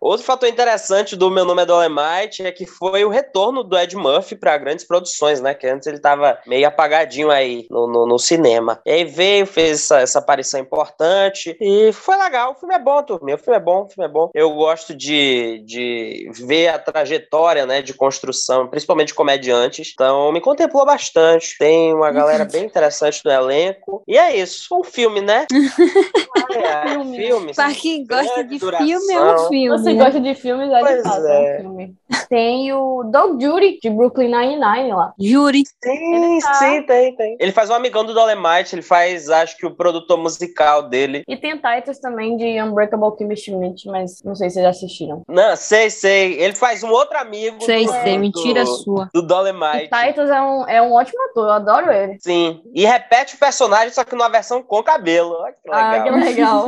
Outro 0.00 0.26
fator 0.26 0.48
interessante 0.48 1.14
do 1.16 1.30
Meu 1.30 1.44
Nome 1.44 1.62
é 1.62 1.66
Dolemite 1.66 2.44
é 2.44 2.52
que 2.52 2.66
foi 2.66 3.04
o 3.04 3.08
retorno 3.08 3.62
do 3.62 3.78
Ed 3.78 3.96
Murphy 3.96 4.34
para 4.34 4.58
grandes 4.58 4.84
produções, 4.84 5.40
né? 5.40 5.54
Que 5.54 5.66
antes 5.66 5.86
ele 5.86 5.98
tava 5.98 6.38
meio 6.46 6.66
apagadinho 6.66 7.30
aí 7.30 7.66
no, 7.70 7.86
no, 7.86 8.06
no 8.06 8.18
cinema. 8.18 8.80
E 8.84 8.90
aí 8.90 9.04
veio, 9.04 9.46
fez 9.46 9.80
essa, 9.80 10.00
essa 10.00 10.18
aparição 10.18 10.60
importante 10.60 11.56
e 11.60 11.92
foi 11.92 12.16
legal. 12.16 12.52
O 12.52 12.54
filme 12.54 12.74
é 12.74 12.78
bom, 12.78 13.02
turminha. 13.02 13.36
O 13.36 13.38
filme 13.38 13.56
é 13.56 13.60
bom, 13.60 13.84
o 13.84 13.88
filme 13.88 14.08
é 14.08 14.12
bom. 14.12 14.30
Eu 14.34 14.50
gosto 14.50 14.94
de, 14.94 15.62
de 15.64 16.30
ver 16.34 16.68
a 16.68 16.78
trajetória, 16.78 17.64
né? 17.64 17.80
De 17.80 17.94
construção, 17.94 18.66
principalmente 18.68 19.08
de 19.08 19.14
comediantes. 19.14 19.92
Então 19.92 20.32
me 20.32 20.40
contemplou 20.40 20.84
bastante. 20.84 21.56
Tem 21.58 21.94
uma 21.94 22.10
galera 22.10 22.44
bem 22.44 22.64
interessante 22.64 23.22
no 23.24 23.30
elenco. 23.30 24.02
E 24.06 24.18
é 24.18 24.36
isso. 24.36 24.74
Um 24.76 24.84
filme, 24.84 25.20
né? 25.20 25.46
É, 26.52 26.90
Filme. 26.90 27.16
filme. 27.16 27.54
Pra 27.54 27.72
quem 27.72 28.06
gosta 28.06 28.44
de 28.44 28.58
filme, 28.58 29.12
é 29.12 29.20
um 29.20 29.24
duração. 29.24 29.48
Filme. 29.64 29.78
Você 29.82 29.92
né? 29.94 30.04
gosta 30.04 30.20
de 30.20 30.34
filmes, 30.34 30.70
é 30.70 30.74
de 30.76 30.80
Pois 30.80 31.02
fato, 31.02 31.26
é. 31.26 31.30
é 31.30 31.58
um 31.58 31.60
filme. 31.62 31.94
Tem 32.28 32.72
o 32.72 33.02
Doug 33.04 33.40
Judy, 33.40 33.78
de 33.82 33.90
Brooklyn 33.90 34.28
Nine-Nine 34.28 34.92
lá. 34.92 35.12
Júri. 35.18 35.62
Sim, 35.82 36.38
tá- 36.40 36.54
sim, 36.54 36.82
tem, 36.82 37.14
tem. 37.16 37.36
Ele 37.38 37.52
faz 37.52 37.68
um 37.70 37.74
amigão 37.74 38.04
do 38.04 38.14
Dolemite, 38.14 38.74
ele 38.74 38.82
faz, 38.82 39.28
acho 39.28 39.56
que 39.56 39.66
o 39.66 39.74
produtor 39.74 40.16
musical 40.18 40.88
dele. 40.88 41.22
E 41.28 41.36
tem 41.36 41.56
Titus 41.58 41.98
também 41.98 42.36
de 42.36 42.60
Unbreakable 42.62 43.16
Kimmy 43.16 43.36
Schmidt, 43.36 43.86
mas 43.88 44.22
não 44.24 44.34
sei 44.34 44.48
se 44.48 44.54
vocês 44.54 44.64
já 44.64 44.70
assistiram. 44.70 45.22
Não, 45.28 45.56
sei, 45.56 45.90
sei. 45.90 46.40
Ele 46.40 46.54
faz 46.54 46.82
um 46.82 46.90
outro 46.90 47.18
amigo 47.18 47.60
Sei, 47.62 47.84
do, 47.84 47.92
sei, 47.92 48.14
do- 48.14 48.20
mentira 48.20 48.64
sua. 48.66 49.10
do 49.12 49.20
E 49.20 49.26
Dolemite. 49.26 49.90
Titus 49.90 50.30
é 50.30 50.40
um, 50.40 50.68
é 50.68 50.82
um 50.82 50.92
ótimo 50.92 51.22
ator, 51.30 51.48
eu 51.48 51.52
adoro 51.52 51.90
ele. 51.92 52.16
Sim. 52.20 52.60
E 52.74 52.84
repete 52.86 53.34
o 53.34 53.38
personagem, 53.38 53.90
só 53.92 54.04
que 54.04 54.14
numa 54.14 54.28
versão 54.28 54.62
com 54.62 54.82
cabelo. 54.82 55.32
Olha 55.40 55.52
que 55.52 55.68
legal. 55.68 55.90
Ah, 55.92 56.02
que 56.02 56.10
legal. 56.10 56.66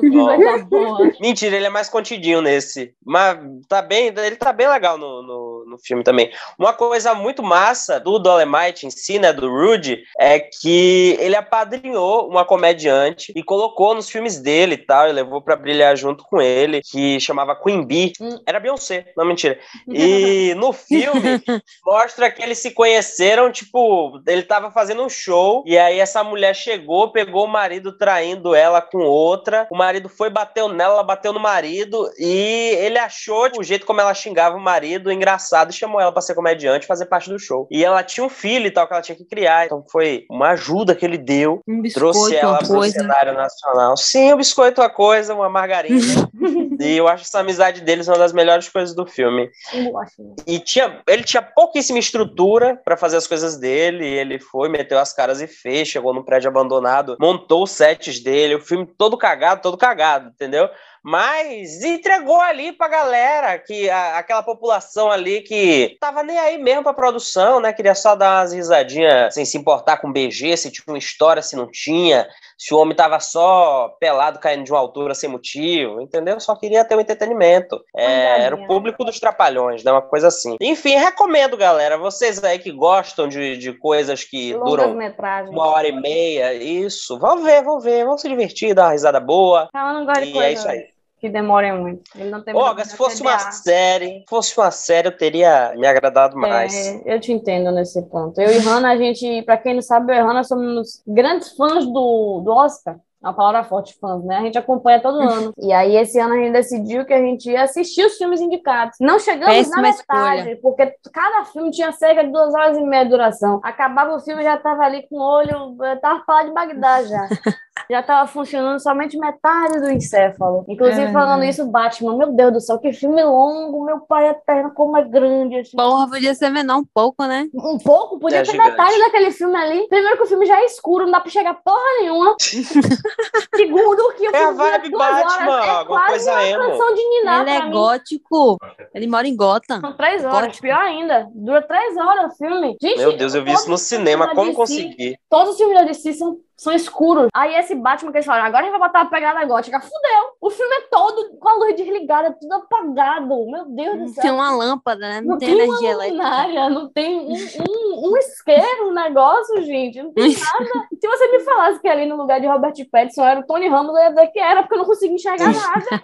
que 0.00 0.10
coisa 0.10 0.64
boa. 0.64 1.10
Mentira, 1.20 1.56
ele 1.56 1.66
é 1.66 1.70
mais 1.70 1.88
contidinho 1.88 2.33
nesse. 2.42 2.94
Mas 3.04 3.38
tá 3.68 3.82
bem, 3.82 4.08
ele 4.08 4.36
tá 4.36 4.52
bem 4.52 4.68
legal 4.68 4.98
no, 4.98 5.22
no, 5.22 5.53
no 5.66 5.78
filme 5.78 6.02
também. 6.02 6.30
Uma 6.58 6.72
coisa 6.72 7.14
muito 7.14 7.42
massa 7.42 7.98
do 7.98 8.18
Dolemite 8.18 8.86
em 8.86 8.90
si, 8.90 9.18
né, 9.18 9.32
do 9.32 9.48
Rudy, 9.48 10.02
é 10.18 10.38
que 10.38 11.16
ele 11.20 11.36
apadrinhou 11.36 12.28
uma 12.28 12.44
comediante 12.44 13.32
e 13.34 13.42
colocou 13.42 13.94
nos 13.94 14.08
filmes 14.08 14.38
dele 14.38 14.74
e 14.74 14.78
tal, 14.78 15.08
e 15.08 15.12
levou 15.12 15.40
pra 15.40 15.56
brilhar 15.56 15.96
junto 15.96 16.24
com 16.24 16.40
ele, 16.40 16.80
que 16.82 17.18
chamava 17.20 17.56
Queen 17.56 17.84
Bee. 17.84 18.12
Hum. 18.20 18.38
Era 18.46 18.60
Beyoncé, 18.60 19.12
não 19.16 19.24
mentira. 19.24 19.58
E 19.96 20.54
no 20.54 20.72
filme 20.72 21.42
mostra 21.84 22.30
que 22.30 22.42
eles 22.42 22.58
se 22.58 22.72
conheceram, 22.72 23.50
tipo, 23.50 24.20
ele 24.26 24.42
tava 24.42 24.70
fazendo 24.70 25.02
um 25.02 25.08
show 25.08 25.62
e 25.66 25.78
aí 25.78 26.00
essa 26.00 26.24
mulher 26.24 26.54
chegou, 26.54 27.12
pegou 27.12 27.44
o 27.44 27.48
marido 27.48 27.96
traindo 27.96 28.54
ela 28.54 28.80
com 28.80 28.98
outra. 28.98 29.68
O 29.70 29.76
marido 29.76 30.08
foi, 30.08 30.30
bateu 30.30 30.68
nela, 30.68 30.94
ela 30.94 31.02
bateu 31.02 31.32
no 31.32 31.40
marido 31.40 32.10
e 32.18 32.76
ele 32.80 32.98
achou 32.98 33.48
tipo, 33.48 33.60
o 33.60 33.64
jeito 33.64 33.86
como 33.86 34.00
ela 34.00 34.14
xingava 34.14 34.56
o 34.56 34.60
marido 34.60 35.12
engraçado 35.12 35.53
e 35.70 35.74
chamou 35.74 36.00
ela 36.00 36.12
pra 36.12 36.22
ser 36.22 36.34
comediante, 36.34 36.86
fazer 36.86 37.06
parte 37.06 37.30
do 37.30 37.38
show. 37.38 37.66
E 37.70 37.84
ela 37.84 38.02
tinha 38.02 38.24
um 38.24 38.28
filho 38.28 38.66
e 38.66 38.70
tal 38.70 38.86
que 38.86 38.92
ela 38.92 39.02
tinha 39.02 39.16
que 39.16 39.24
criar, 39.24 39.66
então 39.66 39.84
foi 39.90 40.24
uma 40.30 40.50
ajuda 40.50 40.94
que 40.94 41.04
ele 41.04 41.18
deu. 41.18 41.60
Um 41.66 41.80
biscoito, 41.80 42.12
Trouxe 42.12 42.36
ela 42.36 42.58
pro 42.58 42.68
coisa. 42.68 43.00
cenário 43.00 43.34
nacional. 43.34 43.96
Sim, 43.96 44.32
o 44.32 44.36
biscoito 44.36 44.80
é 44.80 44.84
uma 44.84 44.90
coisa, 44.90 45.34
uma 45.34 45.48
margarina. 45.48 46.28
e 46.80 46.96
eu 46.96 47.08
acho 47.08 47.24
essa 47.24 47.40
amizade 47.40 47.80
deles 47.80 48.08
uma 48.08 48.18
das 48.18 48.32
melhores 48.32 48.68
coisas 48.68 48.94
do 48.94 49.06
filme. 49.06 49.50
Eu 49.72 49.98
acho? 49.98 50.34
E 50.46 50.58
tinha, 50.58 51.00
ele 51.08 51.22
tinha 51.22 51.42
pouquíssima 51.42 51.98
estrutura 51.98 52.80
pra 52.84 52.96
fazer 52.96 53.16
as 53.16 53.26
coisas 53.26 53.56
dele. 53.56 54.06
Ele 54.06 54.38
foi, 54.38 54.68
meteu 54.68 54.98
as 54.98 55.12
caras 55.12 55.40
e 55.40 55.46
fez. 55.46 55.88
Chegou 55.88 56.12
num 56.12 56.22
prédio 56.22 56.48
abandonado, 56.48 57.16
montou 57.20 57.64
os 57.64 57.70
sets 57.70 58.20
dele. 58.20 58.56
O 58.56 58.60
filme 58.60 58.86
todo 58.86 59.16
cagado, 59.16 59.62
todo 59.62 59.76
cagado, 59.76 60.30
entendeu? 60.30 60.68
Mas 61.04 61.84
entregou 61.84 62.40
ali 62.40 62.72
pra 62.72 62.88
galera, 62.88 63.58
que 63.58 63.90
a- 63.90 64.16
aquela 64.18 64.42
população 64.42 65.10
ali 65.10 65.42
que 65.42 65.96
tava 66.00 66.22
nem 66.22 66.38
aí 66.38 66.56
mesmo 66.56 66.82
pra 66.82 66.94
produção, 66.94 67.60
né? 67.60 67.72
Queria 67.74 67.94
só 67.94 68.14
dar 68.16 68.40
umas 68.40 68.52
risadinhas 68.54 69.34
sem 69.34 69.44
se 69.44 69.58
importar 69.58 69.98
com 69.98 70.10
BG, 70.10 70.56
se 70.56 70.70
tinha 70.72 70.84
uma 70.88 70.96
história, 70.98 71.42
se 71.42 71.54
não 71.56 71.70
tinha, 71.70 72.26
se 72.56 72.72
o 72.72 72.78
homem 72.78 72.96
tava 72.96 73.20
só 73.20 73.90
pelado 74.00 74.38
caindo 74.38 74.64
de 74.64 74.72
uma 74.72 74.78
altura 74.80 75.14
sem 75.14 75.28
motivo, 75.28 76.00
entendeu? 76.00 76.40
Só 76.40 76.56
queria 76.56 76.84
ter 76.86 76.96
um 76.96 77.00
entretenimento. 77.00 77.78
É, 77.94 78.40
era 78.44 78.54
o 78.56 78.66
público 78.66 79.04
dos 79.04 79.20
trapalhões, 79.20 79.84
né? 79.84 79.92
Uma 79.92 80.00
coisa 80.00 80.28
assim. 80.28 80.56
Enfim, 80.60 80.96
recomendo, 80.96 81.54
galera. 81.56 81.98
Vocês 81.98 82.42
aí 82.42 82.58
que 82.58 82.72
gostam 82.72 83.28
de, 83.28 83.58
de 83.58 83.72
coisas 83.74 84.24
que 84.24 84.54
Longas 84.54 84.70
duram 84.70 84.94
metragens. 84.94 85.50
uma 85.50 85.66
hora 85.68 85.86
e 85.86 85.92
meia, 85.92 86.54
isso. 86.54 87.18
Vão 87.18 87.42
ver, 87.42 87.62
vão 87.62 87.78
ver, 87.78 88.06
vão 88.06 88.16
se 88.16 88.26
divertir, 88.28 88.74
dar 88.74 88.84
uma 88.84 88.92
risada 88.92 89.20
boa. 89.20 89.68
Ela 89.74 89.92
não 89.92 90.06
gosta 90.06 90.22
de 90.22 90.30
E 90.30 90.32
coisa 90.32 90.48
é 90.48 90.52
isso 90.52 90.68
aí. 90.68 90.93
Que 91.24 91.30
demorem 91.30 91.72
muito. 91.72 92.02
Ele 92.14 92.28
não 92.28 92.42
tem 92.42 92.54
Olga, 92.54 92.84
se 92.84 92.94
fosse 92.98 93.22
uma 93.22 93.38
série, 93.38 94.22
fosse 94.28 94.58
uma 94.58 94.70
série, 94.70 95.08
eu 95.08 95.16
teria 95.16 95.72
me 95.74 95.86
agradado 95.86 96.36
mais. 96.36 96.74
É, 96.74 97.14
eu 97.14 97.18
te 97.18 97.32
entendo 97.32 97.72
nesse 97.72 98.02
ponto. 98.10 98.38
Eu 98.38 98.52
e 98.52 98.58
Hannah, 98.58 98.90
a 98.90 98.96
gente, 98.98 99.40
pra 99.40 99.56
quem 99.56 99.72
não 99.72 99.80
sabe, 99.80 100.12
eu 100.12 100.16
e 100.16 100.20
Hannah 100.20 100.44
somos 100.44 101.02
grandes 101.06 101.56
fãs 101.56 101.86
do, 101.86 102.42
do 102.44 102.50
Oscar. 102.50 102.96
É 103.22 103.26
uma 103.26 103.32
palavra 103.32 103.64
forte, 103.64 103.96
fãs, 103.98 104.22
né? 104.22 104.36
A 104.36 104.42
gente 104.42 104.58
acompanha 104.58 105.00
todo 105.00 105.16
ano. 105.24 105.54
E 105.58 105.72
aí, 105.72 105.96
esse 105.96 106.20
ano, 106.20 106.34
a 106.34 106.36
gente 106.36 106.52
decidiu 106.52 107.06
que 107.06 107.14
a 107.14 107.20
gente 107.20 107.50
ia 107.50 107.62
assistir 107.62 108.04
os 108.04 108.18
filmes 108.18 108.42
indicados. 108.42 108.98
Não 109.00 109.18
chegamos 109.18 109.56
Péssima 109.56 109.76
na 109.76 109.82
metade, 109.82 110.40
escolha. 110.40 110.58
porque 110.60 110.94
cada 111.10 111.46
filme 111.46 111.70
tinha 111.70 111.90
cerca 111.92 112.22
de 112.22 112.30
duas 112.30 112.52
horas 112.52 112.76
e 112.76 112.82
meia 112.82 113.04
de 113.04 113.10
duração. 113.10 113.60
Acabava 113.64 114.14
o 114.14 114.20
filme, 114.20 114.42
já 114.42 114.58
tava 114.58 114.82
ali 114.82 115.08
com 115.08 115.16
o 115.16 115.22
olho, 115.22 115.74
eu 115.82 116.00
tava 116.02 116.22
falando 116.26 116.48
de 116.48 116.52
Bagdá 116.52 117.02
já. 117.02 117.28
já 117.90 118.02
tava 118.02 118.26
funcionando 118.28 118.80
somente 118.80 119.18
metade 119.18 119.80
do 119.80 119.90
encéfalo. 119.90 120.64
Inclusive, 120.68 121.02
É 121.06 121.12
falando 121.12 121.44
isso, 121.44 121.66
Batman, 121.66 122.16
meu 122.16 122.32
Deus 122.32 122.52
do 122.52 122.60
céu, 122.60 122.78
que 122.78 122.92
filme 122.92 123.22
longo, 123.22 123.84
meu 123.84 124.00
pai 124.00 124.28
eterno, 124.28 124.72
como 124.74 124.96
é 124.96 125.02
grande. 125.04 125.56
Assim. 125.58 125.76
Porra, 125.76 126.08
podia 126.08 126.34
ser 126.34 126.50
menor 126.50 126.78
um 126.78 126.84
pouco, 126.84 127.24
né? 127.24 127.46
Um 127.54 127.78
pouco, 127.78 128.18
podia 128.18 128.38
É 128.38 128.42
ter 128.42 128.52
gigante. 128.52 128.70
metade 128.70 128.98
daquele 128.98 129.30
filme 129.30 129.56
ali. 129.56 129.88
Primeiro 129.88 130.16
que 130.16 130.22
o 130.22 130.26
filme 130.26 130.46
já 130.46 130.60
é 130.60 130.64
escuro, 130.66 131.04
não 131.04 131.12
dá 131.12 131.20
pra 131.20 131.30
chegar 131.30 131.54
porra 131.54 131.78
nenhuma. 132.00 132.36
Segundo 133.54 134.12
que 134.16 134.28
o 134.28 134.34
É 134.34 134.38
a 134.44 134.48
filme 134.48 134.54
vibe 134.58 134.90
duas 134.90 135.08
Batman, 135.08 135.52
horas, 135.52 135.66
é 135.66 135.70
alguma 135.70 135.98
quase 136.00 136.10
coisa 136.12 136.32
uma 136.32 136.44
emo. 136.46 136.62
canção 136.70 136.94
de 136.94 137.08
Niná 137.08 137.40
Ele 137.42 137.50
é 137.50 137.64
mim. 137.64 137.70
gótico. 137.70 138.58
Ele 138.94 139.06
mora 139.06 139.26
em 139.28 139.36
Gotham. 139.36 139.80
São 139.80 139.92
três 139.96 140.24
horas, 140.24 140.40
Gótico. 140.46 140.62
pior 140.62 140.80
ainda. 140.80 141.28
Dura 141.34 141.62
três 141.62 141.96
horas 141.96 142.32
o 142.32 142.36
filme. 142.36 142.76
Gente, 142.80 142.98
Meu 142.98 143.16
Deus, 143.16 143.34
eu 143.34 143.44
vi 143.44 143.52
isso 143.52 143.68
no 143.68 143.78
cinema, 143.78 144.34
como 144.34 144.54
consegui? 144.54 145.16
Todos 145.28 145.50
os 145.52 145.56
filmes 145.56 145.76
da 145.78 145.84
DC 145.84 146.12
são, 146.14 146.38
são 146.56 146.72
escuros. 146.72 147.28
Aí 147.34 147.54
esse 147.56 147.74
Batman 147.74 148.10
que 148.12 148.18
eles 148.18 148.26
falaram, 148.26 148.46
agora 148.46 148.62
a 148.62 148.64
gente 148.68 148.78
vai 148.78 148.88
botar 148.88 149.00
a 149.02 149.06
pegada 149.06 149.44
gótica. 149.44 149.80
Fudeu! 149.80 150.24
O 150.40 150.50
filme 150.50 150.74
é 150.76 150.80
todo 150.90 151.36
com 151.38 151.48
a 151.48 151.54
luz 151.54 151.76
desligada, 151.76 152.36
tudo 152.40 152.52
apagado. 152.54 153.26
Meu 153.50 153.64
Deus 153.66 153.98
do 153.98 154.08
céu. 154.08 154.22
tem 154.22 154.30
uma 154.30 154.50
lâmpada, 154.54 155.00
né? 155.00 155.20
Não, 155.20 155.32
Não 155.32 155.38
tem, 155.38 155.48
tem 155.48 155.56
uma 155.56 155.64
energia 155.64 155.90
elétrica. 155.90 156.22
luminária, 156.22 156.70
não 156.70 156.92
tem 156.92 157.18
um, 157.20 157.32
um, 157.32 158.10
um 158.12 158.16
isqueiro, 158.16 158.88
um 158.88 158.94
negócio, 158.94 159.62
gente. 159.62 160.02
Não 160.02 160.12
tem 160.12 160.28
nada. 160.38 160.86
Se 161.00 161.08
você 161.08 161.28
me 161.28 161.40
falasse 161.40 161.80
que 161.80 161.88
ali 161.88 162.06
no 162.06 162.16
lugar 162.16 162.40
de 162.40 162.46
Robert 162.46 162.74
Pattinson 162.90 163.24
era 163.24 163.40
o 163.40 163.46
Tony 163.46 163.68
Ramos, 163.68 163.94
eu 163.96 164.02
ia 164.02 164.08
dizer 164.10 164.26
que 164.28 164.38
era, 164.38 164.62
porque 164.62 164.74
eu 164.74 164.78
não 164.78 164.86
conseguia 164.86 165.14
enxergar 165.16 165.50
nada. 165.52 166.02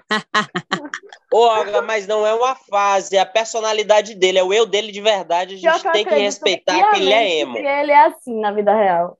Olga, 1.32 1.82
mas 1.82 2.06
não 2.06 2.26
é 2.26 2.34
uma 2.34 2.54
fase, 2.54 3.16
é 3.16 3.20
a 3.20 3.26
personalidade 3.26 4.14
dele, 4.14 4.38
é 4.38 4.42
o 4.42 4.52
eu 4.52 4.66
dele 4.66 4.90
de 4.90 5.00
verdade. 5.00 5.54
A 5.54 5.58
gente 5.58 5.92
tem 5.92 6.04
que 6.04 6.14
respeitar 6.14 6.90
que 6.90 6.96
ele 6.96 7.12
é 7.12 7.38
emo. 7.40 7.56
ele 7.56 7.92
é 7.92 8.06
assim 8.06 8.38
na 8.40 8.50
vida 8.52 8.74
real. 8.74 9.16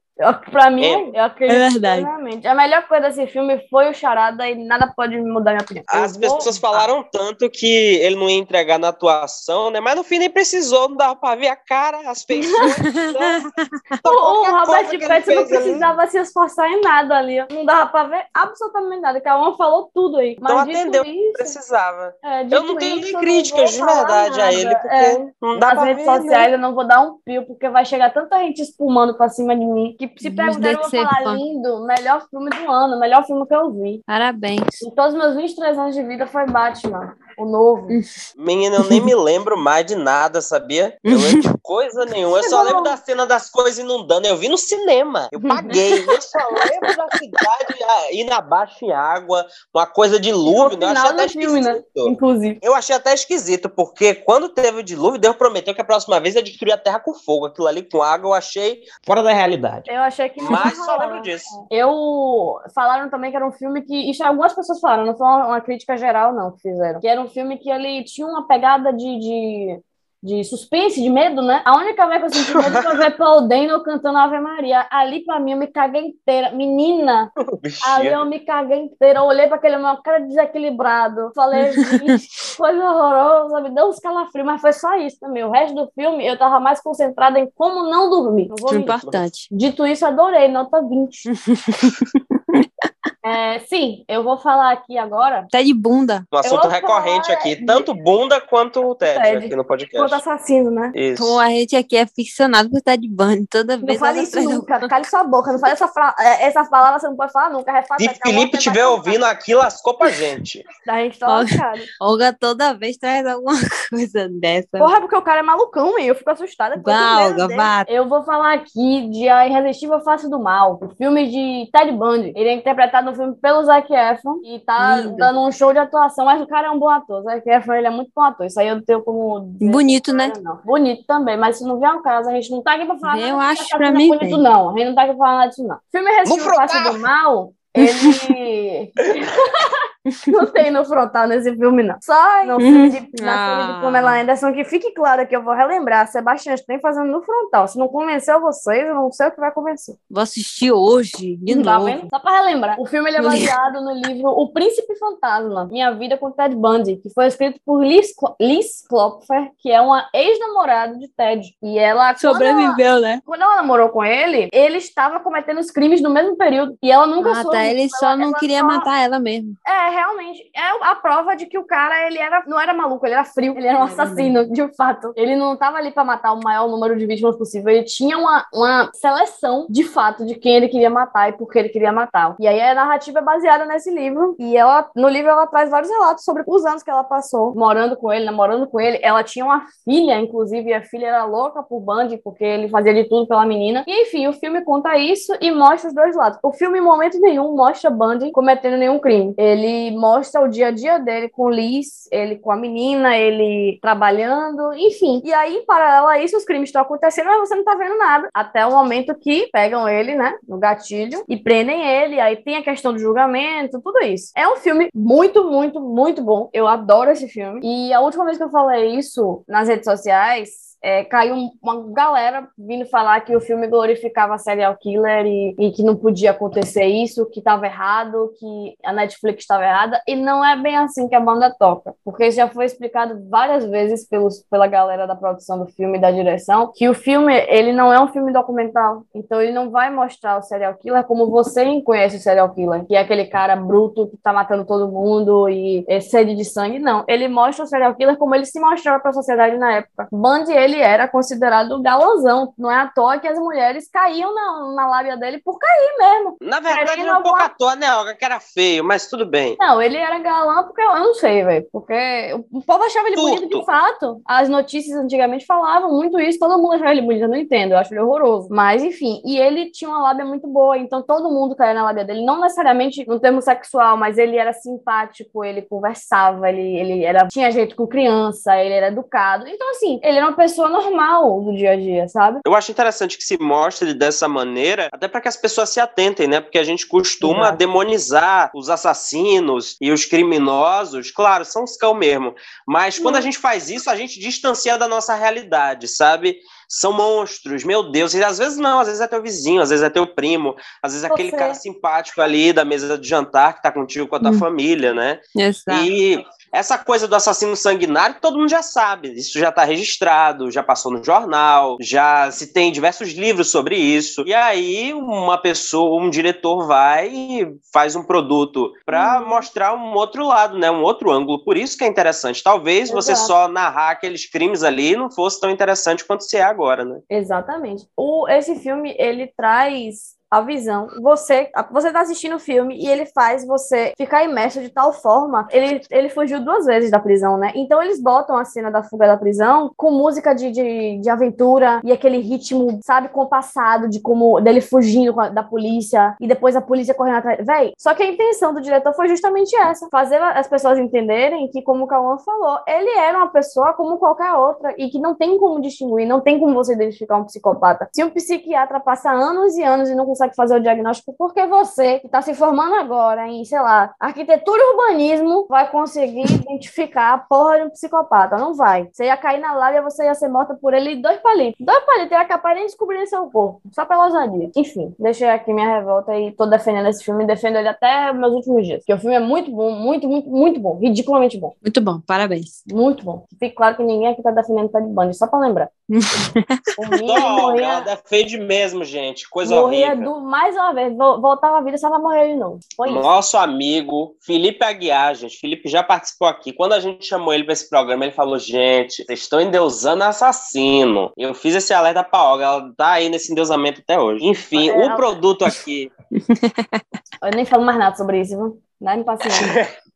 Pra 0.51 0.71
mim, 0.71 0.85
Emo. 0.85 1.12
eu 1.14 1.25
acredito 1.25 1.57
É 1.57 1.71
verdade. 1.71 2.03
plenamente. 2.03 2.47
A 2.47 2.55
melhor 2.55 2.87
coisa 2.89 3.09
desse 3.09 3.27
filme 3.29 3.59
foi 3.71 3.91
o 3.91 3.95
Charada 3.95 4.49
e 4.49 4.55
nada 4.66 4.93
pode 4.95 5.16
mudar 5.21 5.53
minha 5.53 5.62
opinião. 5.62 5.85
Eu 5.93 6.03
As 6.03 6.12
vou- 6.16 6.21
pessoas 6.37 6.59
falaram 6.59 7.03
tanto 7.11 7.49
que 7.51 7.66
ele 7.97 8.16
não 8.16 8.29
ia 8.29 8.37
entregar 8.39 8.79
na 8.79 8.89
atuação, 8.89 9.71
né? 9.71 9.81
Mas 9.81 9.97
no 9.97 10.05
fim 10.05 10.18
nem 10.18 10.31
precisou, 10.31 10.89
não 10.89 10.97
dava 10.97 11.16
pra 11.16 11.35
ver 11.35 11.49
a 11.49 11.57
cara, 11.57 12.11
as 12.11 12.23
feições. 12.23 12.77
então, 12.79 13.53
então 13.93 14.12
O, 14.14 14.45
Robert 14.51 14.66
Pattinson 14.66 15.07
não 15.07 15.23
fez 15.23 15.29
ali- 15.29 15.47
precisava 15.49 16.07
se 16.07 16.18
esforçar 16.18 16.68
em 16.71 16.81
nada 16.81 17.16
ali. 17.16 17.37
Não 17.51 17.64
dava 17.64 17.87
pra 17.91 18.05
ver 18.05 18.25
absolutamente 18.35 19.01
nada. 19.01 19.21
Cada 19.21 19.49
um 19.49 19.57
falou 19.57 19.91
tudo 19.95 20.18
aí. 20.18 20.37
Mas 20.41 20.53
Então 20.53 20.62
atendeu, 20.81 21.05
isso, 21.05 21.33
precisava. 21.35 22.14
é, 22.25 22.43
Eu 22.43 22.62
não 22.62 22.77
tenho 22.77 23.01
nem 23.01 23.12
críticas 23.14 23.71
de 23.73 23.79
verdade 23.85 24.41
a 24.41 24.45
nada. 24.45 24.53
ele, 24.55 24.75
porque 24.77 24.95
É. 24.95 25.27
não 25.41 25.59
dá 25.59 25.66
Nas 25.68 25.75
pra 25.77 25.85
redes 25.85 26.05
ver. 26.05 26.16
sociais 26.16 26.49
né? 26.49 26.55
eu 26.55 26.59
não 26.59 26.75
vou 26.75 26.87
dar 26.87 27.01
um 27.01 27.18
pio, 27.25 27.47
porque 27.47 27.68
vai 27.68 27.85
chegar 27.85 28.12
tanta 28.12 28.39
gente 28.41 28.61
espumando 28.62 29.16
pra 29.16 29.29
cima 29.29 29.55
de 29.57 29.64
mim. 29.64 29.95
Que 29.99 30.10
se 30.17 30.31
perguntar, 30.31 30.73
eu 30.73 30.81
vou 30.81 30.91
falar 30.91 31.35
lindo, 31.35 31.87
melhor 31.87 32.27
filme 32.29 32.51
do 32.51 32.71
ano, 32.71 32.99
melhor 32.99 33.25
filme 33.25 33.47
que 33.47 33.55
eu 33.55 33.71
vi. 33.73 34.03
Parabéns. 34.07 34.83
Em 34.83 34.91
todos 34.91 35.15
os 35.15 35.19
meus 35.19 35.37
23 35.37 35.79
anos 35.79 35.95
de 35.95 36.03
vida 36.03 36.27
foi 36.27 36.47
Batman, 36.47 37.15
o 37.43 37.47
novo. 37.47 37.86
Menina, 38.36 38.76
eu 38.76 38.84
nem 38.84 39.01
me 39.01 39.14
lembro 39.14 39.57
mais 39.57 39.84
de 39.84 39.95
nada, 39.95 40.41
sabia? 40.41 40.97
Eu 41.05 41.18
lembro 41.18 41.43
de 41.43 41.59
coisa 41.62 42.05
nenhuma. 42.07 42.38
Eu 42.38 42.45
só 42.45 42.62
lembro 42.62 42.82
da 42.82 42.97
cena 42.97 43.26
das 43.26 43.51
coisas 43.51 43.78
inundando. 43.78 44.26
Eu 44.26 44.36
vi 44.36 44.49
no 44.49 44.59
cinema. 44.59 45.28
Eu 45.30 45.41
paguei. 45.41 46.01
Eu 46.11 46.20
só 46.20 46.38
lembro 46.38 46.97
da 46.97 47.07
cidade 47.16 47.74
indo 48.12 48.32
abaixo 48.32 48.84
em 48.84 48.93
água, 48.93 49.47
uma 49.74 49.86
coisa 49.86 50.18
de 50.18 50.30
dilúvio. 50.30 50.78
Né? 50.78 50.86
Eu 50.86 50.91
achei 50.91 51.11
até 51.11 51.28
filme, 51.28 51.61
né? 51.61 51.70
esquisito. 51.72 52.09
Inclusive. 52.09 52.59
Eu 52.62 52.74
achei 52.74 52.97
até 52.97 53.14
esquisito, 53.14 53.68
porque 53.68 54.14
quando 54.14 54.49
teve 54.49 54.78
o 54.78 54.82
dilúvio, 54.82 55.20
Deus 55.20 55.36
prometeu 55.36 55.74
que 55.74 55.80
a 55.80 55.84
próxima 55.84 56.20
vez 56.20 56.34
ia 56.34 56.43
destruir 56.43 56.72
a 56.72 56.78
terra 56.78 57.01
com 57.01 57.14
fogo. 57.14 57.47
Aquilo 57.47 57.66
ali 57.66 57.82
com 57.82 58.03
água 58.03 58.30
eu 58.30 58.34
achei. 58.34 58.80
Fora 59.05 59.22
da 59.22 59.32
realidade. 59.32 59.91
Eu 59.91 60.01
achei 60.01 60.28
que 60.28 60.43
não 60.43 60.51
Mas 60.51 60.76
só 60.76 60.97
lembro 60.97 61.20
disso. 61.22 61.45
Eu 61.70 62.59
falaram 62.74 63.11
também 63.11 63.30
que 63.30 63.36
era 63.36 63.47
um 63.47 63.53
filme 63.53 63.82
que 63.82 64.11
isso 64.11 64.24
algumas 64.24 64.55
pessoas 64.55 64.80
falaram, 64.80 65.07
não 65.07 65.16
foi 65.16 65.26
uma, 65.26 65.47
uma 65.49 65.61
crítica 65.61 65.97
geral 65.97 66.32
não 66.32 66.53
que 66.53 66.62
fizeram. 66.62 67.01
Que 67.01 67.09
era 67.09 67.20
um 67.20 67.28
filme 67.31 67.59
que 67.59 67.70
ele 67.70 68.05
tinha 68.05 68.26
uma 68.26 68.47
pegada 68.47 68.93
de, 68.93 69.18
de, 69.18 69.81
de 70.22 70.45
suspense, 70.45 71.03
de 71.03 71.09
medo, 71.09 71.41
né? 71.41 71.62
A 71.64 71.76
única 71.76 72.07
vez 72.07 72.20
que 72.20 72.26
eu 72.26 72.31
senti 72.31 72.57
medo 72.57 72.83
foi 72.83 72.97
ver 72.97 73.16
Paul 73.16 73.49
Dano 73.49 73.83
cantando 73.83 74.18
Ave 74.18 74.39
Maria. 74.39 74.87
Ali 74.91 75.24
pra 75.24 75.41
mim 75.41 75.53
eu 75.53 75.59
me 75.59 75.66
caguei 75.66 76.03
inteira. 76.03 76.51
Menina, 76.53 77.33
O 77.39 77.61
ali 77.87 78.09
eu 78.09 78.26
me 78.26 78.41
caguei 78.41 78.81
inteira. 78.81 79.20
Eu 79.20 79.24
olhei 79.24 79.47
pra 79.47 79.57
aquele 79.57 79.78
meu 79.78 79.97
cara 80.03 80.20
desequilibrado. 80.20 81.33
Falei, 81.35 81.72
gente, 81.72 82.28
coisa 82.57 82.85
horrorosa, 82.85 83.61
me 83.62 83.70
deu 83.70 83.87
uns 83.87 83.99
calafrios, 83.99 84.47
mas 84.47 84.61
foi 84.61 84.72
só 84.72 84.95
isso 84.97 85.18
também. 85.18 85.45
O 85.45 85.51
resto 85.51 85.74
do 85.74 85.91
filme 85.93 86.26
eu 86.26 86.39
tava 86.39 86.61
mais 86.61 86.81
concentrada 86.83 87.39
em 87.39 87.51
como 87.55 87.89
não 87.89 88.11
dormir. 88.11 88.49
Não 88.49 88.57
vou. 88.61 88.74
Importante. 88.74 89.49
Dito 89.51 89.87
isso, 89.87 90.05
adorei, 90.05 90.49
nota 90.49 90.83
20. 90.83 91.31
É, 93.25 93.59
sim, 93.61 94.05
eu 94.09 94.23
vou 94.25 94.39
falar 94.39 94.73
aqui 94.73 94.97
agora 94.97 95.47
de 95.53 95.75
bunda. 95.75 96.25
Um 96.33 96.39
assunto 96.39 96.68
recorrente 96.68 97.27
falar 97.27 97.39
aqui. 97.39 97.57
de- 97.57 97.66
Tanto 97.66 97.95
bunda 97.95 98.41
quanto 98.41 98.81
o 98.83 98.95
Ted, 98.95 99.21
Ted. 99.23 99.47
aqui 99.47 99.57
no 99.57 99.64
podcast. 99.64 99.99
quanto 99.99 100.14
assassino, 100.14 100.71
né? 100.71 100.91
Isso. 100.95 101.23
Pô, 101.23 101.39
a 101.39 101.49
gente 101.49 101.77
aqui 101.77 101.97
é 101.97 102.07
ficcionado 102.07 102.71
por 102.71 102.81
Ted 102.81 103.07
Bundy. 103.09 103.47
Toda 103.47 103.77
Não 103.77 103.85
vez 103.87 103.99
fale 103.99 104.18
ela 104.18 104.25
isso 104.27 104.41
nunca, 104.43 104.89
cale 104.89 105.05
sua 105.05 105.25
boca, 105.25 105.53
não 105.53 105.59
fale 105.59 105.73
essa, 105.75 105.89
fra- 105.89 106.14
é, 106.18 106.45
essa 106.47 106.64
palavra, 106.64 106.99
você 106.99 107.09
não 107.09 107.16
pode 107.16 107.33
falar 107.33 107.51
nunca. 107.51 107.71
Refata 107.73 108.03
Se 108.03 108.09
Felipe 108.23 108.57
estiver 108.57 108.87
ouvindo 108.87 109.25
aqui, 109.25 109.55
lascou 109.55 109.95
pra 109.99 110.11
gente. 110.11 110.62
contar. 110.64 110.95
A 111.01 111.03
gente 111.05 111.18
tá 111.18 111.27
lascado. 111.29 111.81
Olga 112.01 112.33
toda 112.33 112.75
vez 112.75 112.97
traz 112.97 113.27
alguma 113.27 113.53
coisa 113.91 114.29
dessa. 114.29 114.68
Porra, 114.79 114.97
é 114.97 115.01
porque 115.01 115.16
o 115.16 115.23
cara 115.23 115.41
é 115.41 115.43
malucão, 115.43 115.99
e 115.99 116.07
eu 116.07 116.14
fico 116.14 116.31
assustada 116.31 116.77
com 116.77 116.91
Vá, 116.91 117.27
Olga, 117.27 117.49
vá. 117.55 117.85
Eu 117.89 118.09
vou 118.09 118.23
falar 118.25 118.55
aqui 118.55 119.09
de 119.11 119.29
A 119.29 119.47
Irresistível 119.47 120.01
Face 120.01 120.29
do 120.29 120.39
Mal, 120.39 120.79
o 120.83 120.89
filme 120.97 121.29
de 121.29 121.71
Ted 121.71 121.93
Bundy. 121.93 122.33
Ele 122.35 122.49
é 122.49 122.55
interpretado 122.55 123.10
no 123.11 123.17
filme 123.17 123.35
pelo 123.37 123.63
Zac 123.65 123.93
Efron 123.93 124.41
e 124.45 124.59
tá 124.61 124.97
Lindo. 124.97 125.17
dando 125.17 125.41
um 125.41 125.53
show 125.53 125.73
de 125.73 125.79
atuação, 125.79 126.25
mas 126.25 126.41
o 126.41 126.47
cara 126.47 126.69
é 126.69 126.71
um 126.71 126.79
bom 126.79 126.89
ator. 126.89 127.21
O 127.21 127.23
Zac 127.23 127.49
Efron, 127.49 127.75
ele 127.75 127.87
é 127.87 127.91
muito 127.91 128.11
bom 128.15 128.23
ator. 128.23 128.47
Isso 128.47 128.59
aí 128.61 128.69
eu 128.69 128.77
não 128.77 128.83
tenho 128.83 129.03
como 129.03 129.41
dizer 129.59 129.71
Bonito, 129.71 130.13
né? 130.13 130.33
Não. 130.43 130.61
Bonito 130.65 131.05
também, 131.07 131.37
mas 131.37 131.59
se 131.59 131.65
não 131.65 131.79
vier 131.79 131.93
um 131.93 132.03
caso, 132.03 132.29
a 132.29 132.33
gente 132.33 132.51
não 132.51 132.63
tá 132.63 132.75
aqui 132.75 132.87
pra 132.87 132.99
falar 132.99 133.19
Eu 133.19 133.37
nada 133.37 133.53
acho 133.53 133.69
pra 133.77 133.91
mim 133.93 134.09
bonito, 134.09 134.37
bem. 134.37 134.43
não. 134.43 134.71
A 134.71 134.73
gente 134.79 134.87
não 134.89 134.95
tá 134.95 135.03
aqui 135.03 135.15
pra 135.15 135.19
falar 135.27 135.37
nada 135.39 135.49
disso, 135.51 135.67
não. 135.67 135.77
O 135.77 135.81
filme! 135.91 136.11
Face 136.51 136.83
do 136.93 136.99
Mal, 136.99 137.53
ele... 137.75 138.93
não 140.29 140.47
tem 140.47 140.71
no 140.71 140.85
frontal 140.85 141.27
nesse 141.29 141.55
filme, 141.55 141.83
não. 141.83 141.97
Só 142.03 142.45
no 142.45 142.59
filme 142.59 142.89
de, 142.91 143.01
na 143.23 143.37
série 143.37 143.67
de 143.67 143.73
Ah. 143.73 143.81
Pamela 143.83 144.21
Anderson, 144.21 144.53
que 144.53 144.65
fique 144.65 144.93
claro 144.93 145.27
que 145.27 145.37
eu 145.37 145.43
vou 145.43 145.55
relembrar, 145.55 146.07
Sebastião 146.11 146.55
tem 146.67 146.81
fazendo 146.81 147.11
no 147.11 147.23
frontal. 147.23 147.69
Se 147.69 147.79
não 147.79 147.89
convenceu 147.89 148.41
vocês, 148.41 148.87
eu 148.87 148.95
não 148.95 149.13
sei 149.13 149.29
o 149.29 149.31
que 149.33 149.41
vai 149.41 149.53
convencer. 149.53 149.95
Vou 150.11 150.23
assistir 150.23 150.73
hoje, 150.73 151.37
de 151.37 151.63
Tá 151.63 151.75
novo. 151.75 151.85
vendo? 151.87 152.09
Só 152.11 152.19
pra 152.19 152.39
relembrar. 152.43 152.81
O 152.81 152.87
filme 152.87 153.11
é 153.11 153.21
baseado 153.21 153.81
no 153.83 153.93
livro 153.95 154.29
O 154.31 154.53
Príncipe 154.53 154.97
Fantasma, 154.99 155.67
Minha 155.71 155.91
Vida 155.93 156.17
com 156.17 156.31
Ted 156.31 156.55
Bundy, 156.55 156.97
que 156.97 157.11
foi 157.11 157.27
escrito 157.27 157.61
por 157.65 157.85
Liz, 157.85 158.13
Cl- 158.19 158.35
Liz 158.41 158.87
Klopfer, 158.89 159.51
que 159.59 159.71
é 159.71 159.81
uma 159.81 160.09
ex-namorada 160.15 160.97
de 160.97 161.09
Ted. 161.09 161.55
E 161.63 161.79
ela, 161.79 162.15
quando 162.15 162.43
ela, 162.43 162.55
Sobreviveu, 162.61 163.01
né? 163.01 163.21
quando 163.25 163.43
ela 163.43 163.57
namorou 163.57 163.89
com 163.91 164.05
ele, 164.05 164.49
ele 164.53 164.79
estava 164.79 165.21
cometendo 165.21 165.59
os 165.61 165.71
crimes 165.71 166.01
no 166.01 166.11
mesmo 166.11 166.37
período. 166.37 166.77
E 166.83 166.91
ela 166.91 167.07
nunca 167.07 167.31
Ah, 167.33 167.43
soube. 167.43 167.57
tá. 167.57 167.65
Ele 167.67 167.89
só 167.91 168.17
não 168.17 168.29
ela 168.31 168.39
queria 168.39 168.61
só- 168.61 168.67
matar 168.67 169.03
ela 169.03 169.19
mesmo. 169.19 169.55
É, 169.67 169.89
realmente. 169.91 170.51
É 170.57 170.88
a 170.88 170.95
prova 170.95 171.36
de 171.36 171.47
que 171.47 171.59
o 171.59 171.64
cara, 171.64 172.07
ele 172.07 172.18
era, 172.18 172.43
não 172.47 172.59
era 172.61 172.72
maluco, 172.72 173.07
ele 173.07 173.14
era 173.14 173.24
frio. 173.24 173.55
Ele 173.57 173.66
era 173.66 173.78
um 173.78 173.82
É 173.82 173.84
assassino, 173.84 174.51
de 174.51 174.68
fato. 174.74 175.12
Ele 175.16 175.36
não 175.36 175.57
tava 175.57 175.78
ali 175.78 175.91
pra 175.91 176.05
matar 176.05 176.32
o 176.32 176.41
maior 176.43 176.68
número 176.68 176.97
de 176.97 177.07
vítimas 177.07 177.36
possível. 177.36 177.70
Ele 177.72 177.84
tinha 177.84 178.16
uma, 178.16 178.45
uma 178.55 178.91
seleção, 178.95 179.66
de 179.68 179.84
fato, 179.84 180.24
de 180.24 180.34
quem 180.34 180.57
ele 180.57 180.68
queria 180.68 180.91
matar 180.91 181.28
e 181.28 181.32
por 181.32 181.49
que 181.51 181.59
ele 181.59 181.68
queria 181.68 181.93
matar. 181.93 182.36
E 182.38 182.47
aí 182.47 182.61
a 182.61 182.74
narrativa 182.74 183.18
é 183.18 183.22
baseada 183.22 183.64
nesse 183.66 183.91
livro. 183.91 184.36
E 184.38 184.57
ela, 184.57 184.88
no 184.95 185.09
livro, 185.09 185.30
ela 185.30 185.47
traz 185.47 185.70
vários 185.70 185.91
relatos 185.91 186.24
sobre 186.24 186.43
os 186.47 186.64
anos 186.64 186.82
que 186.82 186.91
ela 186.91 187.05
passou 187.05 187.55
morando 187.55 187.97
com 187.97 188.12
ele, 188.12 188.24
namorando 188.24 188.66
com 188.66 188.80
ele. 188.80 188.99
Ela 189.03 189.22
tinha 189.22 189.45
uma 189.45 189.66
filha, 189.84 190.18
inclusive, 190.18 190.70
e 190.70 190.74
a 190.74 190.82
filha 190.82 191.07
era 191.07 191.24
louca 191.24 191.62
por 191.62 191.80
Bundy, 191.80 192.18
porque 192.18 192.45
ele 192.45 192.68
fazia 192.68 192.95
de 192.95 193.05
tudo 193.05 193.26
pela 193.26 193.45
menina. 193.45 193.84
E, 193.86 194.03
enfim, 194.03 194.26
o 194.28 194.32
filme 194.32 194.62
conta 194.62 194.97
isso 194.97 195.36
e 195.41 195.51
mostra 195.51 195.88
os 195.88 195.95
dois 195.95 196.14
lados. 196.16 196.38
O 196.43 196.53
filme, 196.53 196.78
em 196.78 196.82
momento 196.82 197.18
nenhum, 197.20 197.55
mostra 197.55 197.91
Bundy 197.91 198.30
cometendo 198.30 198.76
nenhum 198.76 198.99
crime. 198.99 199.34
Ele 199.36 199.80
mostra 199.91 200.41
o 200.41 200.49
dia 200.49 200.68
a 200.68 200.70
dia 200.70 200.99
dele 200.99 201.28
com 201.28 201.49
Liz, 201.49 202.09
ele 202.11 202.37
com 202.37 202.51
a 202.51 202.57
menina, 202.57 203.16
ele 203.16 203.78
trabalhando, 203.81 204.72
enfim. 204.74 205.22
E 205.24 205.33
aí, 205.33 205.57
em 205.57 205.64
paralelo 205.64 206.09
a 206.09 206.18
isso, 206.18 206.37
os 206.37 206.45
crimes 206.45 206.68
estão 206.68 206.83
acontecendo, 206.83 207.26
mas 207.26 207.49
você 207.49 207.55
não 207.55 207.64
tá 207.64 207.74
vendo 207.74 207.97
nada. 207.97 208.28
Até 208.35 208.66
o 208.66 208.70
momento 208.70 209.14
que 209.14 209.49
pegam 209.53 209.89
ele, 209.89 210.14
né, 210.14 210.35
no 210.49 210.59
gatilho 210.59 211.22
e 211.28 211.37
prendem 211.37 211.87
ele. 211.87 212.18
Aí 212.18 212.37
tem 212.37 212.57
a 212.57 212.62
questão 212.62 212.93
do 212.93 212.99
julgamento, 212.99 213.81
tudo 213.81 214.01
isso. 214.01 214.33
É 214.37 214.49
um 214.49 214.57
filme 214.57 214.89
muito, 214.95 215.45
muito, 215.45 215.81
muito 215.81 216.22
bom. 216.22 216.51
Eu 216.53 216.66
adoro 216.66 217.11
esse 217.11 217.28
filme. 217.28 217.61
E 217.62 217.93
a 217.93 218.01
última 218.01 218.24
vez 218.24 218.37
que 218.37 218.45
eu 218.45 218.51
falei 218.51 218.97
isso 218.97 219.43
nas 219.47 219.68
redes 219.68 219.85
sociais, 219.85 220.70
é, 220.83 221.05
caiu 221.05 221.35
um- 221.35 221.51
uma 221.62 221.93
galera 221.93 222.49
vindo 222.59 222.87
falar 222.87 223.20
que 223.20 223.35
o 223.35 223.41
filme 223.41 223.66
glorificava 223.66 224.39
serial 224.39 224.76
killer 224.76 225.26
e, 225.26 225.55
e 225.59 225.70
que 225.72 225.83
não 225.83 225.97
podia 225.97 226.31
acontecer 226.31 226.85
isso, 226.85 227.26
que 227.26 227.39
estava 227.41 227.66
errado, 227.66 228.33
que 228.39 228.76
a 228.85 228.93
Netflix 228.93 229.43
estava 229.43 229.64
errada, 229.64 230.01
e 230.07 230.16
não 230.16 230.45
é 230.45 230.57
bem 230.57 230.76
assim 230.76 231.09
que 231.09 231.14
a 231.14 231.20
banda 231.20 231.55
toca, 231.59 231.95
porque 232.05 232.31
já 232.31 232.49
foi 232.49 232.64
explicado 232.64 233.28
várias 233.28 233.64
vezes 233.64 234.07
pelos, 234.09 234.45
pela 234.51 234.66
galera 234.66 235.07
da 235.07 235.14
produção 235.16 235.59
do 235.59 235.66
filme 235.66 235.99
e 235.99 236.01
da 236.01 236.11
direção, 236.11 236.72
que 236.74 236.89
o 236.89 236.95
filme, 236.95 237.35
ele 237.49 237.72
não 237.72 237.93
é 237.93 238.01
um 238.01 238.09
filme 238.09 238.33
documental, 238.33 239.05
então 239.14 239.41
ele 239.41 239.53
não 239.53 239.70
vai 239.70 239.91
mostrar 239.91 240.39
o 240.39 240.43
serial 240.43 240.74
killer 240.74 241.05
como 241.05 241.31
você 241.31 241.81
conhece 241.83 242.16
o 242.16 242.20
serial 242.20 242.53
killer, 242.55 242.85
que 242.87 242.95
é 242.95 243.01
aquele 243.01 243.26
cara 243.26 243.55
bruto 243.57 244.09
que 244.09 244.16
tá 244.16 244.33
matando 244.33 244.64
todo 244.64 244.89
mundo 244.91 245.49
e 245.49 245.85
é 245.89 246.01
sede 246.01 246.35
de 246.35 246.45
sangue, 246.45 246.78
não. 246.78 247.05
Ele 247.07 247.28
mostra 247.28 247.64
o 247.64 247.68
serial 247.68 247.95
killer 247.95 248.16
como 248.16 248.35
ele 248.35 248.45
se 248.45 248.59
mostrava 248.61 249.01
para 249.01 249.11
a 249.11 249.14
sociedade 249.14 249.57
na 249.57 249.76
época. 249.76 250.09
Bundy, 250.11 250.53
ele 250.53 250.70
era 250.79 251.09
considerado 251.09 251.81
galãozão. 251.83 252.53
Não 252.59 252.71
é 252.71 252.77
à 252.77 252.87
toa 252.87 253.18
que 253.18 253.27
as 253.29 253.39
mulheres 253.39 253.89
caíam 253.91 254.35
na, 254.35 254.73
na 254.75 254.89
lábia 254.89 255.16
dele 255.16 255.39
por 255.45 255.59
cair 255.59 255.97
mesmo. 255.99 256.37
Na 256.41 256.61
verdade, 256.61 257.01
era 257.01 257.12
um 257.18 257.23
pouco 257.23 257.29
alguma- 257.29 257.45
à 257.45 257.49
toa, 257.49 257.77
né, 257.77 257.95
Olga? 257.95 258.14
Que 258.14 258.25
era 258.25 258.41
feio, 258.41 258.85
mas 258.85 259.09
tudo 259.09 259.27
bem. 259.27 259.57
Não, 259.59 259.81
ele 259.81 259.97
era 259.97 260.18
galã 260.18 260.62
porque 260.64 260.81
eu 260.81 260.95
não 260.97 261.14
sei, 261.14 261.45
velho. 261.45 261.66
Porque 261.73 262.35
o 262.53 262.62
povo 262.62 262.85
achava 262.85 263.07
ele 263.09 263.16
bonito 263.16 263.49
de 263.49 263.64
fato. 263.64 264.21
As 264.27 264.49
notícias 264.49 264.97
antigamente 264.99 265.47
falavam 265.47 265.91
muito 265.93 266.18
isso, 266.21 266.39
todo 266.39 266.59
mundo 266.59 266.75
achava 266.75 266.91
ele 266.93 267.03
bonito. 267.03 267.23
Eu 267.23 267.29
não 267.29 267.37
entendo, 267.37 267.73
eu 267.73 267.79
acho 267.79 267.93
ele 267.93 268.01
horroroso. 268.01 268.49
Mas, 268.51 268.83
enfim, 268.83 269.21
e 269.25 269.39
ele 269.39 269.71
tinha 269.71 269.91
uma 269.91 270.03
lábia 270.03 270.25
muito 270.25 270.47
boa, 270.47 270.77
então 270.79 271.03
todo 271.03 271.31
mundo 271.31 271.57
caía 271.57 271.75
na 271.75 271.85
lábia 271.85 272.05
dele. 272.05 272.25
Não 272.25 272.41
necessariamente 272.41 273.07
no 273.07 273.18
termo 273.21 273.41
sexual, 273.43 273.97
mas 273.97 274.18
ele 274.18 274.37
era 274.37 274.53
simpático, 274.53 275.45
ele 275.45 275.62
conversava, 275.62 276.49
ele, 276.49 276.77
ele 276.79 277.05
era, 277.05 277.27
tinha 277.29 277.51
jeito 277.51 277.75
com 277.77 277.87
criança, 277.87 278.57
ele 278.57 278.75
era 278.75 278.89
educado. 278.89 279.47
Então, 279.47 279.71
assim, 279.71 279.99
ele 280.03 280.16
era 280.18 280.27
uma 280.27 280.37
pessoa 280.37 280.60
pessoa 280.61 280.69
normal 280.69 281.43
do 281.43 281.57
dia 281.57 281.73
a 281.73 281.77
dia, 281.77 282.09
sabe? 282.09 282.41
Eu 282.45 282.55
acho 282.55 282.71
interessante 282.71 283.17
que 283.17 283.25
se 283.25 283.39
mostre 283.41 283.95
dessa 283.95 284.29
maneira, 284.29 284.89
até 284.93 285.09
para 285.09 285.21
que 285.21 285.29
as 285.29 285.37
pessoas 285.37 285.71
se 285.71 285.81
atentem, 285.81 286.29
né? 286.29 286.41
Porque 286.41 286.59
a 286.59 286.65
gente 286.65 286.87
costuma 286.87 287.45
Exato. 287.45 287.59
demonizar 287.59 288.51
os 288.55 288.69
assassinos 288.69 289.77
e 289.81 289.91
os 289.91 290.05
criminosos. 290.05 291.11
Claro, 291.11 291.45
são 291.45 291.65
os 291.65 291.77
cão 291.77 291.95
mesmo. 291.95 292.35
Mas 292.67 292.99
quando 292.99 293.17
a 293.17 293.21
gente 293.21 293.39
faz 293.39 293.71
isso, 293.71 293.89
a 293.89 293.97
gente 293.97 294.21
distancia 294.21 294.77
da 294.77 294.87
nossa 294.87 295.15
realidade, 295.15 295.89
sabe? 295.89 296.39
são 296.73 296.93
monstros, 296.93 297.65
meu 297.65 297.91
Deus. 297.91 298.15
E 298.15 298.23
às 298.23 298.39
vezes 298.39 298.57
não, 298.57 298.79
às 298.79 298.87
vezes 298.87 299.01
é 299.01 299.09
teu 299.09 299.21
vizinho, 299.21 299.61
às 299.61 299.71
vezes 299.71 299.85
é 299.85 299.91
teu 299.91 300.07
primo, 300.07 300.55
às 300.81 300.93
vezes 300.93 301.03
é 301.03 301.13
aquele 301.13 301.33
cara 301.33 301.53
simpático 301.53 302.23
ali 302.23 302.53
da 302.53 302.65
mesa 302.65 302.97
de 302.97 303.09
jantar 303.09 303.55
que 303.55 303.63
tá 303.63 303.73
contigo 303.73 304.07
com 304.07 304.15
a 304.15 304.21
tua 304.21 304.31
hum. 304.31 304.39
família, 304.39 304.95
né? 304.95 305.19
Exato. 305.37 305.83
E 305.83 306.25
essa 306.53 306.79
coisa 306.79 307.07
do 307.07 307.15
assassino 307.15 307.55
sanguinário, 307.57 308.17
todo 308.21 308.39
mundo 308.39 308.51
já 308.51 308.63
sabe. 308.63 309.13
Isso 309.13 309.39
já 309.39 309.51
está 309.51 309.65
registrado, 309.65 310.51
já 310.51 310.63
passou 310.63 310.93
no 310.93 311.03
jornal, 311.03 311.77
já 311.81 312.31
se 312.31 312.53
tem 312.53 312.73
diversos 312.73 313.11
livros 313.11 313.51
sobre 313.51 313.77
isso. 313.77 314.25
E 314.27 314.35
aí, 314.35 314.93
uma 314.93 315.39
pessoa, 315.39 316.03
um 316.03 316.11
diretor 316.11 316.67
vai 316.67 317.09
e 317.09 317.59
faz 317.73 317.95
um 317.95 318.03
produto 318.03 318.73
para 318.85 319.21
uhum. 319.21 319.29
mostrar 319.29 319.75
um 319.75 319.95
outro 319.95 320.27
lado, 320.27 320.59
né? 320.59 320.71
Um 320.71 320.83
outro 320.83 321.11
ângulo. 321.11 321.45
Por 321.45 321.57
isso 321.57 321.77
que 321.77 321.85
é 321.85 321.89
interessante. 321.89 322.43
Talvez 322.43 322.91
Exato. 322.91 323.03
você 323.03 323.17
só 323.17 323.49
narrar 323.49 323.91
aqueles 323.91 324.29
crimes 324.29 324.63
ali 324.63 324.97
não 324.97 325.11
fosse 325.11 325.41
tão 325.41 325.51
interessante 325.51 326.05
quanto 326.05 326.25
se 326.25 326.37
é 326.37 326.43
agora, 326.43 326.85
né? 326.85 327.01
Exatamente. 327.09 327.87
O, 327.97 328.29
esse 328.29 328.57
filme, 328.57 328.95
ele 328.99 329.29
traz 329.37 330.20
a 330.31 330.41
visão. 330.41 330.89
Você 331.01 331.51
você 331.71 331.93
tá 331.93 332.01
assistindo 332.01 332.37
o 332.37 332.41
filme 332.41 332.77
e 332.77 332.89
ele 332.89 333.07
faz 333.07 333.47
você 333.47 333.93
ficar 333.97 334.25
imerso 334.25 334.61
de 334.61 334.69
tal 334.69 334.93
forma. 334.93 335.47
Ele, 335.51 335.81
ele 335.91 336.09
fugiu 336.09 336.41
duas 336.41 336.67
vezes 336.67 336.91
da 336.91 336.99
prisão, 336.99 337.37
né? 337.37 337.53
Então 337.55 337.83
eles 337.83 338.01
botam 338.01 338.37
a 338.37 338.45
cena 338.45 338.71
da 338.71 338.83
fuga 338.83 339.07
da 339.07 339.17
prisão 339.17 339.73
com 339.77 339.91
música 339.91 340.35
de, 340.35 340.51
de, 340.51 340.99
de 341.01 341.11
aventura 341.11 341.81
e 341.83 341.93
aquele 341.93 342.19
ritmo, 342.19 342.79
sabe, 342.83 343.09
compassado 343.09 343.89
de 343.89 344.01
como 344.01 344.41
dele 344.41 344.61
fugindo 344.61 345.13
da 345.33 345.43
polícia 345.43 346.15
e 346.21 346.29
depois 346.29 346.55
a 346.55 346.61
polícia 346.61 346.95
correndo 346.95 347.19
atrás. 347.19 347.45
Véi, 347.45 347.73
só 347.77 347.95
que 347.95 348.03
a 348.03 348.07
intenção 348.07 348.55
do 348.55 348.61
diretor 348.61 348.95
foi 348.95 349.09
justamente 349.09 349.55
essa: 349.57 349.89
fazer 349.91 350.21
as 350.23 350.47
pessoas 350.47 350.79
entenderem 350.79 351.49
que, 351.49 351.63
como 351.63 351.85
o 351.85 351.87
Cauã 351.87 352.19
falou, 352.19 352.59
ele 352.67 352.91
era 352.91 353.19
uma 353.19 353.29
pessoa 353.29 353.73
como 353.73 353.99
qualquer 353.99 354.33
outra 354.35 354.75
e 354.79 354.89
que 354.89 354.99
não 354.99 355.15
tem 355.15 355.39
como 355.39 355.61
distinguir, 355.61 356.07
não 356.07 356.21
tem 356.21 356.39
como 356.39 356.55
você 356.55 356.75
identificar 356.75 357.17
um 357.17 357.25
psicopata. 357.25 357.89
Se 357.93 358.05
um 358.05 358.11
psiquiatra 358.11 358.79
passa 358.79 359.11
anos 359.11 359.57
e 359.57 359.63
anos 359.63 359.89
e 359.89 359.95
não 359.95 360.07
consegue 360.07 360.20
consegue 360.21 360.37
fazer 360.37 360.57
o 360.57 360.61
diagnóstico, 360.61 361.14
porque 361.17 361.47
você, 361.47 361.99
que 361.99 362.07
está 362.07 362.21
se 362.21 362.34
formando 362.34 362.75
agora 362.75 363.26
em, 363.26 363.45
sei 363.45 363.61
lá, 363.61 363.92
arquitetura 363.99 364.61
e 364.61 364.71
urbanismo, 364.72 365.47
vai 365.49 365.71
conseguir 365.71 366.25
identificar 366.30 367.14
a 367.14 367.18
porra 367.18 367.59
de 367.59 367.64
um 367.64 367.71
psicopata. 367.71 368.37
Não 368.37 368.55
vai. 368.55 368.88
Você 368.92 369.05
ia 369.05 369.17
cair 369.17 369.41
na 369.41 369.55
lábia, 369.55 369.83
você 369.83 370.05
ia 370.05 370.14
ser 370.14 370.29
morta 370.29 370.55
por 370.55 370.75
ele 370.75 370.97
dois 370.97 371.18
palitos. 371.21 371.64
Dois 371.64 371.84
palitos, 371.84 372.13
ia 372.13 372.25
capaz 372.25 372.57
nem 372.57 372.67
descobrir 372.67 373.07
seu 373.07 373.30
corpo. 373.30 373.63
Só 373.72 373.84
pela 373.87 374.05
ousadia. 374.05 374.51
Enfim, 374.55 374.95
deixei 374.99 375.29
aqui 375.29 375.53
minha 375.53 375.76
revolta 375.76 376.14
e 376.18 376.33
tô 376.33 376.47
defendendo 376.47 376.88
esse 376.88 377.03
filme, 377.03 377.25
defendo 377.25 377.57
ele 377.57 377.68
até 377.68 378.13
meus 378.13 378.33
últimos 378.33 378.67
dias. 378.67 378.80
Porque 378.80 378.92
o 378.92 378.99
filme 378.99 379.17
é 379.17 379.21
muito 379.21 379.51
bom, 379.51 379.71
muito, 379.71 380.09
muito, 380.09 380.29
muito 380.29 380.61
bom. 380.61 380.79
Ridiculamente 380.79 381.38
bom. 381.38 381.55
Muito 381.63 381.80
bom, 381.80 382.01
parabéns. 382.07 382.63
Muito 382.71 383.05
bom. 383.05 383.25
Fique 383.38 383.55
claro 383.55 383.76
que 383.76 383.83
ninguém 383.83 384.09
aqui 384.09 384.22
tá 384.22 384.30
defendendo 384.30 384.71
de 384.71 384.92
band, 384.92 385.13
só 385.13 385.26
pra 385.26 385.38
lembrar. 385.38 385.71
o 386.79 386.99
morria... 386.99 387.64
ela 387.64 387.80
defende 387.80 388.38
mesmo, 388.38 388.84
gente. 388.84 389.29
Coisa 389.29 389.55
morria 389.55 389.88
horrível 389.88 390.09
mais 390.18 390.57
uma 390.57 390.72
vez, 390.72 390.96
voltava 390.96 391.58
a 391.58 391.61
vida 391.61 391.76
só 391.76 391.88
pra 391.88 391.99
morrer 391.99 392.28
de 392.28 392.37
novo. 392.37 392.58
Foi 392.74 392.91
Nosso 392.91 393.37
amigo 393.37 394.16
Felipe 394.20 394.64
Aguiar, 394.64 395.14
gente. 395.14 395.38
Felipe 395.38 395.68
já 395.68 395.82
participou 395.82 396.26
aqui. 396.26 396.53
Quando 396.53 396.72
a 396.72 396.80
gente 396.80 397.07
chamou 397.07 397.34
ele 397.34 397.45
pra 397.45 397.53
esse 397.53 397.68
programa, 397.68 398.04
ele 398.04 398.12
falou: 398.12 398.38
gente, 398.38 399.04
vocês 399.04 399.20
estão 399.20 399.41
endeusando 399.41 400.03
assassino. 400.03 401.12
Eu 401.16 401.34
fiz 401.34 401.54
esse 401.54 401.74
alerta 401.74 402.03
pra 402.03 402.24
Olga, 402.24 402.45
ela 402.45 402.72
tá 402.76 402.92
aí 402.92 403.08
nesse 403.08 403.30
endeusamento 403.30 403.80
até 403.80 404.00
hoje. 404.00 404.24
Enfim, 404.26 404.70
é, 404.70 404.87
o 404.87 404.96
produto 404.96 405.45
aqui. 405.45 405.92
Eu 407.22 407.30
nem 407.34 407.45
falo 407.45 407.64
mais 407.64 407.78
nada 407.78 407.96
sobre 407.96 408.20
isso, 408.20 408.37
viu? 408.37 408.58
Dá-me 408.80 409.04
paciência. 409.04 409.68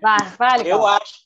Vai, 0.00 0.26
fale. 0.30 0.68
Eu 0.68 0.86
acho. 0.86 1.20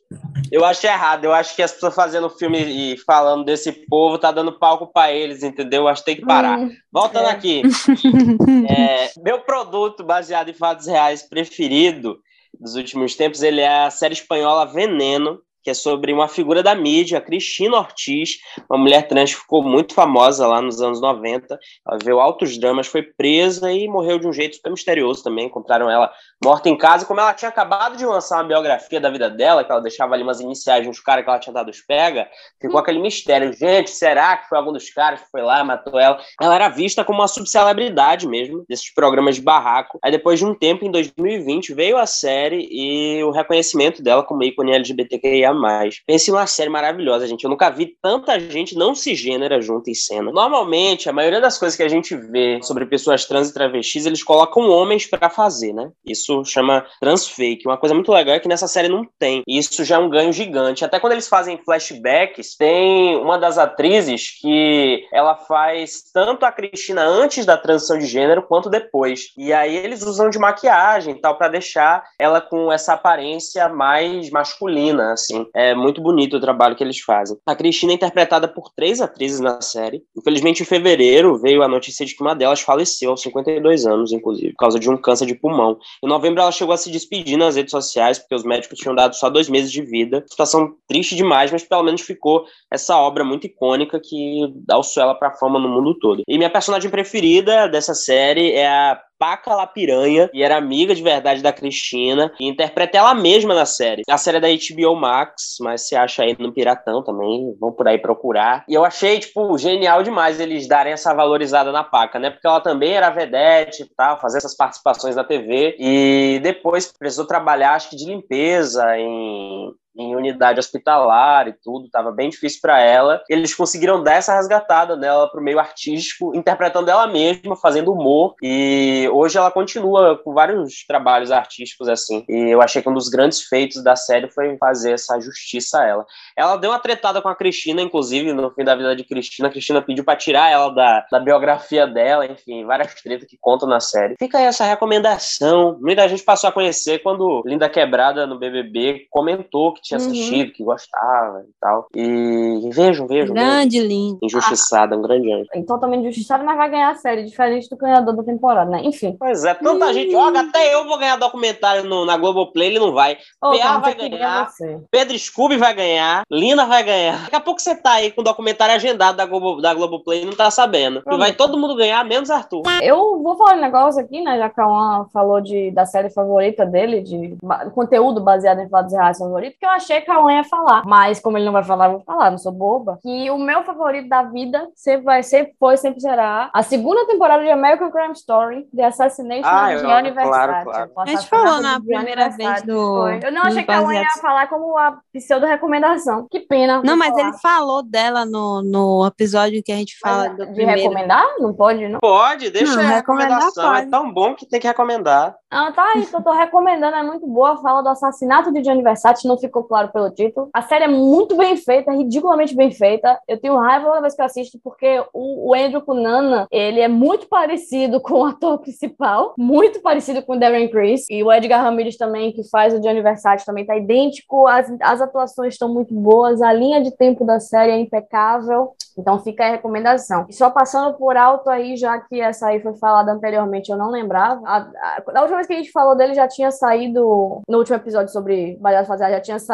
Eu 0.50 0.64
acho 0.64 0.86
errado. 0.86 1.24
Eu 1.24 1.32
acho 1.32 1.56
que 1.56 1.62
as 1.62 1.72
pessoas 1.72 1.94
fazendo 1.94 2.28
filme 2.30 2.58
e 2.92 2.98
falando 2.98 3.44
desse 3.44 3.72
povo 3.72 4.18
tá 4.18 4.30
dando 4.30 4.58
palco 4.58 4.86
para 4.86 5.12
eles, 5.12 5.42
entendeu? 5.42 5.82
Eu 5.82 5.88
acho 5.88 6.02
que 6.02 6.06
tem 6.06 6.16
que 6.16 6.26
parar. 6.26 6.58
Hum, 6.58 6.70
Voltando 6.92 7.28
é. 7.28 7.30
aqui. 7.30 7.62
é, 8.68 9.10
meu 9.22 9.40
produto 9.40 10.04
baseado 10.04 10.50
em 10.50 10.54
fatos 10.54 10.86
reais 10.86 11.22
preferido 11.22 12.18
dos 12.58 12.76
últimos 12.76 13.16
tempos, 13.16 13.42
ele 13.42 13.60
é 13.60 13.84
a 13.84 13.90
série 13.90 14.14
espanhola 14.14 14.66
Veneno, 14.66 15.40
que 15.64 15.70
é 15.70 15.74
sobre 15.74 16.12
uma 16.12 16.28
figura 16.28 16.62
da 16.62 16.74
mídia, 16.74 17.22
Cristina 17.22 17.78
Ortiz, 17.78 18.38
uma 18.68 18.78
mulher 18.78 19.08
trans 19.08 19.34
que 19.34 19.40
ficou 19.40 19.62
muito 19.62 19.94
famosa 19.94 20.46
lá 20.46 20.60
nos 20.60 20.82
anos 20.82 21.00
90. 21.00 21.58
Ela 21.88 21.98
veio 22.04 22.20
altos 22.20 22.58
dramas, 22.58 22.86
foi 22.86 23.02
presa 23.02 23.72
e 23.72 23.88
morreu 23.88 24.18
de 24.18 24.28
um 24.28 24.32
jeito 24.32 24.56
super 24.56 24.70
misterioso 24.70 25.24
também. 25.24 25.46
Encontraram 25.46 25.90
ela 25.90 26.12
morta 26.44 26.68
em 26.68 26.76
casa. 26.76 27.06
Como 27.06 27.18
ela 27.18 27.32
tinha 27.32 27.48
acabado 27.48 27.96
de 27.96 28.04
lançar 28.04 28.36
uma 28.36 28.44
biografia 28.44 29.00
da 29.00 29.08
vida 29.08 29.30
dela, 29.30 29.64
que 29.64 29.72
ela 29.72 29.80
deixava 29.80 30.14
ali 30.14 30.22
umas 30.22 30.38
iniciais 30.38 30.82
de 30.82 30.88
uns 30.90 31.00
caras 31.00 31.24
que 31.24 31.30
ela 31.30 31.38
tinha 31.38 31.54
dado 31.54 31.70
os 31.70 31.80
pega, 31.80 32.28
ficou 32.60 32.78
aquele 32.78 32.98
mistério. 32.98 33.50
Gente, 33.54 33.90
será 33.90 34.36
que 34.36 34.48
foi 34.48 34.58
algum 34.58 34.72
dos 34.72 34.90
caras 34.90 35.22
que 35.22 35.30
foi 35.30 35.40
lá, 35.40 35.64
matou 35.64 35.98
ela? 35.98 36.20
Ela 36.38 36.54
era 36.56 36.68
vista 36.68 37.02
como 37.02 37.20
uma 37.20 37.28
subcelebridade 37.28 38.28
mesmo, 38.28 38.66
desses 38.68 38.92
programas 38.92 39.36
de 39.36 39.40
barraco. 39.40 39.98
Aí 40.04 40.12
depois 40.12 40.38
de 40.38 40.44
um 40.44 40.54
tempo, 40.54 40.84
em 40.84 40.90
2020, 40.90 41.72
veio 41.72 41.96
a 41.96 42.04
série 42.04 42.68
e 42.70 43.24
o 43.24 43.30
reconhecimento 43.30 44.02
dela 44.02 44.22
como 44.22 44.42
ícone 44.42 44.74
LGBTQIA 44.74 45.53
mais. 45.54 46.00
Pense 46.06 46.30
numa 46.30 46.46
série 46.46 46.70
maravilhosa, 46.70 47.26
gente. 47.26 47.44
Eu 47.44 47.50
nunca 47.50 47.70
vi 47.70 47.96
tanta 48.02 48.38
gente 48.38 48.76
não 48.76 48.94
cisgênera 48.94 49.60
junto 49.60 49.90
em 49.90 49.94
cena. 49.94 50.32
Normalmente, 50.32 51.08
a 51.08 51.12
maioria 51.12 51.40
das 51.40 51.58
coisas 51.58 51.76
que 51.76 51.82
a 51.82 51.88
gente 51.88 52.16
vê 52.16 52.60
sobre 52.62 52.86
pessoas 52.86 53.24
trans 53.24 53.50
e 53.50 53.54
travestis, 53.54 54.06
eles 54.06 54.22
colocam 54.22 54.68
homens 54.68 55.06
para 55.06 55.30
fazer, 55.30 55.72
né? 55.72 55.90
Isso 56.04 56.44
chama 56.44 56.86
transfake. 57.00 57.66
Uma 57.66 57.78
coisa 57.78 57.94
muito 57.94 58.12
legal 58.12 58.34
é 58.34 58.40
que 58.40 58.48
nessa 58.48 58.68
série 58.68 58.88
não 58.88 59.06
tem. 59.18 59.42
E 59.46 59.58
isso 59.58 59.84
já 59.84 59.96
é 59.96 59.98
um 59.98 60.10
ganho 60.10 60.32
gigante. 60.32 60.84
Até 60.84 60.98
quando 60.98 61.12
eles 61.12 61.28
fazem 61.28 61.58
flashbacks, 61.64 62.56
tem 62.56 63.16
uma 63.16 63.38
das 63.38 63.58
atrizes 63.58 64.38
que 64.40 65.06
ela 65.12 65.36
faz 65.36 66.02
tanto 66.12 66.44
a 66.44 66.52
Cristina 66.52 67.02
antes 67.02 67.46
da 67.46 67.56
transição 67.56 67.98
de 67.98 68.06
gênero 68.06 68.42
quanto 68.42 68.70
depois. 68.70 69.32
E 69.36 69.52
aí 69.52 69.76
eles 69.76 70.02
usam 70.02 70.30
de 70.30 70.38
maquiagem 70.38 71.14
e 71.14 71.20
tal 71.20 71.36
para 71.36 71.48
deixar 71.48 72.04
ela 72.18 72.40
com 72.40 72.72
essa 72.72 72.94
aparência 72.94 73.68
mais 73.68 74.30
masculina, 74.30 75.12
assim. 75.12 75.43
É 75.54 75.74
muito 75.74 76.00
bonito 76.00 76.36
o 76.36 76.40
trabalho 76.40 76.76
que 76.76 76.82
eles 76.82 77.00
fazem. 77.00 77.36
A 77.46 77.54
Cristina 77.54 77.92
é 77.92 77.94
interpretada 77.94 78.48
por 78.48 78.70
três 78.74 79.00
atrizes 79.00 79.40
na 79.40 79.60
série. 79.60 80.02
Infelizmente, 80.16 80.62
em 80.62 80.66
fevereiro, 80.66 81.38
veio 81.38 81.62
a 81.62 81.68
notícia 81.68 82.04
de 82.06 82.14
que 82.14 82.22
uma 82.22 82.34
delas 82.34 82.60
faleceu 82.60 83.10
aos 83.10 83.22
52 83.22 83.86
anos, 83.86 84.12
inclusive, 84.12 84.52
por 84.52 84.58
causa 84.58 84.78
de 84.78 84.90
um 84.90 84.96
câncer 84.96 85.26
de 85.26 85.34
pulmão. 85.34 85.78
Em 86.02 86.08
novembro, 86.08 86.40
ela 86.40 86.52
chegou 86.52 86.74
a 86.74 86.76
se 86.76 86.90
despedir 86.90 87.36
nas 87.36 87.56
redes 87.56 87.70
sociais, 87.70 88.18
porque 88.18 88.34
os 88.34 88.44
médicos 88.44 88.78
tinham 88.78 88.94
dado 88.94 89.14
só 89.14 89.28
dois 89.28 89.48
meses 89.48 89.70
de 89.70 89.82
vida. 89.82 90.24
Situação 90.28 90.74
triste 90.88 91.16
demais, 91.16 91.50
mas 91.50 91.64
pelo 91.64 91.82
menos 91.82 92.00
ficou 92.00 92.44
essa 92.70 92.96
obra 92.96 93.24
muito 93.24 93.46
icônica 93.46 94.00
que 94.00 94.44
o 94.44 95.00
ela 95.00 95.14
para 95.14 95.32
fama 95.32 95.58
no 95.58 95.68
mundo 95.68 95.94
todo. 95.98 96.22
E 96.28 96.36
minha 96.36 96.50
personagem 96.50 96.90
preferida 96.90 97.68
dessa 97.68 97.94
série 97.94 98.52
é 98.52 98.68
a 98.68 99.00
Paca 99.18 99.54
La 99.54 99.66
Piranha, 99.66 100.30
e 100.32 100.42
era 100.42 100.56
amiga 100.56 100.94
de 100.94 101.02
verdade 101.02 101.42
da 101.42 101.52
Cristina, 101.52 102.32
e 102.38 102.46
interpreta 102.48 102.98
ela 102.98 103.14
mesma 103.14 103.54
na 103.54 103.66
série. 103.66 104.02
A 104.08 104.18
série 104.18 104.38
é 104.38 104.40
da 104.40 104.48
HBO 104.48 104.96
Max, 104.96 105.56
mas 105.60 105.88
se 105.88 105.96
acha 105.96 106.22
aí 106.22 106.36
no 106.38 106.52
Piratão 106.52 107.02
também, 107.02 107.54
vão 107.58 107.72
por 107.72 107.88
aí 107.88 107.98
procurar. 107.98 108.64
E 108.68 108.74
eu 108.74 108.84
achei, 108.84 109.18
tipo, 109.18 109.56
genial 109.58 110.02
demais 110.02 110.40
eles 110.40 110.66
darem 110.66 110.92
essa 110.92 111.14
valorizada 111.14 111.72
na 111.72 111.84
Paca, 111.84 112.18
né? 112.18 112.30
Porque 112.30 112.46
ela 112.46 112.60
também 112.60 112.92
era 112.92 113.10
vedete 113.10 113.82
e 113.82 113.94
tal, 113.96 114.20
fazer 114.20 114.38
essas 114.38 114.56
participações 114.56 115.16
na 115.16 115.24
TV, 115.24 115.76
e 115.78 116.40
depois 116.42 116.92
precisou 116.92 117.26
trabalhar, 117.26 117.74
acho 117.74 117.90
que 117.90 117.96
de 117.96 118.06
limpeza 118.06 118.98
em 118.98 119.72
em 119.96 120.14
unidade 120.16 120.58
hospitalar 120.58 121.48
e 121.48 121.52
tudo, 121.52 121.86
estava 121.86 122.10
bem 122.10 122.28
difícil 122.28 122.60
para 122.60 122.80
ela. 122.80 123.22
Eles 123.28 123.54
conseguiram 123.54 124.02
dar 124.02 124.14
essa 124.14 124.34
resgatada 124.34 124.96
nela 124.96 125.28
para 125.28 125.40
o 125.40 125.42
meio 125.42 125.58
artístico, 125.58 126.34
interpretando 126.34 126.90
ela 126.90 127.06
mesma, 127.06 127.56
fazendo 127.56 127.92
humor. 127.92 128.34
E 128.42 129.08
hoje 129.12 129.38
ela 129.38 129.50
continua 129.50 130.18
com 130.18 130.32
vários 130.32 130.84
trabalhos 130.86 131.30
artísticos 131.30 131.88
assim. 131.88 132.24
E 132.28 132.50
eu 132.50 132.60
achei 132.60 132.82
que 132.82 132.88
um 132.88 132.94
dos 132.94 133.08
grandes 133.08 133.42
feitos 133.42 133.82
da 133.82 133.96
série 133.96 134.30
foi 134.30 134.56
fazer 134.58 134.92
essa 134.92 135.20
justiça 135.20 135.80
a 135.80 135.86
ela. 135.86 136.06
Ela 136.36 136.56
deu 136.56 136.70
uma 136.70 136.78
tretada 136.78 137.22
com 137.22 137.28
a 137.28 137.34
Cristina, 137.34 137.80
inclusive, 137.80 138.32
no 138.32 138.50
fim 138.50 138.64
da 138.64 138.74
vida 138.74 138.96
de 138.96 139.04
Cristina. 139.04 139.48
A 139.48 139.50
Cristina 139.50 139.80
pediu 139.80 140.04
para 140.04 140.16
tirar 140.16 140.50
ela 140.50 140.70
da, 140.70 141.06
da 141.10 141.20
biografia 141.20 141.86
dela, 141.86 142.26
enfim, 142.26 142.64
várias 142.64 142.94
tretas 142.94 143.28
que 143.28 143.38
contam 143.40 143.68
na 143.68 143.80
série. 143.80 144.16
Fica 144.18 144.38
aí 144.38 144.44
essa 144.44 144.64
recomendação. 144.64 145.78
Muita 145.80 146.08
gente 146.08 146.22
passou 146.22 146.48
a 146.48 146.52
conhecer 146.52 147.00
quando 147.00 147.42
Linda 147.46 147.68
Quebrada 147.68 148.26
no 148.26 148.38
BBB 148.38 149.06
comentou 149.10 149.72
que 149.74 149.83
tinha 149.84 150.00
Uhum. 150.00 150.06
assistido, 150.06 150.52
que 150.52 150.64
gostava 150.64 151.44
e 151.46 151.52
tal. 151.60 151.86
E 151.94 152.70
vejam, 152.72 153.06
vejam. 153.06 153.06
vejam. 153.06 153.34
Grande, 153.34 153.80
lindo. 153.80 154.18
Injustiçada, 154.22 154.96
um 154.96 155.02
grande 155.02 155.30
anjo. 155.32 155.48
E 155.54 155.62
totalmente 155.62 156.00
injustiçado, 156.02 156.42
mas 156.44 156.56
vai 156.56 156.70
ganhar 156.70 156.90
a 156.90 156.94
série, 156.94 157.24
diferente 157.24 157.68
do 157.68 157.76
ganhador 157.76 158.16
da 158.16 158.22
temporada, 158.22 158.70
né? 158.70 158.80
Enfim. 158.82 159.14
Pois 159.18 159.44
é, 159.44 159.52
tanta 159.54 159.92
gente. 159.92 160.14
Ó, 160.16 160.28
até 160.34 160.74
eu 160.74 160.86
vou 160.86 160.98
ganhar 160.98 161.16
documentário 161.16 161.84
no, 161.84 162.04
na 162.06 162.16
Globoplay, 162.16 162.68
ele 162.68 162.78
não 162.78 162.92
vai. 162.92 163.18
Ô, 163.42 163.50
PA 163.58 163.78
vai 163.78 163.94
ganhar. 163.94 164.48
Pedro 164.90 165.18
Scooby 165.18 165.56
vai 165.56 165.74
ganhar, 165.74 166.22
Lina 166.30 166.66
vai 166.66 166.82
ganhar. 166.82 167.22
Daqui 167.24 167.36
a 167.36 167.40
pouco 167.40 167.60
você 167.60 167.74
tá 167.76 167.92
aí 167.94 168.10
com 168.10 168.22
o 168.22 168.24
documentário 168.24 168.74
agendado 168.74 169.16
da, 169.16 169.26
Globo, 169.26 169.60
da 169.60 169.74
Globoplay 169.74 170.22
e 170.22 170.26
não 170.26 170.32
tá 170.32 170.50
sabendo. 170.50 171.02
E 171.06 171.16
vai 171.16 171.32
todo 171.32 171.58
mundo 171.58 171.76
ganhar, 171.76 172.02
menos 172.04 172.30
Arthur. 172.30 172.62
Eu 172.82 173.22
vou 173.22 173.36
falar 173.36 173.56
um 173.56 173.60
negócio 173.60 174.00
aqui, 174.00 174.22
né? 174.22 174.38
Já 174.38 174.48
que 174.48 174.60
a 174.60 174.64
Juan 174.64 175.06
falou 175.12 175.40
de, 175.40 175.70
da 175.72 175.84
série 175.84 176.08
favorita 176.10 176.64
dele, 176.64 177.02
de 177.02 177.36
ba- 177.42 177.70
conteúdo 177.70 178.20
baseado 178.20 178.60
em 178.60 178.68
fatos 178.68 178.92
reais 178.94 179.18
favorito, 179.18 179.56
que 179.58 179.66
eu 179.66 179.70
achei 179.74 180.00
que 180.00 180.10
a 180.10 180.14
Juan 180.14 180.32
ia 180.34 180.44
falar. 180.44 180.82
Mas 180.86 181.20
como 181.20 181.36
ele 181.36 181.44
não 181.46 181.52
vai 181.52 181.62
falar, 181.64 181.86
eu 181.86 181.92
vou 181.92 182.00
falar, 182.04 182.30
não 182.30 182.38
sou 182.38 182.52
boba. 182.52 182.98
Que 183.02 183.30
o 183.30 183.38
meu 183.38 183.62
favorito 183.64 184.08
da 184.08 184.22
vida 184.22 184.68
sempre 184.74 185.04
vai 185.04 185.22
sempre 185.22 185.54
foi, 185.58 185.76
sempre 185.76 186.00
será 186.00 186.50
a 186.52 186.62
segunda 186.62 187.06
temporada 187.06 187.42
de 187.42 187.50
American 187.50 187.90
Crime 187.90 188.12
Story, 188.12 188.66
The 188.74 188.84
Assassination 188.84 189.48
Ah, 189.48 189.68
of 189.74 189.78
Gianni 189.78 190.12
claro, 190.12 190.52
Versace. 190.52 190.64
claro. 190.64 190.90
A 190.98 191.06
gente 191.06 191.28
falou 191.28 191.60
na 191.60 191.80
primeira 191.80 192.28
vez 192.30 192.62
do- 192.62 193.02
Foi. 193.02 193.20
Eu 193.22 193.32
não 193.32 193.42
achei 193.42 193.62
que 193.62 193.70
a 193.70 193.80
Juan 193.80 193.94
ia 193.94 194.06
falar 194.20 194.46
como 194.48 194.76
a 194.78 194.98
pseudo-recomendação. 195.12 196.26
Que 196.30 196.40
pena. 196.40 196.82
Não, 196.84 196.96
mas 196.96 197.10
falar. 197.10 197.22
ele 197.28 197.38
falou 197.38 197.82
dela 197.82 198.24
no, 198.24 198.62
no 198.62 199.06
episódio 199.06 199.62
que 199.62 199.72
a 199.72 199.76
gente 199.76 199.98
fala 199.98 200.28
Mas, 200.28 200.36
do 200.36 200.46
de 200.46 200.54
primeiro. 200.54 200.80
recomendar? 200.82 201.24
Não 201.38 201.52
pode, 201.54 201.88
não? 201.88 202.00
Pode, 202.00 202.50
deixa 202.50 202.74
Não, 202.76 202.82
a 202.82 202.86
recomendar 202.96 203.38
recomendação. 203.38 203.74
É 203.74 203.78
pode. 203.80 203.90
tão 203.90 204.12
bom 204.12 204.34
que 204.34 204.46
tem 204.46 204.60
que 204.60 204.66
recomendar. 204.66 205.34
Ah, 205.50 205.70
tá 205.72 205.84
aí, 205.94 206.04
que 206.06 206.14
eu 206.14 206.22
tô 206.22 206.32
recomendando, 206.32 206.96
é 206.96 207.02
muito 207.02 207.26
boa. 207.26 207.56
Fala 207.58 207.82
do 207.82 207.88
assassinato 207.88 208.52
de 208.52 208.62
Gianni 208.62 208.82
Versace, 208.82 209.26
não 209.28 209.38
ficou 209.38 209.63
claro 209.64 209.90
pelo 209.92 210.10
título. 210.10 210.48
A 210.52 210.62
série 210.62 210.84
é 210.84 210.88
muito 210.88 211.36
bem 211.36 211.56
feita, 211.56 211.92
ridiculamente 211.92 212.54
bem 212.54 212.70
feita. 212.70 213.18
Eu 213.28 213.38
tenho 213.38 213.56
raiva 213.56 213.88
toda 213.88 214.00
vez 214.00 214.14
que 214.14 214.20
eu 214.20 214.26
assisto, 214.26 214.58
porque 214.62 215.02
o, 215.12 215.50
o 215.50 215.54
Andrew 215.54 215.82
Cunanan, 215.82 216.46
ele 216.50 216.80
é 216.80 216.88
muito 216.88 217.26
parecido 217.28 218.00
com 218.02 218.20
o 218.20 218.24
ator 218.24 218.58
principal, 218.58 219.34
muito 219.36 219.80
parecido 219.80 220.22
com 220.22 220.34
o 220.34 220.38
Darren 220.38 220.68
Criss. 220.68 221.06
E 221.10 221.22
o 221.22 221.32
Edgar 221.32 221.62
Ramirez 221.62 221.96
também, 221.96 222.32
que 222.32 222.48
faz 222.48 222.74
o 222.74 222.82
Gianni 222.82 223.02
Versace, 223.02 223.46
também 223.46 223.66
tá 223.66 223.76
idêntico. 223.76 224.46
As, 224.46 224.72
as 224.80 225.00
atuações 225.00 225.54
estão 225.54 225.72
muito 225.72 225.94
boas, 225.94 226.42
a 226.42 226.52
linha 226.52 226.82
de 226.82 226.90
tempo 226.90 227.24
da 227.24 227.40
série 227.40 227.72
é 227.72 227.78
impecável. 227.78 228.72
Então 228.96 229.18
fica 229.18 229.44
a 229.44 229.50
recomendação. 229.50 230.26
E 230.28 230.32
só 230.32 230.50
passando 230.50 230.96
por 230.96 231.16
alto 231.16 231.50
aí, 231.50 231.76
já 231.76 231.98
que 231.98 232.20
essa 232.20 232.48
aí 232.48 232.60
foi 232.60 232.74
falada 232.74 233.12
anteriormente, 233.12 233.70
eu 233.70 233.76
não 233.76 233.90
lembrava. 233.90 234.40
A, 234.46 234.56
a, 234.56 235.12
da 235.12 235.20
última 235.20 235.36
vez 235.36 235.46
que 235.46 235.52
a 235.52 235.56
gente 235.56 235.72
falou 235.72 235.96
dele, 235.96 236.14
já 236.14 236.28
tinha 236.28 236.50
saído, 236.50 237.42
no 237.48 237.58
último 237.58 237.76
episódio 237.76 238.12
sobre 238.12 238.56
Baseado 238.60 238.86
Fazer, 238.86 239.10
já 239.10 239.20
tinha 239.20 239.38
saído 239.38 239.53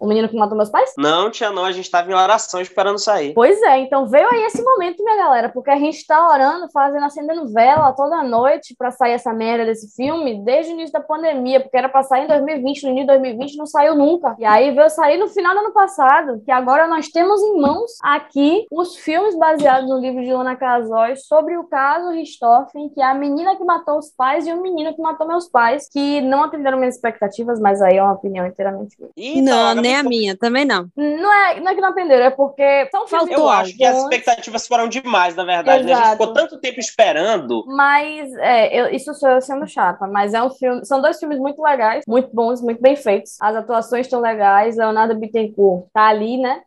O 0.00 0.06
Menino 0.06 0.28
que 0.28 0.36
Matou 0.36 0.56
Meus 0.56 0.70
Pais? 0.70 0.92
Não, 0.98 1.30
tia, 1.30 1.50
não. 1.50 1.64
A 1.64 1.72
gente 1.72 1.90
tava 1.90 2.10
em 2.10 2.14
oração 2.14 2.60
esperando 2.60 2.98
sair. 2.98 3.34
Pois 3.34 3.60
é, 3.62 3.78
então 3.78 4.06
veio 4.06 4.28
aí 4.28 4.44
esse 4.44 4.62
momento, 4.62 5.02
minha 5.02 5.16
galera, 5.16 5.48
porque 5.48 5.70
a 5.70 5.76
gente 5.76 6.06
tá 6.06 6.28
orando, 6.28 6.70
fazendo, 6.72 7.04
acendendo 7.04 7.52
vela 7.52 7.92
toda 7.92 8.22
noite 8.22 8.74
pra 8.76 8.90
sair 8.90 9.12
essa 9.12 9.32
merda 9.32 9.64
desse 9.64 9.94
filme 9.94 10.42
desde 10.44 10.72
o 10.72 10.74
início 10.74 10.92
da 10.92 11.00
pandemia, 11.00 11.60
porque 11.60 11.76
era 11.76 11.88
pra 11.88 12.02
sair 12.02 12.24
em 12.24 12.28
2020, 12.28 12.82
no 12.84 12.90
início 12.90 13.06
de 13.06 13.06
2020 13.06 13.56
não 13.56 13.66
saiu 13.66 13.94
nunca. 13.94 14.34
E 14.38 14.44
aí 14.44 14.70
veio 14.72 14.90
sair 14.90 15.18
no 15.18 15.28
final 15.28 15.54
do 15.54 15.60
ano 15.60 15.72
passado, 15.72 16.40
que 16.44 16.50
agora 16.50 16.86
nós 16.86 17.08
temos 17.08 17.40
em 17.42 17.60
mãos 17.60 17.92
aqui 18.02 18.66
os 18.70 18.96
filmes 18.96 19.36
baseados 19.36 19.88
no 19.88 19.98
livro 19.98 20.22
de 20.22 20.32
Luna 20.32 20.56
Casóis 20.56 21.26
sobre 21.26 21.56
o 21.56 21.64
caso 21.64 22.10
Richthofen, 22.10 22.88
que 22.90 23.00
é 23.00 23.04
a 23.04 23.14
menina 23.14 23.56
que 23.56 23.64
matou 23.64 23.98
os 23.98 24.10
pais 24.10 24.46
e 24.46 24.52
o 24.52 24.60
menino 24.60 24.94
que 24.94 25.00
matou 25.00 25.26
meus 25.26 25.48
pais, 25.48 25.88
que 25.90 26.20
não 26.20 26.44
atenderam 26.44 26.78
minhas 26.78 26.94
expectativas, 26.94 27.60
mas 27.60 27.80
aí 27.82 27.96
é 27.96 28.02
uma 28.02 28.12
opinião 28.12 28.46
inteiramente 28.46 28.96
minha. 28.98 29.10
Não, 29.42 29.74
nem 29.76 29.96
a 29.96 30.02
minha, 30.02 30.36
também 30.36 30.64
não. 30.66 30.88
Não 30.94 31.32
é, 31.32 31.58
não 31.60 31.70
é 31.70 31.74
que 31.74 31.80
não 31.80 31.88
atenderam, 31.88 32.26
é 32.26 32.30
porque 32.30 32.86
são 32.90 33.06
filmes 33.08 33.30
Eu 33.30 33.48
acho 33.48 33.74
que 33.74 33.82
as 33.84 33.96
expectativas 34.02 34.66
foram 34.66 34.88
demais, 34.88 35.34
na 35.34 35.42
verdade. 35.44 35.84
né? 35.84 35.92
A 35.94 35.96
gente 35.96 36.10
ficou 36.12 36.34
tanto 36.34 36.58
tempo 36.60 36.78
esperando. 36.78 37.64
Mas 37.66 38.30
é, 38.34 38.78
eu- 38.78 38.90
isso 38.94 39.14
sou 39.14 39.30
eu 39.30 39.40
sendo 39.40 39.66
chata, 39.66 40.06
mas 40.06 40.34
é 40.34 40.42
um 40.42 40.50
filme. 40.50 40.84
São 40.84 41.00
dois 41.00 41.18
filmes 41.18 41.38
muito 41.38 41.62
legais, 41.62 42.04
muito 42.06 42.28
bons, 42.34 42.60
muito 42.60 42.82
bem 42.82 42.94
feitos. 42.94 43.36
As 43.40 43.56
atuações 43.56 44.06
estão 44.06 44.20
legais. 44.20 44.76
Leonardo 44.76 45.14
Bittencourt 45.18 45.86
tá 45.94 46.08
ali, 46.08 46.36
né? 46.36 46.60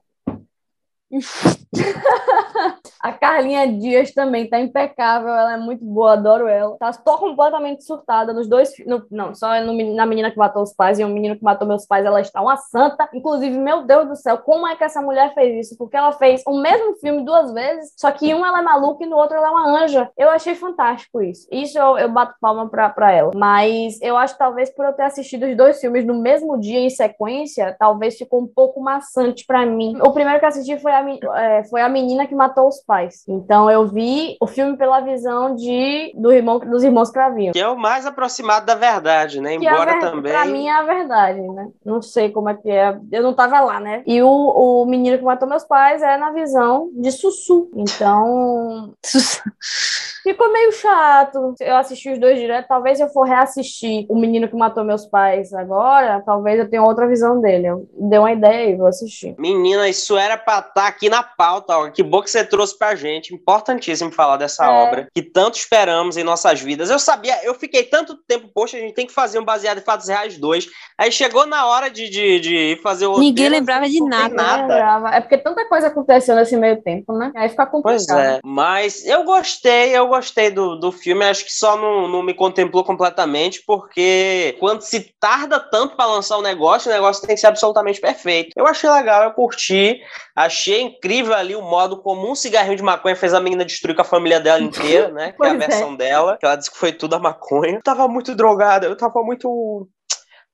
A 3.02 3.12
Carlinha 3.14 3.68
Dias 3.68 4.12
também 4.14 4.50
tá 4.50 4.60
impecável, 4.60 5.30
ela 5.30 5.54
é 5.54 5.58
muito 5.58 5.84
boa, 5.86 6.14
adoro 6.14 6.48
ela. 6.48 6.78
Tá, 6.78 6.92
tô 6.92 7.18
completamente 7.18 7.84
surtada 7.84 8.34
nos 8.34 8.48
dois. 8.48 8.74
no- 8.86 9.06
não, 9.10 9.34
só 9.34 9.60
no 9.62 9.74
na 9.96 10.06
menina 10.06 10.30
que 10.32 10.38
matou 10.38 10.62
os 10.64 10.74
pais 10.74 11.00
e 11.00 11.04
o 11.04 11.08
menino 11.08 11.36
que 11.38 11.44
matou 11.44 11.68
meus 11.68 11.86
pais, 11.86 12.06
ela 12.06 12.20
está 12.22 12.42
uma 12.42 12.58
santa. 12.58 13.08
Inclusive, 13.14 13.58
meu 13.58 13.84
Deus 13.84 14.08
do 14.08 14.16
céu, 14.16 14.38
como 14.40 14.68
é 14.68 14.76
que 14.76 14.84
essa 14.84 15.02
mulher 15.02 15.34
fez 15.34 15.68
isso? 15.68 15.78
Porque 15.78 15.96
ela 15.96 16.12
fez 16.12 16.44
o 16.46 16.60
mesmo 16.60 16.96
filme 16.98 17.24
duas 17.24 17.54
vezes, 17.54 17.94
só 17.98 18.12
que 18.12 18.34
um 18.34 18.46
ela 18.46 18.60
é 18.60 18.62
maluca 18.62 19.04
e 19.04 19.08
no 19.08 19.16
outro 19.18 19.38
ela 19.38 19.48
é 19.48 19.52
uma 19.52 19.84
anja. 19.84 20.10
Eu 20.18 20.30
achei 20.30 20.56
fantástico 20.56 21.22
isso. 21.22 21.48
Isso 21.52 21.78
eu, 21.78 21.98
eu 21.98 22.10
bato 22.10 22.36
palma 22.42 22.70
pra, 22.70 22.90
pra 22.90 23.12
ela. 23.12 23.32
Mas 23.36 24.00
eu 24.02 24.18
acho 24.18 24.38
talvez 24.38 24.70
por 24.70 24.86
eu 24.86 24.94
ter 24.94 25.04
assistido 25.04 25.46
os 25.46 25.56
dois 25.56 25.80
filmes 25.80 26.06
no 26.06 26.16
mesmo 26.22 26.60
dia 26.60 26.80
em 26.80 26.90
sequência, 26.90 27.76
talvez 27.80 28.18
ficou 28.18 28.42
um 28.42 28.48
pouco 28.48 28.82
maçante 28.82 29.46
pra 29.46 29.66
mim. 29.66 29.98
O 30.02 30.12
primeiro 30.12 30.40
que 30.40 30.46
assisti 30.46 30.78
foi 30.80 30.92
a, 30.92 31.06
é, 31.38 31.64
foi 31.66 31.82
a 31.82 31.90
menina 31.90 32.28
que 32.28 32.36
matou 32.36 32.49
os 32.58 32.82
pais. 32.82 33.24
Então 33.28 33.70
eu 33.70 33.88
vi 33.88 34.36
o 34.42 34.48
filme 34.48 34.78
pela 34.78 35.00
visão 35.02 35.56
de 35.56 36.12
do 36.16 36.32
irmão, 36.32 36.60
dos 36.60 36.84
irmãos 36.84 37.10
Cravinho. 37.12 37.54
Que 37.54 37.60
é 37.60 37.68
o 37.68 37.78
mais 37.78 38.06
aproximado 38.06 38.66
da 38.66 38.76
verdade, 38.76 39.40
né? 39.42 39.58
Que 39.58 39.68
é 39.68 39.72
Embora 39.72 39.94
ver- 39.94 40.00
também. 40.02 40.32
Pra 40.32 40.46
mim 40.46 40.68
é 40.68 40.72
a 40.74 40.84
verdade, 40.84 41.42
né? 41.42 41.68
Não 41.86 42.02
sei 42.02 42.30
como 42.32 42.50
é 42.50 42.56
que 42.56 42.70
é. 42.70 42.98
Eu 43.12 43.24
não 43.24 43.34
tava 43.34 43.60
lá, 43.62 43.80
né? 43.80 44.04
E 44.06 44.22
o, 44.22 44.28
o 44.30 44.86
menino 44.86 45.18
que 45.18 45.24
matou 45.24 45.48
meus 45.48 45.64
pais 45.64 46.02
é 46.02 46.18
na 46.18 46.32
visão 46.32 46.90
de 46.94 47.12
Sussu. 47.12 47.70
Então, 47.76 48.94
ficou 50.32 50.52
meio 50.52 50.72
chato. 50.72 51.54
Eu 51.60 51.76
assisti 51.78 52.12
os 52.12 52.20
dois 52.20 52.38
direto. 52.40 52.68
Talvez 52.68 53.00
eu 53.00 53.10
for 53.10 53.24
reassistir 53.24 54.06
o 54.10 54.18
menino 54.20 54.48
que 54.48 54.56
matou 54.56 54.84
meus 54.84 55.06
pais 55.06 55.54
agora, 55.54 56.22
talvez 56.26 56.60
eu 56.60 56.70
tenha 56.70 56.84
outra 56.84 57.08
visão 57.08 57.40
dele. 57.42 57.68
Eu 57.68 57.88
dei 57.94 58.20
uma 58.20 58.32
ideia 58.32 58.70
e 58.70 58.76
vou 58.78 58.88
assistir. 58.88 59.36
Menina, 59.38 59.88
isso 59.90 60.18
era 60.18 60.38
pra 60.38 60.60
estar 60.60 60.88
aqui 60.88 61.10
na 61.10 61.24
pauta. 61.24 61.78
Ó. 61.78 61.90
Que 61.90 62.04
bom 62.04 62.22
que 62.22 62.30
você 62.30 62.44
trouxe 62.44 62.78
pra 62.78 62.96
gente. 62.96 63.34
Importantíssimo 63.34 64.12
falar 64.12 64.38
dessa 64.38 64.66
É. 64.66 64.70
obra 64.70 65.08
que 65.14 65.22
tanto 65.22 65.58
esperamos 65.58 66.18
em 66.18 66.24
nossas 66.24 66.62
vidas. 66.62 66.90
Eu 66.90 67.00
sabia, 67.00 67.44
eu 67.44 67.54
fiquei 67.56 67.84
tanto 67.84 68.16
tempo, 68.28 68.50
poxa, 68.54 68.78
a 68.78 68.80
gente 68.80 68.94
tem 68.94 69.08
que 69.08 69.14
fazer 69.14 69.40
um 69.40 69.46
baseado 69.46 69.80
em 69.80 69.82
fatos 69.84 70.08
reais 70.08 70.38
2. 70.38 70.68
Aí 70.98 71.12
chegou 71.12 71.46
na 71.46 71.66
hora 71.68 71.90
de, 71.90 72.10
de, 72.10 72.40
de 72.40 72.80
fazer 72.84 73.08
o 73.08 73.14
Ninguém 73.14 73.30
roteiro, 73.46 73.56
lembrava 73.56 73.90
de 73.90 74.00
nada. 74.04 74.36
Não 74.36 74.62
lembrava. 74.62 75.10
É 75.10 75.22
porque 75.22 75.38
tanta 75.38 75.66
coisa 75.68 75.88
aconteceu 75.88 76.36
nesse 76.36 76.56
meio 76.56 76.82
tempo, 76.82 77.14
né? 77.14 77.32
Aí 77.36 77.50
fica 77.50 77.66
complicado. 77.66 78.06
Pois 78.08 78.10
é, 78.10 78.40
mas 78.44 79.06
eu 79.06 79.24
gostei, 79.24 79.96
eu 79.98 80.08
gostei 80.08 80.19
do, 80.54 80.76
do 80.76 80.92
filme, 80.92 81.26
acho 81.26 81.46
que 81.46 81.54
só 81.54 81.76
não, 81.76 82.08
não 82.08 82.24
me 82.24 82.34
contemplou 82.34 82.84
completamente, 82.84 83.64
porque 83.66 84.56
quando 84.60 84.82
se 84.82 85.14
tarda 85.20 85.60
tanto 85.60 85.96
pra 85.96 86.06
lançar 86.06 86.38
o 86.38 86.42
negócio, 86.42 86.90
o 86.90 86.94
negócio 86.94 87.26
tem 87.26 87.36
que 87.36 87.42
ser 87.42 87.48
absolutamente 87.48 88.00
perfeito. 88.00 88.52
Eu 88.56 88.68
achei 88.68 88.90
legal, 88.90 89.24
eu 89.24 89.32
curti, 89.32 90.00
achei 90.36 90.82
incrível 90.82 91.34
ali 91.34 91.56
o 91.56 91.62
modo 91.62 92.02
como 92.02 92.30
um 92.30 92.36
cigarrinho 92.36 92.78
de 92.78 92.84
maconha 92.84 93.16
fez 93.16 93.34
a 93.34 93.40
menina 93.40 93.66
destruir 93.66 93.96
com 93.96 94.02
a 94.02 94.06
família 94.06 94.40
dela 94.40 94.62
inteira, 94.62 95.10
né? 95.10 95.32
Que 95.32 95.46
é 95.46 95.50
a 95.50 95.54
é. 95.54 95.58
versão 95.58 95.96
dela, 95.96 96.38
que 96.38 96.46
ela 96.46 96.56
disse 96.56 96.72
que 96.72 96.78
foi 96.78 96.92
tudo 96.92 97.16
a 97.16 97.20
maconha. 97.20 97.76
Eu 97.76 97.84
tava 97.84 98.08
muito 98.08 98.36
drogada, 98.36 98.88
eu 98.88 98.98
tava 98.98 99.22
muito. 99.24 99.88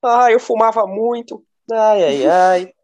Ai, 0.04 0.34
eu 0.34 0.40
fumava 0.40 0.86
muito. 0.86 1.44
Ai, 1.72 2.04
ai, 2.04 2.28
ai. 2.28 2.75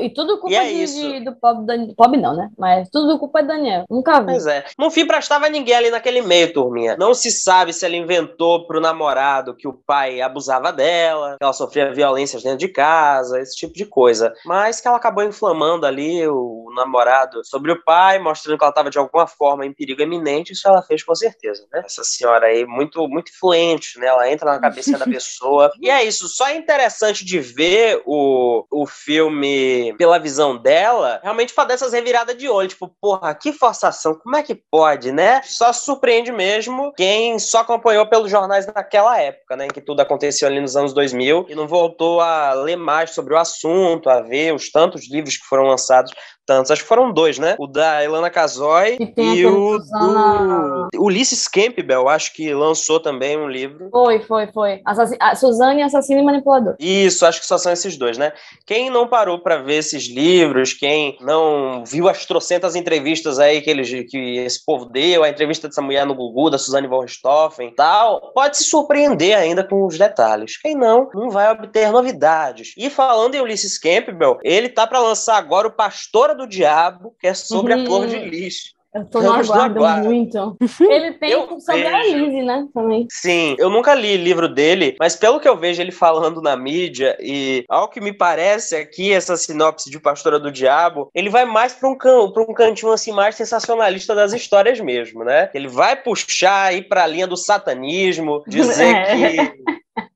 E 0.00 0.08
tudo 0.10 0.38
culpa 0.40 0.50
E 0.52 0.56
é 0.56 0.64
de, 0.64 0.86
de- 0.86 1.24
do 1.24 1.34
pobre 1.36 1.66
Daniel. 1.66 1.94
Pobre 1.96 2.20
não, 2.20 2.34
né? 2.34 2.48
Mas 2.58 2.88
tudo 2.90 3.18
culpa 3.18 3.42
de 3.42 3.48
Daniel. 3.48 3.84
Nunca 3.90 4.20
vi. 4.20 4.26
Pois 4.26 4.46
é. 4.46 4.64
No 4.78 4.90
fim, 4.90 5.06
prestava 5.06 5.48
ninguém 5.48 5.74
ali 5.74 5.90
naquele 5.90 6.22
meio, 6.22 6.52
turminha. 6.52 6.96
Não 6.96 7.12
se 7.14 7.30
sabe 7.30 7.72
se 7.72 7.84
ela 7.84 7.94
inventou 7.94 8.66
pro 8.66 8.80
namorado 8.80 9.54
que 9.54 9.68
o 9.68 9.72
pai 9.74 10.20
abusava 10.20 10.72
dela, 10.72 11.36
que 11.38 11.44
ela 11.44 11.52
sofria 11.52 11.92
violências 11.92 12.42
dentro 12.42 12.58
de 12.58 12.68
casa, 12.68 13.38
esse 13.40 13.54
tipo 13.54 13.74
de 13.74 13.84
coisa. 13.84 14.32
Mas 14.46 14.80
que 14.80 14.88
ela 14.88 14.96
acabou 14.96 15.22
inflamando 15.24 15.84
ali 15.86 16.26
o 16.26 16.72
namorado 16.74 17.44
sobre 17.44 17.70
o 17.72 17.84
pai, 17.84 18.18
mostrando 18.18 18.56
que 18.56 18.64
ela 18.64 18.70
estava 18.70 18.88
de 18.90 18.98
alguma 18.98 19.26
forma 19.26 19.66
em 19.66 19.72
perigo 19.74 20.00
iminente. 20.02 20.54
Isso 20.54 20.66
ela 20.66 20.82
fez 20.82 21.02
com 21.04 21.14
certeza, 21.14 21.66
né? 21.70 21.82
Essa 21.84 22.02
senhora 22.02 22.46
aí, 22.46 22.64
muito, 22.66 23.06
muito 23.08 23.30
influente, 23.30 23.98
né? 23.98 24.06
Ela 24.06 24.30
entra 24.32 24.52
na 24.52 24.58
cabeça 24.58 24.96
da 24.98 25.04
pessoa. 25.06 25.70
E 25.80 25.90
é 25.90 26.02
isso. 26.02 26.28
Só 26.28 26.48
é 26.48 26.56
interessante 26.56 27.24
de 27.26 27.38
ver 27.38 28.02
o, 28.06 28.64
o 28.70 28.86
filme 28.86 29.51
pela 29.98 30.18
visão 30.18 30.56
dela, 30.56 31.20
realmente 31.22 31.52
faz 31.52 31.68
dessas 31.68 31.92
reviradas 31.92 32.36
de 32.36 32.48
olho. 32.48 32.68
Tipo, 32.68 32.90
porra, 33.00 33.34
que 33.34 33.52
forçação, 33.52 34.14
como 34.14 34.36
é 34.36 34.42
que 34.42 34.54
pode, 34.54 35.12
né? 35.12 35.40
Só 35.44 35.72
surpreende 35.72 36.32
mesmo 36.32 36.92
quem 36.96 37.38
só 37.38 37.60
acompanhou 37.60 38.06
pelos 38.06 38.30
jornais 38.30 38.66
naquela 38.66 39.18
época, 39.20 39.56
né? 39.56 39.66
Em 39.66 39.68
que 39.70 39.80
tudo 39.80 40.00
aconteceu 40.00 40.48
ali 40.48 40.60
nos 40.60 40.76
anos 40.76 40.92
2000 40.92 41.46
e 41.48 41.54
não 41.54 41.66
voltou 41.66 42.20
a 42.20 42.52
ler 42.54 42.76
mais 42.76 43.10
sobre 43.10 43.34
o 43.34 43.38
assunto, 43.38 44.08
a 44.08 44.20
ver 44.20 44.54
os 44.54 44.70
tantos 44.70 45.10
livros 45.10 45.36
que 45.36 45.46
foram 45.46 45.64
lançados 45.64 46.12
tantos. 46.46 46.70
Acho 46.70 46.82
que 46.82 46.88
foram 46.88 47.12
dois, 47.12 47.38
né? 47.38 47.56
O 47.58 47.66
da 47.66 48.02
Elana 48.02 48.30
Casoy 48.30 48.98
e 49.16 49.46
o 49.46 49.78
Susana... 49.78 50.88
do 50.92 51.02
Ulisses 51.02 51.48
Campbell, 51.48 52.08
acho 52.08 52.32
que 52.34 52.52
lançou 52.52 53.00
também 53.00 53.38
um 53.38 53.48
livro. 53.48 53.88
Foi, 53.90 54.20
foi, 54.20 54.46
foi. 54.48 54.80
Assassin... 54.84 55.16
A 55.20 55.34
Suzane, 55.34 55.82
Assassino 55.82 56.20
e 56.20 56.24
Manipulador. 56.24 56.74
Isso, 56.78 57.24
acho 57.24 57.40
que 57.40 57.46
só 57.46 57.58
são 57.58 57.72
esses 57.72 57.96
dois, 57.96 58.18
né? 58.18 58.32
Quem 58.66 58.90
não 58.90 59.08
parou 59.08 59.41
para 59.42 59.58
ver 59.58 59.76
esses 59.76 60.04
livros, 60.04 60.72
quem 60.72 61.16
não 61.20 61.84
viu 61.84 62.08
as 62.08 62.24
trocentas 62.24 62.74
entrevistas 62.74 63.38
aí 63.38 63.60
que, 63.60 63.70
eles, 63.70 63.88
que 64.10 64.38
esse 64.38 64.64
povo 64.64 64.86
deu, 64.86 65.22
a 65.22 65.28
entrevista 65.28 65.68
dessa 65.68 65.82
mulher 65.82 66.06
no 66.06 66.14
Gugu, 66.14 66.50
da 66.50 66.58
Suzane 66.58 66.86
von 66.86 67.00
Richthofen 67.00 67.68
e 67.68 67.74
tal, 67.74 68.32
pode 68.32 68.56
se 68.56 68.64
surpreender 68.64 69.36
ainda 69.36 69.64
com 69.64 69.86
os 69.86 69.98
detalhes. 69.98 70.56
Quem 70.56 70.74
não, 70.74 71.08
não 71.14 71.30
vai 71.30 71.50
obter 71.50 71.90
novidades. 71.90 72.72
E 72.76 72.88
falando 72.88 73.34
em 73.34 73.40
Ulisses 73.40 73.78
Campbell, 73.78 74.38
ele 74.42 74.68
tá 74.68 74.86
para 74.86 75.00
lançar 75.00 75.36
agora 75.36 75.68
o 75.68 75.72
Pastor 75.72 76.34
do 76.34 76.46
Diabo, 76.46 77.14
que 77.18 77.26
é 77.26 77.34
sobre 77.34 77.74
uhum. 77.74 77.82
a 77.82 77.86
flor 77.86 78.06
de 78.06 78.18
lixo. 78.18 78.81
Eu 78.94 79.06
tô 79.06 79.22
no 79.22 79.32
aguardo, 79.32 79.80
muito. 80.04 80.56
Ele 80.80 81.12
tem 81.14 81.30
eu 81.30 81.58
sobre 81.60 81.82
vejo. 81.82 81.96
a 81.96 82.02
Lizzie, 82.02 82.42
né? 82.42 82.68
Também. 82.74 83.06
Sim, 83.10 83.56
eu 83.58 83.70
nunca 83.70 83.94
li 83.94 84.18
livro 84.18 84.48
dele, 84.48 84.96
mas 85.00 85.16
pelo 85.16 85.40
que 85.40 85.48
eu 85.48 85.56
vejo 85.56 85.80
ele 85.80 85.90
falando 85.90 86.42
na 86.42 86.56
mídia, 86.56 87.16
e 87.20 87.64
ao 87.68 87.88
que 87.88 88.00
me 88.00 88.12
parece 88.12 88.76
aqui, 88.76 89.10
essa 89.10 89.36
sinopse 89.36 89.90
de 89.90 89.98
Pastora 89.98 90.38
do 90.38 90.52
Diabo, 90.52 91.10
ele 91.14 91.30
vai 91.30 91.46
mais 91.46 91.72
para 91.72 91.88
um, 91.88 91.96
can 91.96 92.30
pra 92.30 92.42
um 92.42 92.52
cantinho 92.52 92.92
assim 92.92 93.12
mais 93.12 93.34
sensacionalista 93.34 94.14
das 94.14 94.34
histórias 94.34 94.78
mesmo, 94.78 95.24
né? 95.24 95.48
Ele 95.54 95.68
vai 95.68 95.96
puxar 95.96 96.64
aí 96.64 96.82
pra 96.82 97.06
linha 97.06 97.26
do 97.26 97.36
satanismo, 97.36 98.42
dizer 98.46 98.84
é. 98.94 99.46
que 99.46 99.52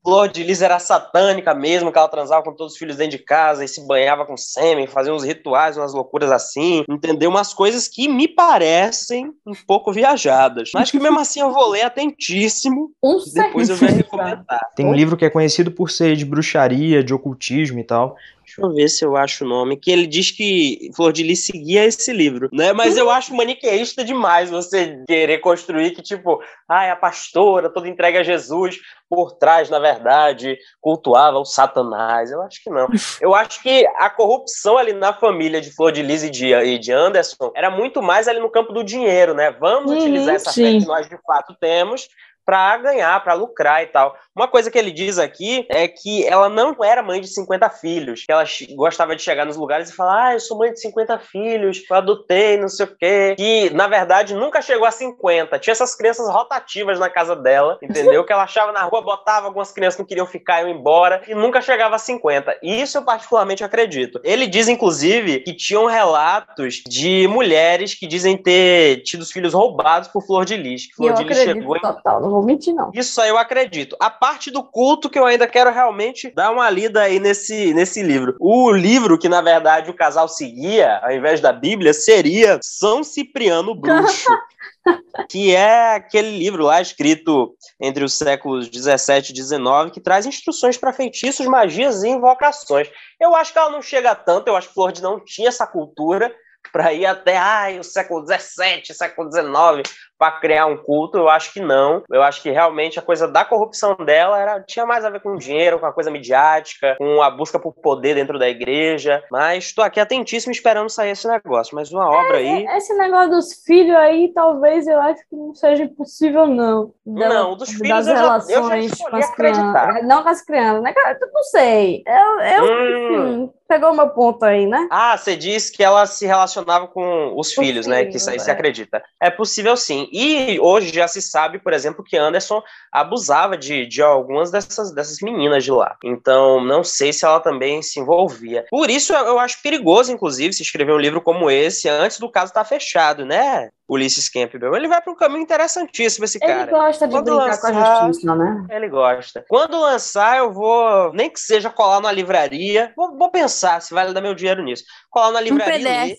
Flor 0.02 0.28
de 0.28 0.42
Lis 0.42 0.62
era 0.62 0.78
satânica 0.78 1.52
mesmo, 1.52 1.90
que 1.90 1.98
ela 1.98 2.08
transava 2.08 2.42
com 2.42 2.54
todos 2.54 2.74
os 2.74 2.78
filhos 2.78 2.96
dentro 2.96 3.18
de 3.18 3.24
casa 3.24 3.64
e 3.64 3.68
se 3.68 3.84
banhava 3.86 4.24
com 4.24 4.36
sêmen, 4.36 4.86
fazia 4.86 5.12
uns 5.12 5.24
rituais, 5.24 5.76
umas 5.76 5.92
loucuras 5.92 6.30
assim, 6.30 6.84
entendeu? 6.88 7.28
Umas 7.28 7.52
coisas 7.52 7.88
que 7.88 8.08
me 8.08 8.28
parecem 8.28 9.32
um 9.44 9.52
pouco 9.66 9.92
viajadas. 9.92 10.70
Mas 10.72 10.90
que 10.90 10.98
mesmo 10.98 11.18
assim 11.18 11.40
eu 11.40 11.52
vou 11.52 11.70
ler 11.70 11.82
atentíssimo. 11.82 12.92
Um 13.02 13.18
depois 13.34 13.68
eu 13.68 13.76
venho 13.76 13.96
recomendar. 13.96 14.60
Tem 14.76 14.86
um 14.86 14.94
livro 14.94 15.16
que 15.16 15.24
é 15.24 15.30
conhecido 15.30 15.70
por 15.72 15.90
ser 15.90 16.14
de 16.16 16.24
bruxaria, 16.24 17.02
de 17.02 17.12
ocultismo 17.12 17.80
e 17.80 17.84
tal. 17.84 18.16
Deixa 18.56 18.62
eu 18.62 18.74
ver 18.74 18.88
se 18.88 19.04
eu 19.04 19.16
acho 19.16 19.44
o 19.44 19.48
nome. 19.48 19.76
Que 19.76 19.90
ele 19.90 20.06
diz 20.06 20.30
que 20.30 20.90
Flor 20.94 21.12
de 21.12 21.22
Lis 21.22 21.44
seguia 21.44 21.84
esse 21.84 22.12
livro, 22.12 22.48
né? 22.52 22.72
Mas 22.72 22.96
eu 22.96 23.10
acho 23.10 23.34
maniqueísta 23.34 24.02
demais 24.02 24.50
você 24.50 25.02
querer 25.06 25.38
construir 25.38 25.90
que, 25.92 26.02
tipo, 26.02 26.40
ah, 26.68 26.84
é 26.84 26.90
a 26.90 26.96
pastora, 26.96 27.68
toda 27.68 27.88
entregue 27.88 28.18
a 28.18 28.22
Jesus, 28.22 28.78
por 29.08 29.32
trás, 29.32 29.68
na 29.68 29.78
verdade, 29.78 30.58
cultuava 30.80 31.38
o 31.38 31.44
Satanás. 31.44 32.30
Eu 32.30 32.42
acho 32.42 32.62
que 32.62 32.70
não. 32.70 32.88
Eu 33.20 33.34
acho 33.34 33.62
que 33.62 33.86
a 33.96 34.08
corrupção 34.08 34.78
ali 34.78 34.92
na 34.92 35.12
família 35.12 35.60
de 35.60 35.70
Flor 35.70 35.92
de 35.92 36.02
Lis 36.02 36.24
e 36.24 36.30
de, 36.30 36.54
e 36.54 36.78
de 36.78 36.92
Anderson 36.92 37.52
era 37.54 37.70
muito 37.70 38.02
mais 38.02 38.26
ali 38.26 38.40
no 38.40 38.50
campo 38.50 38.72
do 38.72 38.82
dinheiro, 38.82 39.34
né? 39.34 39.50
Vamos 39.60 39.90
uhum, 39.90 39.98
utilizar 39.98 40.34
essa 40.34 40.50
sim. 40.50 40.62
fé 40.62 40.78
que 40.80 40.86
nós 40.86 41.08
de 41.08 41.18
fato 41.26 41.54
temos 41.60 42.08
para 42.46 42.78
ganhar, 42.78 43.22
para 43.24 43.34
lucrar 43.34 43.82
e 43.82 43.86
tal. 43.88 44.16
Uma 44.34 44.46
coisa 44.46 44.70
que 44.70 44.78
ele 44.78 44.92
diz 44.92 45.18
aqui 45.18 45.66
é 45.68 45.88
que 45.88 46.24
ela 46.26 46.48
não 46.48 46.76
era 46.84 47.02
mãe 47.02 47.20
de 47.20 47.26
50 47.26 47.68
filhos, 47.70 48.24
que 48.24 48.30
ela 48.30 48.44
gostava 48.74 49.16
de 49.16 49.22
chegar 49.22 49.44
nos 49.44 49.56
lugares 49.56 49.90
e 49.90 49.96
falar: 49.96 50.28
"Ah, 50.28 50.34
eu 50.34 50.40
sou 50.40 50.56
mãe 50.56 50.72
de 50.72 50.80
50 50.80 51.18
filhos, 51.18 51.82
eu 51.90 51.96
adotei, 51.96 52.56
não 52.56 52.68
sei 52.68 52.86
o 52.86 52.96
quê". 52.96 53.34
Que 53.36 53.70
na 53.70 53.88
verdade 53.88 54.34
nunca 54.34 54.62
chegou 54.62 54.86
a 54.86 54.90
50. 54.90 55.58
Tinha 55.58 55.72
essas 55.72 55.96
crianças 55.96 56.30
rotativas 56.30 57.00
na 57.00 57.10
casa 57.10 57.34
dela, 57.34 57.78
entendeu? 57.82 58.24
que 58.24 58.32
ela 58.32 58.42
achava 58.42 58.72
na 58.72 58.82
rua, 58.82 59.00
botava 59.02 59.46
algumas 59.46 59.72
crianças 59.72 59.96
que 59.96 60.02
não 60.02 60.06
queriam 60.08 60.26
ficar 60.26 60.60
iam 60.60 60.68
embora 60.68 61.22
e 61.26 61.34
nunca 61.34 61.60
chegava 61.60 61.96
a 61.96 61.98
50. 61.98 62.58
Isso 62.62 62.98
eu 62.98 63.02
particularmente 63.02 63.64
acredito. 63.64 64.20
Ele 64.22 64.46
diz 64.46 64.68
inclusive 64.68 65.40
que 65.40 65.54
tinham 65.54 65.86
relatos 65.86 66.82
de 66.86 67.26
mulheres 67.28 67.94
que 67.94 68.06
dizem 68.06 68.36
ter 68.36 69.02
tido 69.02 69.22
os 69.22 69.32
filhos 69.32 69.54
roubados 69.54 70.08
por 70.08 70.24
Flor 70.26 70.44
de 70.44 70.56
Lis, 70.56 70.86
que 70.86 70.94
Flor 70.94 71.10
eu 71.10 71.14
de 71.16 71.24
Lis 71.24 71.38
chegou 71.38 71.80
total, 71.80 72.24
em 72.24 72.28
vou 72.36 72.44
mentir, 72.44 72.74
não. 72.74 72.90
Isso 72.94 73.20
aí 73.20 73.28
eu 73.28 73.38
acredito. 73.38 73.96
A 74.00 74.10
parte 74.10 74.50
do 74.50 74.62
culto 74.62 75.08
que 75.08 75.18
eu 75.18 75.24
ainda 75.24 75.46
quero 75.46 75.72
realmente 75.72 76.32
dar 76.34 76.50
uma 76.50 76.68
lida 76.68 77.02
aí 77.02 77.18
nesse, 77.18 77.72
nesse 77.74 78.02
livro. 78.02 78.36
O 78.38 78.70
livro 78.70 79.18
que, 79.18 79.28
na 79.28 79.40
verdade, 79.40 79.90
o 79.90 79.96
casal 79.96 80.28
seguia, 80.28 80.98
ao 80.98 81.12
invés 81.12 81.40
da 81.40 81.52
Bíblia, 81.52 81.92
seria 81.92 82.58
São 82.62 83.02
Cipriano 83.02 83.74
Bruxo. 83.74 84.30
que 85.28 85.54
é 85.54 85.94
aquele 85.94 86.38
livro 86.38 86.64
lá 86.64 86.80
escrito 86.80 87.56
entre 87.80 88.04
os 88.04 88.14
séculos 88.14 88.68
17 88.68 89.30
e 89.30 89.34
19 89.34 89.90
que 89.90 90.00
traz 90.00 90.26
instruções 90.26 90.76
para 90.76 90.92
feitiços, 90.92 91.46
magias 91.46 92.04
e 92.04 92.08
invocações. 92.08 92.88
Eu 93.20 93.34
acho 93.34 93.52
que 93.52 93.58
ela 93.58 93.70
não 93.70 93.82
chega 93.82 94.14
tanto, 94.14 94.48
eu 94.48 94.56
acho 94.56 94.68
que 94.68 94.74
Flor 94.74 94.92
não 95.00 95.18
tinha 95.18 95.48
essa 95.48 95.66
cultura 95.66 96.32
para 96.72 96.92
ir 96.92 97.06
até 97.06 97.36
ai, 97.36 97.78
o 97.78 97.84
século 97.84 98.22
17, 98.22 98.94
século 98.94 99.28
19, 99.28 99.82
para 100.18 100.32
criar 100.32 100.66
um 100.66 100.76
culto, 100.76 101.18
eu 101.18 101.28
acho 101.28 101.52
que 101.52 101.60
não. 101.60 102.02
Eu 102.10 102.22
acho 102.22 102.42
que 102.42 102.50
realmente 102.50 102.98
a 102.98 103.02
coisa 103.02 103.28
da 103.28 103.44
corrupção 103.44 103.94
dela 103.96 104.40
era, 104.40 104.60
tinha 104.60 104.86
mais 104.86 105.04
a 105.04 105.10
ver 105.10 105.20
com 105.20 105.36
dinheiro, 105.36 105.78
com 105.78 105.86
a 105.86 105.92
coisa 105.92 106.10
midiática, 106.10 106.96
com 106.98 107.22
a 107.22 107.30
busca 107.30 107.58
por 107.58 107.74
poder 107.74 108.14
dentro 108.14 108.38
da 108.38 108.48
igreja. 108.48 109.22
Mas 109.30 109.64
estou 109.64 109.84
aqui 109.84 110.00
atentíssimo 110.00 110.52
esperando 110.52 110.90
sair 110.90 111.10
esse 111.10 111.28
negócio. 111.28 111.74
Mas 111.74 111.92
uma 111.92 112.08
obra 112.08 112.40
é, 112.40 112.48
aí. 112.48 112.66
Esse 112.76 112.94
negócio 112.94 113.30
dos 113.30 113.64
filhos 113.64 113.96
aí, 113.96 114.32
talvez 114.34 114.86
eu 114.86 115.00
acho 115.00 115.22
que 115.28 115.36
não 115.36 115.54
seja 115.54 115.84
impossível, 115.84 116.46
não. 116.46 116.92
Não, 117.04 117.56
dos 117.56 117.70
filhos 117.70 117.88
das 117.88 118.08
eu 118.08 118.14
relações 118.14 118.98
já, 118.98 119.04
eu 119.12 119.20
já 119.20 119.32
crianças. 119.32 120.06
Não 120.06 120.22
com 120.22 120.28
as 120.28 120.42
crianças, 120.42 120.82
né? 120.82 120.94
Eu 121.20 121.32
não 121.32 121.42
sei. 121.44 122.02
Eu, 122.06 122.40
eu 122.40 122.64
hum. 122.64 123.44
enfim, 123.44 123.52
pegou 123.68 123.94
meu 123.94 124.08
ponto 124.10 124.44
aí, 124.44 124.66
né? 124.66 124.88
Ah, 124.90 125.16
você 125.16 125.36
disse 125.36 125.72
que 125.72 125.82
ela 125.82 126.06
se 126.06 126.26
relacionava 126.26 126.86
com 126.88 127.34
os, 127.34 127.48
os 127.48 127.52
filhos, 127.52 127.66
filhos, 127.66 127.86
né? 127.86 128.04
Que 128.04 128.16
isso 128.16 128.30
aí 128.30 128.36
é. 128.36 128.38
se 128.38 128.50
acredita. 128.50 129.02
É 129.20 129.30
possível 129.30 129.76
sim. 129.76 130.05
E 130.12 130.58
hoje 130.60 130.92
já 130.92 131.06
se 131.08 131.20
sabe, 131.22 131.58
por 131.58 131.72
exemplo, 131.72 132.04
que 132.04 132.16
Anderson 132.16 132.62
abusava 132.92 133.56
de, 133.56 133.86
de 133.86 134.02
algumas 134.02 134.50
dessas, 134.50 134.92
dessas 134.92 135.18
meninas 135.20 135.64
de 135.64 135.70
lá. 135.70 135.96
Então, 136.04 136.62
não 136.64 136.82
sei 136.82 137.12
se 137.12 137.24
ela 137.24 137.40
também 137.40 137.82
se 137.82 138.00
envolvia. 138.00 138.64
Por 138.70 138.90
isso, 138.90 139.12
eu 139.12 139.38
acho 139.38 139.62
perigoso, 139.62 140.12
inclusive, 140.12 140.52
se 140.52 140.62
escrever 140.62 140.92
um 140.92 140.98
livro 140.98 141.20
como 141.20 141.50
esse 141.50 141.88
antes 141.88 142.18
do 142.18 142.30
caso 142.30 142.50
estar 142.50 142.64
tá 142.64 142.68
fechado, 142.68 143.24
né? 143.24 143.70
Ulisses 143.88 144.28
Campbell. 144.28 144.74
Ele 144.74 144.88
vai 144.88 145.00
para 145.00 145.12
um 145.12 145.16
caminho 145.16 145.42
interessantíssimo, 145.42 146.24
esse 146.24 146.38
ele 146.42 146.46
cara. 146.46 146.62
Ele 146.62 146.70
gosta 146.70 147.06
de 147.06 147.14
Quando 147.14 147.24
brincar 147.24 147.46
lançar, 147.46 147.72
com 147.72 147.78
a 147.78 148.06
justiça, 148.06 148.34
né? 148.34 148.66
Ele 148.70 148.88
gosta. 148.88 149.44
Quando 149.48 149.80
lançar, 149.80 150.38
eu 150.38 150.52
vou, 150.52 151.12
nem 151.12 151.30
que 151.30 151.38
seja 151.38 151.70
colar 151.70 152.00
numa 152.00 152.12
livraria, 152.12 152.92
vou, 152.96 153.16
vou 153.16 153.30
pensar 153.30 153.80
se 153.80 153.94
vale 153.94 154.12
dar 154.12 154.20
meu 154.20 154.34
dinheiro 154.34 154.62
nisso. 154.62 154.84
Colar 155.10 155.30
na 155.32 155.40
livraria. 155.40 155.76
Um 155.78 156.18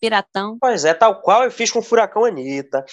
piratão. 0.00 0.56
Pois 0.60 0.84
é, 0.84 0.94
tal 0.94 1.20
qual 1.20 1.44
eu 1.44 1.50
fiz 1.50 1.70
com 1.70 1.80
o 1.80 1.82
Furacão 1.82 2.24
Anitta. 2.24 2.84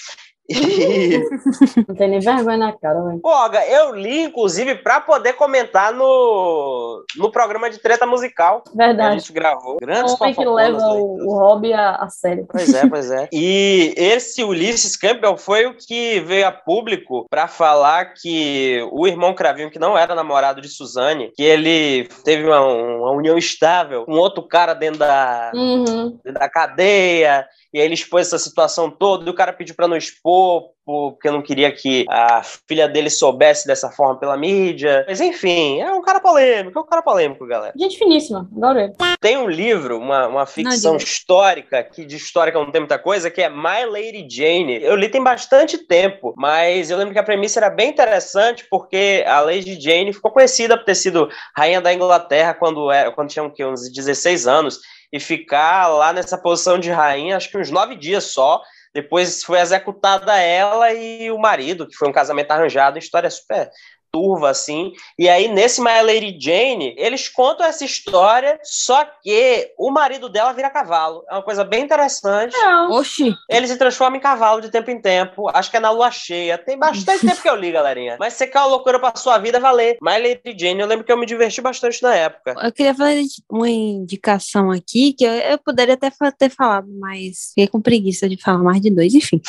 Não 1.88 1.96
tem 1.96 2.10
nem 2.10 2.20
vergonha 2.20 2.58
na 2.58 2.72
cara, 2.72 3.02
velho. 3.04 3.20
Poga, 3.20 3.66
eu 3.66 3.96
li, 3.96 4.24
inclusive, 4.24 4.76
pra 4.76 5.02
poder 5.02 5.34
comentar 5.34 5.94
no, 5.94 7.06
no 7.18 7.32
programa 7.32 7.70
de 7.70 7.80
treta 7.80 8.06
musical. 8.06 8.64
Verdade. 8.76 9.10
Que 9.10 9.16
a 9.16 9.20
gente 9.20 9.34
gravou. 9.34 9.78
Grandes 9.80 10.20
Homem 10.20 10.34
que 10.34 10.46
leva 10.46 10.78
o, 10.78 11.28
o 11.28 11.40
hobby 11.40 11.74
a, 11.74 11.96
a 11.96 12.10
sério. 12.10 12.46
Pois 12.50 12.74
é, 12.74 12.88
pois 12.88 13.12
é. 13.12 13.30
E 13.32 13.94
esse 13.98 14.44
Ulisses 14.44 14.96
Campbell 14.96 15.38
foi 15.38 15.66
o 15.66 15.76
que 15.76 16.20
veio 16.22 16.48
a 16.48 16.52
público 16.52 17.26
pra 17.30 17.48
falar 17.48 18.14
que 18.14 18.88
o 18.92 19.08
irmão 19.08 19.34
Cravinho, 19.34 19.72
que 19.72 19.80
não 19.80 19.98
era 19.98 20.16
namorado 20.16 20.62
de 20.62 20.70
Suzane, 20.70 21.32
que 21.36 21.44
ele 21.44 22.08
teve 22.24 22.46
uma, 22.46 22.62
uma 22.62 23.12
união 23.12 23.38
estável 23.38 24.06
com 24.06 24.14
outro 24.14 24.44
cara 24.44 24.74
dentro 24.74 25.00
da, 25.00 25.52
uhum. 25.54 26.20
dentro 26.24 26.40
da 26.40 26.50
cadeia, 26.50 27.46
e 27.74 27.80
aí 27.80 27.86
ele 27.86 27.94
expôs 27.94 28.28
essa 28.28 28.38
situação 28.38 28.90
toda, 28.90 29.26
e 29.26 29.30
o 29.30 29.36
cara 29.36 29.54
pediu 29.54 29.76
para 29.76 29.88
não 29.88 29.96
expor, 29.96 30.72
porque 30.86 31.30
não 31.32 31.42
queria 31.42 31.72
que 31.72 32.06
a 32.10 32.42
filha 32.44 32.88
dele 32.88 33.10
soubesse 33.10 33.66
dessa 33.66 33.90
forma 33.90 34.20
pela 34.20 34.36
mídia. 34.36 35.06
Mas 35.08 35.22
enfim, 35.22 35.80
é 35.80 35.92
um 35.94 36.02
cara 36.02 36.20
polêmico, 36.20 36.78
é 36.78 36.82
um 36.82 36.86
cara 36.86 37.02
polêmico, 37.02 37.48
galera. 37.48 37.74
Gente 37.78 37.98
finíssima, 37.98 38.50
adoro 38.56 38.80
ele. 38.80 38.94
Tem 39.20 39.38
um 39.38 39.48
livro, 39.48 39.98
uma, 39.98 40.28
uma 40.28 40.46
ficção 40.46 40.94
não, 40.94 40.98
histórica, 40.98 41.84
que 41.84 42.04
de 42.04 42.18
histórica 42.18 42.60
não 42.60 42.72
tem 42.72 42.82
muita 42.82 43.00
coisa, 43.00 43.30
que 43.32 43.42
é 43.42 43.50
My 43.50 43.86
Lady 43.86 44.28
Jane. 44.30 44.82
Eu 44.84 44.96
li 44.96 45.08
tem 45.08 45.24
bastante 45.24 45.78
tempo, 45.78 46.34
mas 46.36 46.90
eu 46.90 46.98
lembro 46.98 47.14
que 47.14 47.20
a 47.20 47.24
premissa 47.24 47.60
era 47.60 47.70
bem 47.70 47.90
interessante, 47.90 48.66
porque 48.70 49.24
a 49.26 49.40
Lady 49.40 49.80
Jane 49.80 50.14
ficou 50.14 50.32
conhecida 50.32 50.76
por 50.76 50.86
ter 50.86 50.96
sido 50.96 51.30
rainha 51.56 51.80
da 51.80 51.94
Inglaterra 51.94 52.54
quando, 52.54 52.92
era, 52.92 53.12
quando 53.12 53.30
tinha 53.30 53.46
uns 53.46 53.90
16 53.92 54.48
anos 54.48 54.80
e 55.12 55.20
ficar 55.20 55.88
lá 55.88 56.14
nessa 56.14 56.38
posição 56.38 56.80
de 56.80 56.90
rainha, 56.90 57.38
acho 57.38 57.50
que 57.50 57.58
uns 57.58 57.70
nove 57.70 57.96
dias 57.96 58.26
só. 58.26 58.62
Depois 58.94 59.44
foi 59.44 59.60
executada 59.60 60.38
ela 60.38 60.94
e 60.94 61.32
o 61.32 61.38
marido, 61.38 61.88
que 61.88 61.96
foi 61.96 62.10
um 62.10 62.14
casamento 62.14 62.52
arranjado, 62.52 63.00
história 63.00 63.30
super 63.30 63.70
turva, 64.12 64.50
assim. 64.50 64.94
E 65.18 65.30
aí, 65.30 65.48
nesse 65.48 65.82
My 65.82 66.02
Lady 66.02 66.38
Jane, 66.40 66.94
eles 66.98 67.30
contam 67.30 67.66
essa 67.66 67.86
história, 67.86 68.60
só 68.64 69.06
que 69.06 69.72
o 69.78 69.90
marido 69.90 70.28
dela 70.30 70.52
vira 70.52 70.70
cavalo. 70.70 71.24
É 71.30 71.34
uma 71.36 71.44
coisa 71.44 71.64
bem 71.64 71.84
interessante. 71.84 72.54
Não. 72.54 72.92
Oxi, 72.92 73.34
Ele 73.50 73.68
se 73.68 73.78
transforma 73.78 74.18
em 74.18 74.20
cavalo 74.20 74.62
de 74.62 74.70
tempo 74.70 74.92
em 74.92 75.02
tempo. 75.02 75.50
Acho 75.54 75.72
que 75.72 75.78
é 75.78 75.80
na 75.80 75.92
lua 75.92 76.12
cheia. 76.12 76.58
Tem 76.58 76.78
bastante 76.78 77.22
tempo 77.26 77.42
que 77.42 77.50
eu 77.50 77.56
li, 77.56 77.72
galerinha. 77.72 78.18
Mas 78.20 78.34
se 78.34 78.40
você 78.40 78.48
quer 78.48 78.60
uma 78.60 78.68
loucura 78.68 79.00
pra 79.00 79.14
sua 79.16 79.38
vida, 79.38 79.60
valer. 79.60 79.98
My 80.02 80.18
Lady 80.18 80.58
Jane, 80.58 80.82
eu 80.82 80.88
lembro 80.88 81.06
que 81.06 81.12
eu 81.12 81.18
me 81.18 81.26
diverti 81.26 81.62
bastante 81.62 82.02
na 82.04 82.14
época. 82.14 82.56
eu 82.62 82.72
queria 82.72 82.94
fazer 82.94 83.24
uma 83.50 83.70
indicação 83.70 84.72
aqui, 84.72 85.14
que 85.14 85.24
eu, 85.24 85.32
eu 85.32 85.58
poderia 85.58 85.94
até 85.94 86.12
ter 86.38 86.50
falado, 86.50 86.88
mas 87.00 87.50
fiquei 87.50 87.68
com 87.68 87.82
preguiça 87.82 88.28
de 88.28 88.42
falar 88.42 88.60
mais 88.60 88.82
de 88.82 88.90
dois, 88.90 89.14
enfim. 89.14 89.42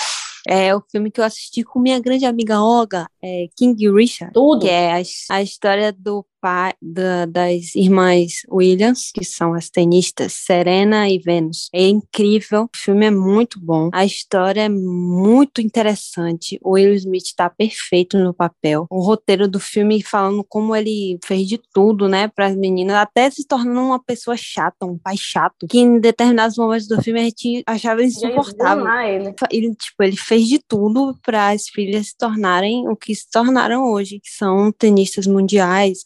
É 0.47 0.75
o 0.75 0.83
filme 0.91 1.11
que 1.11 1.21
eu 1.21 1.25
assisti 1.25 1.63
com 1.63 1.79
minha 1.79 2.01
grande 2.01 2.25
amiga 2.25 2.61
Olga, 2.61 3.09
é 3.23 3.47
King 3.57 3.91
Richard. 3.91 4.33
Tudo. 4.33 4.63
que 4.63 4.69
é 4.69 4.93
a, 4.93 5.03
a 5.31 5.43
história 5.43 5.93
do 5.93 6.27
pai 6.43 6.73
da- 6.83 7.25
das 7.25 7.75
irmãs 7.77 8.43
Williams, 8.51 9.13
que 9.15 9.25
são 9.25 9.55
as 9.55 9.71
tenistas 9.71 10.33
Serena 10.33 11.09
e 11.09 11.19
Venus. 11.19 11.69
É 11.73 11.87
incrível, 11.87 12.65
o 12.65 12.77
filme 12.77 13.07
é 13.07 13.11
muito 13.11 13.61
bom, 13.61 13.89
a 13.93 14.05
história 14.05 14.63
é 14.63 14.69
muito 14.69 15.61
interessante. 15.61 16.59
O 16.63 16.73
Will 16.73 16.95
Smith 16.95 17.27
está 17.27 17.49
perfeito 17.49 18.19
no 18.19 18.35
papel. 18.35 18.87
O 18.91 19.01
roteiro 19.01 19.47
do 19.47 19.61
filme 19.61 20.03
falando 20.03 20.45
como 20.49 20.75
ele 20.75 21.19
fez 21.25 21.47
de 21.47 21.61
tudo, 21.73 22.09
né, 22.09 22.27
para 22.27 22.47
as 22.47 22.57
meninas, 22.57 22.97
até 22.97 23.31
se 23.31 23.47
tornando 23.47 23.81
uma 23.81 24.03
pessoa 24.03 24.37
chata, 24.37 24.85
um 24.85 24.99
pai 24.99 25.17
chato, 25.17 25.67
que 25.69 25.79
em 25.79 26.01
determinados 26.01 26.57
momentos 26.57 26.89
do 26.89 27.01
filme 27.01 27.21
a 27.21 27.25
gente 27.25 27.63
achava 27.67 28.03
insuportável 28.03 28.85
ele. 29.07 29.35
ele, 29.51 29.75
tipo, 29.75 30.03
ele 30.03 30.17
fez 30.17 30.49
de 30.49 30.59
tudo 30.59 31.17
para 31.23 31.51
as 31.51 31.69
filhas 31.69 32.09
se 32.09 32.17
tornarem 32.17 32.89
o 32.89 32.97
que 32.97 33.15
se 33.15 33.31
tornaram 33.31 33.85
hoje, 33.93 34.19
que 34.19 34.31
são 34.31 34.73
tenistas 34.73 35.27
mundiais, 35.27 36.03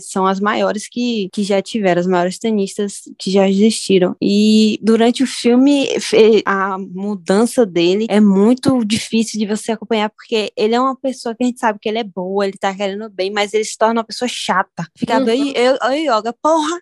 são 0.00 0.26
as 0.26 0.40
maiores 0.40 0.88
que, 0.88 1.28
que 1.32 1.42
já 1.42 1.60
tiveram, 1.62 2.00
as 2.00 2.06
maiores 2.06 2.38
tenistas 2.38 3.02
que 3.18 3.30
já 3.30 3.48
existiram. 3.48 4.14
E 4.20 4.78
durante 4.82 5.22
o 5.22 5.26
filme, 5.26 5.88
a 6.44 6.76
mudança 6.78 7.64
dele 7.64 8.06
é 8.08 8.20
muito 8.20 8.84
difícil 8.84 9.38
de 9.38 9.46
você 9.46 9.72
acompanhar, 9.72 10.10
porque 10.10 10.52
ele 10.56 10.74
é 10.74 10.80
uma 10.80 10.96
pessoa 10.96 11.34
que 11.34 11.42
a 11.42 11.46
gente 11.46 11.60
sabe 11.60 11.78
que 11.80 11.88
ele 11.88 11.98
é 11.98 12.04
boa, 12.04 12.44
ele 12.46 12.56
tá 12.58 12.74
querendo 12.74 13.08
bem, 13.10 13.30
mas 13.30 13.54
ele 13.54 13.64
se 13.64 13.76
torna 13.76 14.00
uma 14.00 14.04
pessoa 14.04 14.28
chata. 14.28 14.86
Fica, 14.96 15.18
Uhum. 15.18 15.28
eu, 15.28 15.52
eu, 15.54 15.76
eu, 15.92 16.16
Yoga, 16.18 16.34
porra, 16.42 16.78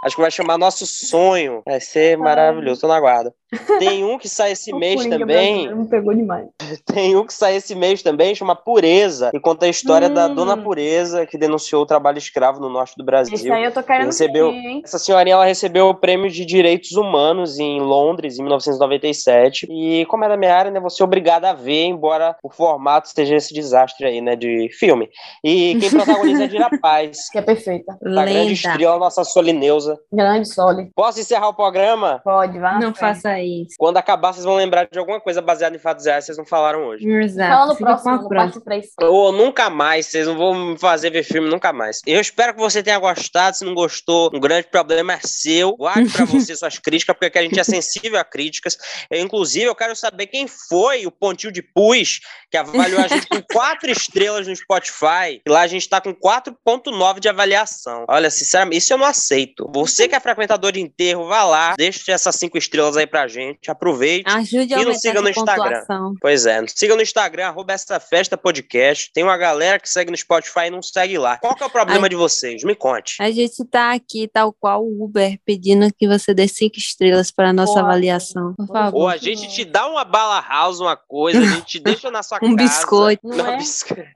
Acho 0.02 0.16
que 0.16 0.22
vai 0.22 0.30
chamar 0.30 0.56
Nosso 0.56 0.86
Sonho. 0.86 1.62
Vai 1.66 1.80
ser 1.80 2.16
maravilhoso, 2.16 2.80
tô 2.80 2.88
na 2.88 2.98
guarda. 2.98 3.34
Tem 3.78 4.04
um 4.04 4.18
que 4.18 4.28
sai 4.28 4.52
esse 4.52 4.72
mês 4.76 4.96
Coringa 4.96 5.18
também. 5.18 5.74
Me 5.74 5.88
pegou 5.88 6.14
demais. 6.14 6.46
Tem 6.84 7.16
um 7.16 7.24
que 7.26 7.32
sai 7.32 7.56
esse 7.56 7.74
mês 7.74 8.02
também, 8.02 8.34
chama 8.34 8.54
Pureza, 8.54 9.30
que 9.30 9.40
conta 9.40 9.66
a 9.66 9.68
história 9.68 10.08
da 10.10 10.26
Hum. 10.26 10.34
Dona 10.34 10.56
Pureza, 10.56 11.24
que 11.26 11.38
denunciou 11.38 11.82
o 11.82 11.86
trabalho 11.86 12.18
escravo 12.18 12.60
no 12.60 12.68
norte 12.68 12.94
do 12.96 13.04
Brasil. 13.04 13.34
Esse 13.34 13.50
aí 13.50 13.64
eu 13.64 13.72
tô 13.72 13.82
querendo 13.82 14.06
Recebeu- 14.06 14.50
ver, 14.50 14.56
hein? 14.58 14.82
Essa 14.84 14.98
senhorinha 14.98 15.34
ela 15.34 15.44
recebeu 15.44 15.88
o 15.88 15.94
prêmio 15.94 16.30
de 16.30 16.44
direitos 16.44 16.92
humanos 16.92 17.58
em 17.58 17.80
Londres 17.80 18.38
em 18.38 18.42
1997 18.42 19.66
e 19.70 20.04
como 20.06 20.24
é 20.24 20.28
da 20.28 20.36
minha 20.36 20.54
área, 20.54 20.70
né, 20.70 20.80
você 20.80 21.02
é 21.02 21.04
obrigada 21.04 21.50
a 21.50 21.52
ver, 21.54 21.84
embora 21.84 22.36
o 22.42 22.50
formato 22.50 23.08
seja 23.08 23.36
esse 23.36 23.54
desastre 23.54 24.06
aí, 24.06 24.20
né, 24.20 24.36
de 24.36 24.68
filme. 24.78 25.08
E 25.42 25.76
quem 25.80 25.90
protagoniza 25.90 26.44
é 26.44 26.48
Dira 26.48 26.68
Paz, 26.80 27.28
Que 27.30 27.38
é 27.38 27.42
perfeita. 27.42 27.96
da 28.02 28.22
grande 28.24 28.32
Lenda. 28.34 28.52
estrela 28.52 28.98
nossa 28.98 29.24
Solineusa. 29.24 29.98
Grande 30.12 30.48
Sole. 30.52 30.90
Posso 30.94 31.20
encerrar 31.20 31.48
o 31.48 31.54
programa? 31.54 32.20
Pode, 32.24 32.58
vai. 32.58 32.74
na 32.74 32.80
Não 32.80 32.94
faça 32.94 33.38
Quando 33.78 33.97
acabar, 33.97 34.32
vocês 34.32 34.44
vão 34.44 34.56
lembrar 34.56 34.89
de 34.90 34.98
alguma 34.98 35.20
coisa 35.20 35.40
baseada 35.40 35.74
em 35.77 35.78
fatos 35.78 36.06
reais 36.06 36.24
que 36.24 36.27
vocês 36.27 36.39
não 36.39 36.47
falaram 36.47 36.86
hoje. 36.86 37.06
Exato. 37.09 37.51
Fala 37.51 37.66
no 37.66 37.74
Fica 37.74 37.86
próximo, 37.86 38.05
com 38.05 38.19
a 38.19 38.23
no 38.23 38.28
próxima. 38.28 38.65
parte 38.65 38.65
3. 38.65 39.10
Ou 39.10 39.32
nunca 39.32 39.70
mais, 39.70 40.06
vocês 40.06 40.27
não 40.27 40.36
vão 40.36 40.55
me 40.55 40.78
fazer 40.78 41.10
ver 41.10 41.23
filme 41.23 41.48
nunca 41.48 41.73
mais. 41.73 42.01
Eu 42.06 42.20
espero 42.20 42.55
que 42.55 42.60
você 42.60 42.82
tenha 42.82 42.98
gostado. 42.98 43.56
Se 43.56 43.65
não 43.65 43.74
gostou, 43.74 44.31
um 44.35 44.40
grande 44.40 44.69
problema 44.69 45.15
é 45.15 45.20
seu. 45.23 45.77
Guarde 45.77 46.10
pra 46.10 46.24
você 46.24 46.55
suas 46.56 46.78
críticas, 46.81 47.15
porque 47.15 47.27
aqui 47.27 47.39
a 47.39 47.43
gente 47.43 47.59
é 47.59 47.65
sensível 47.65 48.19
a 48.19 48.24
críticas. 48.24 48.77
Eu, 49.10 49.20
inclusive, 49.20 49.66
eu 49.66 49.74
quero 49.74 49.94
saber 49.94 50.27
quem 50.27 50.47
foi 50.47 51.06
o 51.06 51.10
Pontinho 51.10 51.52
de 51.52 51.62
Pus 51.62 52.20
que 52.51 52.56
avaliou 52.56 53.01
a 53.01 53.09
gente 53.09 53.27
com 53.28 53.43
quatro 53.52 53.90
estrelas 53.90 54.47
no 54.47 54.56
Spotify. 54.56 55.40
E 55.47 55.51
lá 55.51 55.60
a 55.60 55.66
gente 55.66 55.89
tá 55.89 56.01
com 56.01 56.15
4.9 56.15 57.20
de 57.20 57.28
avaliação. 57.28 58.05
Olha, 58.09 58.31
sinceramente, 58.31 58.78
isso 58.78 58.93
eu 58.93 58.98
não 58.98 59.06
aceito. 59.06 59.70
Você 59.74 60.09
que 60.09 60.15
é 60.15 60.20
frequentador 60.20 60.73
de 60.73 60.81
enterro, 60.81 61.27
vá 61.27 61.44
lá, 61.44 61.74
deixe 61.77 62.10
essas 62.10 62.36
cinco 62.36 62.56
estrelas 62.56 62.97
aí 62.97 63.06
pra 63.06 63.27
gente. 63.28 63.70
Aproveite. 63.70 64.24
Ajude 64.30 64.56
a 64.74 64.78
E 64.78 64.80
não 64.80 64.88
aumentar 64.88 64.98
siga 65.00 65.20
no 65.22 65.28
Instagram. 65.28 65.64
pontuação. 65.80 66.14
Pois 66.20 66.46
é, 66.46 66.66
siga 66.66 66.96
no 66.96 67.02
Instagram, 67.02 67.46
arroba 67.46 67.72
essa 67.72 68.00
festa 68.00 68.36
podcast. 68.36 69.12
Tem 69.12 69.22
uma 69.22 69.36
galera 69.36 69.78
que 69.78 69.88
segue 69.88 70.10
no 70.10 70.16
Spotify 70.16 70.66
e 70.66 70.70
não 70.70 70.82
segue 70.82 71.18
lá. 71.18 71.36
Qual 71.38 71.55
que 71.55 71.62
é 71.62 71.66
o 71.66 71.70
problema 71.70 72.05
Ai. 72.06 72.09
de 72.09 72.16
vocês? 72.16 72.64
Me 72.64 72.74
conte. 72.74 73.16
A 73.20 73.30
gente 73.30 73.64
tá 73.64 73.92
aqui, 73.92 74.28
tal 74.32 74.52
qual 74.52 74.82
o 74.84 75.05
Uber, 75.05 75.38
pedindo 75.44 75.86
que 75.96 76.09
você 76.09 76.32
dê 76.34 76.48
cinco 76.48 76.78
estrelas 76.78 77.30
para 77.30 77.50
a 77.50 77.52
nossa 77.52 77.80
avaliação. 77.80 78.55
Por 78.55 78.66
favor. 78.66 78.98
Ou 79.02 79.09
a 79.09 79.16
gente 79.16 79.46
te 79.48 79.64
dá 79.64 79.86
uma 79.86 80.05
bala 80.05 80.40
house, 80.40 80.80
uma 80.80 80.96
coisa, 80.96 81.38
a 81.38 81.44
gente 81.46 81.66
te 81.66 81.78
deixa 81.80 82.10
na 82.10 82.22
sua 82.22 82.38
Um 82.42 82.56
casa. 82.56 82.68
biscoito. 82.68 83.20
Não 83.28 83.36
Não, 83.36 83.46
é? 83.52 83.56
biscoito. 83.59 84.09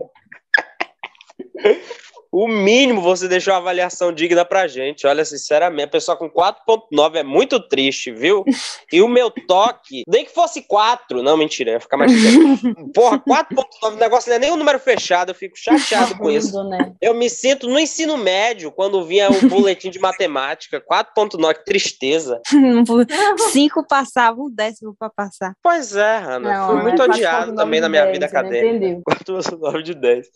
O 2.32 2.48
mínimo 2.48 3.02
você 3.02 3.28
deixou 3.28 3.52
uma 3.52 3.60
avaliação 3.60 4.10
digna 4.10 4.42
pra 4.42 4.66
gente. 4.66 5.06
Olha, 5.06 5.22
sinceramente, 5.22 5.84
a 5.84 5.88
pessoa 5.88 6.16
com 6.16 6.30
4.9 6.30 7.16
é 7.16 7.22
muito 7.22 7.60
triste, 7.60 8.10
viu? 8.10 8.42
E 8.90 9.02
o 9.02 9.08
meu 9.08 9.30
toque, 9.30 10.02
nem 10.08 10.24
que 10.24 10.32
fosse 10.32 10.62
4. 10.62 11.22
Não, 11.22 11.36
mentira, 11.36 11.72
ia 11.72 11.80
ficar 11.80 11.98
mais 11.98 12.10
triste. 12.10 12.74
Porra, 12.94 13.18
4.9, 13.18 13.64
o 13.82 13.96
negócio 13.96 14.30
não 14.30 14.36
é 14.36 14.38
nem 14.38 14.50
um 14.50 14.56
número 14.56 14.78
fechado, 14.78 15.28
eu 15.30 15.34
fico 15.34 15.58
chateado 15.58 16.16
com 16.16 16.30
isso. 16.30 16.64
Né? 16.64 16.94
Eu 17.02 17.12
me 17.12 17.28
sinto 17.28 17.68
no 17.68 17.78
ensino 17.78 18.16
médio, 18.16 18.72
quando 18.72 19.04
vinha 19.04 19.30
o 19.30 19.48
boletim 19.50 19.90
de 19.90 19.98
matemática, 19.98 20.82
4.9, 20.90 21.54
que 21.56 21.64
tristeza. 21.66 22.40
Cinco 23.52 23.86
passavam, 23.86 24.46
um 24.46 24.50
décimo 24.50 24.96
para 24.98 25.10
passar. 25.10 25.52
Pois 25.62 25.94
é, 25.94 26.16
Ana, 26.16 26.40
Não, 26.40 26.66
fui 26.68 26.78
é 26.78 26.82
muito 26.82 27.02
4.9 27.02 27.10
odiado 27.10 27.54
também 27.54 27.80
na 27.80 27.90
minha 27.90 28.04
10, 28.04 28.14
vida 28.14 28.24
acadêmica. 28.24 28.68
Entendeu? 28.68 29.02
4.9 29.20 29.82
de 29.82 29.94
10. 29.94 30.26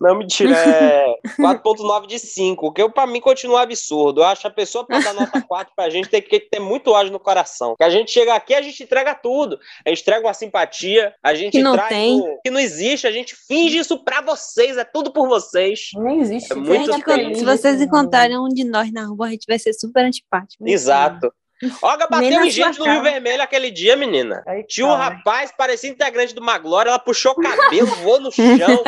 Não, 0.00 0.18
mentira, 0.18 0.56
é 0.56 1.14
4.9 1.42 2.06
de 2.06 2.18
5, 2.18 2.66
o 2.66 2.72
que 2.72 2.82
eu, 2.82 2.90
pra 2.90 3.06
mim 3.06 3.20
continua 3.20 3.62
absurdo. 3.62 4.20
Eu 4.20 4.24
acho 4.24 4.42
que 4.42 4.46
a 4.46 4.50
pessoa 4.50 4.86
pra 4.86 5.00
dar 5.00 5.14
nota 5.14 5.40
4 5.40 5.72
pra 5.74 5.90
gente 5.90 6.08
tem 6.08 6.22
que 6.22 6.40
ter 6.40 6.60
muito 6.60 6.90
ódio 6.90 7.12
no 7.12 7.20
coração. 7.20 7.74
Que 7.76 7.84
a 7.84 7.90
gente 7.90 8.10
chega 8.10 8.34
aqui, 8.34 8.54
a 8.54 8.62
gente 8.62 8.82
entrega 8.82 9.14
tudo. 9.14 9.58
A 9.84 9.88
gente 9.88 10.02
entrega 10.02 10.26
uma 10.26 10.34
simpatia, 10.34 11.14
a 11.22 11.34
gente 11.34 11.52
Que 11.52 11.62
não 11.62 11.72
traz 11.74 11.88
tem. 11.88 12.20
o 12.20 12.40
que 12.42 12.50
não 12.50 12.60
existe, 12.60 13.06
a 13.06 13.12
gente 13.12 13.34
finge 13.34 13.78
isso 13.78 14.02
pra 14.02 14.20
vocês, 14.20 14.76
é 14.76 14.84
tudo 14.84 15.12
por 15.12 15.28
vocês. 15.28 15.90
Nem 15.96 16.20
existe. 16.20 16.52
É 16.52 16.56
muito 16.56 16.92
Gente, 16.92 17.04
feliz 17.04 17.38
se 17.38 17.44
vocês 17.44 17.80
encontrarem 17.80 18.38
um 18.38 18.48
de 18.48 18.64
nós 18.64 18.92
na 18.92 19.06
rua, 19.06 19.26
a 19.26 19.30
gente 19.30 19.46
vai 19.46 19.58
ser 19.58 19.72
super 19.72 20.04
antipático. 20.04 20.66
Exato. 20.66 21.32
Olga 21.80 22.06
bateu 22.08 22.44
em 22.44 22.50
gente 22.50 22.78
no 22.78 22.84
Rio. 22.84 23.02
Vermelho 23.02 23.42
aquele 23.42 23.70
dia, 23.70 23.96
menina. 23.96 24.42
Ai, 24.46 24.62
Tinha 24.64 24.86
um 24.86 24.94
rapaz, 24.94 25.52
parecia 25.56 25.90
integrante 25.90 26.34
do 26.34 26.42
Maglória, 26.42 26.90
ela 26.90 26.98
puxou 26.98 27.32
o 27.32 27.36
cabelo, 27.36 27.86
voou 28.02 28.20
no 28.20 28.32
chão. 28.32 28.82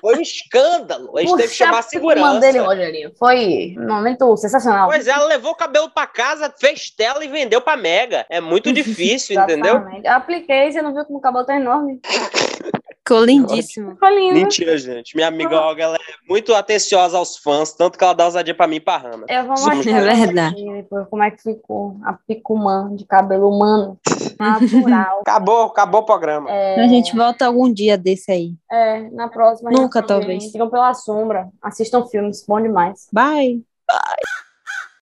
Foi 0.00 0.16
um 0.16 0.20
escândalo. 0.20 1.16
A 1.16 1.20
gente 1.20 1.30
teve 1.36 1.42
que 1.42 1.48
Puxa 1.48 1.64
chamar 1.64 1.78
a 1.78 1.82
segurança. 1.82 2.40
dele, 2.40 2.58
Rogerinho. 2.58 3.12
Foi 3.18 3.74
um 3.78 3.86
momento 3.86 4.36
sensacional. 4.36 4.88
Pois 4.88 5.06
é, 5.06 5.10
ela 5.10 5.26
levou 5.26 5.52
o 5.52 5.56
cabelo 5.56 5.90
pra 5.90 6.06
casa, 6.06 6.52
fez 6.58 6.90
tela 6.90 7.24
e 7.24 7.28
vendeu 7.28 7.60
pra 7.60 7.76
Mega. 7.76 8.24
É 8.30 8.40
muito 8.40 8.72
difícil, 8.72 9.40
entendeu? 9.40 9.84
Eu 10.02 10.12
apliquei, 10.12 10.72
você 10.72 10.80
não 10.80 10.94
viu 10.94 11.04
como 11.04 11.18
o 11.18 11.22
cabelo 11.22 11.44
tá 11.44 11.54
enorme? 11.56 12.00
Ficou 13.06 13.24
lindíssimo. 13.24 13.92
Ficou 13.92 14.08
lindo. 14.10 14.34
Mentira, 14.34 14.76
gente. 14.78 15.16
Minha 15.16 15.28
amiga 15.28 15.58
Olga, 15.60 15.82
ela 15.84 15.96
é 15.96 16.28
muito 16.28 16.54
atenciosa 16.54 17.16
aos 17.16 17.36
fãs, 17.38 17.72
tanto 17.72 17.98
que 17.98 18.04
ela 18.04 18.12
dá 18.12 18.26
ousadia 18.26 18.54
pra 18.54 18.66
mim 18.68 18.76
e 18.76 18.80
pra 18.80 18.98
Hannah. 18.98 19.24
Eu 19.28 19.46
vou 19.46 19.56
Somos- 19.56 19.76
mostrar 19.76 20.06
É 20.12 20.14
verdade. 20.26 20.64
depois 20.64 21.08
como 21.08 21.22
é 21.22 21.30
que 21.30 21.42
ficou 21.42 21.96
a 22.04 22.12
picumã 22.12 22.94
de 22.94 23.04
cabelo 23.06 23.48
humano. 23.48 23.98
Natural. 24.38 25.20
Acabou, 25.22 25.62
acabou 25.66 26.00
o 26.02 26.04
programa. 26.06 26.50
É, 26.50 26.80
A 26.84 26.88
gente 26.88 27.16
volta 27.16 27.46
algum 27.46 27.72
dia 27.72 27.98
desse 27.98 28.30
aí. 28.30 28.54
é, 28.70 29.10
na 29.10 29.28
próxima. 29.28 29.70
Nunca, 29.70 30.02
talvez. 30.02 30.50
Sigam 30.52 30.70
pela 30.70 30.94
sombra. 30.94 31.48
Assistam 31.62 32.06
filmes. 32.06 32.44
Bom 32.46 32.60
demais. 32.60 33.08
Bye. 33.12 33.62